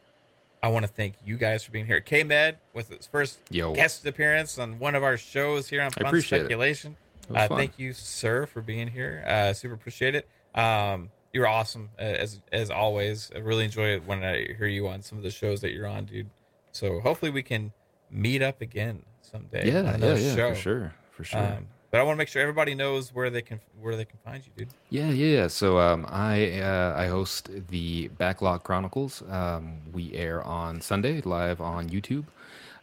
I 0.62 0.68
want 0.68 0.84
to 0.84 0.92
thank 0.92 1.14
you 1.24 1.36
guys 1.36 1.64
for 1.64 1.70
being 1.70 1.86
here. 1.86 2.00
K 2.00 2.22
Med 2.22 2.58
with 2.74 2.90
his 2.90 3.06
first 3.06 3.38
Yo, 3.50 3.74
guest 3.74 4.06
appearance 4.06 4.58
on 4.58 4.78
one 4.78 4.94
of 4.94 5.02
our 5.02 5.16
shows 5.16 5.68
here 5.68 5.82
on 5.82 5.90
Fun. 5.90 6.20
Speculation. 6.20 6.96
Uh, 7.34 7.48
thank 7.48 7.78
you, 7.78 7.92
sir, 7.92 8.44
for 8.46 8.60
being 8.60 8.88
here. 8.88 9.24
Uh, 9.26 9.52
super 9.52 9.74
appreciate 9.74 10.14
it. 10.14 10.28
Um, 10.54 11.10
you're 11.32 11.46
awesome 11.46 11.90
as 11.98 12.40
as 12.52 12.70
always. 12.70 13.30
I 13.34 13.38
really 13.38 13.64
enjoy 13.64 13.94
it 13.94 14.06
when 14.06 14.24
I 14.24 14.54
hear 14.58 14.66
you 14.66 14.88
on 14.88 15.02
some 15.02 15.16
of 15.18 15.24
the 15.24 15.30
shows 15.30 15.60
that 15.60 15.72
you're 15.72 15.86
on, 15.86 16.06
dude. 16.06 16.28
So 16.72 17.01
hopefully 17.01 17.30
we 17.30 17.42
can 17.42 17.72
meet 18.10 18.42
up 18.42 18.60
again 18.60 19.02
someday. 19.22 19.66
yeah, 19.66 19.97
yeah, 19.97 20.14
yeah, 20.14 20.34
show. 20.34 20.51
for 20.51 20.60
sure, 20.60 20.94
for 21.10 21.24
sure. 21.24 21.40
Um, 21.40 21.66
but 21.90 22.01
I 22.01 22.05
want 22.05 22.14
to 22.14 22.18
make 22.18 22.28
sure 22.28 22.40
everybody 22.40 22.74
knows 22.74 23.12
where 23.12 23.30
they 23.30 23.42
can 23.42 23.60
where 23.80 23.97
they 23.97 24.05
can 24.05 24.18
find 24.24 24.44
you, 24.44 24.52
dude. 24.56 24.68
Yeah, 24.90 25.10
yeah. 25.10 25.40
yeah. 25.40 25.47
So 25.48 25.78
um, 25.78 26.06
I 26.09 26.60
uh, 26.60 26.94
I 26.97 27.06
host 27.06 27.51
the 27.68 28.09
Backlog 28.09 28.62
Chronicles. 28.62 29.22
Um, 29.28 29.78
we 29.92 30.12
air 30.14 30.42
on 30.44 30.80
Sunday 30.80 31.20
live 31.22 31.60
on 31.60 31.90
YouTube 31.90 32.24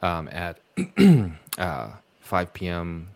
um, 0.02 0.28
at 0.32 0.60
uh, 1.58 1.92
5 2.20 2.54
p.m. 2.54 3.10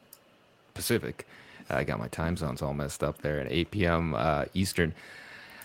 Pacific. 0.73 1.27
I 1.69 1.83
got 1.83 1.99
my 1.99 2.07
time 2.07 2.35
zones 2.37 2.61
all 2.61 2.73
messed 2.73 3.03
up 3.03 3.19
there 3.19 3.39
at 3.39 3.51
8 3.51 3.71
p.m. 3.71 4.15
Uh, 4.15 4.45
Eastern. 4.53 4.93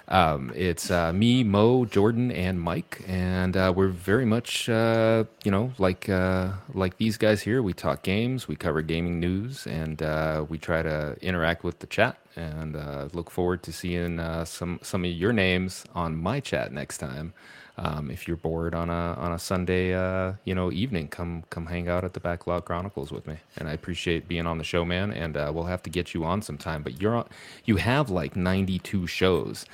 Um, 0.09 0.53
it's 0.55 0.91
uh, 0.91 1.13
me, 1.13 1.45
Mo, 1.45 1.85
Jordan, 1.85 2.31
and 2.33 2.61
Mike, 2.61 3.03
and 3.09 3.57
uh, 3.57 3.73
we're 3.75 3.89
very 3.89 4.25
much, 4.27 4.69
uh, 4.69 5.25
you 5.45 5.51
know, 5.51 5.73
like 5.79 6.09
uh, 6.09 6.53
like 6.75 6.99
these 6.99 7.17
guys 7.19 7.43
here. 7.43 7.63
We 7.63 7.73
talk 7.73 8.03
games, 8.03 8.49
we 8.49 8.57
cover 8.57 8.83
gaming 8.83 9.21
news, 9.21 9.67
and 9.67 10.03
uh, 10.03 10.47
we 10.49 10.59
try 10.59 10.83
to 10.83 11.17
interact 11.23 11.65
with 11.65 11.81
the 11.81 11.89
chat. 11.89 12.19
And 12.37 12.77
uh, 12.77 13.09
look 13.15 13.31
forward 13.31 13.63
to 13.65 13.73
seeing 13.73 14.21
some 14.45 14.81
some 14.83 15.05
of 15.05 15.11
your 15.11 15.33
names 15.33 15.85
on 15.95 16.17
my 16.17 16.41
chat 16.41 16.73
next 16.73 16.99
time. 16.99 17.35
Um, 17.79 18.11
if 18.11 18.27
you're 18.27 18.39
bored 18.39 18.75
on 18.75 18.89
a 18.89 19.15
on 19.19 19.33
a 19.33 19.39
Sunday, 19.39 19.93
uh, 19.95 20.35
you 20.45 20.55
know, 20.55 20.73
evening, 20.73 21.09
come 21.09 21.45
come 21.51 21.67
hang 21.67 21.89
out 21.89 22.05
at 22.05 22.15
the 22.15 22.21
Backlog 22.21 22.65
Chronicles 22.65 23.13
with 23.13 23.27
me. 23.27 23.37
And 23.59 23.69
I 23.69 23.73
appreciate 23.73 24.27
being 24.29 24.47
on 24.47 24.57
the 24.57 24.65
show, 24.65 24.85
man. 24.85 25.13
And 25.13 25.37
uh, 25.37 25.53
we'll 25.55 25.65
have 25.65 25.83
to 25.83 25.91
get 25.91 26.15
you 26.15 26.25
on 26.25 26.41
sometime. 26.41 26.83
But 26.83 27.03
you're 27.03 27.15
on, 27.15 27.29
you 27.67 27.77
have 27.77 28.09
like 28.09 28.35
92 28.35 29.07
shows, 29.07 29.67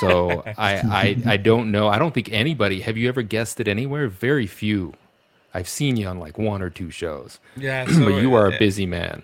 so 0.00 0.42
I, 0.58 0.74
I 0.78 1.16
I 1.26 1.36
don't 1.36 1.70
know. 1.70 1.86
I 1.86 1.98
don't 1.98 2.12
think 2.12 2.32
anybody. 2.32 2.80
Have 2.80 2.96
you 2.96 3.08
ever 3.08 3.22
guessed 3.22 3.60
it 3.60 3.68
anywhere? 3.68 4.08
Very 4.08 4.48
few. 4.48 4.94
I've 5.54 5.68
seen 5.68 5.96
you 5.96 6.08
on 6.08 6.18
like 6.18 6.36
one 6.36 6.60
or 6.60 6.70
two 6.70 6.90
shows. 6.90 7.38
Yeah, 7.56 7.86
so 7.90 8.04
but 8.06 8.20
you 8.20 8.34
are 8.34 8.48
a 8.48 8.58
busy 8.58 8.86
man. 8.86 9.22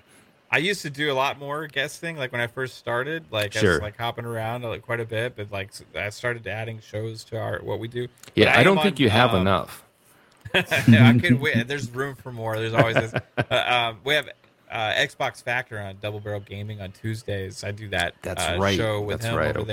I 0.52 0.58
used 0.58 0.82
to 0.82 0.90
do 0.90 1.12
a 1.12 1.14
lot 1.14 1.38
more 1.38 1.68
guesting, 1.68 2.16
like 2.16 2.32
when 2.32 2.40
I 2.40 2.48
first 2.48 2.76
started. 2.76 3.24
Like 3.30 3.56
I 3.56 3.62
was 3.62 3.80
like 3.80 3.96
hopping 3.96 4.24
around 4.24 4.62
like 4.62 4.82
quite 4.82 5.00
a 5.00 5.04
bit, 5.04 5.36
but 5.36 5.52
like 5.52 5.70
I 5.94 6.10
started 6.10 6.46
adding 6.48 6.80
shows 6.80 7.22
to 7.24 7.38
our 7.38 7.60
what 7.60 7.78
we 7.78 7.86
do. 7.86 8.08
But 8.24 8.32
Yeah, 8.36 8.58
I, 8.58 8.64
don't 8.64 8.82
think 8.82 8.96
on, 8.96 9.02
you 9.02 9.10
have 9.10 9.34
um, 9.34 9.42
enough. 9.42 9.84
I 10.54 11.18
could 11.22 11.40
wait. 11.40 11.68
There's 11.68 11.88
room 11.90 12.16
for 12.16 12.32
more. 12.32 12.56
There's 12.56 12.74
always 12.74 12.96
this. 12.96 13.14
Uh, 13.50 13.90
um, 13.90 14.00
we 14.04 14.14
have 14.14 14.28
uh, 14.70 14.92
Xbox 14.92 15.42
Factor 15.42 15.78
on 15.78 15.96
Double 16.00 16.20
Barrel 16.20 16.40
Gaming 16.40 16.80
on 16.80 16.92
Tuesdays. 16.92 17.64
I 17.64 17.72
do 17.72 17.88
that. 17.88 18.14
That's 18.22 18.42
uh, 18.42 18.56
right. 18.60 18.76
Show 18.76 19.00
with 19.00 19.20
That's 19.20 19.32
him 19.32 19.38
right, 19.38 19.56
over 19.56 19.70
okay. 19.70 19.72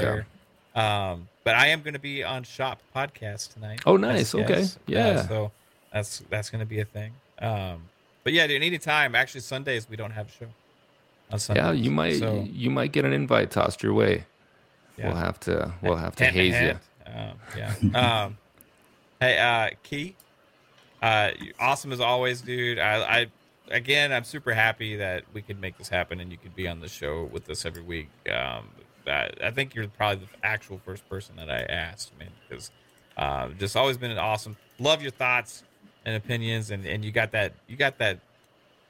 there. 0.74 0.84
Um, 0.84 1.28
but 1.44 1.56
I 1.56 1.68
am 1.68 1.82
going 1.82 1.94
to 1.94 2.00
be 2.00 2.24
on 2.24 2.44
Shop 2.44 2.82
Podcast 2.96 3.54
tonight. 3.54 3.82
Oh, 3.86 3.98
nice. 3.98 4.34
Okay. 4.34 4.66
Yeah. 4.86 5.28
So 5.28 5.52
that's 5.94 6.24
that's 6.30 6.50
going 6.50 6.60
to 6.60 6.66
be 6.66 6.80
a 6.80 6.86
thing. 6.86 7.14
Um, 7.40 7.84
but 8.24 8.34
yeah, 8.34 8.48
dude, 8.48 8.64
anytime. 8.64 9.16
Actually, 9.16 9.42
Sundays 9.42 9.88
we 9.90 9.96
don't 9.96 10.12
have 10.12 10.28
a 10.28 10.32
show. 10.32 10.48
Sundays. 11.36 11.64
Yeah, 11.64 11.72
you 11.74 11.92
might 11.92 12.18
So, 12.20 12.48
you 12.50 12.70
might 12.70 12.92
get 12.92 13.04
an 13.06 13.14
invite 13.14 13.52
tossed 13.52 13.84
your 13.84 13.94
way. 13.94 14.26
yeah. 14.98 15.08
We'll 15.08 15.18
have 15.18 15.40
to 15.42 15.74
we'll 15.82 15.96
have 15.98 16.16
to 16.18 16.24
Hand 16.26 16.36
haze 16.36 16.54
you. 16.54 16.78
hand. 17.06 17.34
Um, 17.56 17.92
yeah. 17.94 18.24
um, 18.26 18.38
hey, 19.20 19.38
uh, 19.38 19.76
Key, 19.84 20.16
uh, 21.02 21.32
awesome 21.60 21.92
as 21.92 22.00
always, 22.00 22.42
dude. 22.42 22.80
I, 22.80 23.22
I, 23.22 23.28
again, 23.72 24.12
I'm 24.14 24.24
super 24.24 24.54
happy 24.54 24.96
that 24.98 25.24
we 25.34 25.42
could 25.42 25.60
make 25.60 25.78
this 25.78 25.90
happen 25.90 26.20
and 26.20 26.32
you 26.32 26.38
could 26.38 26.56
be 26.56 26.68
on 26.68 26.80
the 26.80 26.88
show 26.90 27.24
with 27.32 27.50
us 27.50 27.66
every 27.66 27.82
week. 27.84 28.10
Um, 28.32 28.70
I, 29.06 29.30
I 29.42 29.52
think 29.52 29.74
you're 29.76 29.88
probably 29.88 30.26
the 30.26 30.46
actual 30.46 30.80
first 30.84 31.08
person 31.10 31.36
that 31.38 31.50
I 31.50 31.62
asked, 31.62 32.12
man, 32.20 32.30
because 32.48 32.72
uh, 33.16 33.50
just 33.58 33.76
always 33.78 33.98
been 33.98 34.12
an 34.12 34.18
awesome. 34.18 34.58
Love 34.80 35.02
your 35.02 35.12
thoughts 35.12 35.64
and 36.06 36.16
opinions, 36.16 36.72
and, 36.72 36.86
and 36.86 37.04
you 37.06 37.12
got 37.12 37.32
that 37.32 37.54
you 37.68 37.78
got 37.78 37.98
that 38.00 38.20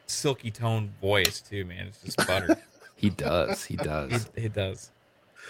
silky 0.08 0.52
tone 0.52 0.94
voice 1.02 1.42
too, 1.42 1.66
man. 1.66 1.88
It's 1.88 2.02
just 2.02 2.28
butter. 2.28 2.58
He 3.00 3.12
does. 3.12 3.64
He 3.64 3.76
does. 3.76 4.28
He, 4.36 4.46
it 4.46 4.54
does. 4.54 4.90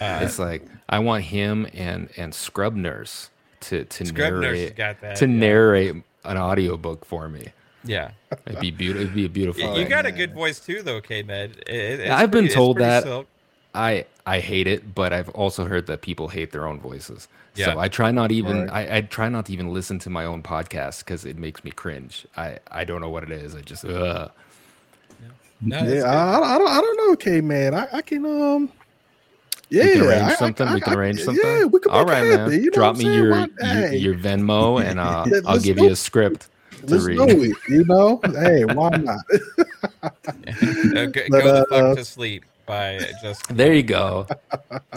Uh, 0.02 0.20
it's 0.22 0.38
like 0.38 0.64
I 0.90 1.00
want 1.00 1.24
him 1.24 1.66
and 1.74 2.10
and 2.18 2.36
Scrub 2.36 2.76
Nurse 2.76 3.30
to 3.62 3.86
to 3.86 4.06
Scrub 4.06 4.34
Nurse 4.34 4.42
narrate 4.42 4.76
got 4.76 5.00
that. 5.00 5.16
to 5.16 5.28
yeah. 5.28 5.34
narrate 5.34 5.96
an 6.26 6.38
audiobook 6.38 7.06
for 7.06 7.30
me. 7.30 7.48
Yeah. 7.86 8.12
It'd 8.46 8.60
be 8.60 8.72
beautiful. 8.72 9.04
It'd 9.04 9.16
be 9.16 9.26
a 9.26 9.30
beautiful. 9.30 9.72
Y- 9.72 9.80
you 9.80 9.86
got 9.86 10.06
a 10.06 10.12
good 10.12 10.34
voice 10.34 10.60
too, 10.60 10.82
though, 10.82 11.00
K 11.00 11.24
Med. 11.24 11.64
I've 12.12 12.32
been 12.32 12.50
told 12.50 12.80
that. 12.80 13.04
Silk. 13.04 13.28
I 13.74 14.06
I 14.26 14.42
hate 14.42 14.68
it, 14.68 14.94
but 14.94 15.14
I've 15.14 15.30
also 15.30 15.66
heard 15.66 15.88
that 15.88 16.02
people 16.02 16.28
hate 16.28 16.52
their 16.52 16.68
own 16.68 16.82
voices. 16.82 17.30
Yeah. 17.56 17.68
So 17.68 17.80
I 17.80 17.88
try 17.88 18.12
not 18.12 18.32
even 18.32 18.68
Right. 18.68 18.90
I, 18.90 18.98
I 18.98 19.02
try 19.02 19.30
not 19.30 19.46
to 19.46 19.54
even 19.54 19.74
listen 19.74 20.00
to 20.00 20.10
my 20.10 20.26
own 20.26 20.44
podcast 20.44 21.00
because 21.00 21.24
it 21.24 21.38
makes 21.38 21.64
me 21.64 21.72
cringe. 21.72 22.28
I 22.36 22.60
I 22.70 22.84
don't 22.84 23.00
know 23.00 23.10
what 23.10 23.24
it 23.24 23.32
is. 23.32 23.56
I 23.56 23.62
just 23.62 23.86
ugh. 23.86 24.32
No, 25.62 25.84
Yeah. 25.84 26.04
I, 26.04 26.56
I 26.56 26.58
don't, 26.58 26.68
I 26.68 26.82
don't 26.82 26.98
know, 26.98 27.14
okay, 27.14 27.42
man. 27.42 27.74
I, 27.74 27.88
I 27.94 28.02
can, 28.02 28.26
um, 28.26 28.72
yeah, 29.70 29.84
we 29.86 29.92
can 29.94 30.02
arrange 30.04 30.22
I- 30.22 30.32
I- 30.32 30.36
something. 30.36 30.68
I- 30.68 30.74
we 30.76 30.82
can 30.82 30.94
arrange 30.94 31.22
something. 31.24 31.44
Yeah, 31.46 31.66
we 31.66 31.80
can. 31.80 31.92
All 31.92 32.06
make 32.06 32.16
happen, 32.16 32.50
man. 32.52 32.52
You 32.52 32.66
know 32.66 32.72
Drop 32.72 32.96
me 32.98 33.06
your 33.06 33.34
saying? 33.34 33.50
your, 33.60 33.68
hey, 33.90 33.98
your 33.98 34.16
Venmo, 34.16 34.82
and 34.84 35.00
uh, 35.00 35.26
Yeah, 35.30 35.40
I'll 35.46 35.60
give 35.60 35.78
you 35.80 35.90
a 35.92 35.96
script 35.96 36.50
to 36.72 36.86
let's 36.86 37.04
read. 37.06 37.18
do 37.18 37.44
it. 37.44 37.58
You 37.68 37.84
know, 37.86 38.20
hey, 38.24 38.66
why 38.66 38.90
not? 38.98 39.26
Uh, 40.48 41.06
go, 41.08 41.22
But, 41.30 41.44
go 41.44 41.54
the 41.60 41.66
fuck 41.70 41.72
uh, 41.84 41.96
to 41.96 42.06
sleep 42.06 42.46
by 42.66 43.00
just 43.22 43.48
There 43.56 43.74
you 43.74 43.84
go. 43.84 44.26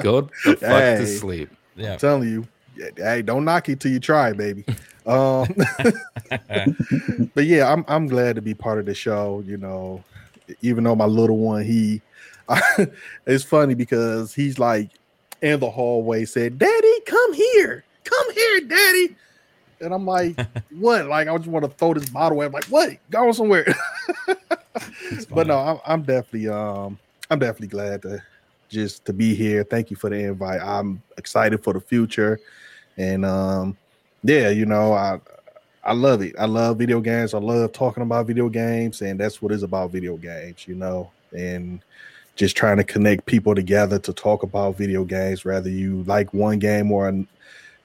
Go 0.03 0.23
the 0.45 0.57
fuck 0.57 0.59
Hey. 0.61 0.97
to 0.99 1.07
sleep. 1.07 1.51
yeah. 1.77 1.93
I'm 1.95 1.99
telling 1.99 2.29
you, 2.29 2.47
hey, 2.97 3.23
don't 3.23 3.45
knock 3.45 3.69
it 3.69 3.81
till 3.81 3.91
you 3.93 4.01
try, 4.01 4.33
baby. 4.33 4.65
Um, 5.07 5.49
but 7.35 7.45
yeah, 7.45 7.73
I'm 7.73 7.85
I'm 7.89 8.07
glad 8.07 8.37
to 8.37 8.43
be 8.43 8.55
part 8.55 8.79
of 8.79 8.87
the 8.87 8.95
show. 8.95 9.43
You 9.47 9.57
know, 9.57 10.05
even 10.61 10.85
though 10.85 10.95
my 10.95 11.07
little 11.07 11.39
one, 11.39 11.65
he, 11.65 12.03
it's 13.27 13.45
funny 13.45 13.75
because 13.75 14.35
he's 14.35 14.59
like 14.59 14.91
in 15.43 15.61
the 15.61 15.71
hallway 15.71 16.25
said, 16.25 16.59
"Daddy, 16.59 17.01
come 17.07 17.33
here, 17.33 17.85
come 18.05 18.33
here, 18.33 18.61
Daddy," 18.63 19.17
and 19.81 19.95
I'm 19.95 20.07
like, 20.07 20.39
"What?" 20.71 21.07
Like 21.07 21.29
I 21.29 21.37
just 21.37 21.49
want 21.49 21.65
to 21.65 21.71
throw 21.71 21.95
this 21.95 22.09
bottle 22.09 22.37
away. 22.37 22.47
I'm 22.47 22.53
like, 22.53 22.67
"What? 22.67 22.97
Go 23.11 23.33
somewhere." 23.33 23.67
but 25.31 25.47
no, 25.47 25.59
I'm, 25.59 25.79
I'm 25.87 26.03
definitely 26.03 26.49
um 26.49 26.99
I'm 27.31 27.39
definitely 27.39 27.69
glad 27.69 28.03
to 28.03 28.23
just 28.69 29.05
to 29.07 29.13
be 29.13 29.35
here. 29.35 29.65
Thank 29.65 29.91
you 29.91 29.97
for 29.97 30.11
the 30.11 30.17
invite. 30.17 30.61
I'm 30.61 31.03
excited 31.17 31.63
for 31.63 31.73
the 31.73 31.81
future, 31.81 32.39
and 32.97 33.25
um 33.25 33.77
yeah, 34.23 34.51
you 34.51 34.67
know 34.67 34.93
I 34.93 35.21
I 35.83 35.95
love 35.95 36.23
it. 36.23 36.35
I 36.39 36.45
love 36.45 36.79
video 36.79 37.01
games. 37.01 37.33
I 37.33 37.39
love 37.39 37.73
talking 37.73 38.03
about 38.03 38.27
video 38.27 38.49
games, 38.49 39.01
and 39.01 39.19
that's 39.19 39.41
what 39.41 39.53
is 39.53 39.63
about. 39.63 39.91
Video 39.91 40.17
games, 40.17 40.69
you 40.69 40.75
know, 40.75 41.11
and 41.37 41.81
just 42.37 42.57
trying 42.57 42.77
to 42.77 42.85
connect 42.85 43.27
people 43.27 43.55
together 43.55 43.99
to 43.99 44.13
talk 44.13 44.43
about 44.43 44.77
video 44.77 45.05
games. 45.05 45.45
Whether 45.45 45.71
you 45.71 46.03
like 46.05 46.35
one 46.35 46.59
game 46.59 46.93
or 46.93 47.25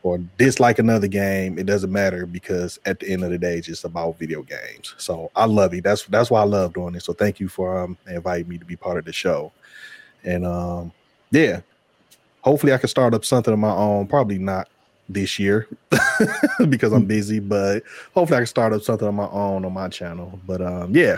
or 0.03 0.19
dislike 0.37 0.77
another 0.77 1.07
game, 1.07 1.57
it 1.57 1.65
doesn't 1.65 1.91
matter 1.91 2.25
because 2.25 2.79
at 2.85 2.99
the 2.99 3.09
end 3.09 3.23
of 3.23 3.31
the 3.31 3.37
day, 3.37 3.57
it's 3.57 3.67
just 3.67 3.85
about 3.85 4.19
video 4.19 4.43
games. 4.43 4.93
So 4.97 5.31
I 5.35 5.45
love 5.45 5.73
it. 5.73 5.83
That's 5.83 6.03
that's 6.05 6.29
why 6.29 6.41
I 6.41 6.45
love 6.45 6.73
doing 6.73 6.95
it. 6.95 7.03
So 7.03 7.13
thank 7.13 7.39
you 7.39 7.47
for 7.47 7.79
um, 7.79 7.97
inviting 8.07 8.49
me 8.49 8.57
to 8.57 8.65
be 8.65 8.75
part 8.75 8.97
of 8.97 9.05
the 9.05 9.13
show. 9.13 9.51
And 10.23 10.45
um, 10.45 10.91
yeah, 11.31 11.61
hopefully 12.41 12.73
I 12.73 12.77
can 12.77 12.89
start 12.89 13.13
up 13.13 13.23
something 13.23 13.53
of 13.53 13.59
my 13.59 13.73
own. 13.73 14.07
Probably 14.07 14.37
not 14.37 14.67
this 15.07 15.37
year 15.39 15.67
because 16.69 16.91
I'm 16.91 17.05
busy, 17.05 17.39
but 17.39 17.83
hopefully 18.13 18.37
I 18.37 18.39
can 18.41 18.47
start 18.47 18.73
up 18.73 18.81
something 18.81 19.07
on 19.07 19.15
my 19.15 19.27
own 19.29 19.65
on 19.65 19.73
my 19.73 19.87
channel. 19.87 20.39
But 20.45 20.61
um, 20.61 20.95
yeah, 20.95 21.17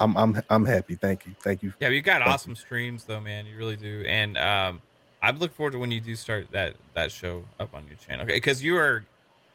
I'm 0.00 0.16
I'm 0.16 0.42
I'm 0.50 0.64
happy. 0.64 0.94
Thank 0.94 1.26
you, 1.26 1.34
thank 1.42 1.62
you. 1.62 1.72
Yeah, 1.80 1.88
you 1.88 2.02
got 2.02 2.20
Thank 2.20 2.32
awesome 2.32 2.56
streams 2.56 3.04
though, 3.04 3.20
man. 3.20 3.46
You 3.46 3.56
really 3.56 3.76
do. 3.76 4.04
And 4.06 4.36
um, 4.38 4.80
I 5.22 5.30
look 5.30 5.54
forward 5.54 5.72
to 5.72 5.78
when 5.78 5.90
you 5.90 6.00
do 6.00 6.16
start 6.16 6.50
that 6.52 6.74
that 6.94 7.12
show 7.12 7.44
up 7.60 7.74
on 7.74 7.86
your 7.86 7.96
channel. 7.96 8.24
Okay, 8.24 8.34
because 8.34 8.62
you 8.62 8.76
are 8.76 9.04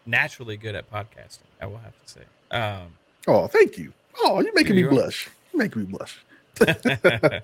naturally 0.06 0.58
good 0.58 0.76
at 0.76 0.92
podcasting. 0.92 1.40
I 1.62 1.66
will 1.66 1.78
have 1.78 1.94
to 2.06 2.10
say. 2.10 2.22
Um, 2.52 2.94
Oh, 3.28 3.48
thank 3.48 3.78
you. 3.78 3.94
Oh, 4.20 4.42
you're 4.42 4.54
making 4.54 4.76
You 4.76 4.86
me 4.86 4.90
blush. 4.90 5.30
You're 5.52 5.64
making 5.64 5.84
me 5.84 5.88
blush. 5.88 6.24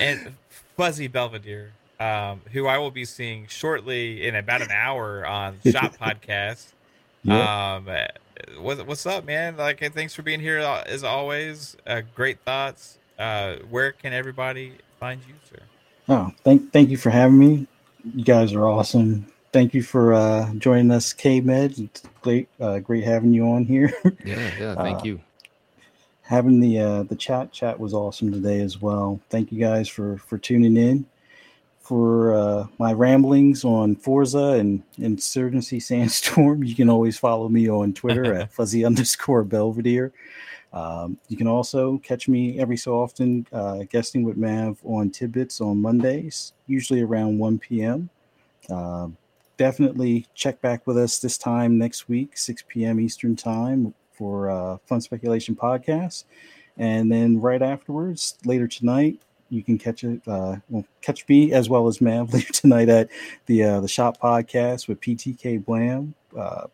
and 0.00 0.32
Fuzzy 0.76 1.08
Belvedere, 1.08 1.72
um, 2.00 2.40
who 2.52 2.66
I 2.66 2.78
will 2.78 2.90
be 2.90 3.04
seeing 3.04 3.46
shortly 3.48 4.26
in 4.26 4.34
about 4.34 4.62
an 4.62 4.70
hour 4.70 5.26
on 5.26 5.58
Shop 5.70 5.96
Podcast. 5.96 6.66
Yeah. 7.24 7.74
Um, 7.74 7.88
uh, 7.88 8.06
what's, 8.60 8.80
what's 8.82 9.04
up, 9.04 9.24
man? 9.24 9.56
Like, 9.56 9.80
thanks 9.92 10.14
for 10.14 10.22
being 10.22 10.38
here 10.38 10.60
uh, 10.60 10.84
as 10.86 11.02
always. 11.02 11.76
Uh, 11.84 12.02
great 12.14 12.38
thoughts. 12.44 12.98
Uh, 13.18 13.56
where 13.68 13.90
can 13.90 14.12
everybody 14.12 14.74
find 15.00 15.20
you, 15.26 15.34
sir? 15.50 15.58
Oh, 16.08 16.30
thank 16.44 16.72
thank 16.72 16.88
you 16.88 16.96
for 16.96 17.10
having 17.10 17.36
me. 17.36 17.66
You 18.14 18.22
guys 18.22 18.52
are 18.52 18.64
awesome. 18.64 19.26
Thank 19.52 19.74
you 19.74 19.82
for 19.82 20.14
uh, 20.14 20.52
joining 20.54 20.92
us, 20.92 21.12
K 21.12 21.40
Med. 21.40 21.76
It's 21.80 22.02
great, 22.22 22.48
uh, 22.60 22.78
great 22.78 23.02
having 23.02 23.32
you 23.32 23.44
on 23.48 23.64
here. 23.64 23.92
Yeah, 24.24 24.50
yeah. 24.60 24.74
Thank 24.76 24.98
Uh, 25.00 25.04
you. 25.04 25.20
having 26.22 26.60
the 26.60 26.78
uh, 26.78 27.02
the 27.04 27.16
chat 27.16 27.50
chat 27.50 27.80
was 27.80 27.92
awesome 27.92 28.30
today 28.30 28.60
as 28.60 28.80
well. 28.80 29.18
Thank 29.30 29.50
you 29.50 29.58
guys 29.58 29.88
for 29.88 30.18
for 30.18 30.38
tuning 30.38 30.76
in. 30.76 31.06
For 31.86 32.34
uh, 32.34 32.66
my 32.78 32.92
ramblings 32.92 33.64
on 33.64 33.94
Forza 33.94 34.56
and 34.58 34.82
Insurgency 34.98 35.78
Sandstorm, 35.88 36.64
you 36.64 36.74
can 36.74 36.90
always 36.90 37.16
follow 37.16 37.48
me 37.48 37.68
on 37.68 37.94
Twitter 37.94 38.34
at 38.34 38.52
fuzzy 38.56 38.84
underscore 38.84 39.44
Belvedere. 39.44 40.12
Um, 40.72 41.16
you 41.28 41.36
can 41.36 41.46
also 41.46 41.98
catch 41.98 42.28
me 42.28 42.58
every 42.58 42.76
so 42.76 43.00
often 43.00 43.46
uh, 43.52 43.84
guesting 43.88 44.24
with 44.24 44.36
Mav 44.36 44.78
on 44.84 45.10
Tidbits 45.10 45.60
on 45.60 45.80
Mondays, 45.80 46.52
usually 46.66 47.02
around 47.02 47.38
1 47.38 47.58
p.m. 47.58 48.10
Um 48.68 49.16
definitely 49.56 50.26
check 50.34 50.60
back 50.60 50.86
with 50.86 50.98
us 50.98 51.18
this 51.18 51.38
time 51.38 51.78
next 51.78 52.08
week, 52.08 52.36
6 52.36 52.64
p.m. 52.68 53.00
Eastern 53.00 53.36
Time 53.36 53.94
for 54.12 54.50
uh, 54.50 54.78
Fun 54.86 55.00
Speculation 55.00 55.54
Podcast. 55.54 56.24
And 56.78 57.10
then 57.10 57.40
right 57.40 57.62
afterwards, 57.62 58.36
later 58.44 58.68
tonight, 58.68 59.18
you 59.48 59.62
can 59.62 59.78
catch 59.78 60.04
it. 60.04 60.20
Uh, 60.26 60.56
well, 60.68 60.84
catch 61.00 61.26
me 61.28 61.52
as 61.52 61.68
well 61.68 61.86
as 61.86 62.00
Mav 62.00 62.30
tonight 62.52 62.88
at 62.88 63.08
the 63.46 63.62
uh, 63.62 63.80
the 63.80 63.88
Shop 63.88 64.18
Podcast 64.20 64.88
with 64.88 65.00
PTK 65.00 65.64
Blam, 65.64 66.14
uh, 66.36 66.66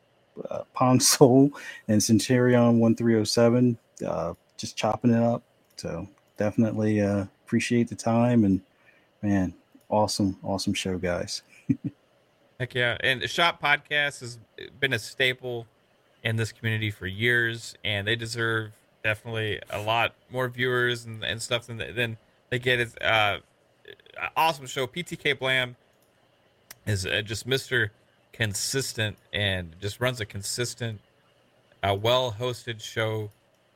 uh, 0.51 0.62
Pong 0.74 1.01
Soul, 1.01 1.51
and 1.89 2.03
Centurion 2.03 2.78
One 2.78 2.94
Three 2.94 3.15
Zero 3.15 3.24
Seven. 3.24 3.78
Uh, 4.07 4.35
just 4.57 4.77
chopping 4.77 5.12
it 5.12 5.23
up. 5.23 5.43
So 5.77 6.09
definitely 6.36 7.01
uh, 7.01 7.27
appreciate 7.44 7.89
the 7.89 7.94
time 7.94 8.44
and 8.44 8.61
man, 9.23 9.55
awesome, 9.89 10.39
awesome 10.43 10.74
show, 10.74 10.99
guys. 10.99 11.43
Heck 12.61 12.74
yeah. 12.74 12.97
And 13.01 13.23
the 13.23 13.28
Shop 13.28 13.61
Podcast 13.62 14.20
has 14.20 14.39
been 14.78 14.93
a 14.93 14.99
staple 14.99 15.66
in 16.23 16.36
this 16.36 16.53
community 16.53 16.90
for 16.90 17.07
years, 17.07 17.74
and 17.85 18.07
they 18.07 18.16
deserve 18.16 18.73
definitely 19.03 19.61
a 19.70 19.81
lot 19.81 20.15
more 20.31 20.49
viewers 20.49 21.05
and, 21.05 21.24
and 21.24 21.43
stuff 21.43 21.66
than, 21.66 21.78
than 21.78 22.19
get. 22.58 22.80
It's 22.80 22.96
uh, 22.96 23.38
awesome 24.36 24.66
show. 24.66 24.86
PTK 24.86 25.38
Blam 25.38 25.76
is 26.86 27.06
uh, 27.06 27.22
just 27.24 27.46
Mr. 27.46 27.90
Consistent 28.32 29.16
and 29.32 29.76
just 29.80 30.00
runs 30.00 30.20
a 30.20 30.24
consistent, 30.26 31.00
uh, 31.82 31.96
well 32.00 32.32
hosted 32.38 32.80
show 32.80 33.30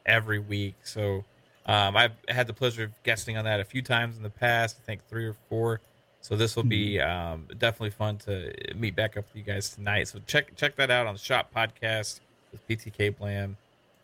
every 0.06 0.38
week. 0.38 0.74
So 0.84 1.24
um, 1.66 1.96
I've 1.96 2.12
had 2.28 2.46
the 2.46 2.54
pleasure 2.54 2.84
of 2.84 3.02
guesting 3.02 3.36
on 3.36 3.44
that 3.44 3.60
a 3.60 3.64
few 3.64 3.82
times 3.82 4.16
in 4.16 4.22
the 4.22 4.30
past, 4.30 4.78
I 4.82 4.86
think 4.86 5.06
three 5.08 5.26
or 5.26 5.36
four. 5.48 5.80
So 6.20 6.34
this 6.34 6.56
will 6.56 6.64
be 6.64 7.00
um, 7.00 7.46
definitely 7.58 7.90
fun 7.90 8.18
to 8.18 8.52
meet 8.74 8.96
back 8.96 9.16
up 9.16 9.26
with 9.26 9.36
you 9.36 9.42
guys 9.42 9.70
tonight. 9.70 10.08
So 10.08 10.20
check 10.26 10.56
check 10.56 10.74
that 10.76 10.90
out 10.90 11.06
on 11.06 11.14
the 11.14 11.20
Shop 11.20 11.52
Podcast 11.54 12.20
with 12.50 12.66
PTK 12.66 13.16
Blam 13.16 13.56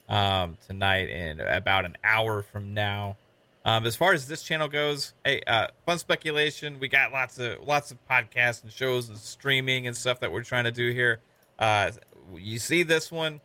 um, 0.08 0.56
tonight 0.66 1.08
in 1.08 1.40
about 1.40 1.84
an 1.84 1.96
hour 2.04 2.42
from 2.42 2.74
now. 2.74 3.16
Um, 3.64 3.86
as 3.86 3.94
far 3.94 4.12
as 4.12 4.26
this 4.26 4.42
channel 4.42 4.68
goes, 4.68 5.14
hey, 5.24 5.40
uh, 5.46 5.68
fun 5.86 5.98
speculation. 5.98 6.78
We 6.80 6.88
got 6.88 7.12
lots 7.12 7.38
of 7.38 7.60
lots 7.66 7.90
of 7.90 7.98
podcasts 8.08 8.62
and 8.62 8.72
shows 8.72 9.08
and 9.08 9.16
streaming 9.16 9.86
and 9.86 9.96
stuff 9.96 10.20
that 10.20 10.32
we're 10.32 10.42
trying 10.42 10.64
to 10.64 10.72
do 10.72 10.90
here. 10.90 11.20
Uh, 11.58 11.92
you 12.34 12.58
see 12.58 12.82
this 12.82 13.12
one 13.12 13.40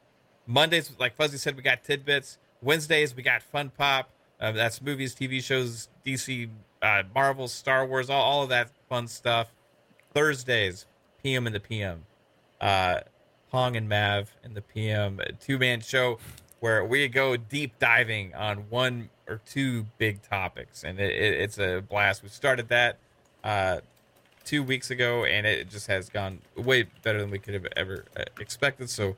Mondays, 0.47 0.91
like 0.97 1.15
Fuzzy 1.15 1.37
said, 1.37 1.55
we 1.55 1.61
got 1.61 1.83
tidbits. 1.83 2.37
Wednesdays 2.61 3.15
we 3.15 3.21
got 3.21 3.43
Fun 3.43 3.69
Pop. 3.77 4.09
Uh, 4.39 4.51
that's 4.51 4.81
movies, 4.81 5.13
TV 5.13 5.43
shows, 5.43 5.89
DC, 6.05 6.49
uh, 6.81 7.03
Marvel, 7.13 7.47
Star 7.47 7.85
Wars, 7.85 8.09
all, 8.09 8.21
all 8.21 8.43
of 8.43 8.49
that 8.49 8.69
fun 8.87 9.07
stuff. 9.07 9.51
Thursdays, 10.13 10.85
PM 11.21 11.45
and 11.45 11.55
the 11.55 11.59
PM. 11.59 12.05
Uh, 12.61 13.01
Pong 13.51 13.75
and 13.75 13.87
Mav 13.87 14.35
and 14.43 14.55
the 14.55 14.61
PM, 14.61 15.19
two 15.39 15.57
man 15.57 15.81
show 15.81 16.17
where 16.59 16.83
we 16.83 17.07
go 17.07 17.37
deep 17.37 17.77
diving 17.79 18.33
on 18.33 18.69
one 18.69 19.09
or 19.27 19.41
two 19.45 19.85
big 19.97 20.21
topics, 20.21 20.83
and 20.83 20.99
it, 20.99 21.11
it, 21.11 21.41
it's 21.41 21.57
a 21.57 21.83
blast. 21.87 22.23
We 22.23 22.29
started 22.29 22.69
that 22.69 22.97
uh, 23.43 23.79
two 24.45 24.63
weeks 24.63 24.89
ago, 24.91 25.25
and 25.25 25.45
it 25.45 25.69
just 25.69 25.87
has 25.87 26.09
gone 26.09 26.39
way 26.55 26.85
better 27.03 27.19
than 27.19 27.29
we 27.29 27.39
could 27.39 27.53
have 27.53 27.67
ever 27.75 28.05
uh, 28.15 28.23
expected. 28.39 28.89
So, 28.89 29.15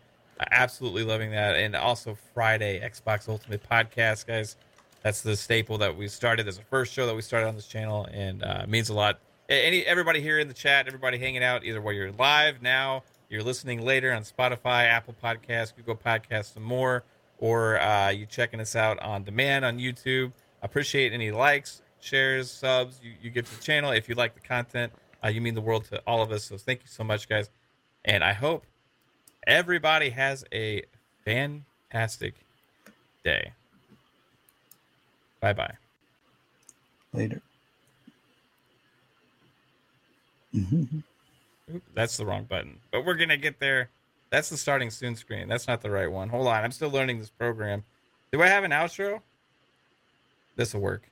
absolutely 0.52 1.03
loving 1.03 1.31
that. 1.31 1.56
And 1.56 1.76
also 1.76 2.18
Friday 2.34 2.80
Xbox 2.80 3.27
Ultimate 3.30 3.68
Podcast, 3.69 4.26
guys. 4.26 4.56
That's 5.03 5.22
the 5.22 5.38
staple 5.38 5.77
that 5.77 5.95
we 5.95 6.07
started 6.07 6.48
as 6.48 6.57
a 6.57 6.61
first 6.64 6.94
show 6.94 7.06
that 7.06 7.15
we 7.15 7.22
started 7.22 7.48
on 7.48 7.56
this 7.56 7.68
channel, 7.68 8.07
and 8.11 8.44
uh, 8.44 8.65
means 8.68 8.90
a 8.90 8.94
lot. 8.94 9.19
Any 9.48 9.86
everybody 9.86 10.22
here 10.22 10.40
in 10.40 10.48
the 10.48 10.53
chat, 10.53 10.88
everybody 10.88 11.18
hanging 11.18 11.44
out, 11.44 11.64
either 11.64 11.81
while 11.81 11.94
you're 11.94 12.11
live 12.11 12.61
now, 12.61 13.03
you're 13.30 13.44
listening 13.44 13.84
later 13.84 14.11
on 14.11 14.23
Spotify, 14.23 14.86
Apple 14.86 15.15
Podcasts, 15.23 15.76
Google 15.76 15.95
Podcasts, 15.95 16.56
and 16.56 16.65
more, 16.65 17.03
or 17.40 17.80
uh, 17.80 18.10
you 18.10 18.26
checking 18.26 18.60
us 18.60 18.76
out 18.76 18.99
on 18.99 19.24
demand 19.24 19.66
on 19.66 19.80
YouTube. 19.80 20.32
Appreciate 20.61 21.14
any 21.14 21.32
likes, 21.32 21.82
shares, 21.99 22.52
subs 22.52 22.99
you, 23.02 23.14
you 23.22 23.30
give 23.30 23.49
to 23.49 23.56
the 23.56 23.61
channel. 23.64 23.91
If 23.91 24.10
you 24.10 24.16
like 24.16 24.36
the 24.36 24.41
content, 24.41 24.91
uh, 25.24 25.30
you 25.30 25.41
mean 25.41 25.56
the 25.56 25.61
world 25.61 25.86
to 25.86 26.02
all 26.06 26.22
of 26.22 26.32
us. 26.32 26.44
So 26.44 26.57
thank 26.57 26.82
you 26.82 26.88
so 26.88 27.03
much, 27.03 27.28
guys. 27.28 27.49
And 28.06 28.24
I 28.24 28.34
hope 28.34 28.66
everybody 29.48 30.10
has 30.10 30.45
a 30.53 30.84
fantastic 31.26 32.36
day. 33.24 33.53
Bye 35.40 35.53
bye. 35.53 35.74
Later. 37.14 37.41
Mm-hmm. 40.53 40.99
Oop, 41.76 41.84
that's 41.94 42.18
the 42.18 42.26
wrong 42.26 42.44
button. 42.44 42.80
But 42.91 43.06
we're 43.06 43.16
gonna 43.16 43.38
get 43.38 43.60
there. 43.60 43.90
That's 44.32 44.50
the 44.50 44.58
starting 44.58 44.90
soon 44.92 45.16
screen. 45.16 45.48
That's 45.48 45.68
not 45.68 45.82
the 45.82 45.90
right 45.90 46.12
one. 46.12 46.30
Hold 46.30 46.48
on, 46.48 46.64
I'm 46.64 46.72
still 46.72 46.92
learning 46.92 47.20
this 47.20 47.30
program. 47.30 47.84
Do 48.32 48.42
I 48.42 48.48
have 48.48 48.64
an 48.64 48.72
outro? 48.72 49.22
This 50.56 50.74
will 50.74 50.82
work. 50.82 51.09